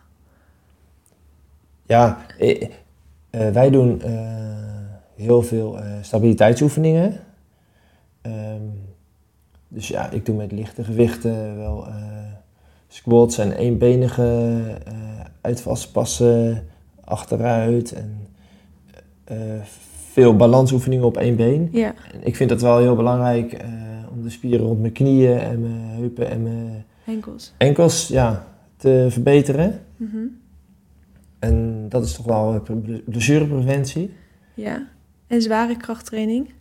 Ja, 1.86 2.26
eh, 3.34 3.50
wij 3.50 3.70
doen 3.70 4.02
eh, 4.02 4.12
heel 5.14 5.42
veel 5.42 5.78
eh, 5.78 5.84
stabiliteitsoefeningen. 6.00 7.20
Ehm, 8.20 8.62
dus 9.68 9.88
ja, 9.88 10.10
ik 10.10 10.26
doe 10.26 10.36
met 10.36 10.52
lichte 10.52 10.84
gewichten 10.84 11.56
wel 11.56 11.86
squats 12.88 13.38
en 13.38 13.52
eenbenige 13.52 14.60
uitvalspassen 15.40 16.66
achteruit. 17.04 17.92
En 17.92 18.26
veel 20.12 20.36
balansoefeningen 20.36 21.04
op 21.04 21.16
één 21.16 21.36
been. 21.36 21.68
Ja, 21.72 21.94
ik 22.20 22.36
vind 22.36 22.50
het 22.50 22.62
wel 22.62 22.78
heel 22.78 22.96
belangrijk 22.96 23.64
om 24.12 24.22
de 24.22 24.30
spieren 24.30 24.66
rond 24.66 24.80
mijn 24.80 24.92
knieën 24.92 25.38
en 25.38 25.60
mijn 25.60 25.80
heupen 25.80 26.30
en 26.30 26.42
mijn 26.42 26.84
enkels. 27.06 27.52
enkels 27.56 28.08
ja, 28.08 28.46
te 28.76 29.06
verbeteren. 29.10 29.80
Mhm. 29.96 30.26
En 31.44 31.86
dat 31.88 32.04
is 32.04 32.14
toch 32.14 32.26
wel 32.26 32.62
blessurepreventie. 33.04 34.14
Ja. 34.54 34.86
En 35.26 35.42
zware 35.42 35.76
krachttraining? 35.76 36.52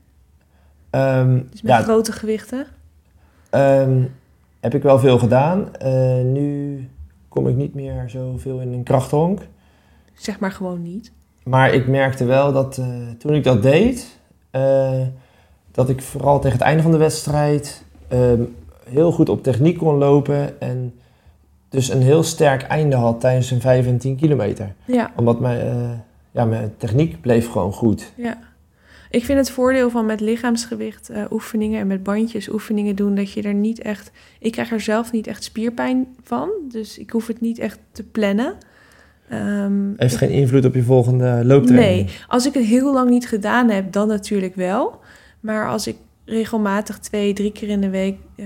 Ehm, 0.90 1.40
Dus 1.52 1.62
met 1.62 1.72
ja, 1.72 1.82
grote 1.82 2.12
gewichten? 2.12 2.66
ehm, 3.50 4.02
heb 4.60 4.74
ik 4.74 4.84
wel 4.84 5.00
veel 5.00 5.18
gedaan. 5.20 5.76
Eh, 5.76 6.22
nu 6.22 6.90
kom 7.30 7.48
ik 7.48 7.56
niet 7.56 7.74
meer 7.74 8.04
zoveel 8.08 8.60
in 8.60 8.74
een 8.74 8.84
krachthonk. 8.84 9.40
Zeg 10.14 10.40
maar 10.40 10.52
gewoon 10.52 10.82
niet. 10.82 11.12
Maar 11.44 11.74
ik 11.74 11.88
merkte 11.88 12.26
wel 12.26 12.52
dat 12.54 12.78
eh, 12.78 12.86
toen 13.18 13.34
ik 13.34 13.44
dat 13.44 13.62
deed, 13.62 14.20
eh, 14.52 15.02
dat 15.72 15.90
ik 15.90 16.02
vooral 16.02 16.40
tegen 16.40 16.58
het 16.58 16.68
einde 16.68 16.84
van 16.84 16.92
de 16.92 16.98
wedstrijd 16.98 17.84
ehm, 18.08 18.42
heel 18.90 19.12
goed 19.12 19.30
op 19.30 19.44
techniek 19.44 19.78
kon 19.78 19.96
lopen. 19.98 20.62
En 20.62 20.94
dus 21.74 21.90
een 21.90 22.02
heel 22.02 22.24
sterk 22.24 22.62
einde 22.62 22.96
had 22.96 23.20
tijdens 23.20 23.52
een 23.52 23.62
5 23.62 23.88
en 23.88 23.98
10 23.98 24.16
kilometer. 24.16 24.74
Ja, 24.86 25.12
Omdat 25.16 25.40
mijn, 25.40 25.60
eh, 25.60 25.92
ja, 26.32 26.46
mijn 26.46 26.74
techniek 26.78 27.22
bleef 27.22 27.50
gewoon 27.50 27.74
goed. 27.74 28.14
ja. 28.16 28.38
Ik 29.10 29.26
vind 29.26 29.38
het 29.40 29.52
voordeel 29.52 29.90
van 29.90 30.06
met 30.06 30.20
lichaamsgewicht 30.20 31.10
eh, 31.10 31.24
oefeningen 31.32 31.80
en 31.80 31.88
met 31.88 32.04
bandjes 32.04 32.50
oefeningen 32.50 32.96
doen, 32.96 33.16
dat 33.16 33.32
je 33.32 33.42
er 33.42 33.54
niet 33.54 33.82
echt... 33.82 34.12
Ik 34.40 34.52
krijg 34.52 34.72
er 34.72 34.82
zelf 34.82 35.12
niet 35.12 35.28
echt 35.28 35.44
spierpijn 35.44 36.08
van, 36.24 36.50
dus 36.72 36.98
ik 36.98 37.10
hoef 37.10 37.28
het 37.28 37.42
niet 37.42 37.60
echt 37.60 37.80
te 37.92 38.04
plannen. 38.04 38.54
Ehm, 39.30 39.92
Heeft 39.96 40.16
geen 40.16 40.30
invloed 40.30 40.66
op 40.66 40.76
je 40.76 40.84
volgende 40.84 41.42
looptraining. 41.46 42.06
Nee, 42.06 42.16
als 42.28 42.46
ik 42.46 42.54
het 42.54 42.64
heel 42.64 42.94
lang 42.94 43.10
niet 43.10 43.28
gedaan 43.28 43.70
heb, 43.70 43.92
dan 43.92 44.08
natuurlijk 44.08 44.56
wel. 44.56 45.00
Maar 45.40 45.70
als 45.70 45.88
ik 45.88 45.96
regelmatig 46.26 47.00
twee, 47.00 47.34
drie 47.34 47.52
keer 47.52 47.70
in 47.70 47.82
de 47.82 47.90
week 47.90 48.18
eh, 48.36 48.46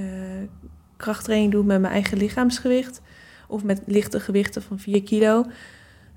krachttraining 0.98 1.52
doe 1.52 1.64
met 1.64 1.82
mijn 1.82 1.94
eigen 1.94 2.18
lichaamsgewicht... 2.18 3.02
of 3.48 3.64
met 3.64 3.82
lichte 3.86 4.20
gewichten 4.20 4.62
van 4.62 4.80
4 4.80 5.04
kilo... 5.04 5.46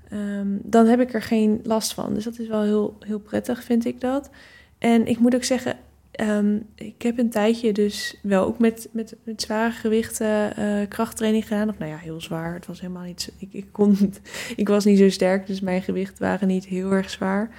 ehm, 0.09 0.47
dan 0.61 0.85
heb 0.85 0.99
ik 0.99 1.13
er 1.13 1.21
geen 1.21 1.59
last 1.63 1.93
van. 1.93 2.13
Dus 2.13 2.23
dat 2.23 2.39
is 2.39 2.47
wel 2.47 2.61
heel, 2.61 2.97
heel 2.99 3.19
prettig, 3.19 3.63
vind 3.63 3.85
ik 3.85 4.01
dat. 4.01 4.29
En 4.77 5.07
ik 5.07 5.19
moet 5.19 5.35
ook 5.35 5.43
zeggen, 5.43 5.77
ehm, 6.11 6.57
ik 6.75 7.01
heb 7.01 7.17
een 7.17 7.29
tijdje 7.29 7.73
dus 7.73 8.17
wel 8.23 8.45
ook 8.45 8.59
met, 8.59 8.89
met, 8.91 9.15
zware 9.35 9.71
gewichten 9.71 10.55
eh, 10.55 10.87
krachttraining 10.87 11.47
gedaan. 11.47 11.69
Of 11.69 11.77
nou 11.77 11.91
ja, 11.91 11.97
heel 11.97 12.21
zwaar. 12.21 12.53
Het 12.53 12.65
was 12.65 12.81
helemaal 12.81 13.03
niet... 13.03 13.21
zo- 13.21 13.31
Ik, 13.37 13.49
ik, 13.53 13.65
kon, 13.71 13.97
ik 14.55 14.67
was 14.67 14.85
niet 14.85 14.97
zo 14.97 15.09
sterk, 15.09 15.47
dus 15.47 15.59
mijn 15.61 15.81
gewichten 15.81 16.23
waren 16.23 16.47
niet 16.47 16.65
heel 16.65 16.91
erg 16.91 17.09
zwaar. 17.09 17.49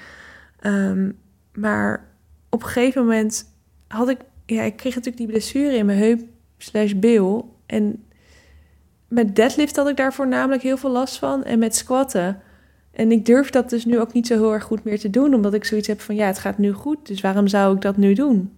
Ehm, 0.60 1.10
maar 1.54 2.08
op 2.50 2.62
een 2.62 2.68
gegeven 2.68 3.02
moment 3.02 3.44
had 3.88 4.08
ik... 4.08 4.18
Ja, 4.46 4.62
ik 4.62 4.76
kreeg 4.76 4.94
natuurlijk 4.94 5.16
die 5.24 5.26
blessure 5.32 5.76
in 5.76 5.86
mijn 5.86 5.98
heup 5.98 6.20
slash 6.58 6.92
bil. 6.92 7.56
En 7.66 8.04
met 9.12 9.36
deadlift 9.36 9.76
had 9.76 9.88
ik 9.88 9.96
daar 9.96 10.12
voornamelijk 10.12 10.62
heel 10.62 10.76
veel 10.76 10.90
last 10.90 11.18
van. 11.18 11.44
En 11.44 11.58
met 11.58 11.76
squatten. 11.76 12.40
En 12.92 13.12
ik 13.12 13.26
durf 13.26 13.50
dat 13.50 13.70
dus 13.70 13.84
nu 13.84 14.00
ook 14.00 14.12
niet 14.12 14.26
zo 14.26 14.34
heel 14.34 14.52
erg 14.52 14.64
goed 14.64 14.84
meer 14.84 14.98
te 14.98 15.10
doen. 15.10 15.34
Omdat 15.34 15.54
ik 15.54 15.64
zoiets 15.64 15.88
heb 15.88 16.00
van, 16.00 16.14
ja, 16.14 16.26
het 16.26 16.38
gaat 16.38 16.58
nu 16.58 16.72
goed. 16.72 17.06
Dus 17.06 17.20
waarom 17.20 17.48
zou 17.48 17.74
ik 17.74 17.80
dat 17.80 17.96
nu 17.96 18.14
doen? 18.14 18.52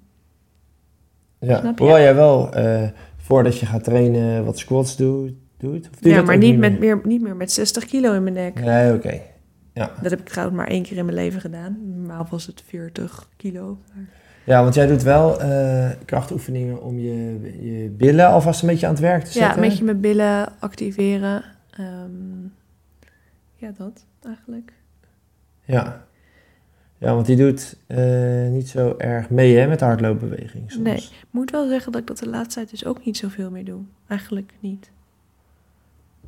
Ja. 1.41 1.59
Snap? 1.61 1.79
Hoewel 1.79 1.99
jij 1.99 2.15
wel, 2.15 2.53
eh, 2.53 2.89
voordat 3.17 3.59
je 3.59 3.67
gaat 3.67 3.85
trainen, 3.85 4.45
wat 4.45 4.59
squats 4.59 4.97
doet? 4.97 5.33
doet 5.59 5.89
of 5.93 5.99
doe 6.01 6.11
je 6.11 6.19
Ja, 6.19 6.23
maar 6.25 6.39
niet, 6.39 6.59
met, 6.59 6.79
meer? 6.79 6.97
meer, 6.97 7.07
niet 7.07 7.23
meer 7.23 7.37
met 7.37 7.53
60 7.53 7.85
kilo 7.85 8.13
in 8.13 8.23
mijn 8.23 8.35
nek. 8.35 8.61
Nee, 8.61 8.95
oké. 8.95 9.21
Dat 9.75 10.11
heb 10.11 10.21
ik 10.21 10.29
trouwens 10.29 10.59
maar 10.59 10.69
één 10.69 10.83
keer 10.83 10.97
in 10.97 11.05
mijn 11.05 11.17
leven 11.17 11.41
gedaan. 11.41 11.79
Normaal 11.97 12.27
was 12.31 12.47
het 12.47 12.63
40 12.67 13.29
kilo. 13.37 13.79
Maar- 13.95 14.05
Ja, 14.45 14.63
want 14.63 14.75
jij 14.75 14.87
doet 14.87 15.03
wel 15.03 15.41
eh, 15.41 15.91
krachtoefeningen 16.05 16.83
om 16.83 16.99
je, 16.99 17.41
je 17.61 17.89
billen 17.89 18.27
alvast 18.29 18.63
een 18.63 18.69
beetje 18.69 18.87
aan 18.87 18.93
het 18.93 19.03
werk 19.03 19.25
te 19.25 19.39
Ja, 19.39 19.45
zetten. 19.45 19.63
een 19.63 19.69
beetje 19.69 19.85
mijn 19.85 20.01
billen 20.01 20.49
activeren. 20.59 21.45
Ehm, 21.71 22.43
ja, 23.57 23.71
dat 23.79 24.05
eigenlijk. 24.27 24.73
Ja. 25.65 26.05
Ja, 26.99 27.15
want 27.15 27.27
die 27.27 27.37
doet 27.37 27.77
eh, 27.87 28.49
niet 28.49 28.69
zo 28.69 28.95
erg 28.99 29.31
mee 29.31 29.57
hè, 29.57 29.67
met 29.67 29.79
de 29.79 29.85
hardloopbeweging 29.85 30.71
soms. 30.71 30.85
Nee. 30.85 30.97
Ik 30.97 31.11
moet 31.31 31.51
wel 31.51 31.69
zeggen 31.69 31.93
dat 31.93 32.01
ik 32.01 32.07
dat 32.07 32.19
de 32.19 32.29
laatste 32.29 32.55
tijd 32.55 32.71
dus 32.71 32.85
ook 32.85 33.05
niet 33.05 33.17
zoveel 33.17 33.51
meer 33.51 33.65
doe. 33.65 33.81
Eigenlijk 34.09 34.53
niet. 34.61 34.91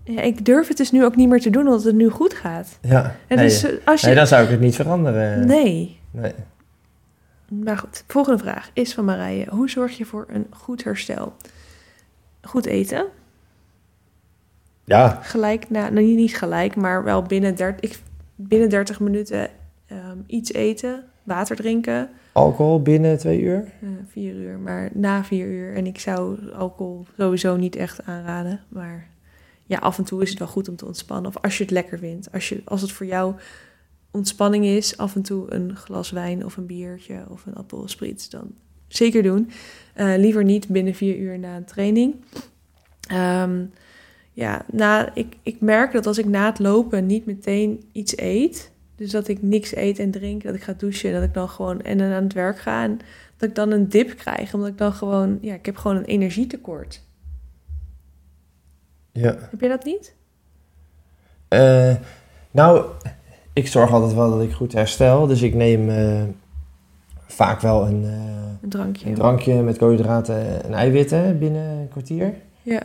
Ja, 0.05 0.21
ik 0.23 0.45
durf 0.45 0.69
het 0.69 0.77
dus 0.77 0.91
nu 0.93 1.05
ook 1.05 1.17
niet 1.17 1.29
meer 1.29 1.41
te 1.41 1.51
doen, 1.51 1.67
omdat 1.67 1.85
het 1.85 1.95
nu 1.95 2.09
goed 2.09 2.35
gaat. 2.35 2.79
Ja, 2.81 3.17
En 3.27 3.37
nee, 3.37 3.47
dus, 3.47 3.67
als 3.85 4.01
je... 4.01 4.07
nee, 4.07 4.17
dan 4.17 4.27
zou 4.27 4.45
ik 4.45 4.51
het 4.51 4.61
niet 4.61 4.75
veranderen. 4.75 5.47
Nee. 5.47 5.99
Nee. 6.11 6.33
Maar 7.49 7.79
goed, 7.79 8.05
volgende 8.07 8.39
vraag 8.39 8.71
is 8.73 8.95
van 8.95 9.05
Marije. 9.05 9.47
Hoe 9.51 9.71
zorg 9.71 9.97
je 9.97 10.05
voor 10.05 10.25
een 10.29 10.47
goed 10.51 10.85
herstel? 10.85 11.35
Goed 12.43 12.67
eten. 12.67 13.07
Ja, 14.85 15.09
Gelijk, 15.23 15.71
na, 15.71 15.89
nou 15.89 16.07
niet- 16.07 16.17
niet 16.17 16.37
gelijk, 16.37 16.77
maar 16.77 17.05
wel 17.05 17.23
binnen 17.23 17.55
30, 17.57 17.91
ik, 17.91 17.99
binnen 18.35 18.69
30 18.69 19.01
minuten 19.01 19.49
ehm, 19.87 20.19
iets 20.27 20.53
eten, 20.53 21.05
water 21.23 21.57
drinken. 21.57 22.09
alcohol 22.33 22.83
binnen 22.83 23.19
twee 23.19 23.41
uur. 23.41 23.65
eh, 23.83 23.89
vier 24.09 24.35
uur, 24.35 24.59
maar 24.59 24.91
na 24.93 25.25
vier 25.25 25.47
uur. 25.47 25.75
En 25.75 25.87
ik 25.87 25.99
zou 25.99 26.51
alcohol 26.53 27.07
sowieso 27.19 27.57
niet 27.57 27.77
echt 27.77 28.05
aanraden. 28.05 28.61
Maar 28.69 29.07
ja, 29.65 29.79
af 29.79 29.99
en 29.99 30.05
toe 30.05 30.23
is 30.23 30.31
het 30.31 30.39
wel 30.39 30.49
goed 30.49 30.69
om 30.69 30.77
te 30.77 30.87
ontspannen. 30.87 31.27
Of 31.31 31.43
als 31.43 31.57
je 31.57 31.63
het 31.63 31.73
lekker 31.73 31.99
vindt. 31.99 32.33
Als, 32.33 32.49
je, 32.49 32.63
als 32.65 32.81
het 32.83 32.93
voor 32.93 33.07
jou 33.07 33.35
ontspanning 34.17 34.65
is, 34.65 34.97
af 34.97 35.15
en 35.15 35.23
toe 35.23 35.53
een 35.55 35.77
glas 35.77 36.11
wijn 36.11 36.45
of 36.45 36.57
een 36.57 36.67
biertje 36.67 37.25
of 37.29 37.47
een 37.47 37.55
appelspriet, 37.55 38.31
dan 38.31 38.51
zeker 38.89 39.23
doen. 39.23 39.51
Eh, 39.95 40.15
liever 40.17 40.45
niet 40.45 40.69
binnen 40.69 40.95
vier 40.95 41.17
uur 41.17 41.39
na 41.39 41.57
een 41.57 41.65
training. 41.65 42.15
Ehm, 43.09 43.65
ja, 44.33 44.65
na, 44.73 45.15
ik, 45.15 45.37
ik 45.43 45.61
merk 45.61 45.93
dat 45.93 46.07
als 46.07 46.19
ik 46.19 46.27
na 46.27 46.47
het 46.47 46.59
lopen 46.59 47.07
niet 47.07 47.27
meteen 47.27 47.85
iets 47.93 48.19
eet, 48.19 48.71
dus 48.97 49.11
dat 49.11 49.29
ik 49.29 49.43
niks 49.43 49.77
eet 49.77 49.99
en 49.99 50.11
drink, 50.11 50.43
dat 50.43 50.55
ik 50.55 50.63
ga 50.63 50.73
douchen 50.73 51.09
en 51.09 51.15
dat 51.15 51.25
ik 51.25 51.35
dan 51.35 51.49
gewoon 51.49 51.83
en 51.83 51.99
dan 51.99 52.13
aan 52.13 52.23
het 52.23 52.33
werk 52.33 52.59
ga 52.59 52.83
en 52.83 52.99
dat 53.37 53.49
ik 53.49 53.55
dan 53.55 53.71
een 53.71 53.89
dip 53.89 54.17
krijg, 54.17 54.55
omdat 54.55 54.69
ik 54.69 54.79
dan 54.79 54.93
gewoon, 54.93 55.39
ja, 55.41 55.55
ik 55.55 55.67
heb 55.67 55.77
gewoon 55.77 55.97
een 55.97 56.05
energietekort. 56.05 57.03
Ja. 59.13 59.37
Heb 59.51 59.61
jij 59.61 59.69
dat 59.69 59.85
niet? 59.85 60.15
Eh, 61.49 61.95
nou, 62.51 62.91
ik 63.57 63.67
zorg 63.67 63.93
altijd 63.93 64.15
wel 64.15 64.31
dat 64.31 64.43
ik 64.43 64.53
goed 64.53 64.73
herstel. 64.73 65.27
Dus 65.27 65.43
ik 65.43 65.55
neem 65.55 65.89
eh, 65.91 66.23
vaak 67.27 67.61
wel 67.61 67.87
een, 67.87 68.05
eh, 68.05 68.11
Een 68.63 68.69
drankje. 68.69 69.09
een 69.09 69.15
drankje 69.15 69.63
met 69.63 69.79
koolhydraten 69.79 70.65
en 70.65 70.73
eiwitten 70.75 71.39
binnen 71.39 71.63
een 71.71 71.89
kwartier. 71.89 72.35
Ja. 72.63 72.83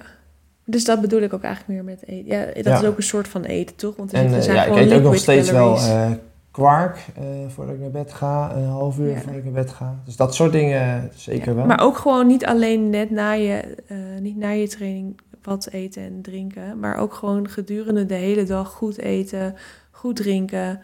Dus 0.65 0.85
dat 0.85 1.01
bedoel 1.01 1.21
ik 1.21 1.33
ook 1.33 1.43
eigenlijk 1.43 1.73
meer 1.73 1.83
met 1.95 2.07
eten. 2.07 2.25
Ja, 2.37 2.45
dat 2.45 2.63
Ja. 2.65 2.79
is 2.79 2.85
ook 2.85 2.97
een 2.97 3.03
soort 3.03 3.27
van 3.27 3.43
eten, 3.43 3.75
toch? 3.75 3.95
Want 3.95 4.13
er 4.13 4.19
En 4.19 4.33
eh, 4.33 4.45
ja, 4.45 4.63
ik 4.65 4.75
eet 4.75 4.93
ook 4.93 5.01
nog 5.03 5.15
steeds 5.15 5.51
wel 5.51 5.75
calories. 5.75 6.17
kwark 6.51 7.05
voordat 7.47 7.75
ik 7.75 7.81
naar 7.81 7.91
bed 7.91 8.13
ga. 8.13 8.55
Een 8.55 8.63
half 8.65 8.97
uur 8.99 9.09
Ja. 9.09 9.15
voordat 9.17 9.35
ik 9.35 9.43
naar 9.43 9.53
bed 9.63 9.71
ga. 9.71 9.95
Dus 10.05 10.15
dat 10.15 10.35
soort 10.35 10.51
dingen 10.51 11.11
zeker 11.15 11.49
Ja, 11.49 11.55
wel. 11.55 11.65
Maar 11.65 11.81
ook 11.81 11.97
gewoon 11.97 12.27
niet 12.27 12.45
alleen 12.45 12.89
net 12.89 13.09
na 13.11 13.31
je, 13.31 13.77
niet 14.19 14.37
na 14.37 14.49
je 14.49 14.67
training 14.67 15.19
wat 15.43 15.67
eten 15.71 16.01
en 16.03 16.21
drinken. 16.21 16.79
Maar 16.79 16.97
ook 16.97 17.13
gewoon 17.13 17.47
gedurende 17.49 18.05
de 18.05 18.13
hele 18.13 18.43
dag 18.43 18.69
goed 18.69 18.97
eten, 18.97 19.55
goed 20.01 20.15
drinken. 20.15 20.81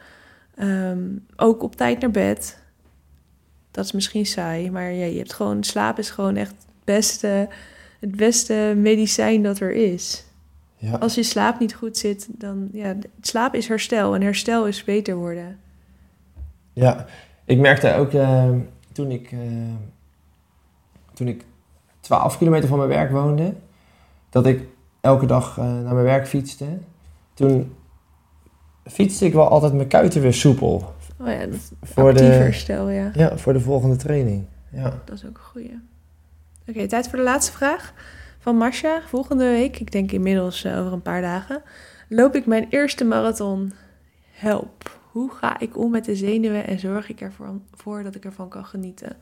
Ehm, 0.56 1.00
ook 1.36 1.64
op 1.64 1.76
tijd 1.76 2.00
naar 2.00 2.12
bed. 2.12 2.60
Dat 3.72 3.86
is 3.86 3.92
misschien 3.92 4.26
saai, 4.26 4.72
maar 4.72 4.92
ja, 4.92 5.06
je 5.06 5.18
hebt 5.18 5.34
gewoon, 5.34 5.64
slaap 5.64 5.98
is 6.00 6.10
gewoon 6.10 6.36
echt 6.36 6.50
het 6.50 6.84
beste, 6.84 7.50
het 8.00 8.16
beste 8.16 8.74
medicijn 8.78 9.44
dat 9.44 9.60
er 9.60 9.72
is. 9.72 10.26
ja. 10.76 10.96
Als 10.98 11.16
je 11.16 11.24
slaap 11.24 11.60
niet 11.60 11.76
goed 11.76 11.98
zit, 11.98 12.28
dan 12.30 12.70
ja, 12.72 12.96
slaap 13.22 13.54
is 13.54 13.68
herstel 13.68 14.16
en 14.16 14.22
herstel 14.22 14.68
is 14.68 14.84
beter 14.84 15.16
worden. 15.16 15.60
Ja, 16.74 17.06
ik 17.46 17.60
merkte 17.60 17.94
ook 17.94 18.14
eh, 18.14 18.50
toen 18.92 19.12
ik, 19.12 19.32
eh, 19.32 19.40
toen 21.14 21.28
ik 21.28 21.46
12 22.00 22.38
kilometer 22.38 22.70
van 22.70 22.78
mijn 22.78 22.90
werk 22.90 23.12
woonde, 23.12 23.54
dat 24.30 24.46
ik 24.46 24.64
elke 25.02 25.26
dag 25.26 25.58
eh, 25.58 25.64
naar 25.64 25.94
mijn 25.94 26.06
werk 26.06 26.28
fietste. 26.28 26.66
Toen 27.34 27.76
fietste 28.88 29.26
ik 29.26 29.34
wel 29.34 29.48
altijd 29.48 29.74
mijn 29.74 29.88
kuiten 29.88 30.22
weer 30.22 30.34
soepel. 30.34 30.96
Oh 31.20 31.28
ja, 31.28 31.46
dat 31.46 31.72
Voor 31.82 32.14
de, 32.14 32.24
herstel, 32.24 32.90
ja. 32.90 33.12
ja, 33.14 33.38
voor 33.38 33.54
de 33.54 33.60
volgende 33.60 33.96
training. 33.96 34.46
Ja. 34.72 35.02
Dat 35.06 35.16
is 35.16 35.26
ook 35.26 35.38
een 35.38 35.44
goeie. 35.44 35.80
Oké, 36.68 36.88
tijd 36.88 37.10
voor 37.10 37.18
de 37.18 37.24
laatste 37.24 37.52
vraag 37.52 37.94
van 38.40 38.58
Masha. 38.58 39.02
Volgende 39.08 39.44
week, 39.44 39.80
ik 39.80 39.92
denk 39.92 40.12
inmiddels 40.12 40.64
eh, 40.64 40.80
over 40.80 40.94
een 40.94 41.02
paar 41.02 41.22
dagen, 41.22 41.62
loop 42.10 42.36
ik 42.36 42.46
mijn 42.46 42.68
eerste 42.70 43.04
marathon. 43.04 43.74
Help. 44.32 45.00
Hoe 45.12 45.32
ga 45.32 45.60
ik 45.60 45.78
om 45.78 45.92
met 45.92 46.06
de 46.06 46.16
zenuwen 46.16 46.68
en 46.68 46.80
zorg 46.80 47.10
ik 47.10 47.22
ervoor 47.22 47.60
voor 47.74 48.04
dat 48.04 48.16
ik 48.16 48.26
ervan 48.26 48.50
kan 48.50 48.66
genieten? 48.66 49.16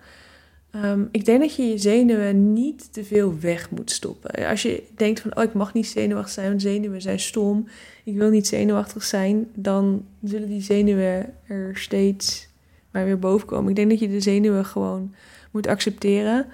Ehm, 0.76 1.03
ik 1.11 1.26
denk 1.26 1.39
dat 1.41 1.56
je 1.56 1.64
je 1.64 1.77
zenuwen 1.77 2.53
niet 2.53 2.93
te 2.93 3.03
veel 3.03 3.39
weg 3.39 3.69
moet 3.69 3.91
stoppen. 3.91 4.47
Als 4.47 4.61
je 4.61 4.84
denkt 4.95 5.19
van, 5.19 5.38
oh, 5.38 5.43
ik 5.43 5.53
mag 5.53 5.73
niet 5.73 5.88
zenuwachtig 5.88 6.34
zijn, 6.34 6.47
want 6.47 6.61
zenuwen 6.61 7.02
zijn 7.02 7.19
stom. 7.19 7.68
Ik 8.03 8.15
wil 8.15 8.30
niet 8.30 8.47
zenuwachtig 8.47 9.03
zijn. 9.03 9.47
Dan 9.53 10.06
zullen 10.23 10.47
die 10.47 10.61
zenuwen 10.61 11.34
er 11.47 11.77
steeds 11.77 12.47
maar 12.91 13.06
weer 13.06 13.19
boven 13.19 13.47
komen. 13.47 13.69
Ik 13.69 13.76
denk 13.76 13.89
dat 13.89 13.99
je 13.99 14.10
de 14.10 14.19
zenuwen 14.19 14.65
gewoon 14.65 15.14
moet 15.52 15.68
accepteren. 15.68 16.45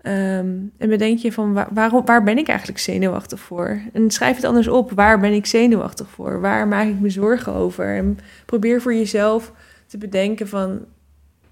Ehm, 0.00 0.56
en 0.76 0.88
bedenk 0.88 1.18
je 1.18 1.32
van 1.32 1.52
waar, 1.52 1.68
waarom, 1.70 2.04
waar 2.04 2.22
ben 2.22 2.38
ik 2.38 2.48
eigenlijk 2.48 2.78
zenuwachtig 2.78 3.40
voor? 3.40 3.80
En 3.92 4.10
schrijf 4.10 4.36
het 4.36 4.44
anders 4.44 4.68
op. 4.68 4.90
Waar 4.90 5.20
ben 5.20 5.32
ik 5.32 5.46
zenuwachtig 5.46 6.08
voor? 6.08 6.40
Waar 6.40 6.68
maak 6.68 6.88
ik 6.88 7.00
me 7.00 7.10
zorgen 7.10 7.52
over? 7.52 7.96
En 7.96 8.18
probeer 8.46 8.82
voor 8.82 8.94
jezelf 8.94 9.52
te 9.86 9.98
bedenken 9.98 10.48
van 10.48 10.80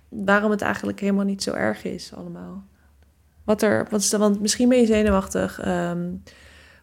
waarom 0.08 0.50
het 0.50 0.60
eigenlijk 0.62 1.00
helemaal 1.00 1.24
niet 1.24 1.42
zo 1.42 1.52
erg 1.52 1.84
is 1.84 2.14
allemaal. 2.14 2.64
Wat 3.44 3.62
er, 3.62 3.86
wat 3.90 4.10
want 4.10 4.40
misschien 4.40 4.68
ben 4.68 4.78
je 4.78 4.86
zenuwachtig 4.86 5.60
ehm, 5.60 6.14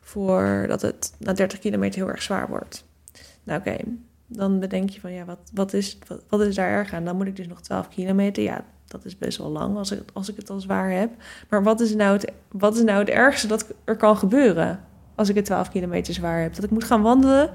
voor 0.01 0.65
dat 0.67 0.81
het 0.81 1.13
na 1.19 1.33
30 1.33 1.59
kilometer 1.59 1.99
heel 1.99 2.09
erg 2.09 2.21
zwaar 2.21 2.47
wordt. 2.47 2.85
Nou 3.43 3.59
oké, 3.59 3.77
dan 4.27 4.59
bedenk 4.59 4.89
je 4.89 4.99
van 4.99 5.11
ja, 5.11 5.25
wat, 5.25 5.39
wat, 5.53 5.73
is, 5.73 5.97
wat 6.29 6.41
is 6.41 6.55
daar 6.55 6.69
erg 6.69 6.93
aan? 6.93 7.05
Dan 7.05 7.15
moet 7.15 7.27
ik 7.27 7.35
dus 7.35 7.47
nog 7.47 7.61
12 7.61 7.87
kilometer. 7.87 8.43
Ja, 8.43 8.65
dat 8.87 9.05
is 9.05 9.17
best 9.17 9.37
wel 9.37 9.49
lang 9.49 9.77
als 9.77 9.91
ik, 9.91 10.01
als 10.13 10.29
ik 10.29 10.35
het 10.35 10.49
al 10.49 10.59
zwaar 10.59 10.91
heb. 10.91 11.11
Maar 11.49 11.63
wat 11.63 11.79
is, 11.79 11.95
nou 11.95 12.13
het, 12.13 12.31
wat 12.51 12.75
is 12.75 12.83
nou 12.83 12.99
het 12.99 13.09
ergste 13.09 13.47
dat 13.47 13.73
er 13.83 13.95
kan 13.95 14.17
gebeuren 14.17 14.79
als 15.15 15.29
ik 15.29 15.35
het 15.35 15.45
12 15.45 15.69
kilometer 15.69 16.13
zwaar 16.13 16.41
heb? 16.41 16.55
Dat 16.55 16.63
ik 16.63 16.69
moet 16.69 16.83
gaan 16.83 17.01
wandelen? 17.01 17.51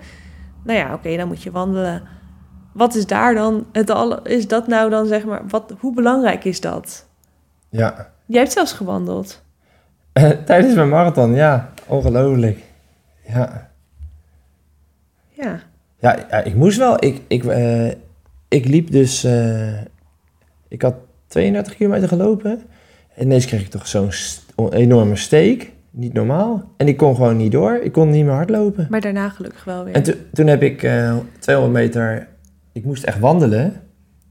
Nou 0.65 0.79
ja, 0.79 0.95
oké, 0.95 1.17
dan 1.17 1.29
moet 1.29 1.43
je 1.43 1.51
wandelen. 1.51 2.03
Wat 2.73 2.95
is 2.95 3.07
daar 3.07 3.35
dan 3.35 3.67
het 3.73 3.91
al? 3.91 4.23
Is 4.23 4.49
dat 4.49 4.67
nou 4.67 4.91
dan 4.91 5.07
zeg 5.07 5.25
maar, 5.25 5.43
wat, 5.49 5.75
hoe 5.79 5.95
belangrijk 5.95 6.45
is 6.45 6.61
dat? 6.61 7.07
ja. 7.69 8.11
Jij 8.27 8.41
hebt 8.41 8.53
zelfs 8.53 8.73
gewandeld. 8.73 9.43
Tijdens 10.45 10.75
mijn 10.75 10.89
marathon, 10.89 11.35
ja. 11.35 11.73
Ongelooflijk. 11.87 12.59
Ja. 13.29 13.71
Ja, 15.31 15.61
Ja, 15.99 16.43
ik 16.45 16.55
moest 16.55 16.79
wel. 16.79 17.05
Ik, 17.05 17.23
ik, 17.29 17.45
eh, 17.45 17.89
ik 18.49 18.65
liep 18.65 18.91
dus... 18.91 19.25
eh, 19.25 19.81
ik 20.69 20.83
had 20.83 20.95
32 21.27 21.75
kilometer 21.77 22.09
gelopen. 22.09 22.63
En 23.15 23.25
ineens 23.25 23.47
kreeg 23.47 23.61
ik 23.61 23.71
toch 23.71 23.87
zo'n 23.87 24.11
enorme 24.71 25.17
steek. 25.17 25.73
Niet 25.91 26.13
normaal. 26.13 26.65
En 26.77 26.89
ik 26.89 26.97
kon 26.97 27.15
gewoon 27.15 27.37
niet 27.37 27.53
door. 27.53 27.75
Ik 27.75 27.93
kon 27.93 28.11
niet 28.11 28.25
meer 28.25 28.35
hardlopen. 28.35 28.87
maar 28.91 29.01
daarna 29.01 29.29
gelukkig 29.29 29.65
wel 29.65 29.85
weer. 29.85 29.95
En 29.95 30.03
to- 30.03 30.15
toen 30.33 30.47
heb 30.47 30.63
ik 30.63 30.83
eh 30.83 31.17
200 31.39 31.85
meter... 31.85 32.29
Ik 32.79 32.85
moest 32.85 33.05
echt 33.05 33.19
wandelen. 33.19 33.81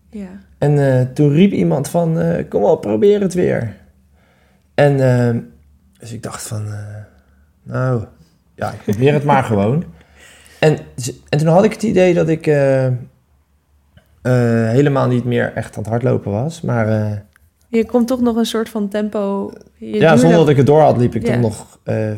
ja. 0.10 0.28
En 0.57 0.99
eh, 0.99 1.06
toen 1.14 1.32
riep 1.32 1.52
iemand 1.52 1.90
van... 1.90 2.19
eh, 2.19 2.49
kom 2.49 2.64
op, 2.64 2.82
probeer 2.82 3.22
het 3.22 3.34
weer. 3.34 3.76
En 4.76 4.91
eh, 4.99 5.36
dus 5.99 6.14
ik 6.14 6.24
dacht 6.24 6.48
van... 6.48 6.65
eh, 6.68 6.95
nou, 7.64 8.03
ja, 8.56 8.72
ik 8.72 8.80
probeer 8.84 9.14
het 9.14 9.24
maar 9.24 9.44
gewoon. 9.52 9.84
En, 10.60 10.78
en 11.30 11.38
toen 11.38 11.48
had 11.48 11.64
ik 11.64 11.72
het 11.74 11.84
idee 11.84 12.14
dat 12.14 12.28
ik... 12.28 12.45
helemaal 14.72 15.07
niet 15.07 15.24
meer 15.26 15.53
echt 15.53 15.78
aan 15.78 15.84
het 15.84 15.91
hardlopen 15.91 16.32
was. 16.32 16.61
Maar 16.61 16.88
Je 17.68 17.86
komt 17.86 18.07
toch 18.07 18.22
nog 18.22 18.36
een 18.36 18.45
soort 18.45 18.69
van 18.69 18.88
tempo. 18.90 19.52
Je 19.76 19.99
ja, 19.99 20.15
zonder 20.18 20.38
dat 20.38 20.49
ik 20.49 20.57
het 20.57 20.65
door 20.65 20.82
had, 20.82 20.98
liep 20.98 21.15
ik 21.15 21.26
Ja. 21.26 21.32
dan 21.32 21.41
nog 21.41 21.80
eh 21.84 22.11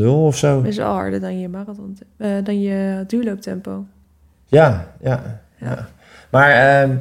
4.00 0.00 0.06
of 0.06 0.36
zo. 0.36 0.62
is 0.62 0.76
wel 0.76 0.92
harder 0.92 1.20
dan 1.20 1.40
je 1.40 1.48
marathon, 1.48 1.98
dan 2.44 2.60
je 2.60 3.04
duurlooptempo. 3.06 3.84
Ja, 4.46 4.92
ja, 5.00 5.40
ja. 5.60 5.88
Maar 6.30 6.50
ehm, 6.50 6.96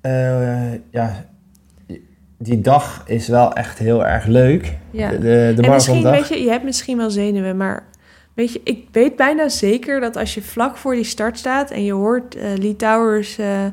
eh, 0.00 0.72
ja, 0.90 1.24
die 2.38 2.60
dag 2.60 3.02
is 3.06 3.28
wel 3.28 3.52
echt 3.52 3.78
heel 3.78 4.06
erg 4.06 4.26
leuk. 4.26 4.76
Ja. 4.90 5.10
De, 5.10 5.18
de, 5.18 5.52
de 5.56 5.62
en 5.62 5.70
misschien, 5.70 6.02
weet 6.02 6.28
je, 6.28 6.42
je 6.42 6.50
hebt 6.50 6.64
misschien 6.64 6.96
wel 6.96 7.10
zenuwen, 7.10 7.56
maar 7.56 7.86
weet 8.34 8.52
je, 8.52 8.60
ik 8.64 8.86
weet 8.92 9.16
bijna 9.16 9.48
zeker 9.48 10.00
dat 10.00 10.16
als 10.16 10.34
je 10.34 10.42
vlak 10.42 10.76
voor 10.76 10.94
die 10.94 11.04
start 11.04 11.38
staat 11.38 11.70
en 11.70 11.84
je 11.84 11.92
hoort 11.92 12.34
eh 12.34 12.56
Lee 12.56 12.76
Towers 12.76 13.38
eh, 13.38 13.64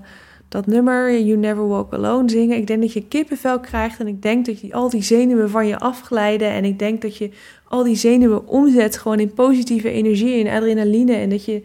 dat 0.50 0.68
nummer 0.68 1.22
You 1.22 1.38
Never 1.38 1.68
Walk 1.68 1.94
Alone 1.94 2.30
zingen, 2.30 2.58
ik 2.58 2.68
denk 2.68 2.82
dat 2.82 2.94
je 2.94 3.08
kippenvel 3.08 3.60
krijgt 3.60 4.00
en 4.00 4.08
ik 4.08 4.22
denk 4.22 4.46
dat 4.46 4.62
je 4.62 4.74
al 4.74 4.90
die 4.90 5.04
zenuwen 5.04 5.50
van 5.50 5.68
je 5.68 5.80
afglijden 5.80 6.50
en 6.50 6.66
ik 6.66 6.80
denk 6.80 7.02
dat 7.02 7.18
je 7.18 7.30
al 7.68 7.84
die 7.84 7.96
zenuwen 7.96 8.48
omzet 8.48 8.98
gewoon 8.98 9.20
in 9.20 9.34
positieve 9.34 9.92
energie 9.92 10.46
en 10.46 10.56
adrenaline 10.56 11.14
en 11.14 11.30
dat 11.30 11.46
je 11.46 11.64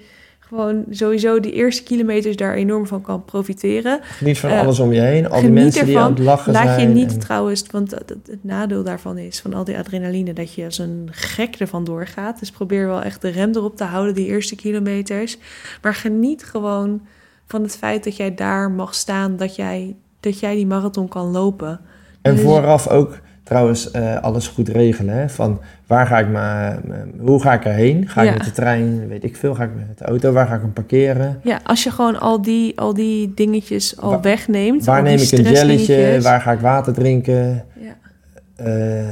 gewoon 0.55 0.85
sowieso 0.91 1.41
die 1.41 1.53
eerste 1.53 1.83
kilometers 1.83 2.37
daar 2.37 2.55
enorm 2.55 2.87
van 2.87 3.01
kan 3.03 3.25
profiteren. 3.25 4.01
Geniet 4.03 4.39
van 4.39 4.51
eh, 4.51 4.61
alles 4.61 4.79
om 4.79 4.93
je 4.93 5.01
heen. 5.01 5.31
Al 5.31 5.41
die 5.41 5.51
mensen 5.51 5.85
die 5.85 5.95
ervan. 5.95 6.09
aan 6.09 6.15
het 6.15 6.25
lachen 6.25 6.53
Laat 6.53 6.65
je 6.65 6.71
zijn. 6.81 6.93
niet 6.93 7.13
en- 7.13 7.19
trouwens, 7.19 7.65
want 7.71 7.91
het 7.91 8.39
nadeel 8.41 8.83
daarvan 8.83 9.19
is 9.19 9.41
van 9.41 9.55
al 9.55 9.65
die 9.65 9.79
adrenaline 9.79 10.33
dat 10.33 10.55
je 10.55 10.65
als 10.65 10.79
een 10.79 11.09
gek 11.11 11.57
ervan 11.57 11.85
doorgaat. 11.85 12.39
Dus 12.39 12.51
probeer 12.51 12.87
wel 12.87 13.03
echt 13.03 13.23
de 13.23 13.29
rem 13.29 13.51
erop 13.55 13.77
te 13.77 13.85
houden 13.85 14.15
die 14.15 14.27
eerste 14.27 14.57
kilometers. 14.57 15.39
Maar 15.83 15.95
geniet 15.95 16.45
gewoon 16.45 17.01
van 17.47 17.63
het 17.63 17.77
feit 17.77 18.05
dat 18.05 18.17
jij 18.17 18.35
daar 18.35 18.71
mag 18.71 18.95
staan, 18.95 19.37
dat 19.37 19.57
jij, 19.57 19.97
dat 20.21 20.41
jij 20.41 20.55
die 20.55 20.67
marathon 20.67 21.09
kan 21.09 21.27
lopen. 21.31 21.81
En 22.23 22.35
Dus- 22.35 22.45
vooraf 22.45 22.89
ook 22.89 23.19
trouwens 23.45 23.91
eh, 23.91 24.17
alles 24.23 24.49
goed 24.49 24.69
regelen. 24.69 25.15
Hè? 25.15 25.29
Van 25.29 25.61
waar 25.87 26.07
ga 26.07 26.19
ik 26.19 26.29
maar, 26.29 26.79
hoe 27.19 27.41
ga 27.43 27.53
ik 27.53 27.65
erheen? 27.65 28.09
Ga 28.09 28.23
Ja. 28.23 28.31
ik 28.31 28.37
met 28.37 28.47
de 28.47 28.53
trein? 28.53 29.09
Weet 29.09 29.25
ik 29.25 29.37
veel. 29.37 29.55
Ga 29.55 29.65
ik 29.65 29.71
met 29.89 29.99
de 29.99 30.05
auto? 30.05 30.33
Waar 30.33 30.47
ga 30.47 30.55
ik 30.55 30.61
hem 30.61 30.73
parkeren? 30.73 31.41
Ja, 31.43 31.61
als 31.65 31.83
je 31.83 31.91
gewoon 31.91 32.21
al 32.21 32.43
die, 32.43 32.81
al 32.81 32.95
die 32.95 33.33
dingetjes 33.35 34.01
al 34.01 34.11
Wa- 34.11 34.21
wegneemt. 34.21 34.85
Waar 34.85 35.03
neem 35.03 35.19
ik 35.19 35.33
een 35.33 35.43
jelletje? 35.53 36.21
Waar 36.23 36.41
ga 36.41 36.53
ik 36.53 36.61
water 36.61 36.93
drinken? 36.93 37.65
Ja, 37.81 37.93
Eh, 38.57 39.05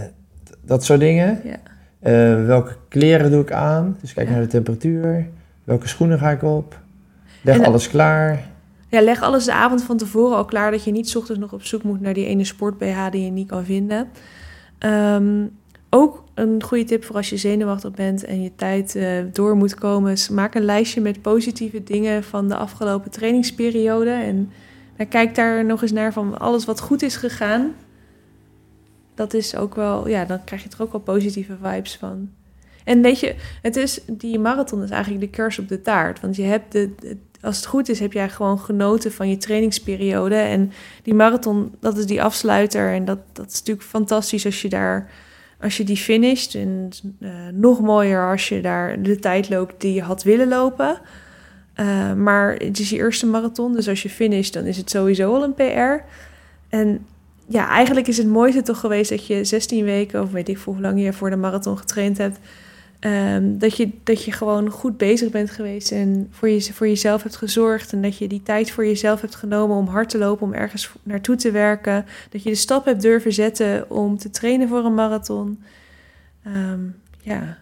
dat 0.65 0.85
soort 0.85 1.01
dingen. 1.01 1.41
ja. 1.45 1.57
Eh, 2.01 2.45
welke 2.47 2.73
kleren 2.89 3.31
doe 3.31 3.43
ik 3.43 3.53
aan? 3.53 3.97
Dus 4.01 4.13
kijk 4.13 4.31
naar 4.31 4.41
de 4.41 4.47
temperatuur. 4.47 5.27
Welke 5.65 5.89
schoenen 5.89 6.19
ga 6.19 6.31
ik 6.31 6.43
op? 6.43 6.79
Leg 7.43 7.59
En- 7.59 7.65
alles 7.65 7.89
klaar. 7.89 8.45
Ja, 8.93 9.03
leg 9.03 9.23
alles 9.23 9.45
de 9.45 9.53
avond 9.53 9.83
van 9.83 9.97
tevoren 9.97 10.37
al 10.37 10.45
klaar, 10.45 10.71
dat 10.71 10.85
je 10.85 10.91
niet 10.91 11.17
ochtends 11.17 11.41
nog 11.41 11.53
op 11.53 11.63
zoek 11.63 11.83
moet 11.83 12.01
naar 12.01 12.15
die 12.15 12.27
ene 12.27 12.45
sport-BH 12.45 13.11
die 13.11 13.25
je 13.25 13.31
niet 13.31 13.49
kan 13.49 13.65
vinden. 13.65 14.09
Ehm, 14.79 15.47
ook 15.91 16.25
een 16.35 16.63
goede 16.63 16.85
tip 16.85 17.05
voor 17.05 17.17
als 17.17 17.31
je 17.31 17.37
zenuwachtig 17.37 17.91
bent 17.91 18.25
en 18.25 18.43
je 18.43 18.51
tijd 18.57 18.97
eh, 18.97 19.07
door 19.33 19.57
moet 19.57 19.75
komen. 19.75 20.13
is 20.13 20.29
maak 20.29 20.55
een 20.55 20.65
lijstje 20.65 21.01
met 21.01 21.23
positieve 21.23 21.83
dingen 21.83 22.25
van 22.25 22.49
de 22.49 22.57
afgelopen 22.57 23.11
trainingsperiode. 23.11 24.11
En 24.11 24.51
dan 24.97 25.09
kijk 25.09 25.35
daar 25.35 25.65
nog 25.65 25.83
eens 25.83 25.93
naar 25.93 26.13
van 26.13 26.39
alles 26.39 26.65
wat 26.65 26.81
goed 26.81 27.03
is 27.03 27.17
gegaan. 27.17 27.75
Dat 29.15 29.35
is 29.35 29.57
ook 29.57 29.75
wel, 29.75 30.09
ja, 30.09 30.25
dan 30.25 30.45
krijg 30.45 30.63
je 30.63 30.69
er 30.77 30.83
ook 30.83 30.93
wel 30.93 31.01
positieve 31.01 31.57
vibes 31.63 31.97
van. 31.97 32.31
En 32.85 33.03
weet 33.03 33.21
je, 33.21 33.35
het 33.63 33.77
is, 33.77 34.01
die 34.07 34.39
marathon 34.39 34.83
is 34.83 34.91
eigenlijk 34.91 35.25
de 35.25 35.31
kers 35.31 35.59
op 35.59 35.69
de 35.69 35.81
taart. 35.81 36.21
Want 36.21 36.37
je 36.37 36.43
hebt 36.43 36.73
de- 36.73 36.91
als 37.43 37.57
het 37.57 37.67
goed 37.67 37.89
is, 37.89 38.01
heb 38.01 38.13
jij 38.13 38.29
gewoon 38.29 38.59
genoten 38.59 39.13
van 39.13 39.29
je 39.29 39.37
trainingsperiode. 39.37 40.35
En 40.35 40.73
die 41.03 41.15
marathon, 41.15 41.75
dat 41.81 41.99
is 41.99 42.07
die 42.07 42.23
afsluiter. 42.23 42.93
En 42.93 43.05
dat, 43.05 43.19
dat 43.33 43.51
is 43.51 43.59
natuurlijk 43.59 43.87
fantastisch 43.87 44.45
als 44.45 44.63
je 44.63 44.69
daar, 44.69 45.11
als 45.61 45.77
je 45.77 45.85
die 45.85 45.97
finisht. 45.97 46.55
En 46.55 46.89
eh, 47.21 47.31
nog 47.53 47.81
mooier 47.81 48.31
als 48.31 48.49
je 48.49 48.61
daar 48.61 49.03
de 49.03 49.19
tijd 49.19 49.49
loopt 49.49 49.81
die 49.81 49.95
je 49.95 50.03
had 50.03 50.23
willen 50.23 50.49
lopen. 50.49 51.01
Eh, 51.75 52.13
maar 52.13 52.53
het 52.53 52.79
is 52.79 52.91
je 52.91 52.97
eerste 52.97 53.27
marathon, 53.27 53.73
dus 53.73 53.89
als 53.89 54.03
je 54.03 54.11
finisht, 54.11 54.53
dan 54.53 54.65
is 54.65 54.77
het 54.77 54.91
sowieso 54.91 55.35
al 55.35 55.43
een 55.43 55.55
PR. 55.55 56.05
En 56.69 57.07
ja, 57.49 57.69
eigenlijk 57.69 58.09
is 58.09 58.17
het 58.17 58.27
mooiste 58.27 58.63
toch 58.63 58.81
geweest 58.81 59.11
dat 59.11 59.27
je 59.27 59.45
16 59.45 59.85
weken, 59.85 60.23
of 60.23 60.31
weet 60.31 60.49
ik 60.49 60.57
hoe 60.57 60.81
lang 60.81 61.03
je 61.03 61.13
voor 61.13 61.31
de 61.31 61.37
marathon 61.37 61.79
getraind 61.79 62.19
hebt, 62.19 62.39
ehm, 63.03 63.59
dat, 63.59 63.77
je, 63.77 63.91
dat 64.03 64.25
je 64.25 64.33
gewoon 64.33 64.71
goed 64.71 64.97
bezig 64.97 65.31
bent 65.31 65.51
geweest 65.51 65.93
en 65.93 66.29
voor, 66.31 66.49
je, 66.49 66.73
voor 66.73 66.89
jezelf 66.89 67.23
hebt 67.23 67.37
gezorgd. 67.37 67.93
En 67.93 68.03
dat 68.03 68.19
je 68.19 68.29
die 68.29 68.43
tijd 68.43 68.71
voor 68.71 68.87
jezelf 68.87 69.21
hebt 69.21 69.35
genomen 69.35 69.77
om 69.77 69.87
hard 69.87 70.09
te 70.09 70.19
lopen, 70.19 70.47
om 70.47 70.55
ergens 70.55 70.93
naartoe 71.03 71.37
te 71.37 71.51
werken. 71.51 72.05
Dat 72.31 72.43
je 72.43 72.51
de 72.51 72.57
stap 72.57 72.85
hebt 72.85 73.03
durven 73.03 73.33
zetten 73.33 73.91
om 73.91 74.19
te 74.19 74.31
trainen 74.31 74.69
voor 74.69 74.85
een 74.85 74.95
marathon. 74.95 75.63
Ehm, 76.45 76.81
ja, 77.21 77.59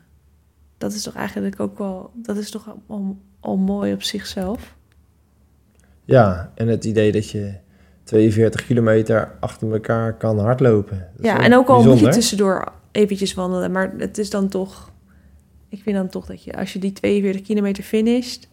dat 0.79 0.93
is 0.93 1.03
toch 1.03 1.15
eigenlijk 1.15 1.61
ook 1.61 1.79
wel, 1.79 2.11
dat 2.15 2.37
is 2.37 2.51
toch 2.51 2.77
al, 2.87 3.17
al 3.41 3.57
mooi 3.57 3.93
op 3.93 4.03
zichzelf. 4.03 4.75
Ja, 6.05 6.53
en 6.55 6.69
het 6.69 6.85
idee 6.85 7.13
dat 7.13 7.31
je 7.31 7.55
42 8.05 8.67
kilometer 8.67 9.33
achter 9.41 9.73
elkaar 9.73 10.15
kan 10.15 10.39
hardlopen. 10.39 11.09
Dat 11.17 11.27
Ja, 11.27 11.41
en 11.41 11.55
ook 11.55 11.69
al 11.69 11.75
moet 11.75 11.85
je 11.85 11.89
bijzonder. 11.89 12.15
tussendoor 12.15 12.73
eventjes 12.91 13.35
wandelen, 13.35 13.73
maar 13.73 13.93
het 13.99 14.19
is 14.19 14.31
dan 14.31 14.49
toch... 14.49 14.90
Ik 15.71 15.83
vind 15.83 15.97
dan 15.97 16.09
toch 16.09 16.27
dat 16.27 16.45
je, 16.45 16.57
als 16.57 16.73
je 16.73 16.79
die 16.79 16.93
42 16.93 17.43
kilometer 17.43 17.83
finisht, 17.85 18.49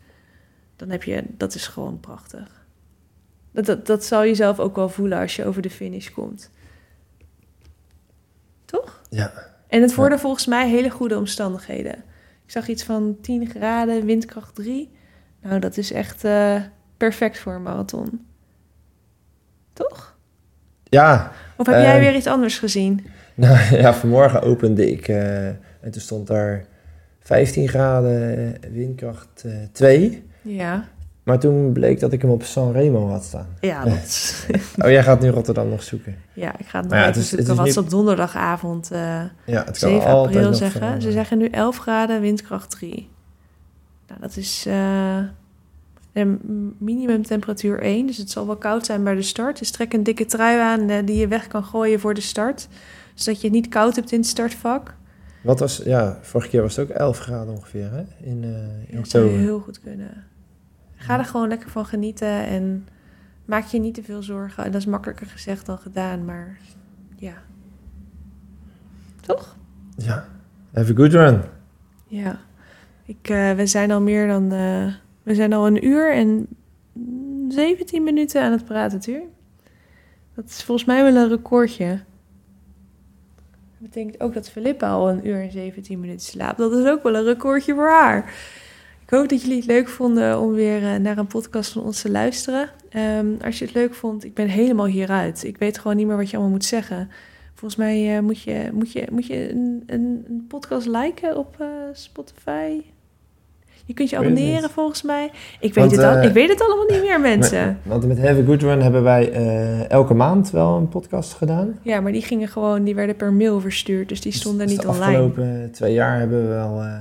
dan 0.75 0.89
heb 0.89 1.03
je, 1.03 1.23
dat 1.27 1.55
is 1.55 1.67
gewoon 1.67 1.99
prachtig. 1.99 2.65
Dat, 3.51 3.65
dat, 3.65 3.85
dat 3.85 4.05
zal 4.05 4.23
je 4.23 4.35
zelf 4.35 4.59
ook 4.59 4.75
wel 4.75 4.89
voelen 4.89 5.19
als 5.19 5.35
je 5.35 5.45
over 5.45 5.61
de 5.61 5.69
finish 5.69 6.09
komt. 6.09 6.49
Toch? 8.65 9.01
Ja. 9.09 9.33
En 9.67 9.81
het 9.81 9.95
worden 9.95 10.19
volgens 10.19 10.45
mij 10.45 10.69
hele 10.69 10.89
goede 10.89 11.17
omstandigheden. 11.17 11.95
Ik 12.45 12.51
zag 12.51 12.67
iets 12.67 12.83
van 12.83 13.17
10 13.21 13.49
graden, 13.49 14.05
windkracht 14.05 14.55
3. 14.55 14.91
Nou, 15.41 15.59
dat 15.59 15.77
is 15.77 15.91
echt 15.91 16.23
eh, 16.23 16.61
perfect 16.97 17.39
voor 17.39 17.53
een 17.53 17.61
marathon. 17.63 18.25
Toch? 19.73 20.15
Ja, 20.83 21.31
Of 21.57 21.65
heb 21.65 21.75
jij 21.75 21.93
Ehm, 21.93 21.99
weer 21.99 22.15
iets 22.15 22.27
anders 22.27 22.59
gezien? 22.59 23.05
nou 23.35 23.75
ja, 23.75 23.93
vanmorgen 23.93 24.41
opende 24.41 24.91
ik 24.91 25.07
eh, 25.07 25.47
en 25.47 25.91
toen 25.91 26.01
stond 26.01 26.27
daar 26.27 26.65
15 27.27 27.67
graden, 27.67 28.37
eh, 28.61 28.69
windkracht 28.71 29.43
eh 29.45 29.51
2. 29.71 30.23
Ja. 30.41 30.85
Maar 31.23 31.39
toen 31.39 31.71
bleek 31.71 31.99
dat 31.99 32.11
ik 32.11 32.21
hem 32.21 32.31
op 32.31 32.43
Sanremo 32.43 33.07
had 33.09 33.23
staan. 33.23 33.47
Ja, 33.59 33.83
dat, 33.83 34.45
Oh, 34.83 34.89
jij 34.89 35.03
gaat 35.03 35.21
nu 35.21 35.29
Rotterdam 35.29 35.69
nog 35.69 35.83
zoeken. 35.83 36.15
ja 36.33 36.57
ik 36.59 36.65
ga 36.65 36.79
het 36.79 36.89
nog 36.89 36.97
ja, 36.99 37.05
even 37.07 37.13
het 37.13 37.15
is- 37.23 37.29
zoeken. 37.29 37.37
het 37.39 37.47
is 37.51 37.55
Wat 37.57 37.65
niet- 37.65 37.73
ze 37.73 37.79
op 37.79 37.89
donderdagavond 37.89 38.91
eh, 38.91 38.99
Ja, 39.45 39.63
het 39.65 39.79
kan 39.79 39.89
7 39.89 40.05
altijd 40.07 40.35
april 40.35 40.53
zeggen. 40.53 41.01
Ze 41.01 41.11
zeggen 41.11 41.37
nu 41.37 41.45
11 41.47 41.77
graden, 41.77 42.21
windkracht 42.21 42.69
3. 42.69 43.09
Nou, 44.07 44.21
dat 44.21 44.37
is 44.37 44.65
eh 44.67 45.17
een 46.13 46.39
minimumtemperatuur 46.77 47.81
1. 47.81 48.07
Dus 48.07 48.17
het 48.17 48.31
zal 48.31 48.45
wel 48.45 48.55
koud 48.57 48.85
zijn 48.85 49.03
bij 49.03 49.15
de 49.15 49.21
start. 49.21 49.59
Dus 49.59 49.71
trek 49.71 49.93
een 49.93 50.03
dikke 50.03 50.25
trui 50.25 50.59
aan 50.59 50.89
eh, 50.89 51.05
die 51.05 51.15
je 51.17 51.27
weg 51.27 51.47
kan 51.47 51.63
gooien 51.63 51.99
voor 51.99 52.13
de 52.13 52.21
start. 52.21 52.67
Zodat 53.13 53.41
je 53.41 53.47
het 53.47 53.55
niet 53.55 53.67
koud 53.67 53.95
hebt 53.95 54.11
in 54.11 54.19
het 54.19 54.27
startvak. 54.27 54.95
Wat 55.41 55.59
was, 55.59 55.77
ja, 55.77 56.17
vorige 56.21 56.49
keer 56.49 56.61
was 56.61 56.75
het 56.75 56.89
ook 56.89 56.95
11 56.97 57.19
graden 57.19 57.53
ongeveer, 57.53 57.91
hè? 57.91 58.03
In, 58.25 58.43
eh, 58.43 58.89
in 58.89 58.95
Dat 58.97 59.07
zou 59.09 59.27
heel 59.29 59.59
goed 59.59 59.79
kunnen. 59.81 60.23
Ga 60.95 61.17
er 61.19 61.25
gewoon 61.25 61.47
lekker 61.47 61.69
van 61.69 61.85
genieten 61.85 62.45
en 62.45 62.87
maak 63.45 63.65
je 63.65 63.79
niet 63.79 63.93
te 63.93 64.03
veel 64.03 64.23
zorgen. 64.23 64.63
En 64.65 64.71
dat 64.71 64.81
is 64.81 64.87
makkelijker 64.87 65.27
gezegd 65.27 65.65
dan 65.65 65.77
gedaan, 65.77 66.25
maar 66.25 66.57
ja. 67.15 67.33
Toch? 69.21 69.55
Ja, 69.97 70.27
have 70.73 70.91
a 70.91 70.95
good 70.95 71.11
run. 71.13 71.41
Ja. 72.07 72.39
Ik, 73.05 73.29
eh, 73.29 73.51
we 73.53 73.65
zijn 73.65 73.91
al 73.91 74.01
meer 74.01 74.27
dan. 74.27 74.51
eh, 74.51 74.93
we 75.23 75.35
zijn 75.35 75.53
al 75.53 75.67
een 75.67 75.85
uur 75.85 76.13
en 76.13 76.47
mm, 76.93 77.51
17 77.51 78.03
minuten 78.03 78.41
aan 78.43 78.51
het 78.51 78.65
praten, 78.65 78.99
Tuur. 78.99 79.21
Dat 80.33 80.45
is 80.45 80.63
volgens 80.63 80.87
mij 80.87 81.03
wel 81.03 81.15
een 81.23 81.29
recordje. 81.29 81.99
Betekent 83.87 84.21
ook 84.21 84.33
dat 84.33 84.49
Filippa 84.49 84.89
al 84.89 85.09
een 85.09 85.27
uur 85.27 85.41
en 85.41 85.51
17 85.51 85.99
minuten 85.99 86.25
slaapt. 86.25 86.57
Dat 86.57 86.71
is 86.73 86.85
ook 86.85 87.03
wel 87.03 87.15
een 87.15 87.23
recordje 87.23 87.73
voor 87.73 87.89
haar. 87.89 88.33
Ik 89.03 89.09
hoop 89.09 89.29
dat 89.29 89.41
jullie 89.41 89.57
het 89.57 89.65
leuk 89.65 89.87
vonden 89.87 90.39
om 90.39 90.51
weer 90.51 90.83
eh, 90.83 90.95
naar 90.95 91.17
een 91.17 91.27
podcast 91.27 91.71
van 91.71 91.83
ons 91.83 92.01
te 92.01 92.11
luisteren. 92.11 92.69
Ehm, 92.89 93.27
als 93.41 93.59
je 93.59 93.65
het 93.65 93.73
leuk 93.73 93.93
vond, 93.93 94.23
ik 94.23 94.33
ben 94.33 94.47
helemaal 94.47 94.85
hieruit. 94.85 95.43
Ik 95.43 95.57
weet 95.57 95.77
gewoon 95.77 95.97
niet 95.97 96.07
meer 96.07 96.17
wat 96.17 96.29
je 96.29 96.35
allemaal 96.35 96.53
moet 96.53 96.65
zeggen. 96.65 97.09
Volgens 97.53 97.75
mij 97.75 98.15
eh, 98.15 98.21
moet 98.21 98.41
je, 98.41 98.69
moet 98.73 98.91
je, 98.91 99.07
moet 99.11 99.25
je 99.25 99.51
een, 99.51 99.83
een, 99.85 100.25
een 100.27 100.45
podcast 100.47 100.87
liken 100.87 101.37
op 101.37 101.55
eh, 101.59 101.67
Spotify. 101.93 102.81
Je 103.87 103.93
kunt 103.93 104.09
je 104.09 104.19
weet 104.19 104.25
abonneren 104.25 104.69
volgens 104.69 105.01
mij. 105.01 105.25
Ik 105.59 105.73
weet, 105.73 105.73
Want, 105.73 105.91
het 105.91 106.03
al, 106.03 106.15
eh, 106.15 106.23
ik 106.23 106.33
weet 106.33 106.49
het 106.49 106.61
allemaal 106.61 106.85
niet 106.85 107.01
meer, 107.01 107.21
mensen. 107.21 107.65
Met- 107.67 107.77
want 107.83 108.07
met 108.07 108.19
Have 108.19 108.41
a 108.41 108.45
Good 108.45 108.61
Run 108.61 108.81
hebben 108.81 109.03
wij 109.03 109.31
eh, 109.31 109.89
elke 109.89 110.13
maand 110.13 110.49
wel 110.51 110.77
een 110.77 110.87
podcast 110.89 111.33
gedaan. 111.33 111.79
Ja, 111.81 111.99
maar 112.01 112.11
die 112.11 112.21
gingen 112.21 112.47
gewoon, 112.47 112.83
die 112.83 112.95
werden 112.95 113.15
per 113.15 113.33
mail 113.33 113.59
verstuurd, 113.61 114.09
dus 114.09 114.21
die 114.21 114.31
Dus- 114.31 114.39
stonden 114.41 114.67
dus 114.67 114.75
niet 114.75 114.81
de 114.81 114.87
online. 114.87 115.05
afgelopen 115.05 115.71
twee 115.71 115.93
jaar 115.93 116.19
hebben 116.19 116.41
we 116.41 116.47
wel 116.47 116.81
eh, 116.81 116.99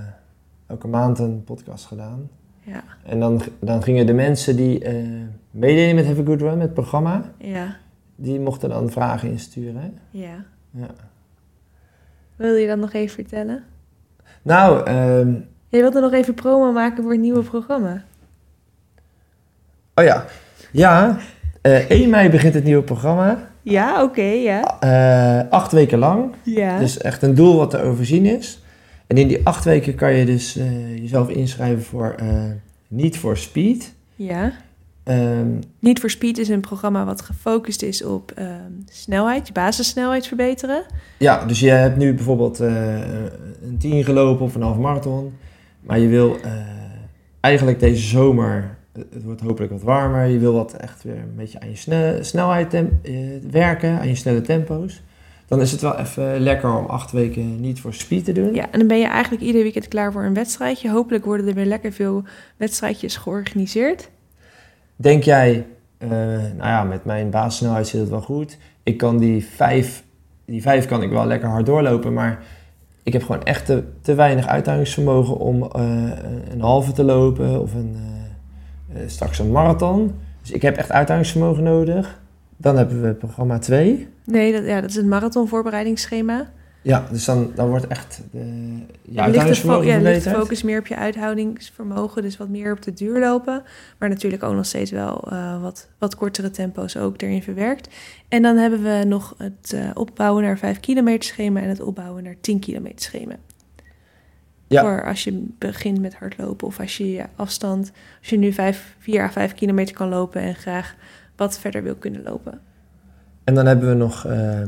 elke 0.67 0.87
maand 0.89 1.19
een 1.19 1.45
podcast 1.45 1.85
gedaan. 1.87 2.29
Ja, 2.63 2.83
En 3.05 3.21
dan, 3.21 3.43
dan 3.61 3.83
gingen 3.83 4.07
de 4.07 4.15
mensen 4.15 4.57
die 4.57 4.85
meededen 5.51 5.95
met 5.95 6.07
Have 6.07 6.21
a 6.21 6.25
Good 6.25 6.41
Run, 6.41 6.53
met 6.53 6.63
het 6.67 6.75
programma, 6.75 7.33
ja, 7.39 7.77
die 8.17 8.41
mochten 8.41 8.69
dan 8.69 8.91
vragen 8.91 9.31
insturen. 9.31 9.77
hè? 9.77 9.89
ja. 10.11 10.45
Ja. 10.71 10.91
Wil 12.37 12.55
je 12.55 12.67
dat 12.67 12.79
nog 12.79 12.93
even 12.93 13.15
vertellen? 13.15 13.65
Nou, 14.43 14.85
ehm, 14.87 15.35
Je 15.77 15.83
wilde 15.83 16.01
nog 16.01 16.13
even 16.13 16.35
promo 16.35 16.73
maken 16.73 17.03
voor 17.03 17.13
het 17.13 17.21
nieuwe 17.21 17.43
programma. 17.43 18.05
oh 19.95 20.05
ja. 20.05 20.25
Ja, 20.73 21.19
eh 21.63 21.91
1 22.01 22.11
mei 22.11 22.31
begint 22.31 22.55
het 22.55 22.65
nieuwe 22.65 22.83
programma. 22.83 23.49
Ja, 23.63 24.03
oké, 24.03 24.23
ja. 24.23 24.81
Eh, 24.81 25.51
acht 25.51 25.73
weken 25.73 25.99
lang. 25.99 26.33
Ja. 26.43 26.79
Dus 26.79 26.99
echt 26.99 27.23
een 27.23 27.35
doel 27.35 27.57
wat 27.57 27.71
te 27.71 27.83
overzien 27.83 28.27
is. 28.27 28.63
En 29.07 29.17
in 29.17 29.29
die 29.29 29.41
acht 29.47 29.65
weken 29.65 29.95
kan 29.95 30.13
je 30.13 30.25
dus 30.25 30.57
eh, 30.57 30.97
jezelf 30.99 31.29
inschrijven 31.29 31.83
voor 31.85 32.15
eh 32.19 32.27
Niet 32.89 33.19
voor 33.19 33.37
Speed. 33.37 33.95
ja. 34.17 34.53
Ehm, 35.05 35.49
Niet 35.79 36.01
voor 36.01 36.11
Speed 36.11 36.39
is 36.39 36.49
een 36.49 36.61
programma 36.61 37.05
wat 37.05 37.23
gefocust 37.23 37.83
is 37.83 38.05
op 38.05 38.31
ehm, 38.35 38.51
snelheid, 38.91 39.47
je 39.47 39.53
basissnelheid 39.53 40.27
verbeteren. 40.27 40.83
ja, 41.19 41.45
dus 41.45 41.61
je 41.61 41.71
hebt 41.71 41.97
nu 41.97 42.15
bijvoorbeeld 42.15 42.61
eh, 42.61 43.01
een 43.63 43.77
10 43.79 44.05
gelopen 44.05 44.45
of 44.45 44.55
een 44.55 44.63
half 44.63 44.77
marathon. 44.77 45.33
Maar 45.87 45.99
je 45.99 46.09
wil 46.09 46.37
eh, 46.43 46.53
eigenlijk 47.41 47.81
deze 47.81 48.03
zomer, 48.03 48.77
het 48.93 49.25
wordt 49.25 49.41
hopelijk 49.41 49.73
wat 49.73 49.83
warmer. 49.83 50.27
Je 50.27 50.39
wil 50.39 50.53
wat 50.53 50.73
echt 50.73 51.03
weer 51.03 51.17
een 51.17 51.35
beetje 51.37 51.61
aan 51.61 51.69
je 51.69 51.77
sne- 51.77 52.19
snelheid 52.21 52.75
eh, 52.75 52.85
werken, 53.51 53.99
aan 53.99 54.09
je 54.09 54.15
snelle 54.15 54.41
tempo's. 54.41 55.03
Dan 55.47 55.61
is 55.61 55.73
het 55.73 55.81
wel 55.81 55.99
even 55.99 56.41
lekker 56.41 56.77
om 56.77 56.87
acht 56.87 57.13
weken 57.13 57.61
niet 57.61 57.81
voor 57.81 57.95
speed 57.95 58.25
te 58.25 58.33
doen. 58.33 58.55
Ja, 58.55 58.67
en 58.71 58.79
dan 58.79 58.89
ben 58.89 58.99
je 58.99 59.07
eigenlijk 59.07 59.43
ieder 59.45 59.63
weekend 59.63 59.89
klaar 59.89 60.13
voor 60.13 60.25
een 60.25 60.35
wedstrijdje. 60.35 60.91
Hopelijk 60.91 61.25
worden 61.25 61.49
er 61.49 61.55
weer 61.55 61.65
lekker 61.67 61.93
veel 61.93 62.23
wedstrijdjes 62.57 63.17
georganiseerd. 63.17 64.09
Denk 64.97 65.23
jij, 65.23 65.67
eh, 65.99 66.09
nou 66.11 66.57
ja, 66.57 66.85
met 66.85 67.05
mijn 67.05 67.31
basissnelheid 67.31 67.87
zit 67.87 68.01
het 68.01 68.09
wel 68.09 68.21
goed. 68.21 68.59
Ik 68.83 68.97
kan 68.97 69.19
die 69.19 69.45
vijf, 69.45 70.03
die 70.45 70.63
vijf 70.63 70.87
kan 70.87 71.03
ik 71.03 71.11
wel 71.11 71.27
lekker 71.27 71.49
hard 71.49 71.67
doorlopen, 71.67 72.13
maar 72.13 72.43
ik 73.07 73.13
heb 73.13 73.23
gewoon 73.23 73.43
echt 73.43 73.67
te, 73.67 73.83
te 74.01 74.15
weinig 74.15 74.47
uithoudingsvermogen 74.47 75.37
om 75.39 75.63
eh, 75.63 75.83
een 76.51 76.61
halve 76.61 76.93
te 76.93 77.05
lopen 77.05 77.61
of 77.61 77.75
een, 77.75 77.97
eh, 78.95 79.03
eh, 79.03 79.09
straks 79.09 79.39
een 79.39 79.51
marathon. 79.51 80.15
Dus 80.41 80.51
ik 80.51 80.63
heb 80.63 80.77
echt 80.77 80.93
uithoudingsvermogen 80.93 81.63
nodig. 81.63 82.21
Dan 82.57 82.77
hebben 82.77 83.03
we 83.03 83.15
programma 83.15 83.59
2. 83.59 84.09
Nee, 84.25 84.53
dat, 84.53 84.65
ja, 84.65 84.81
dat 84.81 84.91
is 84.91 84.97
het 84.97 85.07
marathonvoorbereidingsschema. 85.07 86.51
Ja, 86.87 87.07
dus 87.11 87.25
dan, 87.25 87.53
dan 87.55 87.69
wordt 87.69 87.87
echt 87.87 88.21
de, 88.31 88.39
je 88.39 88.85
ligt 89.03 89.15
de, 89.15 89.21
uithoudingsvermogen 89.21 89.87
ja, 89.87 89.99
ligt 89.99 90.25
de 90.25 90.31
focus 90.31 90.63
meer 90.63 90.79
op 90.79 90.87
je 90.87 90.97
uithoudingsvermogen, 90.97 92.23
dus 92.23 92.37
wat 92.37 92.49
meer 92.49 92.73
op 92.73 92.83
de 92.83 92.93
duur 92.93 93.21
lopen. 93.21 93.63
Maar 93.99 94.09
natuurlijk 94.09 94.43
ook 94.43 94.55
nog 94.55 94.67
steeds 94.67 94.91
wel 94.91 95.29
eh, 95.31 95.63
wat, 95.63 95.89
wat 95.99 96.15
kortere 96.15 96.51
tempo's 96.51 96.97
ook 96.97 97.23
erin 97.23 97.43
verwerkt. 97.43 97.89
En 98.29 98.43
dan 98.43 98.57
hebben 98.57 98.83
we 98.83 99.05
nog 99.07 99.35
het 99.39 99.73
eh, 99.73 99.91
opbouwen 99.95 100.43
naar 100.43 100.59
5 100.59 100.81
kilometer 100.81 101.29
schema 101.29 101.61
en 101.61 101.69
het 101.69 101.81
opbouwen 101.81 102.23
naar 102.23 102.37
10 102.41 102.59
kilometer 102.59 103.01
schema. 103.01 103.35
Ja. 104.67 104.83
Voor 104.83 105.05
als 105.05 105.25
je 105.25 105.47
begint 105.59 106.01
met 106.01 106.15
hardlopen 106.15 106.67
of 106.67 106.81
als 106.81 106.97
je 106.97 107.13
je 107.13 107.25
afstand, 107.37 107.93
als 108.19 108.29
je 108.29 108.39
nu 108.39 108.53
5, 108.53 108.97
4 108.99 109.23
à 109.23 109.31
5 109.31 109.55
kilometer 109.55 109.95
kan 109.95 110.09
lopen 110.09 110.41
en 110.41 110.55
graag 110.55 110.95
wat 111.37 111.59
verder 111.59 111.83
wil 111.83 111.95
kunnen 111.95 112.23
lopen. 112.23 112.61
En 113.45 113.55
dan 113.55 113.67
hebben 113.67 113.89
we 113.89 113.95
nog 113.95 114.27
eh, 114.27 114.63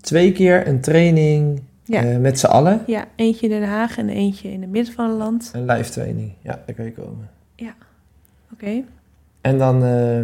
twee 0.00 0.32
keer 0.32 0.66
een 0.66 0.80
training 0.80 1.62
Ja. 1.84 2.04
Eh, 2.04 2.18
met 2.18 2.38
z'n 2.38 2.46
allen. 2.46 2.82
Ja, 2.86 3.04
eentje 3.16 3.46
in 3.48 3.60
Den 3.60 3.68
Haag 3.68 3.98
en 3.98 4.08
eentje 4.08 4.52
in 4.52 4.60
het 4.60 4.70
midden 4.70 4.94
van 4.94 5.08
het 5.08 5.18
land. 5.18 5.50
Een 5.54 5.66
live 5.66 5.90
training. 5.90 6.32
Ja, 6.42 6.62
daar 6.66 6.74
kan 6.74 6.84
je 6.84 6.92
komen. 6.92 7.30
Oké. 8.52 8.84
En 9.40 9.58
dan 9.58 9.84
eh, 9.84 10.20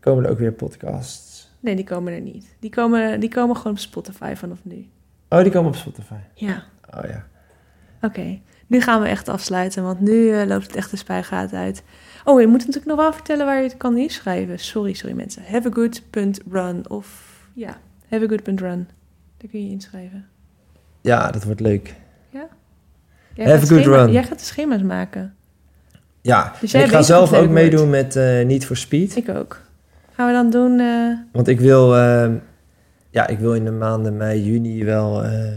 komen 0.00 0.24
er 0.24 0.30
ook 0.30 0.38
weer 0.38 0.52
podcasts. 0.52 1.50
Nee, 1.60 1.74
die 1.76 1.84
komen 1.84 2.12
er 2.12 2.20
niet. 2.20 2.56
Die 2.58 2.70
komen, 2.70 3.20
die 3.20 3.28
komen 3.28 3.56
gewoon 3.56 3.72
op 3.72 3.78
Spotify 3.78 4.34
vanaf 4.34 4.58
nu. 4.62 4.86
Oh, 5.28 5.42
die 5.42 5.52
komen 5.52 5.68
op 5.70 5.76
Spotify. 5.76 6.14
Ja. 6.34 6.64
Oh 6.96 7.04
ja. 7.08 7.26
Oké. 8.02 8.38
Nu 8.66 8.80
gaan 8.80 9.00
we 9.02 9.08
echt 9.08 9.28
afsluiten, 9.28 9.82
want 9.82 10.00
nu 10.00 10.30
eh, 10.32 10.46
loopt 10.46 10.66
het 10.66 10.76
echt 10.76 10.90
de 10.90 10.96
spuigaat 10.96 11.52
uit. 11.52 11.82
Oh, 12.24 12.40
je 12.40 12.46
moet 12.46 12.58
natuurlijk 12.58 12.86
nog 12.86 12.96
wel 12.96 13.12
vertellen 13.12 13.46
waar 13.46 13.56
je 13.56 13.68
het 13.68 13.76
kan 13.76 13.96
inschrijven. 13.96 14.58
Sorry, 14.58 14.92
sorry 14.92 15.14
mensen. 15.16 15.42
Haveagood.run 15.50 16.90
of 16.90 17.36
ja, 17.54 17.76
haveagood.run. 18.08 18.88
Daar 19.40 19.50
kun 19.50 19.64
je 19.64 19.70
inschrijven. 19.70 20.26
Ja, 21.00 21.30
dat 21.30 21.44
wordt 21.44 21.60
leuk. 21.60 21.94
Jij 23.34 23.46
Have 23.46 23.58
gaat 23.60 23.70
a 23.70 23.74
good 23.74 23.82
schema- 23.82 23.96
run. 24.04 24.12
Jij 24.12 24.22
gaat 24.24 24.38
de 24.38 24.44
schema's 24.44 24.82
maken. 24.82 25.34
Ja, 26.20 26.52
Dus 26.60 26.74
ik 26.74 26.86
ga 26.86 27.02
zelf 27.02 27.30
ook 27.32 27.36
wordt. 27.36 27.50
meedoen 27.50 27.90
met 27.90 28.16
eh 28.16 28.44
Need 28.46 28.64
for 28.66 28.76
Speed. 28.76 29.16
Ik 29.16 29.28
ook. 29.28 29.60
Gaan 30.12 30.26
we 30.26 30.32
dan 30.32 30.50
doen... 30.50 30.80
eh, 30.80 31.18
Want 31.32 31.48
ik 31.48 31.60
wil, 31.60 31.96
eh, 31.96 32.30
ja, 33.10 33.26
ik 33.26 33.38
wil 33.38 33.54
in 33.54 33.64
de 33.64 33.70
maanden 33.70 34.16
mei, 34.16 34.42
juni 34.44 34.84
wel 34.84 35.24
eh, 35.24 35.48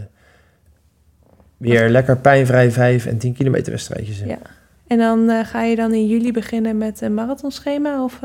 weer 1.56 1.88
lekker 1.88 2.16
pijnvrij 2.18 2.70
5 2.70 3.06
en 3.06 3.18
10 3.18 3.32
kilometer 3.34 3.72
wedstrijdjes. 3.72 4.18
Ja. 4.18 4.38
en 4.86 4.98
dan 4.98 5.44
ga 5.44 5.62
je 5.62 5.76
dan 5.76 5.92
in 5.92 6.06
juli 6.06 6.32
beginnen 6.32 6.78
met 6.78 7.00
een 7.00 7.14
marathonschema? 7.14 8.04
Of, 8.04 8.20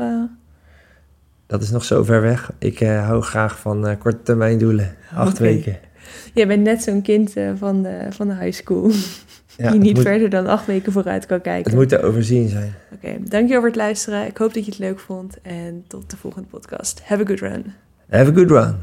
Dat 1.50 1.62
is 1.62 1.70
nog 1.70 1.84
zo 1.84 2.04
ver 2.04 2.22
weg. 2.22 2.52
Ik 2.58 2.80
eh, 2.80 3.06
hou 3.06 3.22
graag 3.22 3.58
van 3.58 3.86
eh, 3.86 3.98
korte 3.98 4.22
termijn 4.22 4.58
doelen. 4.58 4.96
Acht 5.14 5.38
weken. 5.38 5.78
Jij 6.34 6.46
bent 6.46 6.62
net 6.62 6.82
zo'n 6.82 7.02
kind 7.02 7.36
eh, 7.36 7.50
van, 7.56 7.82
de, 7.82 8.06
van 8.10 8.28
de 8.28 8.34
high 8.34 8.62
school. 8.62 8.90
Ja, 9.56 9.70
die 9.72 9.80
niet 9.80 9.94
moet, 9.94 10.04
verder 10.04 10.30
dan 10.30 10.46
acht 10.46 10.66
weken 10.66 10.92
vooruit 10.92 11.26
kan 11.26 11.40
kijken. 11.40 11.70
Het 11.70 11.80
moet 11.80 11.88
te 11.88 12.02
overzien 12.02 12.48
zijn. 12.48 12.74
Oké, 12.94 13.16
dankjewel 13.18 13.58
voor 13.58 13.68
het 13.68 13.76
luisteren. 13.76 14.26
Ik 14.26 14.36
hoop 14.36 14.54
dat 14.54 14.64
je 14.64 14.70
het 14.70 14.80
leuk 14.80 14.98
vond. 14.98 15.40
En 15.42 15.84
tot 15.86 16.10
de 16.10 16.16
volgende 16.16 16.48
podcast. 16.48 17.00
Have 17.04 17.22
a 17.22 17.26
good 17.26 17.40
run. 17.40 17.64
Have 18.08 18.30
a 18.30 18.34
good 18.34 18.50
run. 18.50 18.76